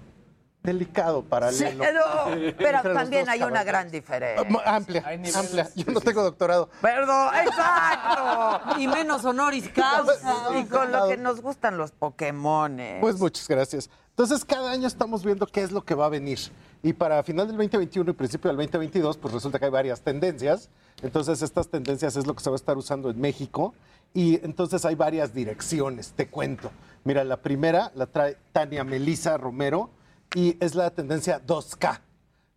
delicado 0.66 1.22
Sí, 1.22 1.26
paralelo. 1.30 1.84
no, 1.94 2.32
entre 2.32 2.52
pero 2.52 2.82
también 2.82 3.28
hay 3.28 3.42
una 3.42 3.64
gran 3.64 3.86
Ah, 3.86 3.90
diferencia. 3.90 4.60
Amplia, 4.66 5.04
amplia. 5.34 5.68
Yo 5.74 5.92
no 5.92 6.00
tengo 6.00 6.22
doctorado. 6.22 6.68
Perdón, 6.82 7.30
exacto. 7.44 8.80
Y 8.80 8.88
menos 8.88 9.24
honoris 9.24 9.68
causa. 9.70 10.58
Y 10.58 10.64
con 10.66 10.92
lo 10.92 11.08
que 11.08 11.16
nos 11.16 11.40
gustan 11.40 11.78
los 11.78 11.92
Pokémones. 11.92 13.00
Pues 13.00 13.18
muchas 13.18 13.48
gracias. 13.48 13.88
Entonces, 14.10 14.44
cada 14.44 14.70
año 14.72 14.86
estamos 14.86 15.24
viendo 15.24 15.46
qué 15.46 15.62
es 15.62 15.72
lo 15.72 15.84
que 15.84 15.94
va 15.94 16.06
a 16.06 16.08
venir. 16.08 16.38
Y 16.82 16.92
para 16.92 17.22
final 17.22 17.46
del 17.46 17.56
2021 17.56 18.10
y 18.10 18.14
principio 18.14 18.48
del 18.48 18.56
2022, 18.56 19.16
pues 19.18 19.34
resulta 19.34 19.58
que 19.58 19.66
hay 19.66 19.70
varias 19.70 20.00
tendencias. 20.00 20.70
Entonces, 21.02 21.42
estas 21.42 21.68
tendencias 21.68 22.16
es 22.16 22.26
lo 22.26 22.34
que 22.34 22.42
se 22.42 22.48
va 22.50 22.54
a 22.54 22.56
estar 22.56 22.76
usando 22.78 23.10
en 23.10 23.20
México. 23.20 23.74
Y 24.14 24.36
entonces 24.44 24.84
hay 24.86 24.94
varias 24.94 25.34
direcciones, 25.34 26.12
te 26.16 26.28
cuento. 26.28 26.70
Mira, 27.04 27.22
la 27.24 27.36
primera 27.36 27.92
la 27.94 28.06
trae 28.06 28.38
Tania 28.52 28.82
Melisa 28.82 29.36
Romero 29.36 29.90
y 30.34 30.56
es 30.64 30.74
la 30.74 30.90
tendencia 30.90 31.40
2K. 31.44 32.00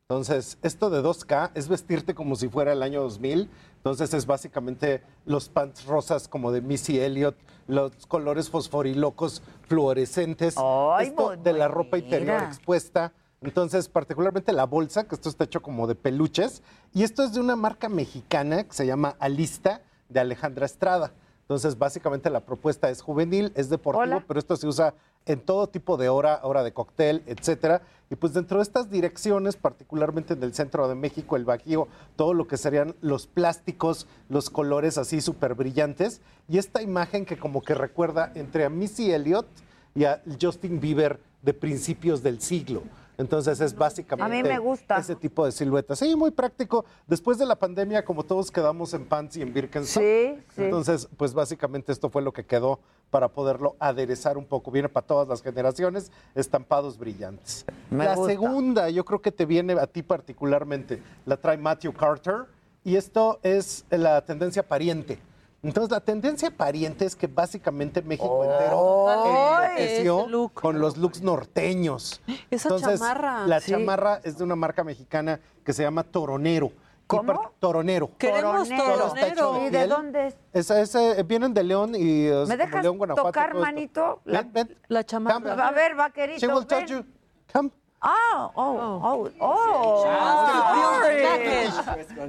Entonces, 0.09 0.57
esto 0.63 0.89
de 0.89 1.03
2K 1.03 1.51
es 1.53 1.67
vestirte 1.67 2.15
como 2.15 2.35
si 2.35 2.49
fuera 2.49 2.73
el 2.73 2.81
año 2.81 3.01
2000. 3.01 3.47
Entonces, 3.77 4.13
es 4.13 4.25
básicamente 4.25 5.03
los 5.25 5.49
pants 5.49 5.85
rosas 5.85 6.27
como 6.27 6.51
de 6.51 6.61
Missy 6.61 6.99
Elliott, 6.99 7.35
los 7.67 7.91
colores 8.07 8.49
fosforilocos 8.49 9.43
fluorescentes, 9.67 10.55
Ay, 10.57 11.07
esto 11.07 11.37
de 11.37 11.53
la 11.53 11.67
ropa 11.67 11.99
interior 11.99 12.41
expuesta. 12.41 13.13
Entonces, 13.41 13.87
particularmente 13.87 14.51
la 14.51 14.65
bolsa, 14.65 15.07
que 15.07 15.15
esto 15.15 15.29
está 15.29 15.43
hecho 15.43 15.61
como 15.61 15.85
de 15.85 15.95
peluches. 15.95 16.63
Y 16.93 17.03
esto 17.03 17.23
es 17.23 17.33
de 17.33 17.39
una 17.39 17.55
marca 17.55 17.87
mexicana 17.87 18.63
que 18.63 18.73
se 18.73 18.87
llama 18.87 19.15
Alista, 19.19 19.83
de 20.09 20.19
Alejandra 20.19 20.65
Estrada. 20.65 21.13
Entonces, 21.49 21.79
básicamente 21.79 22.29
la 22.29 22.41
propuesta 22.41 22.91
es 22.91 23.01
juvenil, 23.01 23.51
es 23.55 23.71
deportivo, 23.71 24.03
Hola. 24.03 24.23
pero 24.27 24.39
esto 24.39 24.55
se 24.55 24.67
usa 24.67 24.93
en 25.25 25.39
todo 25.39 25.65
tipo 25.65 25.97
de 25.97 26.07
hora, 26.07 26.41
hora 26.43 26.63
de 26.63 26.73
cóctel, 26.73 27.23
etcétera. 27.25 27.81
Y 28.11 28.15
pues 28.17 28.35
dentro 28.35 28.57
de 28.57 28.63
estas 28.63 28.91
direcciones, 28.91 29.55
particularmente 29.55 30.35
en 30.35 30.43
el 30.43 30.53
centro 30.53 30.87
de 30.87 30.93
México, 30.93 31.35
el 31.37 31.45
Bajío, 31.45 31.87
todo 32.15 32.35
lo 32.35 32.45
que 32.45 32.55
serían 32.55 32.95
los 33.01 33.25
plásticos, 33.25 34.05
los 34.29 34.51
colores 34.51 34.99
así 34.99 35.21
súper 35.21 35.55
brillantes. 35.55 36.21
Y 36.47 36.59
esta 36.59 36.83
imagen 36.83 37.25
que 37.25 37.39
como 37.39 37.63
que 37.63 37.73
recuerda 37.73 38.31
entre 38.35 38.65
a 38.65 38.69
Missy 38.69 39.11
Elliott 39.11 39.47
y 39.95 40.03
a 40.03 40.21
Justin 40.39 40.79
Bieber 40.79 41.19
de 41.41 41.55
principios 41.55 42.21
del 42.21 42.41
siglo. 42.41 42.83
Entonces 43.19 43.59
es 43.59 43.75
básicamente 43.75 44.25
A 44.39 44.41
mí 44.43 44.47
me 44.47 44.57
gusta. 44.59 44.97
ese 44.97 45.13
tipo 45.13 45.45
de 45.45 45.51
siluetas. 45.51 45.99
Sí, 45.99 46.15
muy 46.15 46.31
práctico. 46.31 46.85
Después 47.05 47.37
de 47.37 47.45
la 47.45 47.57
pandemia, 47.57 48.05
como 48.05 48.23
todos 48.23 48.49
quedamos 48.49 48.93
en 48.93 49.05
pants 49.05 49.35
y 49.35 49.41
en 49.41 49.53
Birkenstock, 49.53 50.01
Sí, 50.01 50.39
sí. 50.55 50.63
entonces 50.63 51.09
pues 51.17 51.33
básicamente 51.33 51.91
esto 51.91 52.09
fue 52.09 52.21
lo 52.21 52.31
que 52.31 52.45
quedó 52.45 52.79
para 53.09 53.27
poderlo 53.27 53.75
aderezar 53.77 54.37
un 54.37 54.45
poco. 54.45 54.71
Viene 54.71 54.87
para 54.87 55.05
todas 55.05 55.27
las 55.27 55.41
generaciones, 55.43 56.13
estampados 56.33 56.97
brillantes. 56.97 57.65
Me 57.89 58.05
la 58.05 58.15
gusta. 58.15 58.31
segunda, 58.31 58.89
yo 58.89 59.03
creo 59.03 59.21
que 59.21 59.33
te 59.33 59.45
viene 59.45 59.73
a 59.73 59.85
ti 59.87 60.01
particularmente, 60.01 61.03
la 61.25 61.35
trae 61.35 61.57
Matthew 61.57 61.91
Carter 61.93 62.45
y 62.85 62.95
esto 62.95 63.39
es 63.43 63.83
la 63.89 64.23
tendencia 64.23 64.63
pariente. 64.65 65.19
Entonces, 65.61 65.91
la 65.91 65.99
tendencia 65.99 66.51
pariente 66.51 67.05
es 67.05 67.15
que 67.17 67.27
básicamente 67.27 68.01
México 68.01 68.45
entero 68.45 69.07
enloqueció 69.11 70.21
ese 70.21 70.29
look. 70.29 70.53
con 70.53 70.79
los 70.79 70.95
looks 70.97 71.21
norteños. 71.21 72.21
Esa 72.49 72.69
Entonces, 72.69 72.99
chamarra. 72.99 73.45
La 73.45 73.59
Sí. 73.59 73.71
chamarra 73.71 74.21
es 74.23 74.37
de 74.37 74.43
una 74.45 74.55
marca 74.55 74.83
mexicana 74.85 75.39
que 75.65 75.73
se 75.73 75.83
llama 75.83 76.03
Toronero. 76.03 76.71
¿Cómo? 77.07 77.51
Toronero. 77.59 78.11
Queremos 78.19 78.69
Todo 78.69 79.07
está 79.15 79.27
hecho 79.27 79.35
toronero. 79.35 79.67
¿Y 79.67 79.69
de 79.71 79.87
dónde 79.87 80.27
es? 80.27 80.35
Esa- 80.53 80.79
ese- 80.79 81.23
vienen 81.23 81.53
de 81.55 81.63
León 81.63 81.95
y 81.95 82.25
es 82.27 82.47
¿Me 82.47 82.55
como 82.55 82.67
dejas 82.67 82.83
León, 82.83 82.97
Guanajuato, 82.99 83.27
tocar, 83.29 83.55
manito? 83.55 84.21
La, 84.25 84.43
Ven, 84.43 84.53
ven. 84.53 84.77
La 84.89 84.99
Come. 84.99 85.05
chamarra. 85.05 85.67
A 85.67 85.71
ver, 85.71 85.95
vaquerito, 85.95 86.39
She 86.39 86.47
will 86.47 86.67
touch 86.67 86.87
ven. 86.87 86.99
you. 86.99 87.05
Come. 87.51 87.71
Oh, 88.01 88.51
oh, 88.55 89.29
oh. 89.39 90.05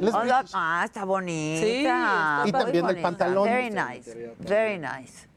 Let's 0.01 0.15
Oh, 0.15 0.23
be- 0.23 0.29
that- 0.29 0.47
Ah, 0.53 0.83
está 0.85 1.05
bonita. 1.05 1.61
Sí, 1.65 1.77
está 1.87 2.43
Y 2.47 2.53
también 2.53 2.77
el 2.77 2.83
bonita. 2.83 3.03
pantalón. 3.03 3.45
Very 3.45 3.71
nice, 3.71 4.35
very 4.39 4.79
nice. 4.79 5.29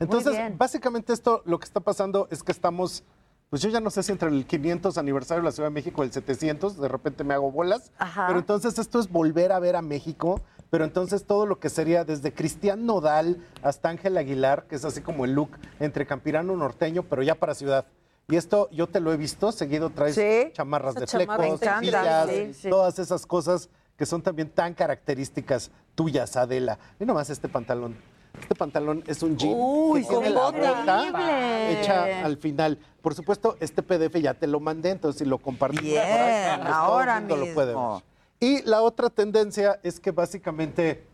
Entonces, 0.00 0.34
básicamente 0.56 1.12
esto 1.12 1.42
lo 1.44 1.58
que 1.58 1.64
está 1.64 1.80
pasando 1.80 2.28
es 2.30 2.42
que 2.42 2.52
estamos, 2.52 3.04
pues 3.50 3.60
yo 3.62 3.68
ya 3.68 3.80
no 3.80 3.90
sé 3.90 4.02
si 4.02 4.12
entre 4.12 4.28
el 4.28 4.46
500 4.46 4.96
aniversario 4.98 5.42
de 5.42 5.46
la 5.48 5.52
Ciudad 5.52 5.68
de 5.68 5.74
México 5.74 6.02
el 6.02 6.12
700, 6.12 6.80
de 6.80 6.88
repente 6.88 7.22
me 7.24 7.34
hago 7.34 7.50
bolas, 7.50 7.92
Ajá. 7.98 8.26
pero 8.26 8.38
entonces 8.38 8.78
esto 8.78 8.98
es 8.98 9.10
volver 9.10 9.52
a 9.52 9.58
ver 9.58 9.76
a 9.76 9.82
México, 9.82 10.40
pero 10.70 10.84
entonces 10.84 11.24
todo 11.26 11.46
lo 11.46 11.58
que 11.60 11.68
sería 11.68 12.04
desde 12.04 12.32
Cristian 12.32 12.86
Nodal 12.86 13.38
hasta 13.62 13.88
Ángel 13.90 14.16
Aguilar, 14.16 14.64
que 14.66 14.76
es 14.76 14.84
así 14.84 15.00
como 15.02 15.24
el 15.24 15.32
look 15.34 15.50
entre 15.80 16.06
campirano 16.06 16.56
norteño, 16.56 17.02
pero 17.04 17.22
ya 17.22 17.34
para 17.34 17.54
ciudad. 17.54 17.84
Y 18.28 18.36
esto 18.36 18.68
yo 18.72 18.86
te 18.86 19.00
lo 19.00 19.12
he 19.12 19.16
visto, 19.16 19.52
seguido 19.52 19.90
traes 19.90 20.14
Sí. 20.14 20.50
chamarras 20.52 20.96
Esa 20.96 21.00
de 21.00 21.06
chamarra 21.06 21.42
flecos, 21.44 21.62
encanta, 21.62 22.26
sí, 22.54 22.68
todas 22.70 22.98
esas 22.98 23.26
cosas 23.26 23.68
que 23.96 24.06
son 24.06 24.22
también 24.22 24.48
tan 24.50 24.74
características 24.74 25.70
tuyas, 25.94 26.36
Adela. 26.36 26.78
Y 26.98 27.04
nomás 27.04 27.28
este 27.30 27.48
pantalón. 27.48 27.96
Este 28.40 28.54
pantalón 28.56 29.04
es 29.06 29.22
un 29.22 29.36
jean 29.36 29.52
Uy, 29.56 30.02
que 30.02 30.08
tiene 30.08 30.24
con 30.34 30.34
la 30.34 31.04
bota. 31.04 31.70
hecha 31.70 32.24
al 32.24 32.36
final. 32.38 32.78
Por 33.00 33.14
supuesto, 33.14 33.56
este 33.60 33.82
PDF 33.82 34.20
ya 34.20 34.34
te 34.34 34.46
lo 34.48 34.58
mandé, 34.58 34.90
entonces 34.90 35.20
si 35.20 35.24
lo 35.24 35.38
compartimos 35.38 35.84
Bien, 35.84 36.60
ahora 36.66 37.20
mundo 37.20 37.36
lo 37.36 37.54
puede 37.54 37.66
mismo. 37.68 37.94
ver. 37.94 38.04
Y 38.40 38.62
la 38.62 38.82
otra 38.82 39.08
tendencia 39.10 39.78
es 39.82 40.00
que 40.00 40.10
básicamente 40.10 41.06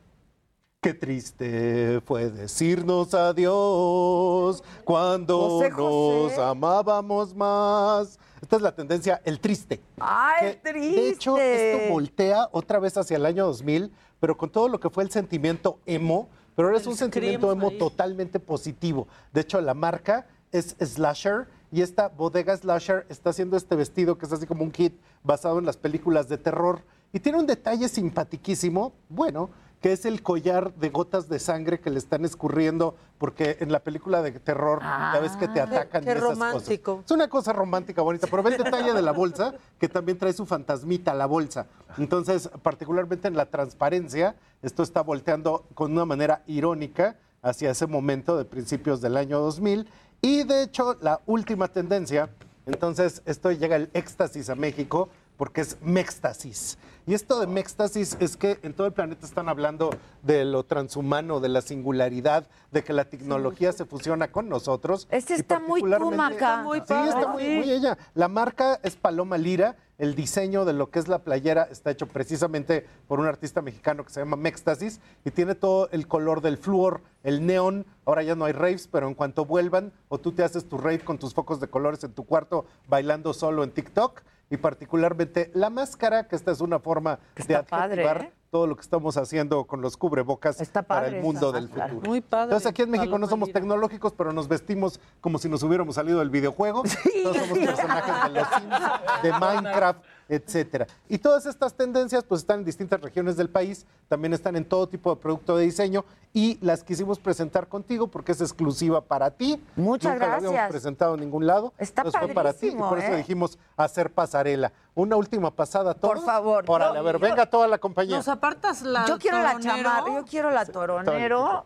Qué 0.83 0.95
triste 0.95 2.01
fue 2.07 2.31
decirnos 2.31 3.13
adiós 3.13 4.60
cuando 4.91 5.39
José, 5.39 5.71
José. 5.71 6.37
nos 6.37 6.39
amábamos 6.47 7.35
más. 7.35 8.19
Esta 8.43 8.57
es 8.57 8.63
la 8.63 8.75
tendencia, 8.75 9.21
el 9.25 9.39
triste. 9.39 9.81
Ay, 10.01 10.59
Que, 10.63 10.71
triste. 10.73 11.01
De 11.01 11.09
hecho, 11.11 11.39
esto 11.39 11.93
voltea 11.93 12.49
otra 12.51 12.79
vez 12.81 12.97
hacia 12.97 13.17
el 13.17 13.25
año 13.27 13.47
2000, 13.47 13.93
pero 14.19 14.37
con 14.37 14.51
todo 14.51 14.69
lo 14.69 14.81
que 14.81 14.91
fue 14.91 15.05
el 15.05 15.11
sentimiento 15.11 15.79
emo, 15.87 16.29
pero 16.57 16.69
ahora 16.69 16.79
es 16.79 16.85
El 16.85 16.91
un 16.91 16.97
sentimiento 16.97 17.53
emo 17.53 17.69
ahí. 17.69 17.79
totalmente 17.79 18.41
positivo. 18.41 19.07
De 19.33 19.43
hecho, 19.43 19.61
la 19.61 19.75
marca 19.75 20.27
es 20.51 20.75
Slasher 20.81 21.47
y 21.71 21.83
esta 21.83 22.09
bodega 22.09 22.57
Slasher 22.57 23.07
está 23.09 23.31
haciendo 23.31 23.57
este 23.57 23.77
vestido 23.77 24.19
que 24.19 24.27
es 24.27 24.33
así 24.33 24.47
como 24.47 24.65
un 24.65 24.73
kit 24.73 24.95
basado 25.23 25.61
en 25.61 25.67
las 25.67 25.77
películas 25.77 26.29
de 26.29 26.37
terror 26.39 26.83
y 27.13 27.21
tiene 27.21 27.39
un 27.39 27.47
detalle 27.47 27.89
simpaticísimo, 27.89 28.93
bueno, 29.09 29.51
que 29.81 29.93
es 29.93 30.05
el 30.05 30.23
collar 30.23 30.75
de 30.75 30.91
gotas 30.91 31.29
de 31.29 31.39
sangre 31.39 31.81
que 31.81 31.89
le 31.91 31.99
están 31.99 32.25
escurriendo 32.25 32.97
porque 33.19 33.57
en 33.61 33.73
la 33.73 33.81
película 33.81 34.21
de 34.23 34.33
terror 34.33 34.81
ya 34.83 35.19
ves 35.21 35.33
que 35.37 35.49
te 35.49 35.61
atacan 35.61 36.03
Ah, 36.03 36.05
qué 36.05 36.11
y 36.11 36.17
esas 36.17 36.23
romántico. 36.23 36.93
cosas. 36.97 37.05
Es 37.07 37.11
una 37.13 37.29
cosa 37.29 37.53
romántica, 37.53 38.03
bonita, 38.03 38.27
pero 38.31 38.43
ve 38.43 38.51
el 38.57 38.63
detalle 38.63 38.93
de 38.93 39.03
la 39.03 39.13
bolsa, 39.13 39.55
que 39.79 39.89
también 39.89 40.19
trae 40.19 40.33
su 40.35 40.45
fantasmita, 40.47 41.15
la 41.15 41.27
bolsa. 41.27 41.67
Entonces, 41.99 42.49
particularmente 42.63 43.29
en 43.29 43.37
la 43.37 43.47
transparencia, 43.47 44.37
esto 44.63 44.83
está 44.83 45.01
volteando 45.03 45.65
con 45.75 45.93
una 45.93 46.05
manera 46.05 46.43
irónica 46.47 47.17
hacia 47.43 47.71
ese 47.71 47.87
momento 47.87 48.37
de 48.37 48.45
principios 48.45 49.01
del 49.01 49.17
año 49.17 49.39
2000. 49.41 49.89
Y 50.21 50.45
de 50.45 50.63
hecho, 50.63 50.97
la 51.01 51.21
última 51.27 51.69
tendencia, 51.69 52.29
entonces, 52.67 53.23
esto 53.25 53.51
llega 53.51 53.77
el 53.77 53.89
éxtasis 53.95 54.51
a 54.51 54.55
México, 54.55 55.09
porque 55.39 55.63
es 55.63 55.79
mextasis. 55.81 56.77
Y 57.07 57.15
esto 57.15 57.41
de 57.41 57.47
mextasis 57.47 58.17
es 58.21 58.37
que 58.37 58.59
en 58.63 58.75
todo 58.75 58.87
el 58.87 58.93
planeta 58.93 59.27
están 59.27 59.49
hablando 59.49 59.91
de 60.23 60.45
lo 60.45 60.65
transhumano, 60.65 61.41
de 61.41 61.49
la 61.49 61.63
singularidad, 61.63 62.47
de 62.71 62.85
que 62.85 62.93
la 62.93 63.05
tecnología 63.07 63.73
se 63.73 63.85
fusiona 63.85 64.31
con 64.31 64.49
nosotros. 64.49 65.09
Este 65.11 65.35
está 65.35 65.59
muy 65.59 65.83
muy 65.83 66.79
Sí, 66.81 66.95
está 66.95 67.29
muy, 67.29 67.49
muy 67.49 67.71
ella. 67.71 67.99
La 68.15 68.29
marca 68.29 68.79
es 68.83 68.97
Paloma 68.97 69.39
Lira. 69.39 69.77
El 69.99 70.15
diseño 70.15 70.65
de 70.65 70.73
lo 70.73 70.91
que 70.91 70.99
es 70.99 71.09
la 71.09 71.19
playera 71.19 71.65
está 71.71 71.91
hecho 71.91 72.07
precisamente 72.07 72.87
por 73.07 73.21
un 73.21 73.27
artista 73.27 73.61
mexicano 73.61 74.03
que 74.03 74.11
se 74.11 74.21
llama 74.21 74.39
Mextasis 74.39 74.99
y 75.27 75.31
tiene 75.31 75.55
todo 75.55 75.91
el 75.93 76.09
color 76.09 76.41
del 76.41 76.57
flúor, 76.57 77.03
el 77.23 77.45
neón. 77.45 77.85
Ahora 78.07 78.23
ya 78.23 78.35
no 78.35 78.47
hay 78.47 78.53
raves, 78.53 78.89
pero 78.91 79.09
en 79.09 79.15
cuanto 79.15 79.45
vuelvan, 79.45 79.93
o 80.09 80.17
tú 80.19 80.33
te 80.33 80.43
haces 80.43 80.67
tu 80.67 80.79
rave 80.79 81.01
con 81.01 81.19
tus 81.19 81.35
focos 81.35 81.61
de 81.61 81.69
colores 81.69 82.03
en 82.03 82.15
tu 82.15 82.25
cuarto 82.25 82.65
bailando 82.89 83.35
solo 83.35 83.63
en 83.63 83.73
TikTok. 83.73 84.23
Y 84.51 84.57
particularmente 84.57 85.51
la 85.55 85.71
máscara, 85.71 86.27
que 86.27 86.35
esta 86.35 86.51
es 86.51 86.61
una 86.61 86.81
forma 86.81 87.21
de 87.37 87.63
padre, 87.63 88.03
adjetivar 88.05 88.23
¿eh? 88.23 88.33
todo 88.51 88.67
lo 88.67 88.75
que 88.75 88.83
estamos 88.83 89.17
haciendo 89.17 89.65
con 89.65 89.81
los 89.81 89.97
cubrebocas 89.97 90.59
para 90.89 91.07
el 91.07 91.23
mundo 91.23 91.53
del 91.53 91.69
máscara. 91.69 91.89
futuro. 91.89 92.11
Muy 92.11 92.21
padre. 92.21 92.45
Entonces 92.47 92.69
aquí 92.69 92.83
en 92.83 92.91
México 92.91 93.17
no 93.17 93.29
somos 93.29 93.53
tecnológicos, 93.53 94.13
pero 94.13 94.33
nos 94.33 94.49
vestimos 94.49 94.99
como 95.21 95.39
si 95.39 95.49
nos 95.49 95.63
hubiéramos 95.63 95.95
salido 95.95 96.19
del 96.19 96.31
videojuego. 96.31 96.83
Todos 97.23 97.37
somos 97.37 97.59
personajes 97.59 98.25
de 98.25 98.41
los 98.41 98.49
Sims, 98.49 99.23
de 99.23 99.33
Minecraft, 99.33 100.05
etcétera. 100.31 100.87
Y 101.09 101.19
todas 101.19 101.45
estas 101.47 101.75
tendencias 101.75 102.23
pues 102.25 102.43
están 102.43 102.61
en 102.61 102.65
distintas 102.65 103.01
regiones 103.01 103.37
del 103.37 103.49
país, 103.51 103.85
también 104.09 104.33
están 104.33 104.55
en 104.57 104.65
todo 104.65 104.89
tipo 104.89 105.15
de 105.15 105.21
producto 105.21 105.57
de 105.57 105.65
diseño 105.65 106.05
y 106.33 106.57
las 106.65 106.85
quisimos 106.85 107.19
presentar 107.19 107.67
contigo 107.67 108.07
porque 108.07 108.33
es 108.33 108.41
exclusiva 108.41 109.01
para 109.01 109.31
ti. 109.33 109.61
Muchas 109.75 110.13
Nunca 110.13 110.27
la 110.29 110.35
habíamos 110.37 110.53
gracias. 110.55 110.71
presentado 110.71 111.15
en 111.15 111.21
ningún 111.21 111.47
lado. 111.47 111.73
Está 111.79 112.05
fue 112.05 112.29
para 112.29 112.53
ti 112.53 112.69
y 112.69 112.77
por 112.77 112.99
eso 112.99 113.13
¿eh? 113.13 113.17
dijimos 113.17 113.59
hacer 113.77 114.13
pasarela. 114.13 114.73
Una 114.95 115.17
última 115.17 115.51
pasada 115.51 115.91
a 115.91 115.95
todos. 115.95 116.15
Por 116.15 116.25
favor, 116.25 116.65
Órale, 116.69 116.95
yo- 116.95 117.01
a 117.01 117.03
ver, 117.03 117.15
yo- 117.17 117.21
venga 117.21 117.47
toda 117.47 117.67
la 117.67 117.79
compañía. 117.79 118.17
Nos 118.17 118.29
apartas 118.29 118.83
la 118.83 119.07
Yo 119.07 119.19
quiero 119.19 119.43
la 119.43 119.59
chamarra, 119.59 120.15
yo 120.15 120.25
quiero 120.25 120.51
la 120.51 120.65
toronero. 120.65 121.65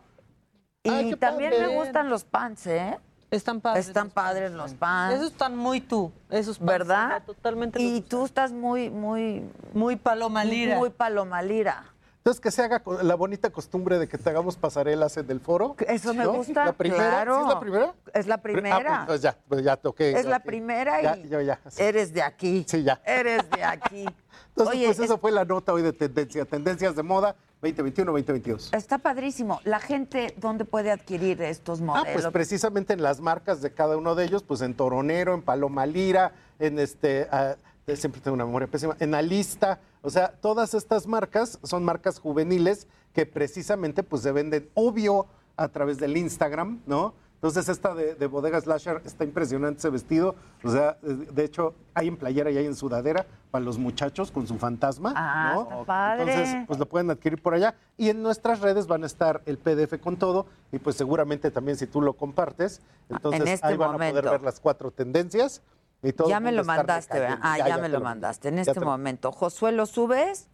Y 0.82 0.90
Ay, 0.90 1.16
también 1.16 1.50
padre. 1.52 1.66
me 1.68 1.76
gustan 1.76 2.08
los 2.10 2.24
pants, 2.24 2.66
¿eh? 2.66 2.98
Están 3.30 3.60
padres. 3.60 3.88
Están 3.88 4.10
padres 4.10 4.52
los 4.52 4.74
pants. 4.74 5.16
Esos 5.16 5.32
están 5.32 5.56
muy 5.56 5.80
tú. 5.80 6.12
Esos 6.30 6.58
pants, 6.58 6.72
¿Verdad? 6.72 7.22
Totalmente. 7.24 7.80
Y 7.82 8.00
tú 8.00 8.24
estás 8.24 8.52
muy, 8.52 8.90
muy, 8.90 9.44
muy 9.72 9.96
paloma 9.96 10.44
lira. 10.44 10.76
muy 10.76 10.90
palomalira. 10.90 11.84
Entonces, 12.18 12.40
que 12.40 12.50
se 12.50 12.62
haga 12.62 12.82
la 13.02 13.16
bonita 13.16 13.50
costumbre 13.50 13.98
de 13.98 14.08
que 14.08 14.16
te 14.16 14.30
hagamos 14.30 14.56
pasarelas 14.56 15.14
en 15.18 15.30
el 15.30 15.40
foro. 15.40 15.76
Eso 15.86 16.14
me 16.14 16.24
¿no? 16.24 16.32
gusta, 16.32 16.64
¿La 16.64 16.72
primera? 16.72 17.10
claro. 17.10 17.34
¿Sí 17.36 17.42
es 17.42 17.48
la 17.54 17.60
primera? 17.60 17.94
Es 18.14 18.26
la 18.26 18.34
Ah, 18.36 18.38
pues, 18.40 18.52
primera. 18.54 18.96
entonces 19.00 19.20
ya, 19.22 19.36
pues 19.46 19.62
ya 19.62 19.76
toqué. 19.76 20.12
es 20.18 20.24
la 20.24 20.38
primera 20.40 21.02
Ya, 21.02 21.16
y 21.18 21.28
yo 21.28 21.42
ya. 21.42 21.60
sí. 21.68 21.82
eres 21.82 22.14
de 22.14 22.22
aquí. 22.22 22.64
Sí, 22.66 22.82
ya. 22.82 22.98
Eres 23.04 23.42
de 23.50 23.62
aquí. 23.62 24.06
Entonces, 24.56 24.74
Oye, 24.76 24.86
pues 24.86 24.98
es- 25.00 25.04
eso 25.06 25.18
fue 25.18 25.32
la 25.32 25.44
nota 25.44 25.72
hoy 25.74 25.82
de 25.82 25.92
tendencia. 25.92 26.44
Tendencias 26.46 26.94
de 26.96 27.02
moda 27.02 27.34
2021-2022. 27.64 28.76
está 28.76 28.98
padrísimo. 28.98 29.60
La 29.64 29.80
gente, 29.80 30.34
¿dónde 30.38 30.64
puede 30.64 30.90
adquirir 30.90 31.40
estos 31.42 31.80
Ah, 31.80 31.84
modelos? 31.84 32.12
pues 32.22 32.26
precisamente 32.32 32.92
en 32.92 33.02
las 33.02 33.20
marcas 33.20 33.62
de 33.62 33.72
cada 33.72 33.96
uno 33.96 34.14
de 34.14 34.24
ellos, 34.24 34.42
pues 34.42 34.60
en 34.60 34.74
Toronero, 34.74 35.34
en 35.34 35.42
Paloma 35.42 35.86
Lira, 35.86 36.32
en 36.58 36.78
este, 36.78 37.26
ah, 37.30 37.56
eh, 37.86 37.96
siempre 37.96 38.20
tengo 38.20 38.34
una 38.34 38.44
memoria 38.46 38.68
pésima, 38.68 38.96
en 39.00 39.14
Alista, 39.14 39.80
o 40.02 40.10
sea, 40.10 40.28
todas 40.32 40.74
estas 40.74 41.06
marcas 41.06 41.58
son 41.62 41.84
marcas 41.84 42.18
juveniles 42.18 42.86
que 43.12 43.26
precisamente 43.26 44.02
pues 44.02 44.22
se 44.22 44.32
venden 44.32 44.68
obvio 44.74 45.26
a 45.56 45.68
través 45.68 45.98
del 45.98 46.16
Instagram, 46.16 46.80
¿no? 46.86 47.14
Entonces 47.44 47.68
esta 47.68 47.94
de, 47.94 48.14
de 48.14 48.26
Bodega 48.26 48.58
Slasher 48.58 49.02
está 49.04 49.22
impresionante 49.22 49.76
ese 49.78 49.90
vestido, 49.90 50.34
o 50.62 50.70
sea, 50.70 50.96
de 51.02 51.44
hecho 51.44 51.74
hay 51.92 52.08
en 52.08 52.16
playera 52.16 52.50
y 52.50 52.56
hay 52.56 52.64
en 52.64 52.74
sudadera 52.74 53.26
para 53.50 53.62
los 53.62 53.76
muchachos 53.76 54.30
con 54.30 54.46
su 54.46 54.56
fantasma, 54.56 55.12
Ah, 55.14 55.52
¿no? 55.54 55.62
está 55.64 55.84
padre. 55.84 56.22
Entonces, 56.22 56.64
pues 56.66 56.78
lo 56.78 56.86
pueden 56.86 57.10
adquirir 57.10 57.42
por 57.42 57.52
allá. 57.52 57.74
Y 57.98 58.08
en 58.08 58.22
nuestras 58.22 58.60
redes 58.60 58.86
van 58.86 59.02
a 59.02 59.06
estar 59.06 59.42
el 59.44 59.58
PDF 59.58 60.00
con 60.00 60.16
todo. 60.16 60.46
Y 60.72 60.78
pues 60.78 60.96
seguramente 60.96 61.50
también 61.50 61.76
si 61.76 61.86
tú 61.86 62.00
lo 62.00 62.14
compartes, 62.14 62.80
entonces 63.10 63.42
En 63.42 63.48
este 63.48 63.66
ahí 63.66 63.76
van 63.76 63.90
a 63.90 63.98
poder 63.98 64.24
ver 64.24 64.42
las 64.42 64.58
cuatro 64.58 64.90
tendencias. 64.90 65.60
Y 66.02 66.14
todo 66.14 66.30
ya 66.30 66.40
me 66.40 66.50
lo 66.50 66.64
mandaste, 66.64 67.20
¿verdad? 67.20 67.40
Ah, 67.42 67.58
ya, 67.58 67.76
me 67.76 67.90
lo 67.90 68.00
mandaste 68.00 68.48
en 68.48 68.58
este 68.58 68.72
te 68.72 68.80
momento. 68.80 69.32
Josué, 69.32 69.70
¿lo 69.72 69.84
subes? 69.84 70.48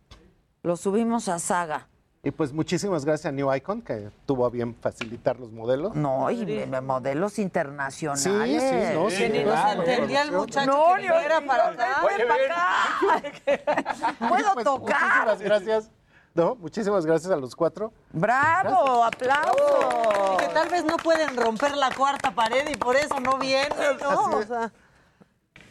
Lo 0.65 0.77
subimos 0.77 1.29
a 1.29 1.39
Saga. 1.39 1.87
Y 2.23 2.31
pues 2.33 2.53
muchísimas 2.53 3.07
gracias 3.07 3.27
a 3.31 3.33
New 3.33 3.53
Icon, 3.55 3.81
que 3.81 4.11
tuvo 4.27 4.45
a 4.45 4.51
bien 4.51 4.75
facilitar 4.75 5.41
los 5.41 5.51
modelos. 5.53 5.95
No, 5.95 6.31
y 6.31 6.45
me- 6.67 6.81
modelos 6.83 7.39
internacionales. 7.39 8.23
Sí, 8.23 8.31
sí, 8.61 8.95
no, 8.95 9.09
sí, 9.09 9.17
Que 9.17 9.29
ni 9.31 9.43
nos 9.45 9.73
entendía 9.73 10.23
el 10.23 10.33
muchacho 10.33 10.71
No, 10.71 10.95
que 10.97 11.09
fuera 11.09 11.41
ni- 11.41 11.47
para 11.47 11.65
no, 11.65 11.71
acá. 11.73 12.03
para 12.29 13.17
acá. 13.17 14.15
Puedo 14.29 14.53
Pues, 14.53 14.65
tocar. 14.65 14.99
Muchísimas 15.01 15.41
gracias. 15.41 15.91
No, 16.35 16.55
muchísimas 16.57 17.07
gracias 17.07 17.33
a 17.33 17.37
los 17.37 17.57
cuatro. 17.57 17.91
Bravo, 18.13 19.03
aplauso. 19.03 20.37
Que 20.39 20.47
tal 20.49 20.69
vez 20.69 20.85
no 20.85 20.99
pueden 20.99 21.35
romper 21.37 21.75
la 21.77 21.91
cuarta 21.95 22.35
pared 22.35 22.69
y 22.71 22.77
por 22.77 22.97
eso 22.97 23.19
no 23.19 23.39
vienen, 23.39 23.97
¿no? 24.01 24.11
Así 24.27 24.35
O 24.35 24.43
sea, 24.47 24.73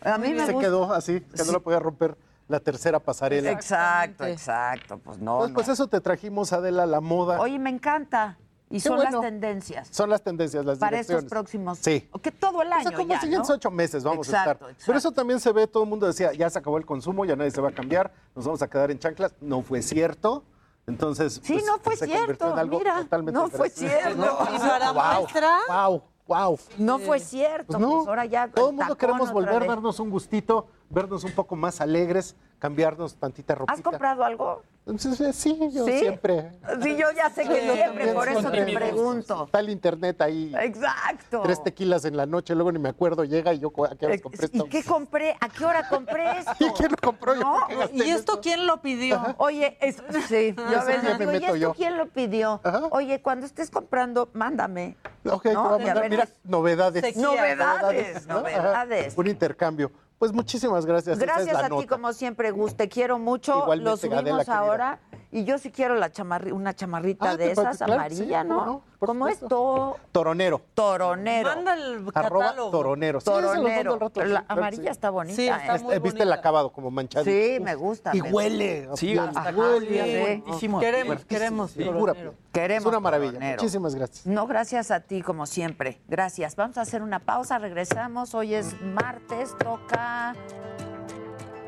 A 0.02 0.18
mí 0.18 0.34
me 0.34 0.46
se 0.48 0.52
gusta. 0.54 0.68
quedó 0.68 0.92
así, 0.94 1.22
que 1.22 1.44
no 1.44 1.52
lo 1.52 1.62
podía 1.62 1.80
romper 1.80 2.18
la 2.50 2.60
tercera 2.60 3.00
pasarela. 3.00 3.52
Exacto, 3.52 4.26
exacto. 4.26 4.98
Pues 4.98 5.18
no, 5.20 5.38
Pues, 5.38 5.50
no. 5.52 5.54
pues 5.56 5.68
eso 5.70 5.88
te 5.88 6.02
trajimos, 6.02 6.52
Adela, 6.52 6.86
la 6.86 7.00
moda. 7.00 7.40
Oye, 7.40 7.58
me 7.60 7.70
encanta. 7.70 8.38
Y 8.72 8.76
Qué 8.76 8.82
son 8.82 8.98
bueno. 8.98 9.12
las 9.14 9.22
tendencias. 9.22 9.88
Son 9.92 10.10
las 10.12 10.22
tendencias, 10.22 10.64
las 10.66 10.78
Para 10.78 11.00
estos 11.00 11.08
direcciones. 11.08 11.30
próximos. 11.32 11.80
Sí. 11.80 12.08
Que 12.22 12.32
todo 12.32 12.62
el 12.62 12.72
año. 12.72 12.86
O 12.86 12.90
sea, 12.90 12.98
como 12.98 13.08
ya, 13.08 13.16
los 13.16 13.22
siguientes 13.24 13.50
¿no? 13.50 13.56
ocho 13.56 13.72
meses 13.72 14.04
vamos 14.04 14.28
Exacto, 14.28 14.50
a 14.50 14.52
estar. 14.54 14.70
exacto. 14.70 14.84
Pero 14.86 14.98
eso 15.00 15.12
también 15.12 15.40
se 15.40 15.52
ve, 15.52 15.66
todo 15.66 15.84
el 15.84 15.90
mundo 15.90 16.06
decía, 16.06 16.34
ya 16.34 16.50
se 16.52 16.60
acabó 16.60 16.78
el 16.78 16.86
consumo, 16.86 17.26
ya 17.26 17.36
nadie 17.36 17.50
se 17.52 17.62
va 17.62 17.70
a 17.70 17.72
cambiar, 17.72 18.12
nos 18.36 18.46
vamos 18.46 18.62
a 18.62 18.68
quedar 18.68 18.92
en 18.92 19.00
chanclas. 19.00 19.34
No 19.42 19.62
fue 19.64 19.82
cierto. 19.82 20.44
Entonces, 20.86 21.40
Sí, 21.44 21.54
pues, 21.54 21.66
no 21.66 21.78
fue 21.80 21.96
se 21.96 22.06
cierto, 22.08 22.52
en 22.52 22.60
algo 22.60 22.80
mira, 22.80 22.98
totalmente 23.04 23.40
no 23.40 23.48
fue 23.50 23.70
cierto. 23.70 24.38
¿Y 24.56 24.58
para 24.60 24.92
Wow, 24.92 25.22
muestra? 25.22 25.58
Wow, 25.68 26.04
wow. 26.28 26.60
No 26.80 26.98
fue 27.00 27.20
cierto. 27.20 27.68
Pues 27.68 27.80
no, 27.80 27.90
pues 27.98 28.08
ahora 28.08 28.26
ya. 28.26 28.48
todo 28.48 28.70
el 28.72 28.76
mundo 28.76 28.98
queremos 28.98 29.32
volver, 29.32 29.60
vez. 29.60 29.68
darnos 29.70 30.00
un 30.00 30.10
gustito, 30.10 30.68
vernos 30.90 31.24
un 31.24 31.32
poco 31.32 31.56
más 31.56 31.82
alegres, 31.82 32.36
cambiarnos 32.58 33.16
tantita 33.16 33.56
ropita. 33.56 33.74
¿Has 33.74 33.82
comprado 33.82 34.24
algo? 34.24 34.64
Entonces, 34.88 35.36
sí, 35.36 35.56
yo 35.72 35.86
¿Sí? 35.86 36.00
siempre. 36.00 36.50
Sí, 36.82 36.96
yo 36.98 37.12
ya 37.16 37.30
sé 37.30 37.44
que 37.48 37.62
Sí, 37.62 37.70
siempre, 37.78 38.08
por 38.12 38.28
eso 38.28 38.50
te 38.50 38.66
pregunto. 38.74 39.46
Está 39.46 39.60
el 39.60 39.70
internet 39.70 40.20
ahí. 40.20 40.52
Exacto. 40.60 41.42
Tres 41.44 41.64
tequilas 41.64 42.06
en 42.06 42.18
la 42.18 42.26
noche, 42.26 42.56
luego 42.56 42.72
ni 42.72 42.80
me 42.80 42.90
acuerdo, 42.90 43.24
llega 43.24 43.54
y 43.54 43.60
yo, 43.60 43.72
¿a 43.86 43.96
qué 43.96 44.08
horas 44.08 44.22
compré 44.22 44.50
¿Y 44.52 44.58
esto? 44.58 44.68
qué 44.70 44.84
compré? 44.84 45.36
¿A 45.40 45.50
qué 45.50 45.64
hora 45.64 45.88
compré 45.88 46.40
esto? 46.40 46.54
¿Y 46.60 46.70
quién 46.72 46.92
lo 46.92 46.98
compró? 46.98 47.36
¿No? 47.36 47.54
¿por 47.60 47.68
qué 47.68 47.76
gasté 47.76 47.96
¿Y 47.98 48.10
esto 48.10 48.42
quién 48.42 48.66
lo 48.66 48.82
pidió? 48.82 49.36
Oye, 49.38 49.78
es- 49.80 50.02
sí, 50.28 50.56
yo 50.58 50.80
a 50.80 50.84
veces 50.84 51.04
ya 51.04 51.18
me 51.20 51.20
digo, 51.20 51.32
¿y 51.32 51.34
meto 51.36 51.46
esto 51.46 51.56
yo. 51.58 51.74
quién 51.76 51.96
lo 51.98 52.08
pidió? 52.08 52.60
Oye, 52.90 53.22
cuando 53.22 53.46
estés 53.46 53.70
comprando, 53.70 54.30
mándame. 54.34 54.96
Ok, 55.30 55.44
te 55.44 55.54
¿no? 55.54 55.70
voy 55.70 55.74
a 55.74 55.78
Y 55.78 55.82
a 55.84 55.86
mandar, 55.86 56.02
ver, 56.02 56.10
mira, 56.12 56.28
novedades. 56.46 57.06
Sequía. 57.06 57.22
Novedades, 57.22 58.26
novedades. 58.26 59.16
Un 59.16 59.28
intercambio. 59.28 59.92
Pues 60.20 60.34
muchísimas 60.34 60.86
gracias. 60.86 61.18
Gracias 61.18 61.48
es 61.48 61.54
la 61.54 61.76
a 61.78 61.80
ti, 61.80 61.88
como 61.88 62.12
siempre, 62.12 62.52
Gus. 62.52 62.76
Te 62.76 62.90
quiero 62.90 63.18
mucho. 63.18 63.58
Igualmente, 63.64 63.90
Lo 63.90 63.98
subimos 63.98 64.20
Adela, 64.50 64.58
ahora. 64.60 65.00
Y 65.32 65.46
yo 65.46 65.58
sí 65.58 65.72
quiero 65.72 65.96
la 65.96 66.12
chamarri- 66.12 66.52
una 66.52 66.76
chamarrita 66.76 67.32
Ah, 67.32 67.38
de 67.38 67.52
esas, 67.52 67.78
claro, 67.78 67.94
amarilla, 67.94 68.42
sí, 68.42 68.48
¿no? 68.50 68.84
Cómo 69.00 69.00
no, 69.00 69.00
por 69.00 69.08
¿Cómo 69.08 69.28
es? 69.30 69.40
To- 69.40 69.98
Toronero. 70.12 70.62
toronero. 70.74 71.50
Manda 71.56 71.74
el 71.74 72.06
Arroba 72.14 72.54
toronero. 72.56 73.20
Sí, 73.20 73.26
Toronero. 73.26 73.98
rato, 73.98 74.22
sí, 74.22 74.28
la 74.28 74.46
amarilla 74.48 74.84
sí. 74.84 74.90
está 74.90 75.10
bonita. 75.10 75.36
Sí, 75.36 75.48
está 75.48 75.76
¿eh? 75.76 75.80
muy 75.80 75.94
Eh, 75.96 76.00
¿Viste 76.00 76.20
bonita. 76.20 76.36
acabado 76.36 76.70
como 76.72 76.92
manchadito? 76.92 77.30
Sí, 77.32 77.60
me 77.62 77.76
gusta. 77.76 78.12
Y 78.16 78.22
me 78.22 78.32
huele. 78.32 78.90
Sí, 78.96 79.18
hasta 79.18 79.52
huele. 79.52 80.42
buenísimo. 80.46 80.80
Queremos, 80.80 81.26
queremos. 81.26 81.74
Toronero. 81.74 82.34
Queremos 82.52 82.84
Es 82.84 82.88
una 82.90 83.00
maravilla. 83.00 83.32
toronero. 83.34 83.58
Muchísimas 83.62 83.96
gracias. 83.96 84.26
No, 84.26 84.48
gracias 84.48 84.92
a 84.92 85.00
ti, 85.00 85.22
como 85.22 85.46
siempre. 85.46 86.00
Gracias. 86.08 86.56
Vamos 86.56 86.78
a 86.78 86.82
hacer 86.82 87.02
una 87.02 87.20
pausa, 87.20 87.58
regresamos. 87.58 88.36
Hoy 88.36 88.54
es 88.56 88.80
martes, 88.82 89.56
toca. 89.58 90.36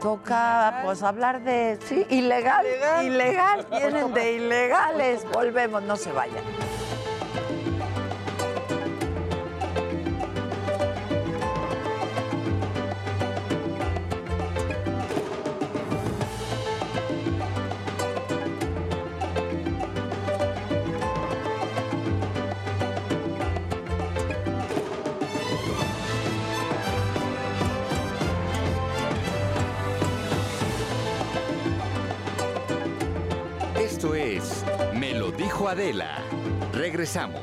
Toca, 0.01 0.81
pues, 0.83 1.03
hablar 1.03 1.43
de. 1.43 1.77
Sí, 1.87 2.05
ilegal. 2.09 2.65
Ilegal. 3.03 3.67
Vienen 3.69 4.13
de 4.13 4.31
ilegales. 4.37 5.23
Volvemos, 5.31 5.83
no 5.83 5.95
se 5.95 6.11
vayan. 6.11 6.43
Dijo 35.51 35.67
Adela. 35.67 36.23
Regresamos. 36.73 37.41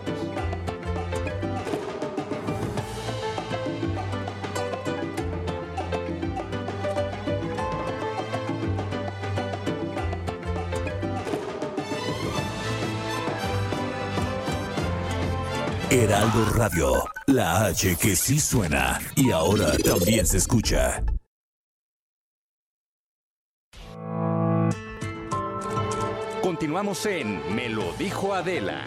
Heraldo 15.91 16.51
Radio, 16.55 17.05
la 17.27 17.67
H 17.67 17.97
que 17.97 18.17
sí 18.17 18.41
suena 18.41 18.99
y 19.17 19.33
ahora 19.33 19.77
también 19.85 20.27
se 20.27 20.39
escucha. 20.39 21.03
Continuamos 26.59 27.07
en 27.07 27.55
Me 27.55 27.69
lo 27.69 27.93
dijo 27.93 28.35
Adela. 28.35 28.83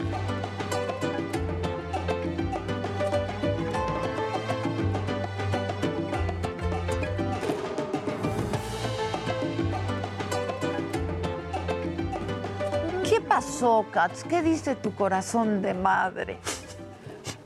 ¿Qué 13.09 13.21
pasó, 13.21 13.85
Katz? 13.89 14.25
¿Qué 14.25 14.41
dice 14.41 14.75
tu 14.75 14.93
corazón 14.93 15.61
de 15.61 15.73
madre? 15.73 16.39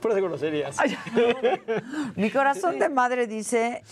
Pura 0.01 0.15
de 0.15 0.21
groserías. 0.21 0.75
Mi 2.15 2.31
corazón 2.31 2.79
de 2.79 2.89
madre 2.89 3.27
dice 3.27 3.83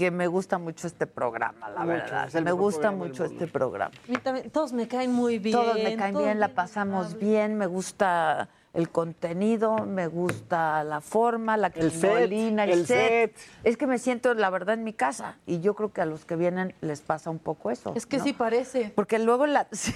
que 0.00 0.10
me 0.10 0.28
gusta 0.28 0.56
mucho 0.56 0.86
este 0.86 1.06
programa, 1.06 1.68
la 1.68 1.80
Mucho, 1.80 1.92
verdad. 1.92 2.32
Me 2.42 2.52
gusta 2.52 2.90
mucho 2.90 3.22
este 3.26 3.46
programa. 3.46 3.92
A 4.08 4.10
mí 4.10 4.16
también, 4.16 4.48
todos 4.50 4.72
me 4.72 4.88
caen 4.88 5.12
muy 5.12 5.38
bien. 5.38 5.54
Todos 5.54 5.74
me 5.74 5.94
caen 5.94 6.14
todos 6.14 6.24
bien, 6.24 6.40
la 6.40 6.48
pasamos 6.54 7.18
bien, 7.18 7.58
me 7.58 7.66
gusta 7.66 8.48
el 8.72 8.88
contenido, 8.88 9.84
me 9.84 10.06
gusta 10.06 10.82
la 10.84 11.02
forma, 11.02 11.58
la 11.58 11.66
El 11.66 11.90
set, 11.92 12.12
crinolina, 12.12 12.64
el, 12.64 12.70
el 12.70 12.86
set. 12.86 13.36
set. 13.36 13.50
Es 13.62 13.76
que 13.76 13.86
me 13.86 13.98
siento, 13.98 14.32
la 14.32 14.48
verdad, 14.48 14.72
en 14.72 14.84
mi 14.84 14.94
casa. 14.94 15.36
Y 15.44 15.60
yo 15.60 15.74
creo 15.74 15.92
que 15.92 16.00
a 16.00 16.06
los 16.06 16.24
que 16.24 16.34
vienen 16.34 16.74
les 16.80 17.02
pasa 17.02 17.28
un 17.28 17.38
poco 17.38 17.70
eso. 17.70 17.92
Es 17.94 18.06
que 18.06 18.16
¿no? 18.16 18.24
sí 18.24 18.32
parece. 18.32 18.92
Porque 18.94 19.18
luego 19.18 19.46
la. 19.46 19.68
sí. 19.72 19.92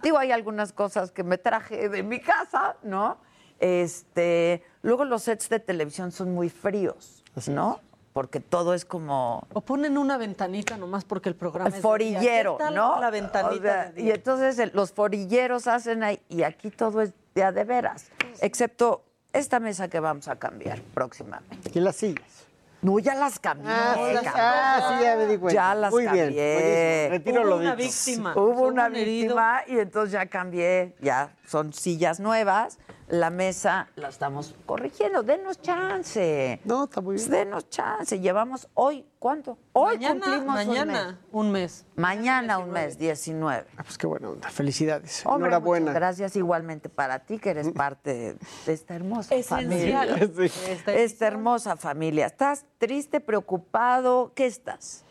Digo, 0.00 0.16
hay 0.16 0.30
algunas 0.30 0.72
cosas 0.72 1.10
que 1.10 1.24
me 1.24 1.38
traje 1.38 1.88
de 1.88 2.04
mi 2.04 2.20
casa, 2.20 2.76
¿no? 2.84 3.18
Este. 3.58 4.62
Luego 4.82 5.04
los 5.04 5.24
sets 5.24 5.48
de 5.48 5.58
televisión 5.58 6.12
son 6.12 6.32
muy 6.32 6.50
fríos, 6.50 7.24
¿no? 7.48 7.80
Porque 8.20 8.38
todo 8.38 8.74
es 8.74 8.84
como. 8.84 9.46
O 9.54 9.62
ponen 9.62 9.96
una 9.96 10.18
ventanita 10.18 10.76
nomás 10.76 11.06
porque 11.06 11.30
el 11.30 11.34
programa 11.36 11.68
es 11.68 11.76
de 11.76 11.78
día. 11.78 11.82
forillero, 11.88 12.58
¿Qué 12.58 12.64
tal 12.64 12.74
¿no? 12.74 13.00
La 13.00 13.08
ventanita. 13.08 13.54
O 13.54 13.62
sea, 13.62 13.92
de 13.92 14.02
y 14.02 14.10
entonces 14.10 14.58
el- 14.58 14.72
los 14.74 14.92
forilleros 14.92 15.66
hacen 15.66 16.02
ahí, 16.02 16.20
y 16.28 16.42
aquí 16.42 16.70
todo 16.70 17.00
es 17.00 17.14
de 17.34 17.42
a 17.44 17.50
de 17.50 17.64
veras, 17.64 18.10
excepto 18.42 19.04
esta 19.32 19.58
mesa 19.58 19.88
que 19.88 20.00
vamos 20.00 20.28
a 20.28 20.36
cambiar 20.36 20.82
próximamente. 20.92 21.70
Y 21.72 21.80
las 21.80 21.96
sillas. 21.96 22.44
No, 22.82 22.98
ya 22.98 23.14
las 23.14 23.38
cambié. 23.38 23.70
Ah, 23.72 23.94
sí, 23.96 24.26
ah, 24.34 24.96
sí, 24.98 25.02
ya 25.04 25.16
me 25.16 25.26
di 25.26 25.38
cuenta. 25.38 25.54
Ya 25.54 25.74
las 25.74 25.90
Muy 25.90 26.02
bien, 26.02 26.26
cambié. 26.26 27.08
buenísimo. 27.08 27.10
Retiro 27.10 27.40
Hubo 27.40 27.48
lo 27.48 27.56
una 27.56 27.76
dicho. 27.76 27.88
víctima. 27.88 28.32
Hubo 28.36 28.62
una 28.66 28.86
herido. 28.88 29.02
víctima 29.34 29.62
y 29.66 29.78
entonces 29.78 30.12
ya 30.12 30.26
cambié, 30.26 30.94
ya 31.00 31.34
son 31.46 31.72
sillas 31.72 32.20
nuevas. 32.20 32.78
La 33.10 33.28
mesa 33.28 33.88
la 33.96 34.08
estamos 34.08 34.54
corrigiendo. 34.66 35.24
Denos 35.24 35.60
chance. 35.60 36.60
No, 36.64 36.84
está 36.84 37.00
muy 37.00 37.16
bien. 37.16 37.28
Denos 37.30 37.68
chance. 37.68 38.20
Llevamos 38.20 38.68
hoy, 38.74 39.04
¿cuánto? 39.18 39.58
Hoy 39.72 39.96
mañana, 39.96 40.20
cumplimos 40.20 40.40
un 40.46 40.54
mes. 40.54 40.66
mañana 40.68 41.20
un 41.32 41.50
mes. 41.50 41.86
Mañana 41.96 42.58
un 42.58 42.70
mes, 42.70 42.98
19. 42.98 43.66
Ah, 43.76 43.82
pues 43.82 43.98
qué 43.98 44.06
buena 44.06 44.28
onda. 44.30 44.48
Felicidades. 44.48 45.22
Hombre, 45.26 45.48
Enhorabuena. 45.48 45.92
gracias 45.92 46.36
igualmente 46.36 46.88
para 46.88 47.18
ti, 47.18 47.38
que 47.40 47.50
eres 47.50 47.70
parte 47.72 48.36
de 48.66 48.72
esta 48.72 48.94
hermosa 48.94 49.34
Esencial. 49.34 50.08
familia. 50.10 50.48
Sí. 50.48 50.70
Esta 50.70 50.92
Esta 50.92 51.26
hermosa 51.26 51.76
familia. 51.76 52.26
¿Estás 52.26 52.64
triste, 52.78 53.18
preocupado? 53.20 54.30
¿Qué 54.36 54.46
estás? 54.46 55.04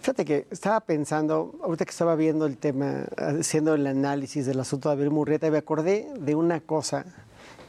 Fíjate 0.00 0.24
que 0.24 0.46
estaba 0.50 0.80
pensando, 0.80 1.54
ahorita 1.62 1.84
que 1.84 1.90
estaba 1.90 2.16
viendo 2.16 2.46
el 2.46 2.56
tema, 2.56 3.04
haciendo 3.18 3.74
el 3.74 3.86
análisis 3.86 4.46
del 4.46 4.58
asunto 4.58 4.88
de 4.88 4.94
Abel 4.94 5.10
Murrieta, 5.10 5.50
me 5.50 5.58
acordé 5.58 6.08
de 6.18 6.34
una 6.34 6.60
cosa 6.60 7.04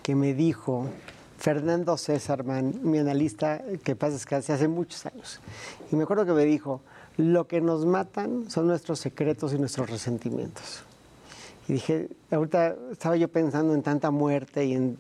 que 0.02 0.16
me 0.16 0.34
dijo 0.34 0.88
Fernando 1.38 1.98
César 1.98 2.46
Man, 2.46 2.80
mi 2.84 3.00
analista 3.00 3.62
que 3.84 3.98
pasa 3.98 4.14
descanse 4.14 4.54
hace 4.54 4.70
muchos 4.70 5.06
años. 5.06 5.42
Y 5.92 5.98
me 5.98 6.04
acuerdo 6.04 6.26
que 6.26 6.32
me 6.32 6.46
dijo, 6.46 6.80
lo 7.18 7.48
que 7.48 7.60
nos 7.60 7.86
matan 7.86 8.50
son 8.50 8.66
nuestros 8.66 9.00
secretos 9.00 9.54
y 9.54 9.60
nuestros 9.60 9.90
resentimientos. 9.90 10.84
Y 11.68 11.74
dije, 11.74 12.08
ahorita 12.32 12.76
estaba 12.94 13.18
yo 13.18 13.28
pensando 13.28 13.74
en 13.74 13.84
tanta 13.84 14.10
muerte 14.10 14.64
y 14.64 14.74
en 14.74 14.98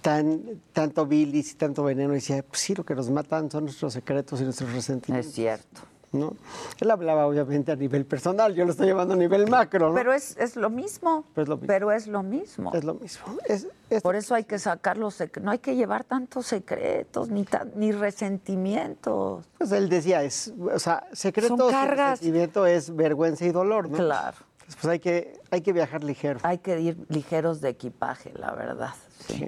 tan, 0.00 0.42
tanto 0.72 1.06
bilis 1.06 1.52
y 1.52 1.54
tanto 1.56 1.82
veneno. 1.82 2.12
Y 2.12 2.16
decía, 2.16 2.44
pues 2.44 2.60
sí, 2.60 2.72
lo 2.72 2.84
que 2.84 2.94
nos 2.94 3.10
matan 3.10 3.50
son 3.50 3.64
nuestros 3.64 3.92
secretos 3.92 4.40
y 4.40 4.44
nuestros 4.44 4.72
resentimientos. 4.72 5.28
Es 5.28 5.34
cierto. 5.34 5.93
¿No? 6.14 6.34
Él 6.80 6.90
hablaba 6.90 7.26
obviamente 7.26 7.72
a 7.72 7.76
nivel 7.76 8.06
personal, 8.06 8.54
yo 8.54 8.64
lo 8.64 8.70
estoy 8.70 8.86
llevando 8.86 9.14
a 9.14 9.16
nivel 9.16 9.48
macro. 9.50 9.88
¿no? 9.90 9.94
Pero 9.94 10.12
es, 10.12 10.36
es 10.38 10.56
lo 10.56 10.70
mismo. 10.70 11.24
Pero 11.34 11.42
es 11.42 11.48
lo 11.48 11.56
mismo. 11.56 11.66
Pero 11.66 11.92
es 11.92 12.06
lo 12.06 12.22
mismo. 12.22 12.72
Es 12.72 12.84
lo 12.84 12.94
mismo. 12.94 14.00
Por 14.02 14.16
eso 14.16 14.34
hay 14.34 14.44
que 14.44 14.58
sacar 14.58 14.96
los 14.96 15.14
secretos. 15.14 15.44
No 15.44 15.50
hay 15.50 15.58
que 15.58 15.76
llevar 15.76 16.04
tantos 16.04 16.46
secretos 16.46 17.28
ni, 17.28 17.44
tan- 17.44 17.72
ni 17.76 17.92
resentimientos. 17.92 19.44
Pues 19.58 19.72
él 19.72 19.88
decía, 19.88 20.22
es, 20.22 20.52
o 20.58 20.78
sea, 20.78 21.06
secretos 21.12 21.58
Son 21.58 21.68
y 21.68 21.72
cargas. 21.72 22.10
resentimiento 22.20 22.66
es 22.66 22.94
vergüenza 22.94 23.44
y 23.44 23.50
dolor, 23.52 23.88
¿no? 23.90 23.96
Claro. 23.98 24.36
Pues 24.80 24.84
hay 24.86 24.98
que, 24.98 25.38
hay 25.50 25.60
que 25.60 25.72
viajar 25.72 26.02
ligero. 26.04 26.40
Hay 26.42 26.58
que 26.58 26.80
ir 26.80 26.96
ligeros 27.10 27.60
de 27.60 27.68
equipaje, 27.68 28.32
la 28.36 28.52
verdad. 28.52 28.94
sí. 29.26 29.46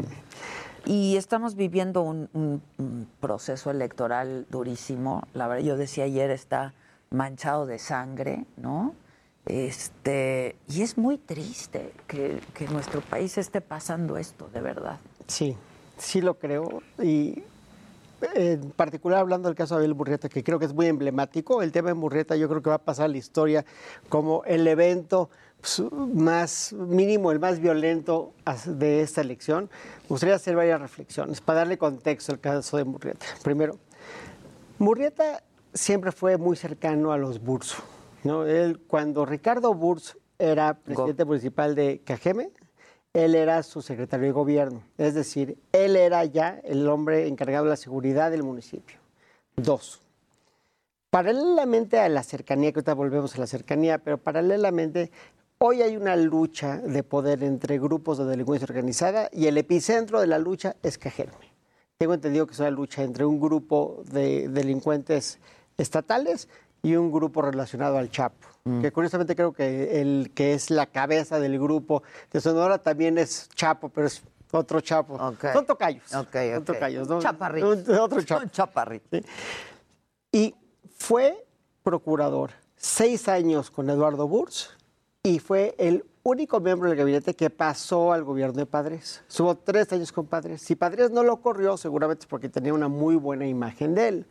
Y 0.87 1.17
estamos 1.17 1.57
viviendo 1.57 2.03
un, 2.03 2.63
proceso 3.21 3.71
electoral 3.71 4.47
durísimo. 4.51 5.25
La 5.35 5.49
verdad, 5.49 5.65
yo 5.65 5.77
decía 5.77 6.05
ayer, 6.05 6.31
está 6.31 6.75
manchado 7.11 7.67
de 7.67 7.81
sangre, 7.81 8.45
¿no? 8.57 8.95
Este, 9.47 10.57
y 10.69 10.83
es 10.83 10.97
muy 10.97 11.19
triste 11.19 11.93
que, 12.07 12.41
que 12.55 12.69
nuestro 12.69 13.01
país 13.01 13.37
esté 13.37 13.61
pasando 13.61 14.17
esto, 14.17 14.49
de 14.53 14.61
verdad. 14.61 14.99
Sí, 15.27 15.57
sí 15.99 16.21
lo 16.21 16.35
creo. 16.35 16.83
Y 17.03 17.43
en 18.35 18.71
particular 18.71 19.19
hablando 19.19 19.49
del 19.49 19.57
caso 19.57 19.75
de 19.75 19.81
Abel 19.81 19.95
Burrieta, 19.95 20.29
que 20.29 20.43
creo 20.43 20.59
que 20.59 20.67
es 20.67 20.75
muy 20.75 20.87
emblemático, 20.87 21.63
el 21.63 21.73
tema 21.73 21.89
de 21.89 21.95
Burrieta 21.95 22.37
yo 22.37 22.49
creo 22.49 22.63
que 22.63 22.71
va 22.71 22.77
a 22.77 22.85
pasar 22.85 23.11
la 23.11 23.19
historia 23.19 23.65
como 24.09 24.43
el 24.45 24.67
evento 24.67 25.31
pues, 25.61 25.83
más 25.93 26.73
mínimo, 26.73 27.33
el 27.33 27.41
más 27.41 27.59
violento 27.61 28.33
de 28.67 29.01
esta 29.01 29.21
elección. 29.21 29.71
Me 30.03 30.09
gustaría 30.09 30.35
hacer 30.35 30.57
varias 30.57 30.81
reflexiones 30.81 31.41
para 31.41 31.61
darle 31.61 31.79
contexto 31.79 32.33
al 32.33 32.41
caso 32.41 32.77
de 32.77 32.85
Murrieta. 32.85 33.27
Primero, 33.43 33.79
Murrieta 34.79 35.43
siempre 35.73 36.13
fue 36.13 36.37
muy 36.39 36.57
cercano 36.57 37.13
a 37.13 37.19
los 37.19 37.41
Burs. 37.41 37.77
¿no? 38.25 38.45
Él, 38.45 38.81
cuando 38.87 39.25
Ricardo 39.25 39.75
Burs 39.75 40.17
era 40.39 40.75
presidente 40.75 41.25
municipal 41.25 41.75
de 41.75 42.03
Cajeme, 42.05 42.51
él 43.17 43.35
era 43.35 43.63
su 43.63 43.81
secretario 43.81 44.27
de 44.27 44.33
gobierno. 44.33 44.83
Es 44.99 45.15
decir, 45.15 45.57
él 45.73 45.97
era 45.97 46.25
ya 46.27 46.61
el 46.65 46.87
hombre 46.89 47.29
encargado 47.29 47.65
de 47.65 47.71
la 47.71 47.77
seguridad 47.77 48.31
del 48.31 48.43
municipio. 48.43 48.99
Dos. 49.57 50.03
Paralelamente 51.09 51.99
a 51.99 52.11
la 52.11 52.23
cercanía, 52.23 52.73
que 52.73 52.81
ahorita 52.81 52.93
volvemos 52.93 53.35
a 53.35 53.41
la 53.41 53.47
cercanía, 53.47 53.99
pero 53.99 54.19
paralelamente, 54.19 55.11
hoy 55.59 55.83
hay 55.83 55.97
una 55.97 56.17
lucha 56.17 56.79
de 56.79 57.03
poder 57.03 57.43
entre 57.43 57.79
grupos 57.79 58.19
de 58.19 58.25
delincuencia 58.25 58.67
organizada 58.67 59.29
y 59.33 59.47
el 59.47 59.59
epicentro 59.59 60.21
de 60.21 60.27
la 60.27 60.39
lucha 60.39 60.77
es 60.83 60.99
Cajeme. 60.99 61.33
Tengo 61.99 62.15
entendido 62.15 62.47
que 62.47 62.53
es 62.53 62.61
una 62.61 62.71
lucha 62.71 63.03
entre 63.03 63.25
un 63.25 63.41
grupo 63.41 64.03
de 64.05 64.49
delincuentes 64.49 65.39
estatales 65.79 66.49
y 66.83 66.95
un 66.95 67.11
grupo 67.11 67.43
relacionado 67.43 67.97
al 67.97 68.11
Chapo, 68.11 68.47
que 68.83 68.93
curiosamente 68.93 69.35
creo 69.35 69.53
que 69.53 70.01
el 70.01 70.33
que 70.35 70.53
es 70.53 70.71
la 70.71 70.87
cabeza 70.87 71.41
del 71.41 71.59
grupo 71.59 72.03
de 72.31 72.41
Sonora 72.41 72.79
también 72.79 73.17
es 73.19 73.49
Chapo, 73.55 73.89
pero 73.89 74.07
es 74.07 74.23
otro 74.53 74.81
Chapo. 74.83 75.19
Son 75.19 75.67
tocayos. 75.67 76.05
Son 76.07 76.27
tocayos, 76.27 77.09
¿no? 77.09 77.21
Chaparritos. 77.21 77.89
Otro 77.89 78.23
Chapo. 78.23 78.41
Son 78.43 78.51
chaparritos. 78.51 79.23
Y 80.31 80.55
fue 80.97 81.47
procurador 81.83 82.51
seis 82.77 83.27
años 83.27 83.71
con 83.71 83.89
Eduardo 83.89 84.29
Burs 84.29 84.77
y 85.27 85.41
fue 85.41 85.75
el 85.79 86.05
único 86.23 86.61
miembro 86.61 86.89
del 86.89 86.97
gabinete 86.99 87.35
que 87.35 87.51
pasó 87.51 88.13
al 88.13 88.23
gobierno 88.23 88.55
de 88.59 88.67
Padres. 88.67 89.23
Estuvo 89.29 89.57
tres 89.57 89.93
años 89.93 90.13
con 90.13 90.27
Padres. 90.27 90.63
Si 90.63 90.77
Padres 90.77 91.11
no 91.11 91.23
lo 91.25 91.39
corrió, 91.39 91.77
seguramente 91.77 92.23
es 92.23 92.27
porque 92.27 92.49
tenía 92.49 92.73
una 92.73 92.87
muy 92.89 93.17
buena 93.17 93.47
imagen 93.47 93.95
de 93.95 94.09
él. 94.09 94.27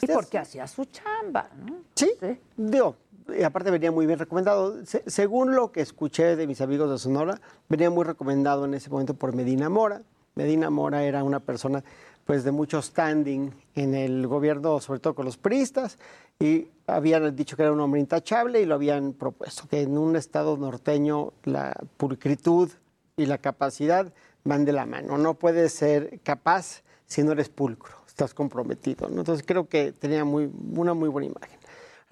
Y 0.00 0.06
porque 0.06 0.38
hacía 0.38 0.66
su 0.68 0.84
chamba, 0.84 1.50
¿no? 1.64 1.78
Sí, 1.96 2.12
digo, 2.56 2.96
y 3.36 3.42
aparte 3.42 3.70
venía 3.72 3.90
muy 3.90 4.06
bien 4.06 4.18
recomendado. 4.20 4.84
Se- 4.86 5.02
según 5.08 5.54
lo 5.56 5.72
que 5.72 5.80
escuché 5.80 6.36
de 6.36 6.46
mis 6.46 6.60
amigos 6.60 6.90
de 6.90 6.98
Sonora, 6.98 7.40
venía 7.68 7.90
muy 7.90 8.04
recomendado 8.04 8.64
en 8.64 8.74
ese 8.74 8.88
momento 8.88 9.14
por 9.14 9.34
Medina 9.34 9.68
Mora. 9.68 10.02
Medina 10.36 10.70
Mora 10.70 11.02
era 11.02 11.24
una 11.24 11.40
persona 11.40 11.82
pues 12.26 12.42
de 12.42 12.50
mucho 12.50 12.82
standing 12.82 13.52
en 13.76 13.94
el 13.94 14.26
gobierno, 14.26 14.80
sobre 14.80 15.00
todo 15.00 15.14
con 15.14 15.24
los 15.24 15.36
priistas, 15.38 15.96
y 16.40 16.68
habían 16.86 17.34
dicho 17.34 17.56
que 17.56 17.62
era 17.62 17.72
un 17.72 17.80
hombre 17.80 18.00
intachable 18.00 18.60
y 18.60 18.66
lo 18.66 18.74
habían 18.74 19.12
propuesto, 19.12 19.68
que 19.68 19.82
en 19.82 19.96
un 19.96 20.16
estado 20.16 20.56
norteño 20.56 21.32
la 21.44 21.72
pulcritud 21.96 22.70
y 23.16 23.26
la 23.26 23.38
capacidad 23.38 24.12
van 24.44 24.64
de 24.64 24.72
la 24.72 24.86
mano. 24.86 25.16
No 25.18 25.34
puedes 25.34 25.72
ser 25.72 26.20
capaz 26.22 26.82
si 27.06 27.22
no 27.22 27.32
eres 27.32 27.48
pulcro, 27.48 27.94
estás 28.06 28.34
comprometido. 28.34 29.08
Entonces 29.08 29.44
creo 29.46 29.68
que 29.68 29.92
tenía 29.92 30.24
muy, 30.24 30.50
una 30.74 30.94
muy 30.94 31.08
buena 31.08 31.28
imagen. 31.28 31.58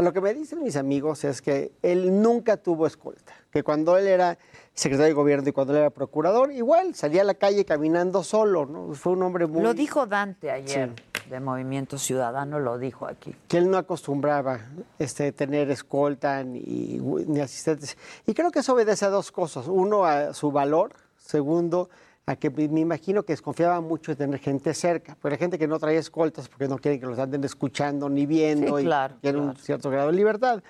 Lo 0.02 0.12
que 0.12 0.20
me 0.20 0.34
dicen 0.34 0.60
mis 0.60 0.74
amigos 0.74 1.22
es 1.22 1.40
que 1.40 1.70
él 1.80 2.20
nunca 2.20 2.56
tuvo 2.56 2.84
escolta, 2.88 3.32
que 3.52 3.62
cuando 3.62 3.96
él 3.96 4.08
era 4.08 4.38
secretario 4.72 5.06
de 5.06 5.12
gobierno 5.12 5.48
y 5.48 5.52
cuando 5.52 5.72
él 5.72 5.78
era 5.78 5.90
procurador, 5.90 6.50
igual 6.50 6.96
salía 6.96 7.20
a 7.20 7.24
la 7.24 7.34
calle 7.34 7.64
caminando 7.64 8.24
solo, 8.24 8.66
¿no? 8.66 8.92
Fue 8.94 9.12
un 9.12 9.22
hombre 9.22 9.46
muy... 9.46 9.62
Lo 9.62 9.72
dijo 9.72 10.04
Dante 10.06 10.50
ayer, 10.50 10.90
de 11.30 11.38
Movimiento 11.38 11.96
Ciudadano, 11.96 12.58
lo 12.58 12.76
dijo 12.76 13.06
aquí. 13.06 13.36
que 13.46 13.56
él 13.56 13.70
no 13.70 13.78
acostumbraba 13.78 14.62
este, 14.98 15.30
tener 15.30 15.70
escolta 15.70 16.42
ni, 16.42 16.98
ni 17.28 17.38
asistentes. 17.38 17.96
Y 18.26 18.34
creo 18.34 18.50
que 18.50 18.58
eso 18.58 18.72
obedece 18.72 19.04
a 19.04 19.10
dos 19.10 19.30
cosas. 19.30 19.68
Uno, 19.68 20.06
a 20.06 20.34
su 20.34 20.50
valor. 20.50 20.92
Segundo, 21.16 21.88
a 22.26 22.36
que 22.36 22.50
me 22.50 22.80
imagino 22.80 23.22
que 23.22 23.34
desconfiaba 23.34 23.80
mucho 23.80 24.12
de 24.12 24.16
tener 24.16 24.40
gente 24.40 24.72
cerca. 24.72 25.16
Pero 25.20 25.34
hay 25.34 25.38
gente 25.38 25.58
que 25.58 25.66
no 25.66 25.78
trae 25.78 25.96
escoltas 25.96 26.48
porque 26.48 26.68
no 26.68 26.78
quieren 26.78 27.00
que 27.00 27.06
los 27.06 27.18
anden 27.18 27.44
escuchando 27.44 28.08
ni 28.08 28.24
viendo 28.26 28.78
Sí, 28.78 28.82
y 28.82 28.86
claro, 28.86 29.16
quieren 29.20 29.40
un 29.42 29.56
cierto 29.56 29.90
grado 29.90 30.10
de 30.10 30.16
libertad. 30.16 30.62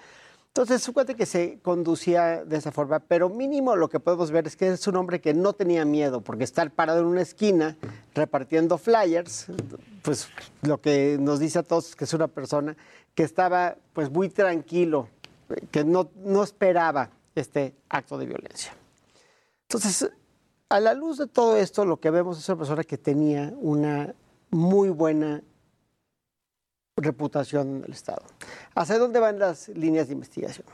Entonces, 0.49 0.83
suponte 0.85 1.17
que 1.17 1.27
se 1.27 1.59
conducía 1.63 2.45
de 2.45 2.57
esa 2.57 2.71
forma, 2.71 3.01
pero 3.01 3.29
mínimo 3.29 3.75
lo 3.75 3.89
que 3.89 3.99
podemos 3.99 4.31
ver 4.31 4.47
es 4.47 4.55
que 4.55 4.69
es 4.69 4.87
un 4.87 4.95
hombre 4.95 5.21
que 5.21 5.35
no 5.35 5.53
tenía 5.53 5.85
miedo, 5.85 6.21
porque 6.21 6.45
estar 6.45 6.71
parado 6.71 7.01
en 7.01 7.07
una 7.07 7.23
esquina 7.23 7.77
repartiendo 8.15 8.79
flyers, 8.79 9.47
pues 10.03 10.29
lo 10.63 10.81
que 10.81 11.19
nos 11.21 11.41
dice 11.41 11.59
a 11.59 11.65
todos 11.65 11.89
es 11.89 11.97
que 11.97 12.05
es 12.05 12.15
una 12.15 12.29
persona 12.29 12.77
que 13.17 13.25
estaba 13.25 13.77
pues 13.93 14.11
muy 14.11 14.29
tranquilo, 14.29 15.09
que 15.73 15.83
no, 15.83 16.09
no 16.25 16.45
esperaba 16.45 17.11
este 17.35 17.75
acto 17.89 18.17
de 18.17 18.27
violencia. 18.27 18.73
Entonces, 19.63 20.09
a 20.69 20.81
la 20.81 20.95
luz 20.95 21.19
de 21.19 21.27
todo 21.27 21.57
esto, 21.57 21.85
lo 21.85 21.99
que 21.99 22.11
vemos 22.11 22.39
es 22.39 22.49
una 22.49 22.59
persona 22.59 22.85
que 22.85 22.99
tenía 22.99 23.53
una 23.57 24.15
muy 24.51 24.89
buena 24.89 25.43
reputación 26.97 27.77
en 27.77 27.85
el 27.85 27.93
Estado. 27.93 28.23
¿Hacia 28.75 28.99
dónde 28.99 29.21
van 29.21 29.39
las 29.39 29.69
líneas 29.69 30.09
de 30.09 30.15
investigación? 30.15 30.67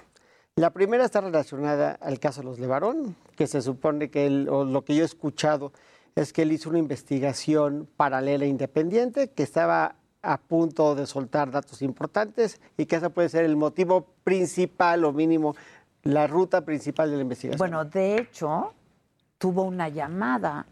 La 0.56 0.70
primera 0.70 1.04
está 1.04 1.20
relacionada 1.20 1.92
al 1.92 2.18
caso 2.20 2.40
de 2.40 2.46
los 2.46 2.58
Levarón, 2.58 3.16
que 3.36 3.46
se 3.46 3.62
supone 3.62 4.10
que 4.10 4.26
él, 4.26 4.48
o 4.50 4.64
lo 4.64 4.84
que 4.84 4.94
yo 4.94 5.02
he 5.02 5.06
escuchado, 5.06 5.72
es 6.14 6.32
que 6.32 6.42
él 6.42 6.52
hizo 6.52 6.68
una 6.68 6.78
investigación 6.78 7.88
paralela 7.96 8.44
e 8.44 8.48
independiente 8.48 9.30
que 9.30 9.42
estaba 9.42 9.96
a 10.22 10.36
punto 10.36 10.94
de 10.94 11.06
soltar 11.06 11.50
datos 11.50 11.80
importantes 11.80 12.60
y 12.76 12.86
que 12.86 12.96
ese 12.96 13.08
puede 13.08 13.30
ser 13.30 13.44
el 13.44 13.56
motivo 13.56 14.06
principal 14.22 15.04
o 15.04 15.12
mínimo, 15.12 15.56
la 16.02 16.26
ruta 16.26 16.62
principal 16.64 17.10
de 17.10 17.16
la 17.16 17.22
investigación. 17.22 17.58
Bueno, 17.58 17.84
de 17.86 18.16
hecho, 18.16 18.74
tuvo 19.40 19.62
una 19.62 19.88
llamada 19.88 20.66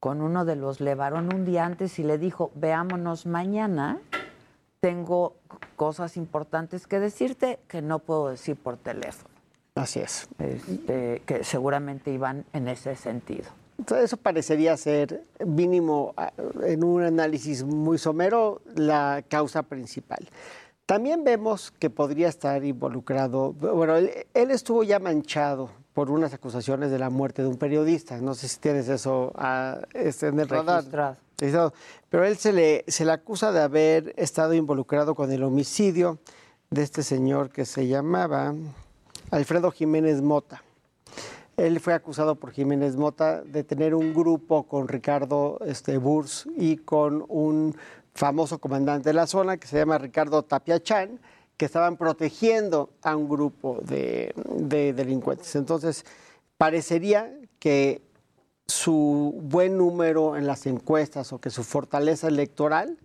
con 0.00 0.22
uno 0.22 0.46
de 0.46 0.56
los 0.56 0.80
Levarón 0.80 1.32
un 1.34 1.44
día 1.44 1.66
antes 1.66 1.98
y 1.98 2.02
le 2.02 2.16
dijo, 2.16 2.50
veámonos 2.54 3.26
mañana, 3.26 4.00
tengo 4.80 5.36
cosas 5.76 6.16
importantes 6.16 6.86
que 6.86 6.98
decirte 6.98 7.60
que 7.68 7.82
no 7.82 7.98
puedo 7.98 8.30
decir 8.30 8.56
por 8.56 8.78
teléfono. 8.78 9.34
Así 9.74 10.00
es. 10.00 10.28
Este, 10.38 11.22
que 11.26 11.44
seguramente 11.44 12.10
iban 12.10 12.46
en 12.54 12.68
ese 12.68 12.96
sentido. 12.96 13.50
Entonces, 13.76 14.06
eso 14.06 14.16
parecería 14.16 14.74
ser, 14.78 15.22
mínimo, 15.44 16.14
ah, 16.16 16.32
en 16.62 16.82
un 16.82 17.02
análisis 17.02 17.64
muy 17.64 17.98
somero, 17.98 18.62
la 18.76 19.22
causa 19.28 19.62
principal. 19.62 20.26
También 20.86 21.22
vemos 21.22 21.70
que 21.70 21.90
podría 21.90 22.28
estar 22.28 22.64
involucrado, 22.64 23.52
bueno, 23.52 23.96
él, 23.96 24.10
él 24.32 24.50
estuvo 24.50 24.84
ya 24.84 24.98
manchado 24.98 25.70
por 25.94 26.10
unas 26.10 26.32
acusaciones 26.32 26.90
de 26.90 26.98
la 26.98 27.10
muerte 27.10 27.42
de 27.42 27.48
un 27.48 27.56
periodista. 27.56 28.20
No 28.20 28.34
sé 28.34 28.48
si 28.48 28.58
tienes 28.58 28.88
eso 28.88 29.32
ah, 29.36 29.80
este, 29.92 30.28
en 30.28 30.40
el 30.40 30.48
radar. 30.48 30.84
Registrado. 30.84 31.72
Pero 32.08 32.24
él 32.24 32.36
se 32.36 32.52
le, 32.52 32.84
se 32.86 33.04
le 33.04 33.12
acusa 33.12 33.50
de 33.52 33.60
haber 33.60 34.14
estado 34.16 34.54
involucrado 34.54 35.14
con 35.14 35.32
el 35.32 35.42
homicidio 35.42 36.18
de 36.70 36.82
este 36.82 37.02
señor 37.02 37.50
que 37.50 37.64
se 37.64 37.88
llamaba 37.88 38.54
Alfredo 39.30 39.70
Jiménez 39.70 40.22
Mota. 40.22 40.62
Él 41.56 41.80
fue 41.80 41.94
acusado 41.94 42.36
por 42.36 42.52
Jiménez 42.52 42.96
Mota 42.96 43.42
de 43.42 43.64
tener 43.64 43.94
un 43.94 44.14
grupo 44.14 44.64
con 44.64 44.88
Ricardo 44.88 45.58
este, 45.66 45.98
Burs 45.98 46.48
y 46.56 46.78
con 46.78 47.24
un 47.28 47.76
famoso 48.14 48.58
comandante 48.58 49.10
de 49.10 49.14
la 49.14 49.26
zona 49.26 49.56
que 49.56 49.66
se 49.66 49.78
llama 49.78 49.98
Ricardo 49.98 50.42
Tapiachán, 50.42 51.20
que 51.60 51.66
estaban 51.66 51.98
protegiendo 51.98 52.88
a 53.02 53.14
un 53.14 53.28
grupo 53.28 53.80
de, 53.82 54.32
de 54.56 54.94
delincuentes. 54.94 55.54
Entonces, 55.56 56.06
parecería 56.56 57.38
que 57.58 58.00
su 58.66 59.38
buen 59.42 59.76
número 59.76 60.38
en 60.38 60.46
las 60.46 60.64
encuestas 60.64 61.34
o 61.34 61.38
que 61.38 61.50
su 61.50 61.62
fortaleza 61.62 62.28
electoral 62.28 62.96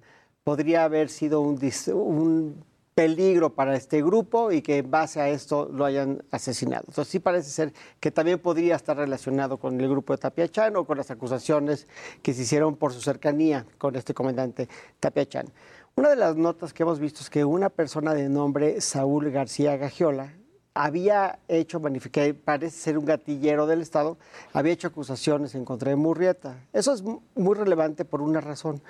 podría 0.45 0.85
haber 0.85 1.09
sido 1.09 1.41
un, 1.41 1.59
un 1.95 2.63
peligro 2.93 3.53
para 3.53 3.75
este 3.75 4.01
grupo 4.01 4.53
y 4.53 4.61
que 4.61 4.77
en 4.77 4.89
base 4.89 5.19
a 5.19 5.27
esto 5.27 5.69
lo 5.73 5.83
hayan 5.83 6.23
asesinado. 6.31 6.85
Entonces 6.87 7.11
sí 7.11 7.19
parece 7.19 7.49
ser 7.49 7.73
que 7.99 8.09
también 8.09 8.39
podría 8.39 8.77
estar 8.77 8.95
relacionado 8.95 9.57
con 9.57 9.81
el 9.81 9.89
grupo 9.89 10.13
de 10.13 10.19
Tapiachán 10.19 10.77
o 10.77 10.85
con 10.85 10.97
las 10.97 11.11
acusaciones 11.11 11.89
que 12.21 12.33
se 12.33 12.43
hicieron 12.43 12.77
por 12.77 12.93
su 12.93 13.01
cercanía 13.01 13.65
con 13.77 13.97
este 13.97 14.13
comandante 14.13 14.69
Tapiachán. 15.01 15.47
Una 15.97 16.09
de 16.09 16.17
las 16.17 16.35
notas 16.35 16.73
que 16.73 16.83
hemos 16.83 16.99
visto 16.99 17.21
es 17.21 17.29
que 17.29 17.45
una 17.45 17.69
persona 17.69 18.13
de 18.13 18.27
nombre 18.27 18.81
Saúl 18.81 19.31
García 19.31 19.77
Gagiola 19.77 20.33
había 20.73 21.39
hecho, 21.47 21.81
que 22.11 22.33
parece 22.33 22.77
ser 22.77 22.97
un 22.97 23.05
gatillero 23.05 23.65
del 23.65 23.79
Estado, 23.81 24.17
había 24.51 24.73
hecho 24.73 24.89
acusaciones 24.89 25.55
en 25.55 25.63
contra 25.63 25.91
de 25.91 25.95
Murrieta. 25.95 26.57
Eso 26.73 26.91
es 26.91 27.01
mu- 27.01 27.21
muy 27.35 27.55
relevante 27.55 28.03
por 28.03 28.21
una 28.21 28.41
razón. 28.41 28.81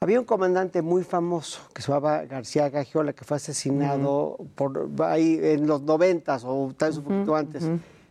Había 0.00 0.18
un 0.18 0.26
comandante 0.26 0.82
muy 0.82 1.04
famoso 1.04 1.60
que 1.72 1.82
se 1.82 1.92
llamaba 1.92 2.24
García 2.24 2.68
Gagiola, 2.68 3.12
que 3.12 3.24
fue 3.24 3.36
asesinado 3.36 4.36
por 4.56 4.90
ahí 5.04 5.38
en 5.40 5.68
los 5.68 5.82
noventas 5.82 6.42
o 6.44 6.74
tal 6.76 6.88
vez 6.88 6.98
un 6.98 7.04
poquito 7.04 7.36
antes. 7.36 7.62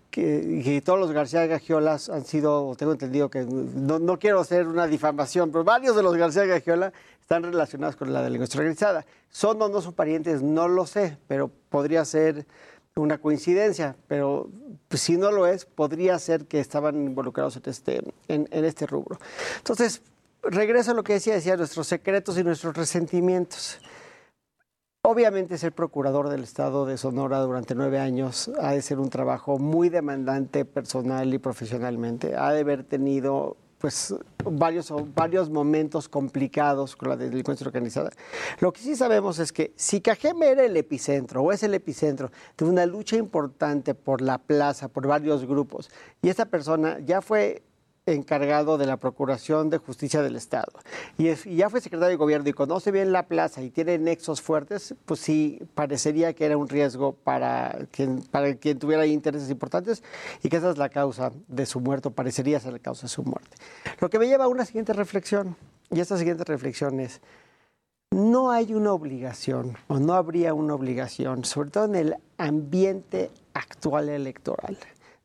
Que, 0.09 0.81
todos 0.83 0.99
los 0.99 1.11
García 1.11 1.45
Gagiolas 1.45 2.09
han 2.09 2.25
sido, 2.25 2.75
tengo 2.75 2.93
entendido 2.93 3.29
que 3.29 3.45
no, 3.45 3.99
no 3.99 4.17
quiero 4.17 4.39
hacer 4.39 4.67
una 4.67 4.87
difamación, 4.87 5.51
pero 5.51 5.63
varios 5.63 5.95
de 5.95 6.03
los 6.03 6.15
García 6.15 6.45
Gagiola 6.45 6.91
están 7.21 7.43
relacionados 7.43 7.95
con 7.95 8.11
la 8.11 8.23
delincuencia 8.23 8.57
organizada. 8.57 9.05
¿Son 9.29 9.61
o 9.61 9.69
no 9.69 9.81
son 9.81 9.93
parientes? 9.93 10.41
No 10.41 10.67
lo 10.67 10.87
sé, 10.87 11.17
pero 11.27 11.51
podría 11.69 12.03
ser 12.05 12.45
una 12.95 13.19
coincidencia, 13.19 13.95
pero 14.07 14.49
pues, 14.87 15.01
si 15.01 15.17
no 15.17 15.31
lo 15.31 15.47
es, 15.47 15.65
podría 15.65 16.17
ser 16.19 16.45
que 16.45 16.59
estaban 16.59 16.95
involucrados 16.95 17.57
en 17.57 17.63
este, 17.67 18.01
en, 18.27 18.47
en 18.51 18.65
este 18.65 18.87
rubro. 18.87 19.19
Entonces, 19.57 20.01
regreso 20.43 20.91
a 20.91 20.93
lo 20.93 21.03
que 21.03 21.13
decía, 21.13 21.35
decía 21.35 21.55
nuestros 21.55 21.87
secretos 21.87 22.37
y 22.37 22.43
nuestros 22.43 22.75
resentimientos. 22.75 23.79
Obviamente 25.01 25.57
ser 25.57 25.71
procurador 25.71 26.27
del 26.27 26.43
Estado 26.43 26.85
de 26.85 26.97
Sonora 26.97 27.39
durante 27.39 27.73
nueve 27.73 27.99
años 27.99 28.51
ha 28.59 28.73
de 28.73 28.81
ser 28.81 28.99
un 28.99 29.09
trabajo 29.09 29.57
muy 29.57 29.87
demandante 29.87 30.65
personal 30.65 31.33
y 31.33 31.37
profesionalmente. 31.37 32.35
Ha 32.35 32.51
de 32.51 32.59
haber 32.59 32.83
tenido 32.83 33.55
pues 33.77 34.13
varios, 34.43 34.93
varios 35.15 35.49
momentos 35.49 36.09
complicados 36.09 36.97
con 36.97 37.07
la 37.07 37.15
delincuencia 37.15 37.65
organizada. 37.65 38.09
Lo 38.59 38.73
que 38.73 38.81
sí 38.81 38.93
sabemos 38.97 39.39
es 39.39 39.53
que 39.53 39.71
si 39.77 40.01
Cajeme 40.01 40.49
era 40.49 40.65
el 40.65 40.75
epicentro 40.75 41.43
o 41.43 41.53
es 41.53 41.63
el 41.63 41.75
epicentro 41.75 42.29
de 42.57 42.65
una 42.65 42.85
lucha 42.85 43.15
importante 43.15 43.95
por 43.95 44.19
la 44.19 44.37
plaza, 44.37 44.89
por 44.89 45.07
varios 45.07 45.45
grupos, 45.45 45.89
y 46.21 46.27
esta 46.27 46.45
persona 46.45 46.99
ya 46.99 47.21
fue 47.21 47.63
encargado 48.13 48.77
de 48.77 48.85
la 48.85 48.97
Procuración 48.97 49.69
de 49.69 49.77
Justicia 49.77 50.21
del 50.21 50.35
Estado 50.35 50.71
y, 51.17 51.33
ya 51.55 51.69
fue 51.69 51.81
secretario 51.81 52.09
de 52.09 52.15
Gobierno 52.15 52.49
y 52.49 52.53
conoce 52.53 52.91
bien 52.91 53.11
la 53.11 53.27
plaza 53.27 53.61
y 53.61 53.69
tiene 53.69 53.97
nexos 53.97 54.41
fuertes, 54.41 54.95
pues 55.05 55.19
sí, 55.19 55.59
parecería 55.75 56.33
que 56.33 56.45
era 56.45 56.57
un 56.57 56.69
riesgo 56.69 57.13
para 57.13 57.77
quien, 57.91 58.21
para 58.21 58.55
quien 58.55 58.79
tuviera 58.79 59.05
intereses 59.05 59.49
importantes 59.49 60.03
y 60.43 60.49
que 60.49 60.57
esa 60.57 60.69
es 60.69 60.77
la 60.77 60.89
causa 60.89 61.31
de 61.47 61.65
su 61.65 61.79
muerte, 61.79 62.09
o 62.09 62.11
parecería 62.11 62.59
ser 62.59 62.73
la 62.73 62.79
causa 62.79 63.03
de 63.03 63.09
su 63.09 63.23
muerte. 63.23 63.55
Lo 63.99 64.09
que 64.09 64.19
me 64.19 64.27
lleva 64.27 64.45
a 64.45 64.47
una 64.47 64.65
siguiente 64.65 64.93
reflexión, 64.93 65.55
y 65.91 65.99
esta 65.99 66.17
siguiente 66.17 66.43
reflexión 66.43 66.99
es, 66.99 67.21
no 68.11 68.51
hay 68.51 68.73
una 68.73 68.93
obligación 68.93 69.77
o 69.87 69.99
no 69.99 70.13
habría 70.13 70.53
una 70.53 70.73
obligación, 70.73 71.45
sobre 71.45 71.69
todo 71.69 71.85
en 71.85 71.95
el 71.95 72.15
ambiente 72.37 73.31
actual 73.53 74.09
electoral, 74.09 74.77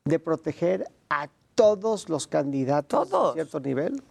de 0.05 0.19
proteger 0.19 0.87
a 1.09 1.29
todos 1.55 2.09
los 2.09 2.27
candidatos 2.27 3.13
a 3.13 3.33
cierto 3.33 3.61
nivel. 3.61 4.03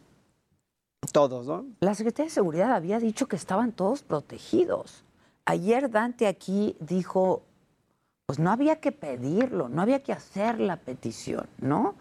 Todos, 1.11 1.45
¿no? 1.45 1.65
La 1.82 1.95
Secretaría 1.95 2.30
de 2.30 2.34
Seguridad 2.34 2.74
había 2.74 2.99
dicho 2.99 3.28
que 3.28 3.36
estaban 3.36 3.72
todos 3.72 4.03
protegidos. 4.03 5.03
Ayer 5.45 5.91
Dante 5.91 6.28
aquí 6.28 6.78
dijo, 6.80 7.44
pues 8.26 8.40
no 8.40 8.52
había 8.52 8.78
que 8.80 8.91
pedirlo, 8.91 9.68
no 9.68 9.82
había 9.82 10.02
que 10.02 10.14
hacer 10.14 10.60
la 10.60 10.78
petición, 10.78 11.48
¿no? 11.60 11.95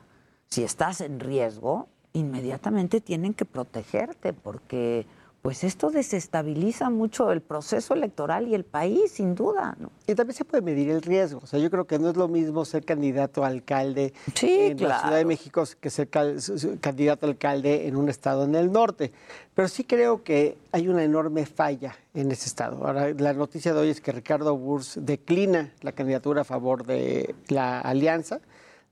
Si 0.47 0.63
estás 0.63 1.01
en 1.01 1.19
riesgo, 1.19 1.89
inmediatamente 2.13 3.01
tienen 3.01 3.35
que 3.35 3.45
protegerte 3.45 4.33
porque 4.33 5.07
pues 5.43 5.65
esto 5.65 5.91
desestabiliza 5.91 6.89
mucho 6.89 7.33
el 7.33 7.43
proceso 7.43 7.95
electoral 7.95 8.47
y 8.47 8.55
el 8.55 8.65
país, 8.65 9.11
sin 9.11 9.35
duda, 9.35 9.77
¿no? 9.81 9.91
Y 10.07 10.15
también 10.15 10.37
se 10.37 10.45
puede 10.45 10.63
medir 10.63 10.89
el 10.89 11.03
riesgo. 11.03 11.41
O 11.43 11.47
sea, 11.49 11.59
yo 11.59 11.69
creo 11.69 11.85
que 11.85 11.99
no 11.99 12.11
es 12.11 12.17
lo 12.17 12.29
mismo 12.29 12.65
ser 12.65 12.85
candidato 12.85 13.45
a 13.45 13.49
alcalde 13.49 14.15
Sí, 14.37 14.57
en 14.61 14.89
la. 14.89 15.01
Ciudad 15.01 15.17
de 15.17 15.25
México 15.25 15.65
que 15.81 15.91
ser 15.91 16.09
candidato 16.09 17.27
a 17.27 17.29
alcalde 17.29 17.89
en 17.89 17.97
un 17.97 18.09
estado 18.09 18.45
en 18.45 18.55
el 18.55 18.71
norte. 18.71 19.13
Pero 19.53 19.67
sí 19.67 19.83
creo 19.83 20.23
que 20.23 20.59
hay 20.71 20.87
una 20.87 21.03
enorme 21.03 21.45
falla 21.45 21.97
en 22.15 22.31
ese 22.31 22.47
estado. 22.47 22.87
Ahora, 22.87 23.13
la 23.13 23.33
noticia 23.33 23.75
de 23.75 23.81
hoy 23.81 23.89
es 23.89 24.01
que 24.01 24.13
Ricardo 24.13 24.57
Burs 24.57 24.97
declina 25.03 25.73
la 25.81 25.91
candidatura 25.91 26.43
a 26.43 26.45
favor 26.45 26.87
de 26.87 27.35
la 27.49 27.81
alianza. 27.81 28.41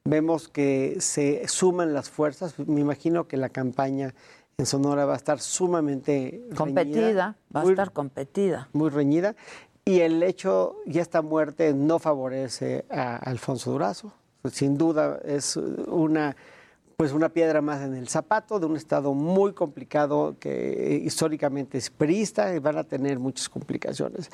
Vemos 0.02 0.48
que 0.48 0.96
se 0.98 1.46
suman 1.46 1.94
las 1.94 2.10
fuerzas. 2.10 2.58
Me 2.58 2.80
imagino 2.80 3.28
que 3.28 3.36
la 3.36 3.50
campaña 3.50 4.14
en 4.60 4.66
Sonora 4.66 5.04
va 5.06 5.14
a 5.14 5.16
estar 5.16 5.40
sumamente 5.40 6.42
reñida, 6.50 6.56
Competida, 6.56 7.36
va 7.54 7.62
a 7.62 7.64
estar 7.64 7.92
competida. 7.92 8.68
muy 8.72 8.90
reñida. 8.90 9.34
Y 9.84 10.00
el 10.00 10.22
hecho, 10.22 10.76
y 10.86 10.98
esta 10.98 11.22
muerte 11.22 11.72
no 11.74 11.98
favorece 11.98 12.84
a 12.90 13.16
Alfonso 13.16 13.72
Durazo. 13.72 14.12
Sin 14.52 14.78
duda 14.78 15.20
es 15.24 15.56
una, 15.56 16.36
pues 16.96 17.12
una 17.12 17.28
piedra 17.30 17.60
más 17.60 17.80
en 17.82 17.94
el 17.94 18.08
zapato 18.08 18.60
de 18.60 18.66
un 18.66 18.76
estado 18.76 19.14
muy 19.14 19.52
complicado 19.52 20.36
que 20.38 21.00
históricamente 21.04 21.78
es 21.78 21.90
priista 21.90 22.54
y 22.54 22.58
van 22.58 22.78
a 22.78 22.84
tener 22.84 23.18
muchas 23.18 23.48
complicaciones. 23.48 24.30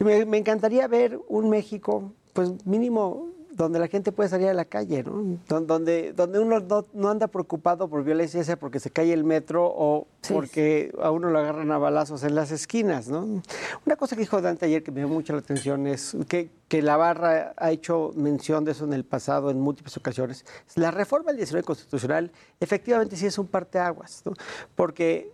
Me, 0.00 0.24
me 0.26 0.36
encantaría 0.36 0.86
ver 0.86 1.18
un 1.28 1.48
México, 1.48 2.12
pues 2.34 2.50
mínimo, 2.66 3.28
donde 3.58 3.78
la 3.78 3.88
gente 3.88 4.12
puede 4.12 4.30
salir 4.30 4.48
a 4.48 4.54
la 4.54 4.64
calle, 4.64 5.02
¿no? 5.02 5.38
Don- 5.48 5.66
Donde, 5.66 6.12
donde 6.14 6.38
uno 6.38 6.60
no, 6.60 6.86
no 6.94 7.10
anda 7.10 7.26
preocupado 7.26 7.88
por 7.88 8.04
violencia, 8.04 8.42
sea 8.44 8.56
porque 8.58 8.78
se 8.80 8.90
cae 8.90 9.12
el 9.12 9.24
metro 9.24 9.66
o 9.66 10.06
porque 10.32 10.90
a 11.02 11.10
uno 11.10 11.28
lo 11.28 11.38
agarran 11.40 11.70
a 11.72 11.76
balazos 11.78 12.22
en 12.22 12.34
las 12.34 12.50
esquinas, 12.52 13.08
¿no? 13.08 13.42
Una 13.84 13.96
cosa 13.96 14.14
que 14.16 14.20
dijo 14.20 14.40
Dante 14.40 14.64
ayer 14.66 14.82
que 14.82 14.90
me 14.92 15.00
dio 15.00 15.08
mucho 15.08 15.32
la 15.32 15.40
atención 15.40 15.86
es 15.86 16.16
que, 16.28 16.48
que 16.68 16.80
la 16.82 16.96
barra 16.96 17.52
ha 17.56 17.70
hecho 17.72 18.12
mención 18.14 18.64
de 18.64 18.72
eso 18.72 18.84
en 18.84 18.92
el 18.94 19.04
pasado 19.04 19.50
en 19.50 19.60
múltiples 19.60 19.96
ocasiones. 19.96 20.44
La 20.76 20.90
reforma 20.90 21.26
del 21.32 21.36
19 21.38 21.64
constitucional 21.64 22.30
efectivamente 22.60 23.16
sí 23.16 23.26
es 23.26 23.38
un 23.38 23.48
parteaguas, 23.48 24.22
¿no? 24.24 24.32
Porque 24.76 25.32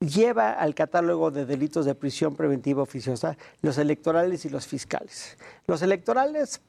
lleva 0.00 0.52
al 0.52 0.76
catálogo 0.76 1.32
de 1.32 1.44
delitos 1.44 1.84
de 1.84 1.94
prisión 1.96 2.36
preventiva 2.36 2.82
oficiosa 2.82 3.36
los 3.62 3.78
electorales 3.78 4.44
y 4.44 4.48
los 4.48 4.64
fiscales. 4.68 5.36
Los 5.66 5.82
electorales 5.82 6.60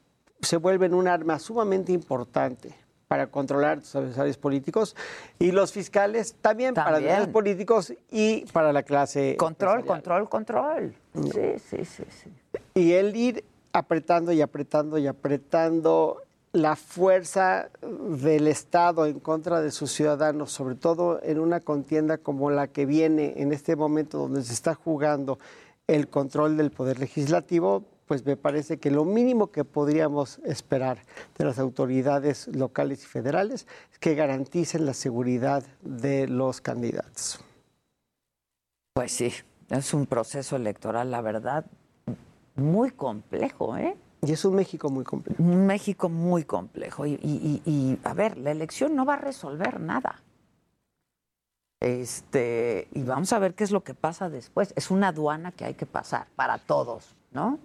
se 0.42 0.58
vuelven 0.58 0.94
un 0.94 1.08
arma 1.08 1.40
sumamente 1.40 1.92
importante 1.92 2.76
para 3.08 3.28
controlar 3.28 3.80
tus 3.80 3.96
adversarios 3.96 4.38
políticos 4.38 4.96
y 5.40 5.52
los 5.52 5.72
fiscales 5.72 6.36
también, 6.42 6.76
para 6.76 6.98
adversarios 6.98 7.30
políticos 7.30 7.94
y 8.12 8.46
para 8.54 8.72
la 8.72 8.84
clase 8.84 9.36
Control, 9.38 9.84
control, 9.84 10.30
control. 10.30 10.94
Sí, 11.16 11.54
sí, 11.58 11.86
sí, 11.86 12.04
sí. 12.10 12.30
Y 12.76 12.94
el 12.94 13.16
ir 13.16 13.44
apretando 13.74 14.32
y 14.32 14.42
apretando 14.42 14.98
y 15.00 15.08
apretando 15.08 16.22
la 16.52 16.76
fuerza 16.76 17.70
del 17.82 18.48
Estado 18.48 19.06
en 19.06 19.20
contra 19.20 19.62
de 19.62 19.72
sus 19.72 19.92
ciudadanos, 19.92 20.52
sobre 20.52 20.76
todo 20.76 21.20
en 21.24 21.40
una 21.40 21.60
contienda 21.60 22.18
como 22.18 22.50
la 22.52 22.68
que 22.68 22.86
viene 22.86 23.34
en 23.38 23.54
este 23.54 23.76
momento 23.76 24.18
donde 24.18 24.44
se 24.44 24.54
está 24.54 24.74
jugando 24.74 25.40
el 25.88 26.08
control 26.08 26.58
del 26.58 26.72
poder 26.72 27.00
legislativo, 27.00 27.84
pues 28.10 28.26
me 28.26 28.36
parece 28.36 28.80
que 28.80 28.90
lo 28.90 29.06
mínimo 29.06 29.52
que 29.52 29.64
podríamos 29.64 30.40
esperar 30.40 30.98
de 31.38 31.46
las 31.46 31.60
autoridades 31.60 32.48
locales 32.48 33.04
y 33.04 33.06
federales 33.06 33.68
es 33.92 34.00
que 34.00 34.16
garanticen 34.16 34.88
la 34.88 34.96
seguridad 34.96 35.64
de 35.84 36.28
los 36.28 36.60
candidatos. 36.60 37.40
Pues 38.96 39.12
sí, 39.12 39.32
es 39.70 39.94
un 39.94 40.08
proceso 40.08 40.56
electoral, 40.56 41.12
la 41.12 41.22
verdad, 41.22 41.68
muy 42.56 42.90
complejo, 42.90 43.78
¿eh? 43.78 43.96
Y 44.24 44.32
es 44.32 44.44
un 44.44 44.56
México 44.56 44.90
muy 44.90 45.04
complejo. 45.04 45.44
Un 45.44 45.68
México 45.68 46.10
muy 46.10 46.46
complejo. 46.46 47.06
Y, 47.06 47.12
y- 47.22 47.62
y- 47.64 47.72
y, 47.72 48.00
a 48.04 48.16
ver, 48.16 48.40
la 48.40 48.50
elección 48.50 48.96
no 48.96 49.06
va 49.06 49.14
a 49.14 49.18
resolver 49.18 49.80
nada. 49.80 50.24
Este, 51.80 52.88
y 52.92 53.04
vamos 53.04 53.32
a 53.34 53.40
ver 53.40 53.54
qué 53.54 53.64
es 53.66 53.70
lo 53.72 53.84
que 53.84 53.94
pasa 53.94 54.32
después. 54.32 54.74
Es 54.76 54.90
una 54.90 55.10
aduana 55.10 55.52
que 55.52 55.66
hay 55.66 55.76
que 55.76 55.86
pasar 55.86 56.26
para 56.36 56.58
todos, 56.58 57.16
¿no? 57.32 57.60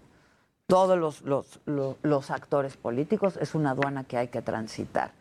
Todos 0.67 0.99
los, 0.99 1.21
los, 1.23 1.61
los, 2.03 2.31
actores 2.31 2.77
políticos 2.79 3.39
es 3.41 3.55
una 3.55 3.71
aduana 3.73 4.05
que 4.05 4.17
hay 4.17 4.29
que 4.29 4.41
transitar. 4.41 5.13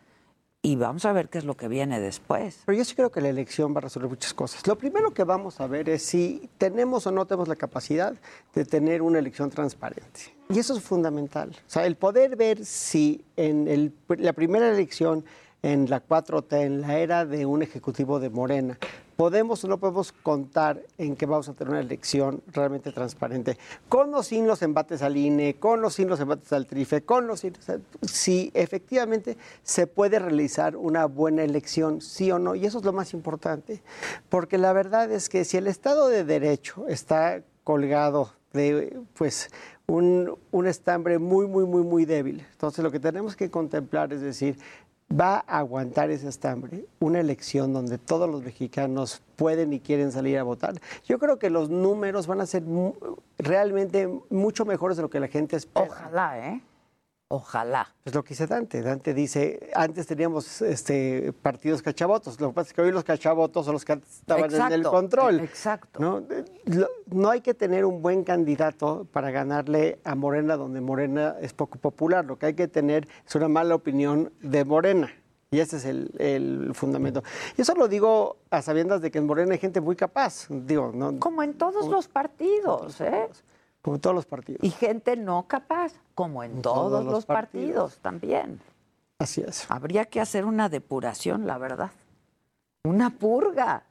y 0.62 0.76
vamos 0.76 1.04
a 1.04 1.12
ver 1.12 1.28
qué 1.28 1.36
es 1.36 1.44
lo 1.44 1.54
que 1.54 1.68
viene 1.68 2.00
después. 2.00 2.62
Pero 2.64 2.78
yo 2.78 2.84
sí 2.86 2.94
creo 2.94 3.10
que 3.10 3.20
la 3.20 3.28
elección 3.28 3.74
va 3.74 3.78
a 3.78 3.80
resolver 3.82 4.08
muchas 4.08 4.32
cosas. 4.32 4.66
Lo 4.66 4.76
primero 4.78 5.10
que 5.12 5.22
vamos 5.22 5.60
a 5.60 5.66
ver 5.66 5.90
es 5.90 6.02
si 6.02 6.48
tenemos 6.56 7.06
o 7.06 7.10
no 7.10 7.26
tenemos 7.26 7.48
la 7.48 7.56
capacidad 7.56 8.14
de 8.54 8.64
tener 8.64 9.02
una 9.02 9.18
elección 9.18 9.50
transparente. 9.50 10.34
Y 10.48 10.58
eso 10.58 10.74
es 10.74 10.82
fundamental. 10.82 11.50
O 11.50 11.70
sea, 11.70 11.84
el 11.84 11.96
poder 11.96 12.36
ver 12.36 12.64
si 12.64 13.22
en 13.36 13.68
el- 13.68 13.92
la 14.16 14.32
primera 14.32 14.70
elección, 14.70 15.26
en 15.62 15.90
la 15.90 16.00
4T, 16.00 16.62
en 16.62 16.80
la 16.80 16.96
era 16.98 17.26
de 17.26 17.44
un 17.44 17.60
ejecutivo 17.62 18.18
de 18.18 18.30
Morena, 18.30 18.78
podemos 19.16 19.64
o 19.64 19.68
no 19.68 19.78
podemos 19.78 20.12
contar 20.12 20.82
en 20.98 21.16
que 21.16 21.26
vamos 21.26 21.48
a 21.48 21.54
tener 21.54 21.70
una 21.70 21.80
elección 21.80 22.42
realmente 22.52 22.92
transparente, 22.92 23.58
con 23.88 24.14
o 24.14 24.22
sin 24.22 24.46
los 24.46 24.62
embates 24.62 25.02
al 25.02 25.16
INE, 25.16 25.54
con 25.54 25.84
o 25.84 25.90
sin 25.90 26.08
los 26.08 26.20
embates 26.20 26.52
al 26.52 26.66
TRIFE, 26.66 27.02
con 27.02 27.28
o 27.30 27.36
sin... 27.36 27.54
si 28.02 28.50
efectivamente 28.54 29.36
se 29.62 29.86
puede 29.86 30.18
realizar 30.18 30.76
una 30.76 31.06
buena 31.06 31.42
elección, 31.42 32.00
sí 32.00 32.30
o 32.30 32.38
no, 32.38 32.54
y 32.54 32.66
eso 32.66 32.78
es 32.78 32.84
lo 32.84 32.92
más 32.92 33.14
importante, 33.14 33.82
porque 34.28 34.58
la 34.58 34.72
verdad 34.72 35.10
es 35.10 35.28
que 35.28 35.44
si 35.44 35.56
el 35.56 35.66
Estado 35.66 36.08
de 36.08 36.24
Derecho 36.24 36.86
está 36.88 37.42
colgado 37.62 38.32
de, 38.52 38.98
pues, 39.14 39.50
un, 39.86 40.38
un 40.50 40.66
estambre 40.66 41.18
muy, 41.18 41.46
muy, 41.46 41.64
muy, 41.64 41.82
muy 41.82 42.04
débil, 42.04 42.46
entonces 42.52 42.82
lo 42.82 42.90
que 42.90 43.00
tenemos 43.00 43.36
que 43.36 43.50
contemplar 43.50 44.12
es 44.12 44.20
decir, 44.20 44.56
va 45.12 45.44
a 45.46 45.58
aguantar 45.58 46.10
ese 46.10 46.28
estambre 46.28 46.86
una 47.00 47.20
elección 47.20 47.72
donde 47.72 47.98
todos 47.98 48.28
los 48.28 48.42
mexicanos 48.42 49.22
pueden 49.36 49.72
y 49.72 49.80
quieren 49.80 50.12
salir 50.12 50.38
a 50.38 50.42
votar. 50.42 50.74
Yo 51.04 51.18
creo 51.18 51.38
que 51.38 51.50
los 51.50 51.70
números 51.70 52.26
van 52.26 52.40
a 52.40 52.46
ser 52.46 52.64
realmente 53.38 54.08
mucho 54.30 54.64
mejores 54.64 54.96
de 54.96 55.02
lo 55.02 55.10
que 55.10 55.20
la 55.20 55.28
gente 55.28 55.56
espera. 55.56 55.86
Ojalá, 55.88 56.48
¿eh? 56.48 56.62
Ojalá. 57.28 57.94
Es 58.04 58.14
lo 58.14 58.22
que 58.22 58.30
dice 58.30 58.46
Dante. 58.46 58.82
Dante 58.82 59.14
dice, 59.14 59.70
antes 59.74 60.06
teníamos 60.06 60.60
este, 60.62 61.32
partidos 61.32 61.82
cachavotos. 61.82 62.40
Lo 62.40 62.48
que 62.48 62.54
pasa 62.54 62.68
es 62.68 62.74
que 62.74 62.82
hoy 62.82 62.92
los 62.92 63.02
cachavotos 63.02 63.64
son 63.64 63.72
los 63.74 63.84
que 63.84 63.94
estaban 63.94 64.54
en 64.54 64.72
el 64.72 64.82
control. 64.82 65.40
exacto. 65.40 66.22
no 67.06 67.30
hay 67.30 67.40
que 67.40 67.54
tener 67.54 67.86
un 67.86 68.02
buen 68.02 68.24
candidato 68.24 69.06
para 69.10 69.30
ganarle 69.30 70.00
a 70.04 70.14
Morena 70.14 70.56
donde 70.56 70.80
Morena 70.80 71.36
es 71.40 71.52
poco 71.54 71.78
popular. 71.78 72.24
Lo 72.24 72.38
que 72.38 72.46
hay 72.46 72.54
que 72.54 72.68
tener 72.68 73.08
es 73.26 73.34
una 73.34 73.48
mala 73.48 73.74
opinión 73.74 74.32
de 74.40 74.64
Morena. 74.64 75.10
Y 75.50 75.60
ese 75.60 75.76
es 75.76 75.84
el, 75.84 76.10
el 76.18 76.74
fundamento. 76.74 77.22
Y 77.56 77.62
eso 77.62 77.74
lo 77.74 77.86
digo 77.86 78.38
a 78.50 78.60
sabiendas 78.60 79.00
de 79.00 79.10
que 79.10 79.18
en 79.18 79.26
Morena 79.26 79.52
hay 79.52 79.58
gente 79.58 79.80
muy 79.80 79.94
capaz. 79.94 80.46
Digo, 80.48 80.90
¿no? 80.92 81.18
Como 81.20 81.42
en 81.42 81.54
todos 81.54 81.86
los 81.86 82.08
partidos, 82.08 83.00
¿eh? 83.00 83.28
Como 83.84 83.96
en 83.96 84.00
todos 84.00 84.16
los 84.16 84.24
partidos. 84.24 84.64
Y 84.64 84.70
gente 84.70 85.14
no 85.14 85.46
capaz, 85.46 85.92
como 86.14 86.42
en 86.42 86.62
todos, 86.62 87.04
los, 87.04 87.26
partidos. 87.26 87.98
también. 87.98 88.58
Así 89.18 89.42
es. 89.46 89.70
Habría 89.70 90.06
que 90.06 90.22
hacer 90.22 90.46
una 90.46 90.70
depuración, 90.70 91.46
la 91.46 91.58
verdad. 91.58 91.90
Una 92.84 93.10
purga. 93.10 93.84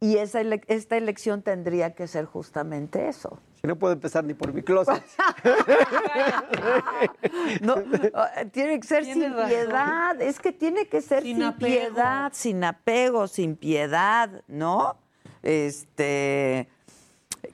Y 0.00 0.18
esa 0.18 0.42
ele- 0.42 0.62
esta 0.68 0.96
elección 0.98 1.40
tendría 1.42 1.94
que 1.94 2.06
ser 2.06 2.26
justamente 2.26 3.08
eso. 3.08 3.38
Si 3.60 3.66
no 3.66 3.74
puedo 3.76 3.94
empezar 3.94 4.22
ni 4.22 4.34
por 4.34 4.52
mi 4.52 4.62
closet. 4.62 5.02
No, 7.62 7.76
tiene 8.52 8.78
que 8.80 8.86
ser 8.86 9.04
sin 9.04 9.32
razón. 9.32 9.48
piedad. 9.48 10.20
Es 10.22 10.40
que 10.40 10.52
tiene 10.52 10.88
que 10.88 11.00
ser 11.00 11.22
Sin 11.22 11.36
sin, 11.36 11.44
apego. 11.44 11.74
piedad, 11.94 12.30
sin 12.34 12.64
apego, 12.64 13.26
sin 13.28 13.56
piedad, 13.56 14.42
¿no? 14.46 14.96
Este. 15.42 16.68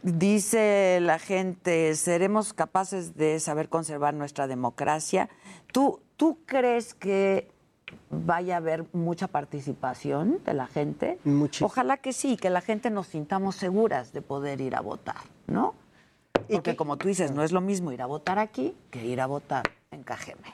Dice 0.02 0.98
la 1.01 1.19
gente, 1.19 1.94
¿seremos 1.94 2.52
capaces 2.52 3.16
de 3.16 3.40
saber 3.40 3.69
conservar 3.69 4.15
nuestra 4.15 4.47
democracia? 4.47 5.28
¿Tú, 5.73 6.01
¿Tú 6.16 6.39
crees 6.47 6.94
que 6.94 7.48
vaya 8.11 8.55
a 8.55 8.56
haber 8.59 8.85
mucha 8.93 9.28
participación 9.28 10.40
de 10.44 10.55
la 10.55 10.66
gente? 10.66 11.19
Muchísimo. 11.24 11.66
Ojalá 11.66 11.97
que 11.97 12.12
sí, 12.12 12.36
que 12.36 12.51
la 12.51 12.61
gente 12.61 12.90
nos 12.90 13.09
sintamos 13.09 13.56
seguras 13.56 14.12
de 14.12 14.23
poder 14.23 14.61
ir 14.61 14.74
a 14.77 14.81
votar, 14.81 15.16
¿no? 15.47 15.74
Porque 16.51 16.77
como 16.77 16.97
tú 16.97 17.09
dices, 17.09 17.31
no 17.31 17.43
es 17.43 17.52
lo 17.52 17.61
mismo 17.61 17.93
ir 17.93 18.02
a 18.02 18.06
votar 18.06 18.39
aquí 18.39 18.74
que 18.90 19.05
ir 19.05 19.20
a 19.20 19.27
votar 19.27 19.65
en 19.90 20.02
Cajeme. 20.02 20.52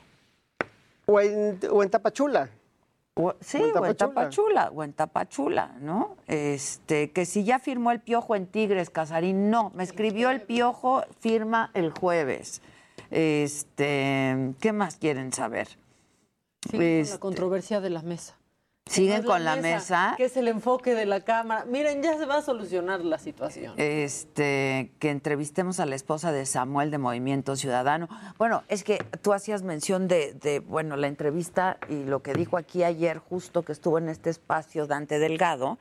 O 1.07 1.21
en, 1.21 1.59
o 1.71 1.83
en 1.83 1.91
Tapachula. 1.91 2.51
O- 3.15 3.35
sí, 3.41 3.59
O 3.61 3.67
en 3.67 3.77
o 3.77 3.87
en 3.87 3.97
Tapachula. 3.97 4.71
O 4.75 4.83
en 4.85 4.93
Tapachula, 4.93 5.77
¿no? 5.81 6.17
Este, 6.27 7.11
que 7.11 7.27
si 7.27 7.45
ya 7.45 7.59
firmó 7.59 7.91
el 7.91 8.01
piojo 8.01 8.37
en 8.37 8.47
Tigres, 8.47 8.89
Casarín, 8.91 9.51
no, 9.51 9.71
me 9.75 9.83
escribió 9.83 10.31
el 10.31 10.43
piojo, 10.43 11.03
firma 11.21 11.71
el 11.75 11.91
jueves. 11.91 12.63
Este, 13.11 14.55
¿qué 14.61 14.73
más 14.73 14.97
quieren 14.97 15.33
saber? 15.33 15.69
Con 16.71 16.83
Este, 16.83 17.15
la 17.15 17.19
controversia 17.21 17.81
de 17.81 17.91
la 17.91 18.03
mesa. 18.03 18.37
¿Siguen 18.91 19.23
con 19.23 19.45
la 19.45 19.55
mesa? 19.55 20.15
Que 20.17 20.25
es 20.25 20.37
el 20.37 20.49
enfoque 20.49 20.97
de 20.97 21.07
la 21.07 21.21
Cámara. 21.21 21.65
Miren, 21.65 22.03
ya 22.03 22.19
se 22.19 22.27
va 22.27 22.39
a 22.39 22.43
solucionar 22.43 23.01
la 23.05 23.19
situación. 23.19 23.75
este, 23.77 24.91
que 24.99 25.11
entrevistemos 25.11 25.79
a 25.79 25.87
la 25.87 25.95
esposa 25.95 26.33
de 26.33 26.45
Samuel 26.45 26.91
de 26.91 26.99
Movimiento 26.99 27.55
Ciudadano. 27.55 28.09
Bueno, 28.37 28.65
es 28.67 28.83
que 28.83 28.99
tú 29.23 29.33
hacías 29.33 29.63
mención 29.63 30.09
de, 30.09 30.35
de, 30.35 30.59
bueno, 30.59 30.97
la 30.97 31.07
entrevista 31.07 31.79
y 31.89 32.03
lo 32.03 32.23
que 32.23 32.33
dijo 32.33 32.57
aquí 32.57 32.83
ayer, 32.83 33.19
justo 33.19 33.63
que 33.63 33.71
estuvo 33.71 33.99
en 33.99 34.09
este 34.09 34.29
espacio 34.29 34.89
Dante 34.89 35.21
Delgado, 35.21 35.79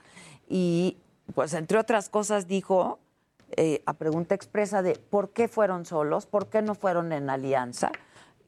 y 0.48 0.98
pues 1.34 1.56
entre 1.56 1.80
otras 1.80 2.10
cosas 2.10 2.48
dijo, 2.48 3.00
eh, 3.58 3.82
a 3.88 3.94
pregunta 3.94 4.36
expresa 4.36 4.84
de 4.84 4.94
por 4.94 5.32
qué 5.32 5.48
fueron 5.48 5.86
solos, 5.86 6.28
por 6.28 6.50
qué 6.50 6.62
no 6.62 6.76
fueron 6.76 7.12
en 7.12 7.30
alianza, 7.32 7.92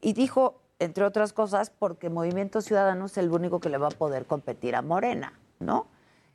y 0.01 0.13
dijo, 0.13 0.60
entre 0.81 1.03
otras 1.05 1.31
cosas, 1.31 1.69
porque 1.69 2.09
Movimiento 2.09 2.61
Ciudadano 2.61 3.05
es 3.05 3.17
el 3.17 3.31
único 3.31 3.59
que 3.59 3.69
le 3.69 3.77
va 3.77 3.87
a 3.87 3.91
poder 3.91 4.25
competir 4.25 4.75
a 4.75 4.81
Morena, 4.81 5.39
¿no? 5.59 5.87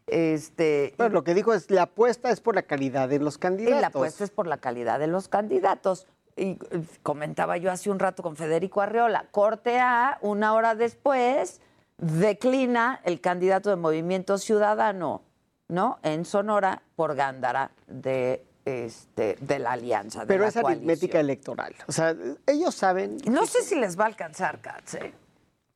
Este, 0.07 0.95
Bueno, 0.97 1.15
lo 1.15 1.25
que 1.25 1.35
dijo 1.35 1.53
es, 1.53 1.69
la 1.71 1.83
apuesta 1.83 2.31
es 2.31 2.41
por 2.41 2.55
la 2.55 2.63
calidad 2.63 3.09
de 3.09 3.19
los 3.19 3.37
y 3.37 3.39
candidatos. 3.41 3.81
la 3.81 3.87
apuesta 3.89 4.23
es 4.23 4.31
por 4.31 4.47
la 4.47 4.59
calidad 4.59 5.01
de 5.01 5.09
los 5.09 5.27
candidatos. 5.27 6.07
Y 6.37 6.51
eh, 6.51 6.59
comentaba 7.03 7.57
yo 7.57 7.73
hace 7.73 7.91
un 7.91 7.99
rato 7.99 8.23
con 8.23 8.37
Federico 8.37 8.81
Arreola, 8.81 9.27
corte 9.33 9.81
A, 9.81 10.19
una 10.21 10.55
hora 10.55 10.77
después, 10.77 11.61
declina 11.99 13.01
el 13.05 13.21
candidato 13.21 13.71
de 13.71 13.77
Movimiento 13.77 14.39
Ciudadano, 14.39 15.23
¿no? 15.67 15.99
En 16.05 16.25
Sonora 16.25 16.83
por 16.95 17.17
Gándara 17.17 17.73
de, 17.89 18.47
este, 18.67 19.37
de 19.41 19.59
la 19.61 19.73
alianza. 19.73 20.21
de 20.21 20.27
Pero 20.27 20.43
la 20.43 20.49
es 20.49 20.57
aritmética 20.57 21.13
coalición. 21.13 21.21
electoral. 21.21 21.75
O 21.87 21.93
sea, 21.93 22.15
ellos 22.47 22.75
saben... 22.75 23.19
No 23.31 23.47
sé 23.47 23.63
si 23.63 23.77
les 23.77 23.99
va 23.99 24.05
a 24.05 24.09
alcanzar, 24.09 24.61
Katz. 24.61 24.95
¿eh? 24.95 25.15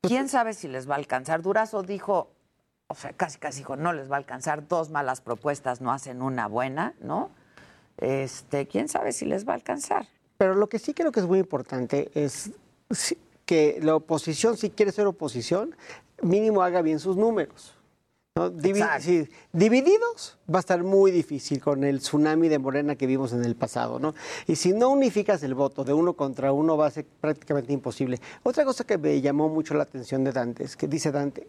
¿Quién 0.02 0.28
sabe 0.28 0.52
si 0.52 0.68
les 0.68 0.90
va 0.90 0.94
a 0.94 0.98
alcanzar? 0.98 1.40
Durazo 1.40 1.82
dijo, 1.82 2.30
o 2.88 2.94
sea, 2.94 3.12
casi 3.12 3.38
casi 3.38 3.58
dijo, 3.60 3.76
no 3.76 3.92
les 3.92 4.10
va 4.10 4.16
a 4.16 4.18
alcanzar, 4.18 4.66
dos 4.66 4.90
malas 4.90 5.20
propuestas 5.20 5.80
no 5.80 5.92
hacen 5.92 6.20
una 6.20 6.48
buena, 6.48 6.94
¿no? 7.00 7.30
Este, 7.96 8.66
¿quién 8.66 8.88
sabe 8.88 9.12
si 9.12 9.24
les 9.24 9.46
va 9.46 9.52
a 9.52 9.56
alcanzar? 9.56 10.06
Pero 10.36 10.54
lo 10.54 10.68
que 10.68 10.78
sí 10.78 10.92
creo 10.92 11.12
que 11.12 11.20
es 11.20 11.26
muy 11.26 11.38
importante 11.38 12.10
es 12.14 12.50
que 13.46 13.78
la 13.82 13.94
oposición, 13.94 14.56
si 14.56 14.70
quiere 14.70 14.90
ser 14.90 15.06
oposición, 15.06 15.76
mínimo 16.22 16.62
haga 16.62 16.82
bien 16.82 16.98
sus 16.98 17.16
números. 17.16 17.74
Divididos 18.48 20.38
va 20.52 20.58
a 20.58 20.60
estar 20.60 20.82
muy 20.82 21.10
difícil 21.10 21.60
con 21.60 21.84
el 21.84 21.98
tsunami 21.98 22.48
de 22.48 22.58
Morena 22.58 22.96
que 22.96 23.06
vimos 23.06 23.32
en 23.32 23.44
el 23.44 23.56
pasado. 23.56 23.98
¿no? 23.98 24.14
Y 24.46 24.56
si 24.56 24.72
no 24.72 24.88
unificas 24.88 25.42
el 25.42 25.54
voto 25.54 25.84
de 25.84 25.92
uno 25.92 26.14
contra 26.14 26.52
uno 26.52 26.76
va 26.76 26.86
a 26.86 26.90
ser 26.90 27.04
prácticamente 27.20 27.72
imposible. 27.72 28.18
Otra 28.42 28.64
cosa 28.64 28.84
que 28.84 28.96
me 28.96 29.20
llamó 29.20 29.48
mucho 29.48 29.74
la 29.74 29.82
atención 29.82 30.24
de 30.24 30.32
Dante 30.32 30.64
es 30.64 30.76
que 30.76 30.88
dice 30.88 31.12
Dante, 31.12 31.46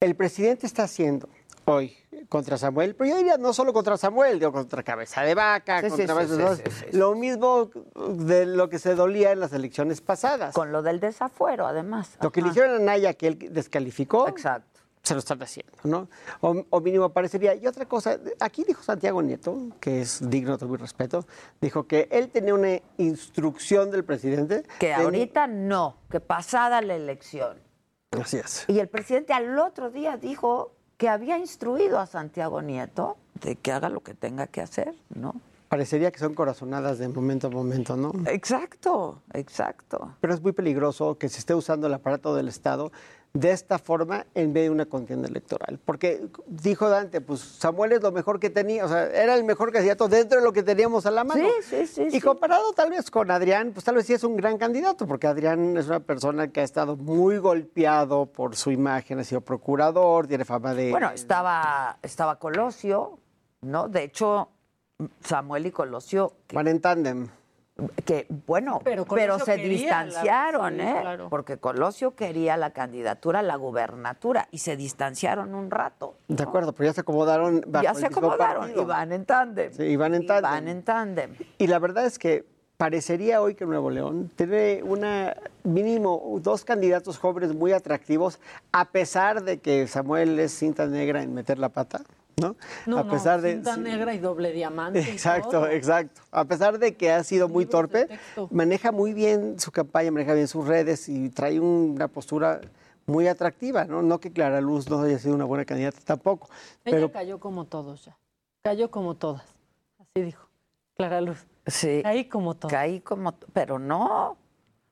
el 0.00 0.16
presidente 0.16 0.66
está 0.66 0.84
haciendo 0.84 1.28
hoy 1.64 1.96
contra 2.28 2.56
Samuel, 2.56 2.94
pero 2.94 3.10
yo 3.10 3.16
diría 3.16 3.36
no 3.36 3.52
solo 3.52 3.72
contra 3.72 3.96
Samuel, 3.96 4.38
digo 4.38 4.52
contra 4.52 4.82
Cabeza 4.82 5.22
de 5.22 5.34
Vaca, 5.34 5.80
Sí, 5.82 5.88
contra 5.90 6.26
sí, 6.26 6.62
sí, 6.66 6.96
lo 6.96 7.14
mismo 7.14 7.70
de 7.94 8.46
lo 8.46 8.68
que 8.68 8.78
se 8.78 8.94
dolía 8.94 9.32
en 9.32 9.40
las 9.40 9.52
elecciones 9.52 10.00
pasadas. 10.00 10.54
Con 10.54 10.72
lo 10.72 10.82
del 10.82 10.98
desafuero, 10.98 11.66
además. 11.66 12.16
Lo 12.20 12.32
que 12.32 12.42
le 12.42 12.48
hicieron 12.48 12.76
a 12.76 12.78
Naya, 12.78 13.14
que 13.14 13.28
él 13.28 13.38
descalificó, 13.50 14.28
Exacto. 14.28 14.71
Se 15.02 15.14
lo 15.14 15.18
están 15.20 15.42
haciendo, 15.42 15.72
¿no? 15.84 16.08
O, 16.40 16.64
o 16.70 16.80
mínimo 16.80 17.08
parecería. 17.08 17.54
Y 17.56 17.66
otra 17.66 17.86
cosa, 17.86 18.18
aquí 18.38 18.62
dijo 18.64 18.82
Santiago 18.84 19.20
Nieto, 19.20 19.56
que 19.80 20.00
es 20.00 20.20
digno 20.30 20.56
de 20.56 20.66
mi 20.66 20.76
respeto, 20.76 21.26
dijo 21.60 21.88
que 21.88 22.06
él 22.12 22.28
tenía 22.28 22.54
una 22.54 22.78
instrucción 22.98 23.90
del 23.90 24.04
presidente. 24.04 24.62
Que 24.78 24.88
de- 24.88 24.94
ahorita 24.94 25.46
no, 25.48 25.96
que 26.10 26.20
pasada 26.20 26.80
la 26.82 26.94
elección. 26.94 27.56
Así 28.12 28.36
es. 28.36 28.64
Y 28.68 28.78
el 28.78 28.88
presidente 28.88 29.32
al 29.32 29.58
otro 29.58 29.90
día 29.90 30.16
dijo 30.16 30.72
que 30.98 31.08
había 31.08 31.36
instruido 31.38 31.98
a 31.98 32.06
Santiago 32.06 32.62
Nieto 32.62 33.16
de 33.40 33.56
que 33.56 33.72
haga 33.72 33.88
lo 33.88 34.00
que 34.02 34.14
tenga 34.14 34.46
que 34.46 34.60
hacer, 34.60 34.94
¿no? 35.14 35.34
Parecería 35.68 36.12
que 36.12 36.18
son 36.18 36.34
corazonadas 36.34 36.98
de 36.98 37.08
momento 37.08 37.46
a 37.46 37.50
momento, 37.50 37.96
¿no? 37.96 38.12
Exacto, 38.26 39.22
exacto. 39.32 40.14
Pero 40.20 40.34
es 40.34 40.42
muy 40.42 40.52
peligroso 40.52 41.16
que 41.16 41.30
se 41.30 41.38
esté 41.38 41.54
usando 41.54 41.86
el 41.86 41.94
aparato 41.94 42.34
del 42.36 42.46
Estado 42.48 42.92
de 43.34 43.50
esta 43.50 43.78
forma 43.78 44.26
en 44.34 44.52
vez 44.52 44.64
de 44.64 44.70
una 44.70 44.86
contienda 44.86 45.26
electoral. 45.28 45.78
Porque 45.84 46.28
dijo 46.46 46.88
Dante, 46.88 47.20
pues 47.20 47.40
Samuel 47.40 47.92
es 47.92 48.02
lo 48.02 48.12
mejor 48.12 48.38
que 48.38 48.50
tenía, 48.50 48.84
o 48.84 48.88
sea, 48.88 49.06
era 49.06 49.34
el 49.34 49.44
mejor 49.44 49.72
candidato 49.72 50.08
dentro 50.08 50.38
de 50.38 50.44
lo 50.44 50.52
que 50.52 50.62
teníamos 50.62 51.06
a 51.06 51.10
la 51.10 51.24
mano. 51.24 51.48
Sí, 51.62 51.86
sí, 51.86 51.86
sí. 51.86 52.16
Y 52.16 52.20
comparado 52.20 52.72
tal 52.74 52.90
vez 52.90 53.10
con 53.10 53.30
Adrián, 53.30 53.72
pues 53.72 53.84
tal 53.84 53.94
vez 53.94 54.06
sí 54.06 54.12
es 54.12 54.24
un 54.24 54.36
gran 54.36 54.58
candidato, 54.58 55.06
porque 55.06 55.26
Adrián 55.26 55.76
es 55.76 55.86
una 55.86 56.00
persona 56.00 56.48
que 56.48 56.60
ha 56.60 56.64
estado 56.64 56.96
muy 56.96 57.38
golpeado 57.38 58.26
por 58.26 58.54
su 58.54 58.70
imagen, 58.70 59.18
ha 59.18 59.24
sido 59.24 59.40
procurador, 59.40 60.26
tiene 60.26 60.44
fama 60.44 60.74
de... 60.74 60.90
Bueno, 60.90 61.10
estaba, 61.10 61.98
estaba 62.02 62.38
Colosio, 62.38 63.18
¿no? 63.62 63.88
De 63.88 64.04
hecho, 64.04 64.50
Samuel 65.24 65.66
y 65.66 65.70
Colosio. 65.70 66.34
Van 66.52 66.68
en 66.68 66.80
tándem. 66.80 67.28
Que, 68.04 68.26
bueno, 68.46 68.80
Pero 68.84 69.04
pero, 69.06 69.32
Colosio 69.38 69.44
se 69.46 69.56
distanciaron, 69.56 70.76
la- 70.76 70.84
sí, 70.84 70.90
¿eh? 70.90 71.00
claro. 71.00 71.28
Porque 71.30 71.56
Colosio 71.56 72.14
quería 72.14 72.56
la 72.58 72.70
candidatura 72.70 73.38
a 73.38 73.42
la 73.42 73.56
gubernatura 73.56 74.46
y 74.50 74.58
se 74.58 74.76
distanciaron 74.76 75.54
un 75.54 75.70
rato. 75.70 76.14
De 76.28 76.42
acuerdo, 76.42 76.72
pero 76.74 76.90
ya 76.90 76.94
se 76.94 77.00
acomodaron 77.00 77.62
bajo 77.66 77.82
ya 77.82 77.94
se 77.94 78.06
acomodaron 78.06 78.70
y 78.70 78.84
van 78.84 79.12
en 79.12 79.24
tándem. 79.24 79.72
Sí, 79.72 79.84
y 79.84 79.96
van 79.96 80.14
en 80.14 80.22
Y 80.22 80.26
tándem. 80.26 80.50
van 80.50 80.68
en 80.68 80.82
tándem. 80.82 81.34
Y 81.58 81.66
la 81.66 81.78
verdad 81.78 82.04
es 82.04 82.18
que 82.18 82.44
parecería 82.76 83.40
hoy 83.40 83.54
que 83.54 83.64
Nuevo 83.64 83.90
León 83.90 84.30
tiene 84.36 84.82
una 84.82 85.34
mínimo 85.64 86.20
dos 86.40 86.64
candidatos 86.66 87.16
jóvenes 87.18 87.54
muy 87.54 87.72
atractivos, 87.72 88.38
a 88.72 88.84
pesar 88.90 89.44
de 89.44 89.60
que 89.60 89.86
Samuel 89.86 90.38
es 90.40 90.52
cinta 90.52 90.86
negra 90.86 91.22
en 91.22 91.32
meter 91.32 91.58
la 91.58 91.70
pata, 91.70 92.02
¿no? 92.40 92.56
No, 92.86 92.98
a 92.98 93.08
pesar 93.08 93.38
no, 93.38 93.42
de 93.42 93.52
cinta 93.54 93.74
sí. 93.74 93.80
negra 93.80 94.14
y 94.14 94.18
doble 94.18 94.52
diamante. 94.52 95.00
Exacto, 95.00 95.50
todo. 95.50 95.68
exacto. 95.68 96.20
A 96.30 96.44
pesar 96.44 96.78
de 96.78 96.96
que 96.96 97.10
ha 97.12 97.22
sido 97.24 97.48
muy 97.48 97.66
torpe, 97.66 98.08
maneja 98.50 98.92
muy 98.92 99.12
bien 99.12 99.58
su 99.58 99.70
campaña, 99.72 100.10
maneja 100.10 100.34
bien 100.34 100.48
sus 100.48 100.66
redes 100.66 101.08
y 101.08 101.28
trae 101.30 101.60
una 101.60 102.08
postura 102.08 102.60
muy 103.06 103.26
atractiva, 103.28 103.84
¿no? 103.84 104.02
No 104.02 104.20
que 104.20 104.32
Clara 104.32 104.60
Luz 104.60 104.88
no 104.88 105.00
haya 105.02 105.18
sido 105.18 105.34
una 105.34 105.44
buena 105.44 105.64
candidata 105.64 105.98
tampoco, 106.04 106.48
Ella 106.84 106.96
pero 106.96 107.12
cayó 107.12 107.40
como 107.40 107.64
todos 107.64 108.04
ya. 108.04 108.16
Cayó 108.62 108.90
como 108.90 109.14
todas. 109.16 109.42
Así 109.98 110.22
dijo. 110.24 110.46
Clara 110.96 111.20
Luz. 111.20 111.44
Sí. 111.66 112.00
Caí 112.02 112.26
como 112.26 112.54
todas. 112.54 112.72
Caí 112.72 113.00
como, 113.00 113.32
pero 113.52 113.78
no. 113.78 114.36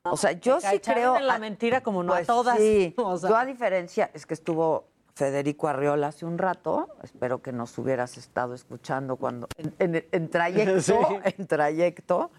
O 0.03 0.17
sea, 0.17 0.31
yo 0.33 0.59
sí 0.59 0.79
creo. 0.79 1.15
en 1.15 1.27
la 1.27 1.35
a- 1.35 1.39
mentira 1.39 1.81
como 1.81 2.03
no 2.03 2.13
a 2.13 2.17
Pues 2.17 2.27
todas. 2.27 2.57
Sí. 2.57 2.93
O 2.97 3.17
sea, 3.17 3.29
Yo 3.29 3.35
a 3.37 3.45
diferencia, 3.45 4.09
es 4.13 4.25
que 4.25 4.33
estuvo 4.33 4.87
Federico 5.15 5.67
Arriola 5.67 6.07
hace 6.07 6.25
un 6.25 6.37
rato, 6.37 6.87
espero 7.03 7.41
que 7.41 7.51
nos 7.51 7.77
hubieras 7.77 8.17
estado 8.17 8.53
escuchando 8.53 9.17
cuando 9.17 9.47
en, 9.57 9.73
en- 9.79 10.05
en 10.11 10.29
trayecto, 10.29 10.81
Sí. 10.81 10.93
en 11.37 11.47
trayecto, 11.47 12.31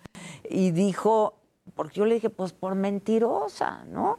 y 0.49 0.71
dijo, 0.71 1.35
porque 1.75 1.95
yo 1.97 2.07
le 2.07 2.15
dije, 2.15 2.31
pues 2.31 2.53
por 2.53 2.75
mentirosa, 2.75 3.85
¿no? 3.85 4.19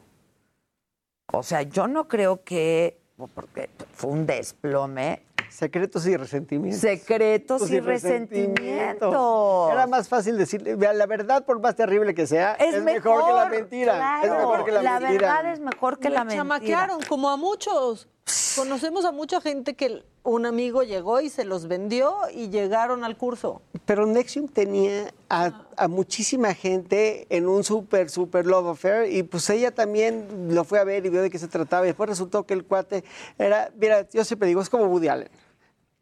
O 1.31 1.41
sea, 1.43 1.63
yo 1.63 1.88
no 1.88 2.07
creo 2.07 2.43
que, 2.43 2.99
porque 3.34 3.69
fue 3.93 4.11
un 4.11 4.25
desplome, 4.25 5.23
secretos 5.53 6.05
y 6.07 6.17
resentimientos. 6.17 6.81
secretos 6.81 7.69
y 7.69 7.75
y 7.75 7.80
resentimientos. 7.80 9.71
Era 9.71 9.88
más 9.88 10.07
fácil 10.09 10.38
decirle, 10.38 10.75
la 10.75 11.05
verdad, 11.05 11.45
por 11.45 11.59
más 11.59 11.75
terrible 11.75 12.13
que 12.13 12.27
sea, 12.27 12.53
Es, 12.55 12.75
es, 12.75 12.84
mejor, 12.84 13.25
que 13.25 13.34
la 13.34 13.45
mentira. 13.45 13.93
claro, 13.95 14.25
es 14.25 14.31
mejor 14.39 14.65
que 14.65 14.71
la, 14.71 14.99
mentira. 14.99 15.09
verdad 15.09 15.53
es 15.53 15.59
mejor 15.59 15.99
que 15.99 16.09
me 16.09 16.15
la 16.15 16.23
mentira. 16.23 16.39
chamaquearon, 16.41 16.99
como 17.07 17.30
a 17.30 17.38
muchos. 17.38 18.07
Conocemos 18.55 19.03
a 19.05 19.11
mucha 19.11 19.41
gente 19.41 19.73
que 19.75 20.03
un 20.23 20.45
amigo 20.45 20.84
llegó 20.84 21.19
y 21.19 21.30
se 21.30 21.43
los 21.43 21.67
vendió 21.67 22.15
y 22.34 22.47
llegaron 22.49 23.03
al 23.03 23.17
curso. 23.17 23.61
Pero 23.85 24.05
Nexium 24.05 24.47
tenía 24.47 25.13
a, 25.30 25.65
a 25.75 25.88
muchísima 25.89 26.53
gente 26.53 27.27
en 27.30 27.49
un 27.49 27.65
súper, 27.65 28.09
súper 28.09 28.45
love 28.45 28.67
affair 28.69 29.11
y 29.11 29.23
pues 29.23 29.49
ella 29.49 29.71
también 29.71 30.47
lo 30.51 30.63
fue 30.63 30.80
a 30.80 30.85
ver 30.85 31.05
y 31.05 31.09
vio 31.09 31.21
de 31.21 31.30
qué 31.30 31.38
se 31.38 31.49
trataba 31.49 31.84
y 31.84 31.88
después 31.88 32.07
resultó 32.09 32.43
que 32.45 32.53
el 32.53 32.63
cuate 32.63 33.03
era, 33.38 33.69
mira, 33.77 34.07
yo 34.09 34.23
siempre 34.23 34.47
digo, 34.47 34.61
es 34.61 34.69
como 34.69 34.85
Woody 34.85 35.09
Allen. 35.09 35.30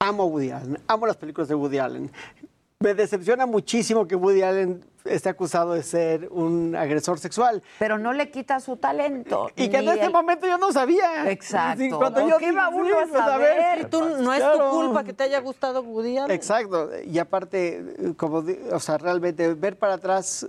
Amo 0.03 0.23
a 0.23 0.25
Woody 0.25 0.49
Allen, 0.49 0.79
amo 0.87 1.05
las 1.05 1.15
películas 1.15 1.47
de 1.47 1.53
Woody 1.53 1.77
Allen. 1.77 2.11
Me 2.79 2.95
decepciona 2.95 3.45
muchísimo 3.45 4.07
que 4.07 4.15
Woody 4.15 4.41
Allen 4.41 4.83
esté 5.05 5.29
acusado 5.29 5.73
de 5.73 5.83
ser 5.83 6.27
un 6.31 6.75
agresor 6.75 7.19
sexual. 7.19 7.61
Pero 7.79 7.97
no 7.97 8.13
le 8.13 8.29
quita 8.31 8.59
su 8.59 8.77
talento. 8.77 9.49
Y 9.55 9.69
que 9.69 9.77
en 9.77 9.89
este 9.89 10.05
el- 10.05 10.11
momento 10.11 10.47
yo 10.47 10.57
no 10.57 10.71
sabía. 10.71 11.29
Exacto. 11.31 11.99
¿Por 11.99 12.27
yo 12.29 12.37
qué 12.37 12.51
uno 12.51 12.61
a 12.61 12.71
pues, 12.71 13.09
saber? 13.11 13.81
Y 13.81 13.85
tú 13.85 14.01
no 14.19 14.33
es 14.33 14.39
Claro. 14.39 14.69
tu 14.69 14.75
culpa 14.77 15.03
que 15.03 15.13
te 15.13 15.23
haya 15.23 15.39
gustado 15.39 15.81
Woody. 15.81 16.17
Exacto. 16.29 16.89
Y 17.05 17.17
aparte, 17.19 18.13
como, 18.17 18.43
o 18.71 18.79
sea, 18.79 18.97
realmente 18.97 19.53
ver 19.53 19.77
para 19.77 19.95
atrás, 19.95 20.47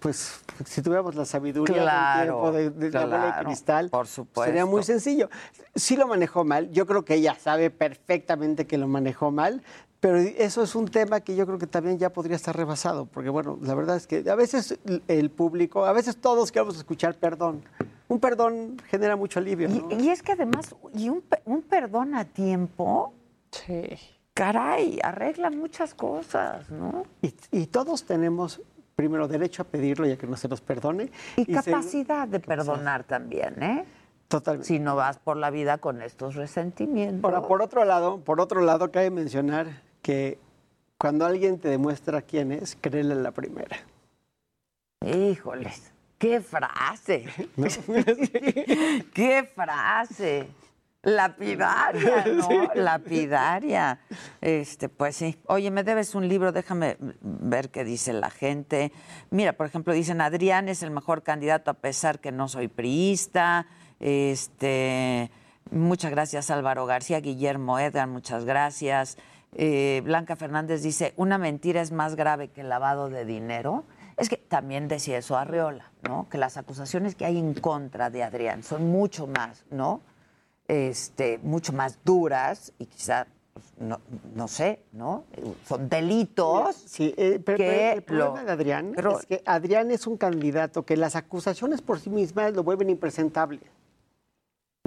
pues 0.00 0.40
si 0.66 0.82
tuviéramos 0.82 1.14
la 1.14 1.24
sabiduría 1.24 1.82
Claro, 1.82 2.52
del 2.52 2.62
tiempo 2.62 2.80
de, 2.80 2.86
de 2.88 2.90
la 2.90 3.04
bola 3.04 3.16
de 3.24 3.30
claro, 3.32 3.46
cristal, 3.46 3.88
por 3.90 4.06
supuesto. 4.06 4.44
sería 4.44 4.66
muy 4.66 4.82
sencillo. 4.82 5.28
Sí 5.74 5.96
lo 5.96 6.06
manejó 6.06 6.44
mal. 6.44 6.70
Yo 6.70 6.86
creo 6.86 7.04
que 7.04 7.14
ella 7.14 7.36
sabe 7.40 7.70
perfectamente 7.70 8.66
que 8.66 8.76
lo 8.78 8.86
manejó 8.88 9.30
mal. 9.30 9.62
Pero 10.02 10.16
eso 10.18 10.64
es 10.64 10.74
un 10.74 10.88
tema 10.88 11.20
que 11.20 11.36
yo 11.36 11.46
creo 11.46 11.58
que 11.58 11.68
también 11.68 11.96
ya 11.96 12.10
podría 12.10 12.34
estar 12.34 12.56
rebasado, 12.56 13.06
porque 13.06 13.30
bueno, 13.30 13.56
la 13.62 13.72
verdad 13.76 13.96
es 13.96 14.08
que 14.08 14.28
a 14.28 14.34
veces 14.34 14.76
el 15.06 15.30
público, 15.30 15.86
a 15.86 15.92
veces 15.92 16.16
todos 16.16 16.50
queremos 16.50 16.76
escuchar 16.76 17.14
perdón. 17.14 17.62
Un 18.08 18.18
perdón 18.18 18.82
genera 18.88 19.14
mucho 19.14 19.38
alivio. 19.38 19.68
¿no? 19.68 19.88
Y, 19.92 20.06
y 20.06 20.08
es 20.10 20.24
que 20.24 20.32
además, 20.32 20.74
y 20.92 21.08
un, 21.08 21.20
pe- 21.22 21.40
un 21.44 21.62
perdón 21.62 22.16
a 22.16 22.24
tiempo, 22.24 23.14
caray, 24.34 24.98
arregla 25.04 25.50
muchas 25.50 25.94
cosas, 25.94 26.68
¿no? 26.68 27.04
Y, 27.22 27.32
y 27.52 27.66
todos 27.66 28.04
tenemos, 28.04 28.60
primero, 28.96 29.28
derecho 29.28 29.62
a 29.62 29.66
pedirlo 29.66 30.08
y 30.08 30.10
a 30.10 30.18
que 30.18 30.26
no 30.26 30.36
se 30.36 30.48
nos 30.48 30.60
perdone. 30.60 31.12
Y, 31.36 31.46
capacidad 31.54 32.26
de 32.26 32.40
perdonar 32.40 33.04
también, 33.04 33.62
¿eh? 33.62 33.84
Totalmente. 34.26 34.66
Si 34.66 34.78
no 34.80 34.96
vas 34.96 35.18
por 35.18 35.36
la 35.36 35.50
vida 35.50 35.78
con 35.78 36.02
estos 36.02 36.34
resentimientos. 36.34 37.22
Ahora, 37.32 37.46
por 37.46 37.62
otro 37.62 37.84
lado, 37.84 38.18
por 38.18 38.40
otro 38.40 38.62
lado, 38.62 38.90
cabe 38.90 39.10
mencionar 39.10 39.80
que 40.02 40.38
cuando 40.98 41.24
alguien 41.24 41.58
te 41.58 41.68
demuestra 41.68 42.22
quién 42.22 42.52
es, 42.52 42.76
créele 42.80 43.14
la 43.14 43.30
primera. 43.30 43.78
Híjoles, 45.04 45.92
qué 46.18 46.40
frase. 46.40 47.26
qué 49.14 49.50
frase. 49.54 50.48
Lapidaria, 51.04 52.24
¿no? 52.32 52.70
Lapidaria. 52.76 53.98
Este, 54.40 54.88
pues 54.88 55.16
sí. 55.16 55.36
Oye, 55.46 55.70
me 55.72 55.82
debes 55.82 56.14
un 56.14 56.28
libro, 56.28 56.52
déjame 56.52 56.96
ver 57.20 57.70
qué 57.70 57.82
dice 57.82 58.12
la 58.12 58.30
gente. 58.30 58.92
Mira, 59.30 59.54
por 59.54 59.66
ejemplo, 59.66 59.92
dicen 59.92 60.20
Adrián 60.20 60.68
es 60.68 60.82
el 60.84 60.92
mejor 60.92 61.24
candidato 61.24 61.72
a 61.72 61.74
pesar 61.74 62.20
que 62.20 62.30
no 62.30 62.46
soy 62.46 62.68
priista. 62.68 63.66
Este, 63.98 65.30
muchas 65.72 66.12
gracias 66.12 66.50
Álvaro 66.50 66.86
García, 66.86 67.20
Guillermo 67.20 67.80
Edgar, 67.80 68.06
muchas 68.06 68.44
gracias. 68.44 69.18
Eh, 69.54 70.00
Blanca 70.04 70.34
Fernández 70.36 70.82
dice, 70.82 71.12
una 71.16 71.36
mentira 71.38 71.80
es 71.82 71.92
más 71.92 72.14
grave 72.16 72.48
que 72.48 72.62
el 72.62 72.68
lavado 72.68 73.08
de 73.10 73.24
dinero. 73.24 73.84
Es 74.16 74.28
que 74.28 74.36
también 74.36 74.88
decía 74.88 75.18
eso 75.18 75.36
Arreola, 75.36 75.90
¿no? 76.08 76.28
Que 76.30 76.38
las 76.38 76.56
acusaciones 76.56 77.14
que 77.14 77.24
hay 77.24 77.38
en 77.38 77.54
contra 77.54 78.10
de 78.10 78.22
Adrián 78.22 78.62
son 78.62 78.90
mucho 78.90 79.26
más, 79.26 79.64
¿no? 79.70 80.00
Este, 80.68 81.38
mucho 81.42 81.72
más 81.72 81.98
duras 82.04 82.72
y 82.78 82.86
quizá, 82.86 83.26
pues, 83.52 83.66
no, 83.78 84.00
no 84.34 84.48
sé, 84.48 84.82
¿no? 84.92 85.24
Son 85.66 85.88
delitos. 85.88 86.76
Sí, 86.76 87.14
eh, 87.16 87.40
pero, 87.44 87.58
que 87.58 87.92
el 87.92 88.02
problema 88.02 88.40
lo- 88.40 88.46
de 88.46 88.52
Adrián 88.52 88.92
pero- 88.94 89.18
es 89.18 89.26
que 89.26 89.42
Adrián 89.44 89.90
es 89.90 90.06
un 90.06 90.16
candidato 90.16 90.84
que 90.84 90.96
las 90.96 91.16
acusaciones 91.16 91.82
por 91.82 91.98
sí 91.98 92.08
mismas 92.10 92.52
lo 92.54 92.62
vuelven 92.62 92.90
impresentable. 92.90 93.60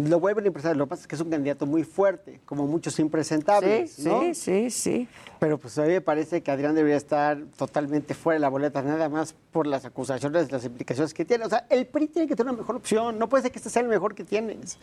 Lo 0.03 0.19
vuelven 0.19 0.45
impresentable. 0.45 0.77
Lo 0.79 0.85
que 0.87 0.89
pasa 0.89 1.01
es 1.03 1.07
que 1.07 1.15
es 1.15 1.21
un 1.21 1.29
candidato 1.29 1.65
muy 1.65 1.85
fuerte, 1.85 2.41
como 2.45 2.67
muchos 2.67 2.99
impresentables. 2.99 3.93
Sí, 3.93 4.03
¿no? 4.09 4.19
sí, 4.23 4.35
sí, 4.35 4.69
sí. 4.69 5.07
Pero 5.39 5.57
pues 5.57 5.77
a 5.79 5.83
mí 5.83 5.87
me 5.87 6.01
parece 6.01 6.43
que 6.43 6.51
Adrián 6.51 6.75
debería 6.75 6.97
estar 6.97 7.37
totalmente 7.57 8.13
fuera 8.13 8.35
de 8.35 8.39
la 8.41 8.49
boleta, 8.49 8.81
nada 8.81 9.07
más 9.07 9.33
por 9.53 9.65
las 9.67 9.85
acusaciones, 9.85 10.51
las 10.51 10.65
implicaciones 10.65 11.13
que 11.13 11.23
tiene. 11.23 11.45
O 11.45 11.49
sea, 11.49 11.65
el 11.69 11.87
PRI 11.87 12.07
tiene 12.07 12.27
que 12.27 12.35
tener 12.35 12.51
una 12.51 12.59
mejor 12.61 12.75
opción. 12.75 13.17
No 13.17 13.29
puede 13.29 13.43
ser 13.43 13.51
que 13.53 13.59
este 13.59 13.69
sea 13.69 13.83
el 13.83 13.87
mejor 13.87 14.15
que 14.15 14.25
tienes. 14.25 14.77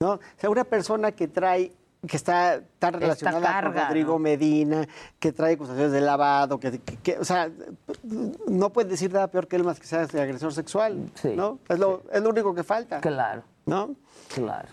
¿no? 0.00 0.14
O 0.14 0.20
sea, 0.36 0.50
una 0.50 0.64
persona 0.64 1.12
que 1.12 1.28
trae 1.28 1.72
que 2.06 2.16
está 2.16 2.60
tan 2.80 2.94
relacionada 2.94 3.62
con 3.62 3.74
Rodrigo 3.74 4.12
¿no? 4.14 4.18
Medina, 4.18 4.86
que 5.20 5.32
trae 5.32 5.54
acusaciones 5.54 5.92
de 5.92 6.00
lavado, 6.00 6.58
que, 6.60 6.78
que- 6.80 6.96
que- 6.96 7.18
o 7.18 7.24
sea, 7.24 7.50
no 8.48 8.70
puede 8.72 8.90
decir 8.90 9.12
nada 9.12 9.28
peor 9.28 9.46
que 9.48 9.56
él 9.56 9.64
más 9.64 9.78
que 9.80 9.86
sea 9.86 10.06
de 10.06 10.20
agresor 10.20 10.52
sexual, 10.52 11.10
¿no? 11.36 11.58
Es 11.68 11.78
lo, 11.78 12.02
es 12.12 12.20
lo 12.22 12.30
único 12.30 12.54
que 12.54 12.62
falta. 12.64 13.00
Claro. 13.00 13.42
¿No? 13.66 13.96
Claro. 14.32 14.68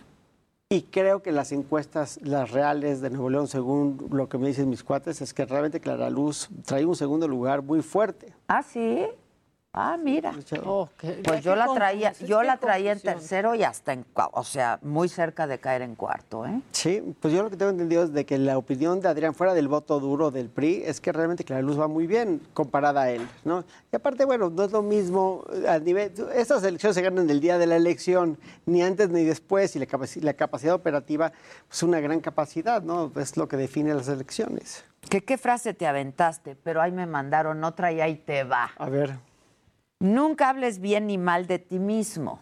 Y 0.70 0.84
creo 0.84 1.22
que 1.22 1.32
las 1.32 1.52
encuestas, 1.52 2.20
las 2.24 2.52
reales 2.52 3.02
de 3.02 3.10
Nuevo 3.10 3.30
León, 3.30 3.48
según 3.48 4.08
lo 4.12 4.28
que 4.28 4.38
me 4.38 4.48
dicen 4.48 4.70
mis 4.70 4.84
cuates, 4.84 5.22
es 5.22 5.34
que 5.34 5.46
realmente 5.46 5.80
Clara 5.80 6.10
Luz 6.10 6.50
trae 6.66 6.86
un 6.86 6.96
segundo 6.96 7.28
lugar 7.28 7.62
muy 7.62 7.82
fuerte. 7.82 8.34
¿Ah, 8.48 8.64
sí? 8.64 9.06
Ah, 9.76 9.98
mira. 9.98 10.36
Oh, 10.66 10.88
qué- 11.00 11.20
Pues 11.24 11.44
yo 11.44 11.56
la 11.56 11.66
traía, 11.74 12.12
yo 12.14 12.44
la 12.44 12.58
traía 12.58 12.92
en 12.92 13.00
tercero 13.00 13.56
y 13.56 13.64
hasta 13.64 13.94
en, 13.94 14.06
o 14.34 14.44
sea, 14.44 14.78
muy 14.84 15.10
cerca 15.10 15.48
de 15.48 15.58
caer 15.58 15.82
en 15.82 15.96
cuarto, 15.96 16.46
¿eh? 16.46 16.62
Sí, 16.72 17.02
pues 17.20 17.34
yo 17.34 17.42
lo 17.42 17.50
que 17.50 17.58
tengo 17.58 17.72
entendido 17.72 18.04
es 18.04 18.14
de 18.14 18.24
que 18.24 18.38
la 18.38 18.60
opinión 18.60 19.02
de 19.02 19.08
Adrián 19.08 19.34
fuera 19.34 19.56
del 19.56 19.68
voto 19.68 20.00
duro 20.00 20.30
del 20.30 20.50
PRI 20.50 20.84
es 20.86 21.02
que 21.02 21.12
realmente 21.12 21.44
Clara 21.44 21.64
Luz 21.64 21.80
va 21.80 21.88
muy 21.88 22.06
bien 22.06 22.40
comparada 22.54 23.02
a 23.02 23.10
él, 23.10 23.28
¿no? 23.46 23.64
Y 23.92 23.96
aparte, 23.96 24.26
bueno, 24.26 24.52
no 24.52 24.64
es 24.64 24.72
lo 24.72 24.84
mismo 24.84 25.44
eh, 25.52 25.68
al 25.68 25.84
nivel, 25.84 26.12
estas 26.36 26.64
elecciones 26.64 26.94
se 26.96 27.02
ganan 27.02 27.28
el 27.28 27.40
día 27.40 27.58
de 27.58 27.66
la 27.66 27.76
elección, 27.76 28.38
ni 28.68 28.84
antes 28.84 29.10
ni 29.10 29.24
después, 29.24 29.76
y 29.76 29.80
la, 29.80 29.88
capaci- 29.88 30.22
la 30.22 30.34
capacidad 30.36 30.76
operativa 30.76 31.32
es 31.72 31.82
una 31.82 32.00
gran 32.00 32.20
capacidad, 32.20 32.84
¿no? 32.84 33.12
Es 33.16 33.38
lo 33.38 33.48
que 33.48 33.58
define 33.58 33.92
las 33.96 34.08
elecciones. 34.08 34.86
¿Qué, 35.10 35.22
¿Qué 35.24 35.40
frase 35.40 35.74
te 35.74 35.88
aventaste? 35.88 36.56
Pero 36.64 36.80
ahí 36.80 36.92
me 36.92 37.08
mandaron 37.08 37.64
otra 37.64 37.92
y 37.92 38.02
ahí 38.02 38.16
te 38.18 38.44
va. 38.44 38.70
A 38.78 38.88
ver. 38.88 39.16
Nunca 40.04 40.50
hables 40.50 40.80
bien 40.80 41.08
ni 41.08 41.18
mal 41.18 41.48
de 41.48 41.60
ti 41.60 41.80
mismo. 41.80 42.42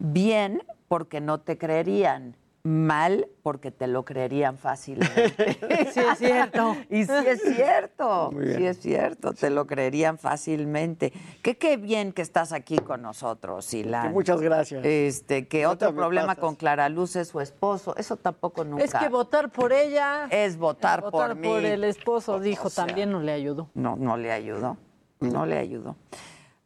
Bien 0.00 0.64
porque 0.88 1.20
no 1.20 1.38
te 1.38 1.56
creerían. 1.56 2.34
Mal 2.64 3.28
porque 3.44 3.70
te 3.70 3.86
lo 3.86 4.04
creerían 4.04 4.58
fácilmente. 4.58 5.56
Sí, 5.92 6.00
es 6.00 6.18
cierto. 6.18 6.76
y 6.90 7.04
sí 7.04 7.12
es 7.24 7.42
cierto. 7.42 8.32
Sí 8.56 8.66
es 8.66 8.80
cierto. 8.80 9.34
Te 9.34 9.50
lo 9.50 9.68
creerían 9.68 10.18
fácilmente. 10.18 11.12
Que 11.42 11.56
qué 11.56 11.76
bien 11.76 12.12
que 12.12 12.22
estás 12.22 12.52
aquí 12.52 12.76
con 12.76 13.02
nosotros, 13.02 13.72
Ilan. 13.72 14.12
Muchas 14.12 14.40
gracias. 14.40 14.84
Este, 14.84 15.46
que 15.46 15.68
otro 15.68 15.94
problema 15.94 16.26
pasas. 16.34 16.40
con 16.40 16.56
Clara 16.56 16.88
Luz 16.88 17.14
es 17.14 17.28
su 17.28 17.40
esposo. 17.40 17.94
Eso 17.96 18.16
tampoco 18.16 18.64
nunca. 18.64 18.82
Es 18.82 18.92
que 18.92 19.08
votar 19.08 19.50
por 19.52 19.72
ella. 19.72 20.26
Es 20.32 20.56
votar, 20.56 21.02
votar 21.02 21.28
por 21.28 21.36
mí. 21.36 21.46
por 21.46 21.64
el 21.64 21.84
esposo, 21.84 22.40
dijo, 22.40 22.66
O 22.66 22.70
sea, 22.70 22.84
también 22.84 23.12
no 23.12 23.20
le 23.20 23.30
ayudó. 23.30 23.70
No, 23.74 23.94
no 23.94 24.16
le 24.16 24.32
ayudó. 24.32 24.76
No 25.20 25.46
le 25.46 25.56
ayudó. 25.56 25.94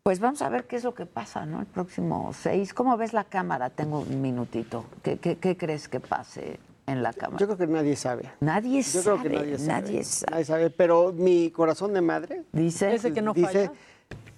Pues 0.02 0.18
vamos 0.18 0.40
a 0.42 0.48
ver 0.48 0.64
qué 0.64 0.76
es 0.76 0.84
lo 0.84 0.94
que 0.94 1.04
pasa, 1.04 1.44
¿no? 1.44 1.60
El 1.60 1.66
próximo 1.66 2.32
6. 2.32 2.72
¿Cómo 2.72 2.96
ves 2.96 3.12
la 3.12 3.24
cámara? 3.24 3.68
Tengo 3.70 4.00
un 4.00 4.22
minutito. 4.22 4.84
¿Qué, 5.02 5.18
qué, 5.18 5.36
qué 5.36 5.56
crees 5.58 5.88
que 5.88 6.00
pase 6.00 6.58
en 6.86 7.02
la 7.02 7.12
cámara? 7.12 7.38
Yo 7.38 7.46
creo 7.46 7.58
que 7.58 7.66
nadie 7.66 7.96
sabe. 7.96 8.30
Nadie 8.40 8.80
Yo 8.82 9.02
sabe. 9.02 9.18
creo 9.20 9.22
que 9.22 9.36
nadie 9.38 9.58
sabe. 9.58 9.68
nadie 9.82 10.04
sabe. 10.04 10.30
Nadie 10.32 10.44
sabe, 10.46 10.70
pero 10.70 11.12
mi 11.12 11.50
corazón 11.50 11.92
de 11.92 12.00
madre 12.00 12.42
Dice. 12.52 12.94
Ese 12.94 13.12
que 13.12 13.20
no 13.20 13.34
dice 13.34 13.46
falla. 13.68 13.72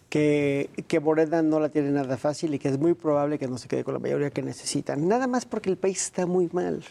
que, 0.08 0.68
que 0.88 0.98
Morena 0.98 1.42
no 1.42 1.60
la 1.60 1.68
tiene 1.68 1.90
nada 1.92 2.16
fácil 2.16 2.52
y 2.54 2.58
que 2.58 2.68
es 2.68 2.78
muy 2.78 2.94
probable 2.94 3.38
que 3.38 3.46
no 3.46 3.56
se 3.56 3.68
quede 3.68 3.84
con 3.84 3.94
la 3.94 4.00
mayoría 4.00 4.30
que 4.30 4.42
necesitan. 4.42 5.06
Nada 5.06 5.28
más 5.28 5.46
porque 5.46 5.70
el 5.70 5.76
país 5.76 6.02
está 6.02 6.26
muy 6.26 6.48
mal. 6.52 6.82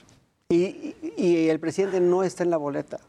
Y, 0.48 0.56
y- 0.64 1.14
y 1.18 1.49
el 1.49 1.60
presidente 1.60 1.99
no 1.99 2.23
está 2.23 2.43
en 2.43 2.49
la 2.49 2.57
boleta. 2.57 2.99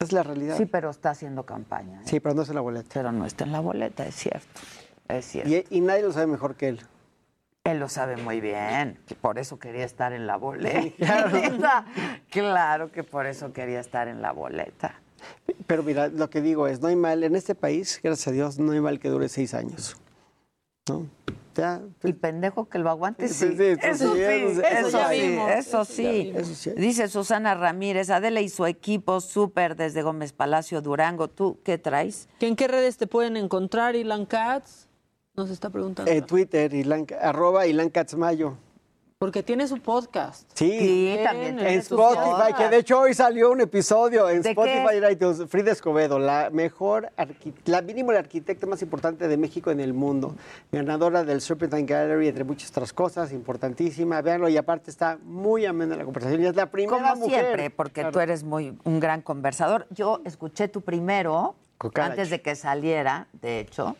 Es 0.00 0.12
la 0.12 0.22
realidad. 0.22 0.56
Sí, 0.56 0.64
pero 0.64 0.88
está 0.90 1.10
haciendo 1.10 1.44
campaña. 1.44 2.00
¿eh? 2.00 2.04
Sí, 2.06 2.20
pero 2.20 2.34
no 2.34 2.40
está 2.42 2.52
en 2.52 2.56
la 2.56 2.62
boleta. 2.62 2.88
Pero 2.94 3.12
no 3.12 3.26
está 3.26 3.44
en 3.44 3.52
la 3.52 3.60
boleta, 3.60 4.06
es 4.06 4.14
cierto. 4.14 4.60
Es 5.08 5.26
cierto. 5.26 5.50
Y, 5.50 5.66
y 5.70 5.80
nadie 5.82 6.02
lo 6.02 6.12
sabe 6.12 6.26
mejor 6.26 6.54
que 6.54 6.68
él. 6.68 6.80
Él 7.64 7.78
lo 7.78 7.90
sabe 7.90 8.16
muy 8.16 8.40
bien, 8.40 8.98
que 9.06 9.14
por 9.14 9.38
eso 9.38 9.58
quería 9.58 9.84
estar 9.84 10.14
en 10.14 10.26
la 10.26 10.36
boleta. 10.36 11.84
Claro. 12.30 12.90
que 12.90 13.04
por 13.04 13.26
eso 13.26 13.52
quería 13.52 13.80
estar 13.80 14.08
en 14.08 14.22
la 14.22 14.32
boleta. 14.32 14.94
Pero 15.66 15.82
mira, 15.82 16.08
lo 16.08 16.30
que 16.30 16.40
digo 16.40 16.66
es, 16.66 16.80
no 16.80 16.88
hay 16.88 16.96
mal, 16.96 17.22
en 17.22 17.36
este 17.36 17.54
país, 17.54 18.00
gracias 18.02 18.28
a 18.28 18.30
Dios, 18.30 18.58
no 18.58 18.72
hay 18.72 18.80
mal 18.80 18.98
que 18.98 19.10
dure 19.10 19.28
seis 19.28 19.52
años. 19.52 19.96
¿No? 20.88 21.06
Ya, 21.54 21.82
Y 22.04 22.12
pendejo 22.12 22.68
que 22.68 22.78
lo 22.78 22.90
aguante, 22.90 23.28
sí. 23.28 23.34
Sí, 23.34 23.56
sí, 23.56 23.62
eso 23.82 24.14
eso 24.14 24.14
sí, 24.14 24.20
eso 24.22 24.54
sí, 24.54 24.60
eso 24.60 24.88
eso 24.88 24.98
ya 24.98 25.08
sí, 25.08 25.20
vimos, 25.20 25.50
eso 25.50 25.58
eso 25.58 25.78
ya 25.78 25.84
sí. 25.84 26.22
vimos. 26.24 26.40
Eso 26.42 26.54
sí. 26.54 26.70
Dice 26.76 27.08
Susana 27.08 27.54
Ramírez, 27.54 28.10
Adela 28.10 28.40
y 28.40 28.48
su 28.48 28.66
equipo 28.66 29.20
súper 29.20 29.74
desde 29.76 30.02
Gómez 30.02 30.32
Palacio, 30.32 30.80
Durango. 30.80 31.28
¿Tú 31.28 31.58
qué 31.64 31.78
traes? 31.78 32.28
¿Que 32.38 32.46
¿En 32.46 32.56
qué 32.56 32.68
redes 32.68 32.96
te 32.96 33.06
pueden 33.06 33.36
encontrar, 33.36 33.96
Ilan 33.96 34.26
Katz? 34.26 34.86
Nos 35.34 35.50
está 35.50 35.70
preguntando. 35.70 36.10
En 36.10 36.24
Twitter, 36.24 36.72
Ilan, 36.72 37.06
arroba 37.20 37.66
Ilan 37.66 37.90
Katzmayo. 37.90 38.56
Porque 39.20 39.42
tiene 39.42 39.68
su 39.68 39.76
podcast. 39.82 40.50
Sí, 40.54 40.78
Sí, 40.78 41.18
también 41.22 41.56
tiene 41.56 41.74
en 41.74 41.80
Spotify, 41.80 42.24
podcast. 42.24 42.56
que 42.56 42.68
de 42.70 42.76
hecho 42.78 43.00
hoy 43.00 43.12
salió 43.12 43.50
un 43.50 43.60
episodio 43.60 44.30
en 44.30 44.40
¿De 44.40 44.48
Spotify 44.48 44.86
qué? 44.98 45.08
y 45.10 45.12
iTunes. 45.12 45.42
Frida 45.46 45.72
Escobedo, 45.72 46.18
la 46.18 46.48
mejor, 46.50 47.12
la 47.66 47.82
mínimo 47.82 48.12
la 48.12 48.20
arquitecta 48.20 48.66
más 48.66 48.80
importante 48.80 49.28
de 49.28 49.36
México 49.36 49.70
en 49.70 49.80
el 49.80 49.92
mundo. 49.92 50.34
Ganadora 50.72 51.22
del 51.22 51.42
Serpentine 51.42 51.82
Gallery, 51.84 52.28
entre 52.28 52.44
muchas 52.44 52.70
otras 52.70 52.94
cosas, 52.94 53.30
importantísima. 53.32 54.22
Véanlo, 54.22 54.48
y 54.48 54.56
aparte 54.56 54.90
está 54.90 55.18
muy 55.22 55.66
amena 55.66 55.96
la 55.96 56.04
conversación. 56.04 56.40
Y 56.42 56.46
es 56.46 56.56
la 56.56 56.70
primera 56.70 57.10
Como 57.10 57.16
mujer. 57.16 57.40
siempre, 57.44 57.68
porque 57.68 58.00
Claro. 58.00 58.12
tú 58.12 58.20
eres 58.20 58.42
muy 58.42 58.74
un 58.84 59.00
gran 59.00 59.20
conversador. 59.20 59.86
Yo 59.90 60.22
escuché 60.24 60.68
tu 60.68 60.80
primero, 60.80 61.56
antes 61.94 62.30
de 62.30 62.40
que 62.40 62.54
saliera, 62.56 63.26
de 63.42 63.60
hecho, 63.60 63.96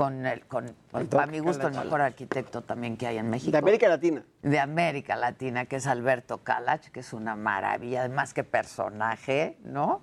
con 0.00 0.24
el, 0.24 0.46
con, 0.46 0.66
Con 0.90 1.06
para 1.08 1.26
Doc 1.26 1.32
mi 1.32 1.40
gusto, 1.40 1.66
el 1.68 1.74
mejor 1.74 2.00
arquitecto 2.00 2.62
también 2.62 2.96
que 2.96 3.06
hay 3.06 3.18
en 3.18 3.28
México. 3.28 3.52
De 3.52 3.58
América 3.58 3.86
Latina. 3.88 4.24
de 4.42 4.58
América 4.58 5.14
Latina, 5.16 5.66
que 5.66 5.76
es 5.76 5.86
Alberto 5.86 6.38
Calach, 6.38 6.88
que 6.88 7.00
es 7.00 7.12
una 7.12 7.36
maravilla, 7.36 8.00
además 8.00 8.32
que 8.32 8.42
personaje, 8.42 9.58
¿no? 9.62 10.00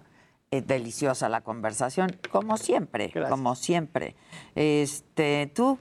Es 0.52 0.68
deliciosa 0.68 1.30
la 1.30 1.42
conversación, 1.42 2.16
como 2.32 2.58
siempre, 2.58 3.08
Gracias. 3.08 3.30
como 3.32 3.56
siempre. 3.56 4.16
Este, 4.56 5.52
tú, 5.56 5.80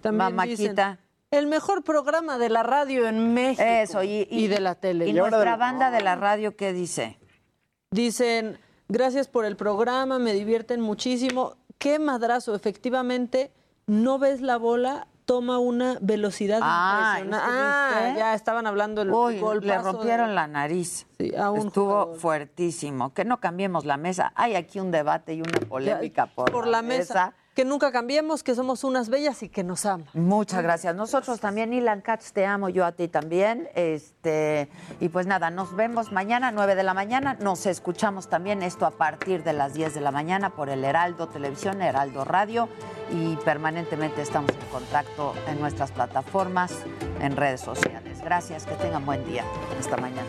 También 0.00 0.16
mamáquita. 0.34 0.56
dicen, 0.92 0.98
el 1.30 1.46
mejor 1.46 1.84
programa 1.84 2.38
de 2.38 2.48
la 2.48 2.62
radio 2.62 3.06
en 3.06 3.34
México. 3.34 3.62
Eso, 3.62 4.02
y, 4.02 4.26
y- 4.30 4.46
de 4.48 4.60
la 4.60 4.76
tele. 4.76 5.06
Y 5.08 5.12
nuestra 5.12 5.56
banda 5.56 5.90
de 5.90 6.00
la 6.00 6.16
radio, 6.16 6.56
¿qué 6.56 6.72
dice? 6.72 7.18
Dicen, 7.90 8.58
gracias 8.88 9.28
por 9.28 9.44
el 9.44 9.56
programa, 9.56 10.18
me 10.18 10.32
divierten 10.32 10.80
muchísimo. 10.80 11.56
Qué 11.78 11.98
madrazo, 11.98 12.54
efectivamente, 12.54 13.52
no 13.88 14.18
ves 14.20 14.40
la 14.40 14.56
bola, 14.56 15.08
toma 15.24 15.58
una 15.58 15.98
velocidad 16.00 16.60
Ah, 16.62 17.16
impresionante. 17.20 17.46
¿es 17.46 18.04
que 18.04 18.10
Ah, 18.12 18.16
ya 18.16 18.34
estaban 18.34 18.66
hablando 18.66 19.02
el 19.02 19.10
Uy, 19.12 19.34
le 19.60 19.78
rompieron 19.78 20.28
de- 20.28 20.34
la 20.34 20.46
nariz. 20.46 21.06
Sí, 21.18 21.34
a 21.36 21.50
un 21.50 21.66
Estuvo 21.66 21.90
jugador. 21.90 22.16
fuertísimo. 22.18 23.12
Que 23.12 23.24
no 23.26 23.38
cambiemos 23.40 23.84
la 23.84 23.96
mesa. 23.96 24.32
Hay 24.36 24.54
aquí 24.54 24.80
un 24.80 24.90
debate 24.90 25.34
y 25.34 25.40
una 25.42 25.58
polémica 25.68 26.26
por, 26.26 26.66
la 26.66 26.80
mesa. 26.80 27.34
Que 27.58 27.64
nunca 27.64 27.90
cambiemos, 27.90 28.44
que 28.44 28.54
somos 28.54 28.84
unas 28.84 29.08
bellas 29.08 29.42
y 29.42 29.48
que 29.48 29.64
nos 29.64 29.84
aman. 29.84 30.06
Muchas 30.12 30.62
gracias. 30.62 30.94
Nosotros 30.94 31.40
también, 31.40 31.72
Ilan 31.72 32.02
Katz, 32.02 32.30
te 32.30 32.46
amo, 32.46 32.68
yo 32.68 32.84
a 32.84 32.92
ti 32.92 33.08
también. 33.08 33.68
Este, 33.74 34.68
y 35.00 35.08
pues 35.08 35.26
nada, 35.26 35.50
nos 35.50 35.74
vemos 35.74 36.12
mañana, 36.12 36.52
9 36.52 36.76
de 36.76 36.84
la 36.84 36.94
mañana. 36.94 37.36
Nos 37.40 37.66
escuchamos 37.66 38.28
también 38.28 38.62
esto 38.62 38.86
a 38.86 38.92
partir 38.92 39.42
de 39.42 39.54
las 39.54 39.74
10 39.74 39.92
de 39.92 40.00
la 40.00 40.12
mañana 40.12 40.50
por 40.50 40.70
el 40.70 40.84
Heraldo 40.84 41.26
Televisión, 41.26 41.82
Heraldo 41.82 42.24
Radio. 42.24 42.68
Y 43.10 43.34
permanentemente 43.38 44.22
estamos 44.22 44.52
en 44.52 44.66
contacto 44.70 45.34
en 45.48 45.58
nuestras 45.58 45.90
plataformas, 45.90 46.72
en 47.20 47.34
redes 47.34 47.60
sociales. 47.60 48.20
Gracias, 48.22 48.66
que 48.66 48.76
tengan 48.76 49.04
buen 49.04 49.24
día. 49.24 49.42
Hasta 49.80 49.96
mañana. 49.96 50.28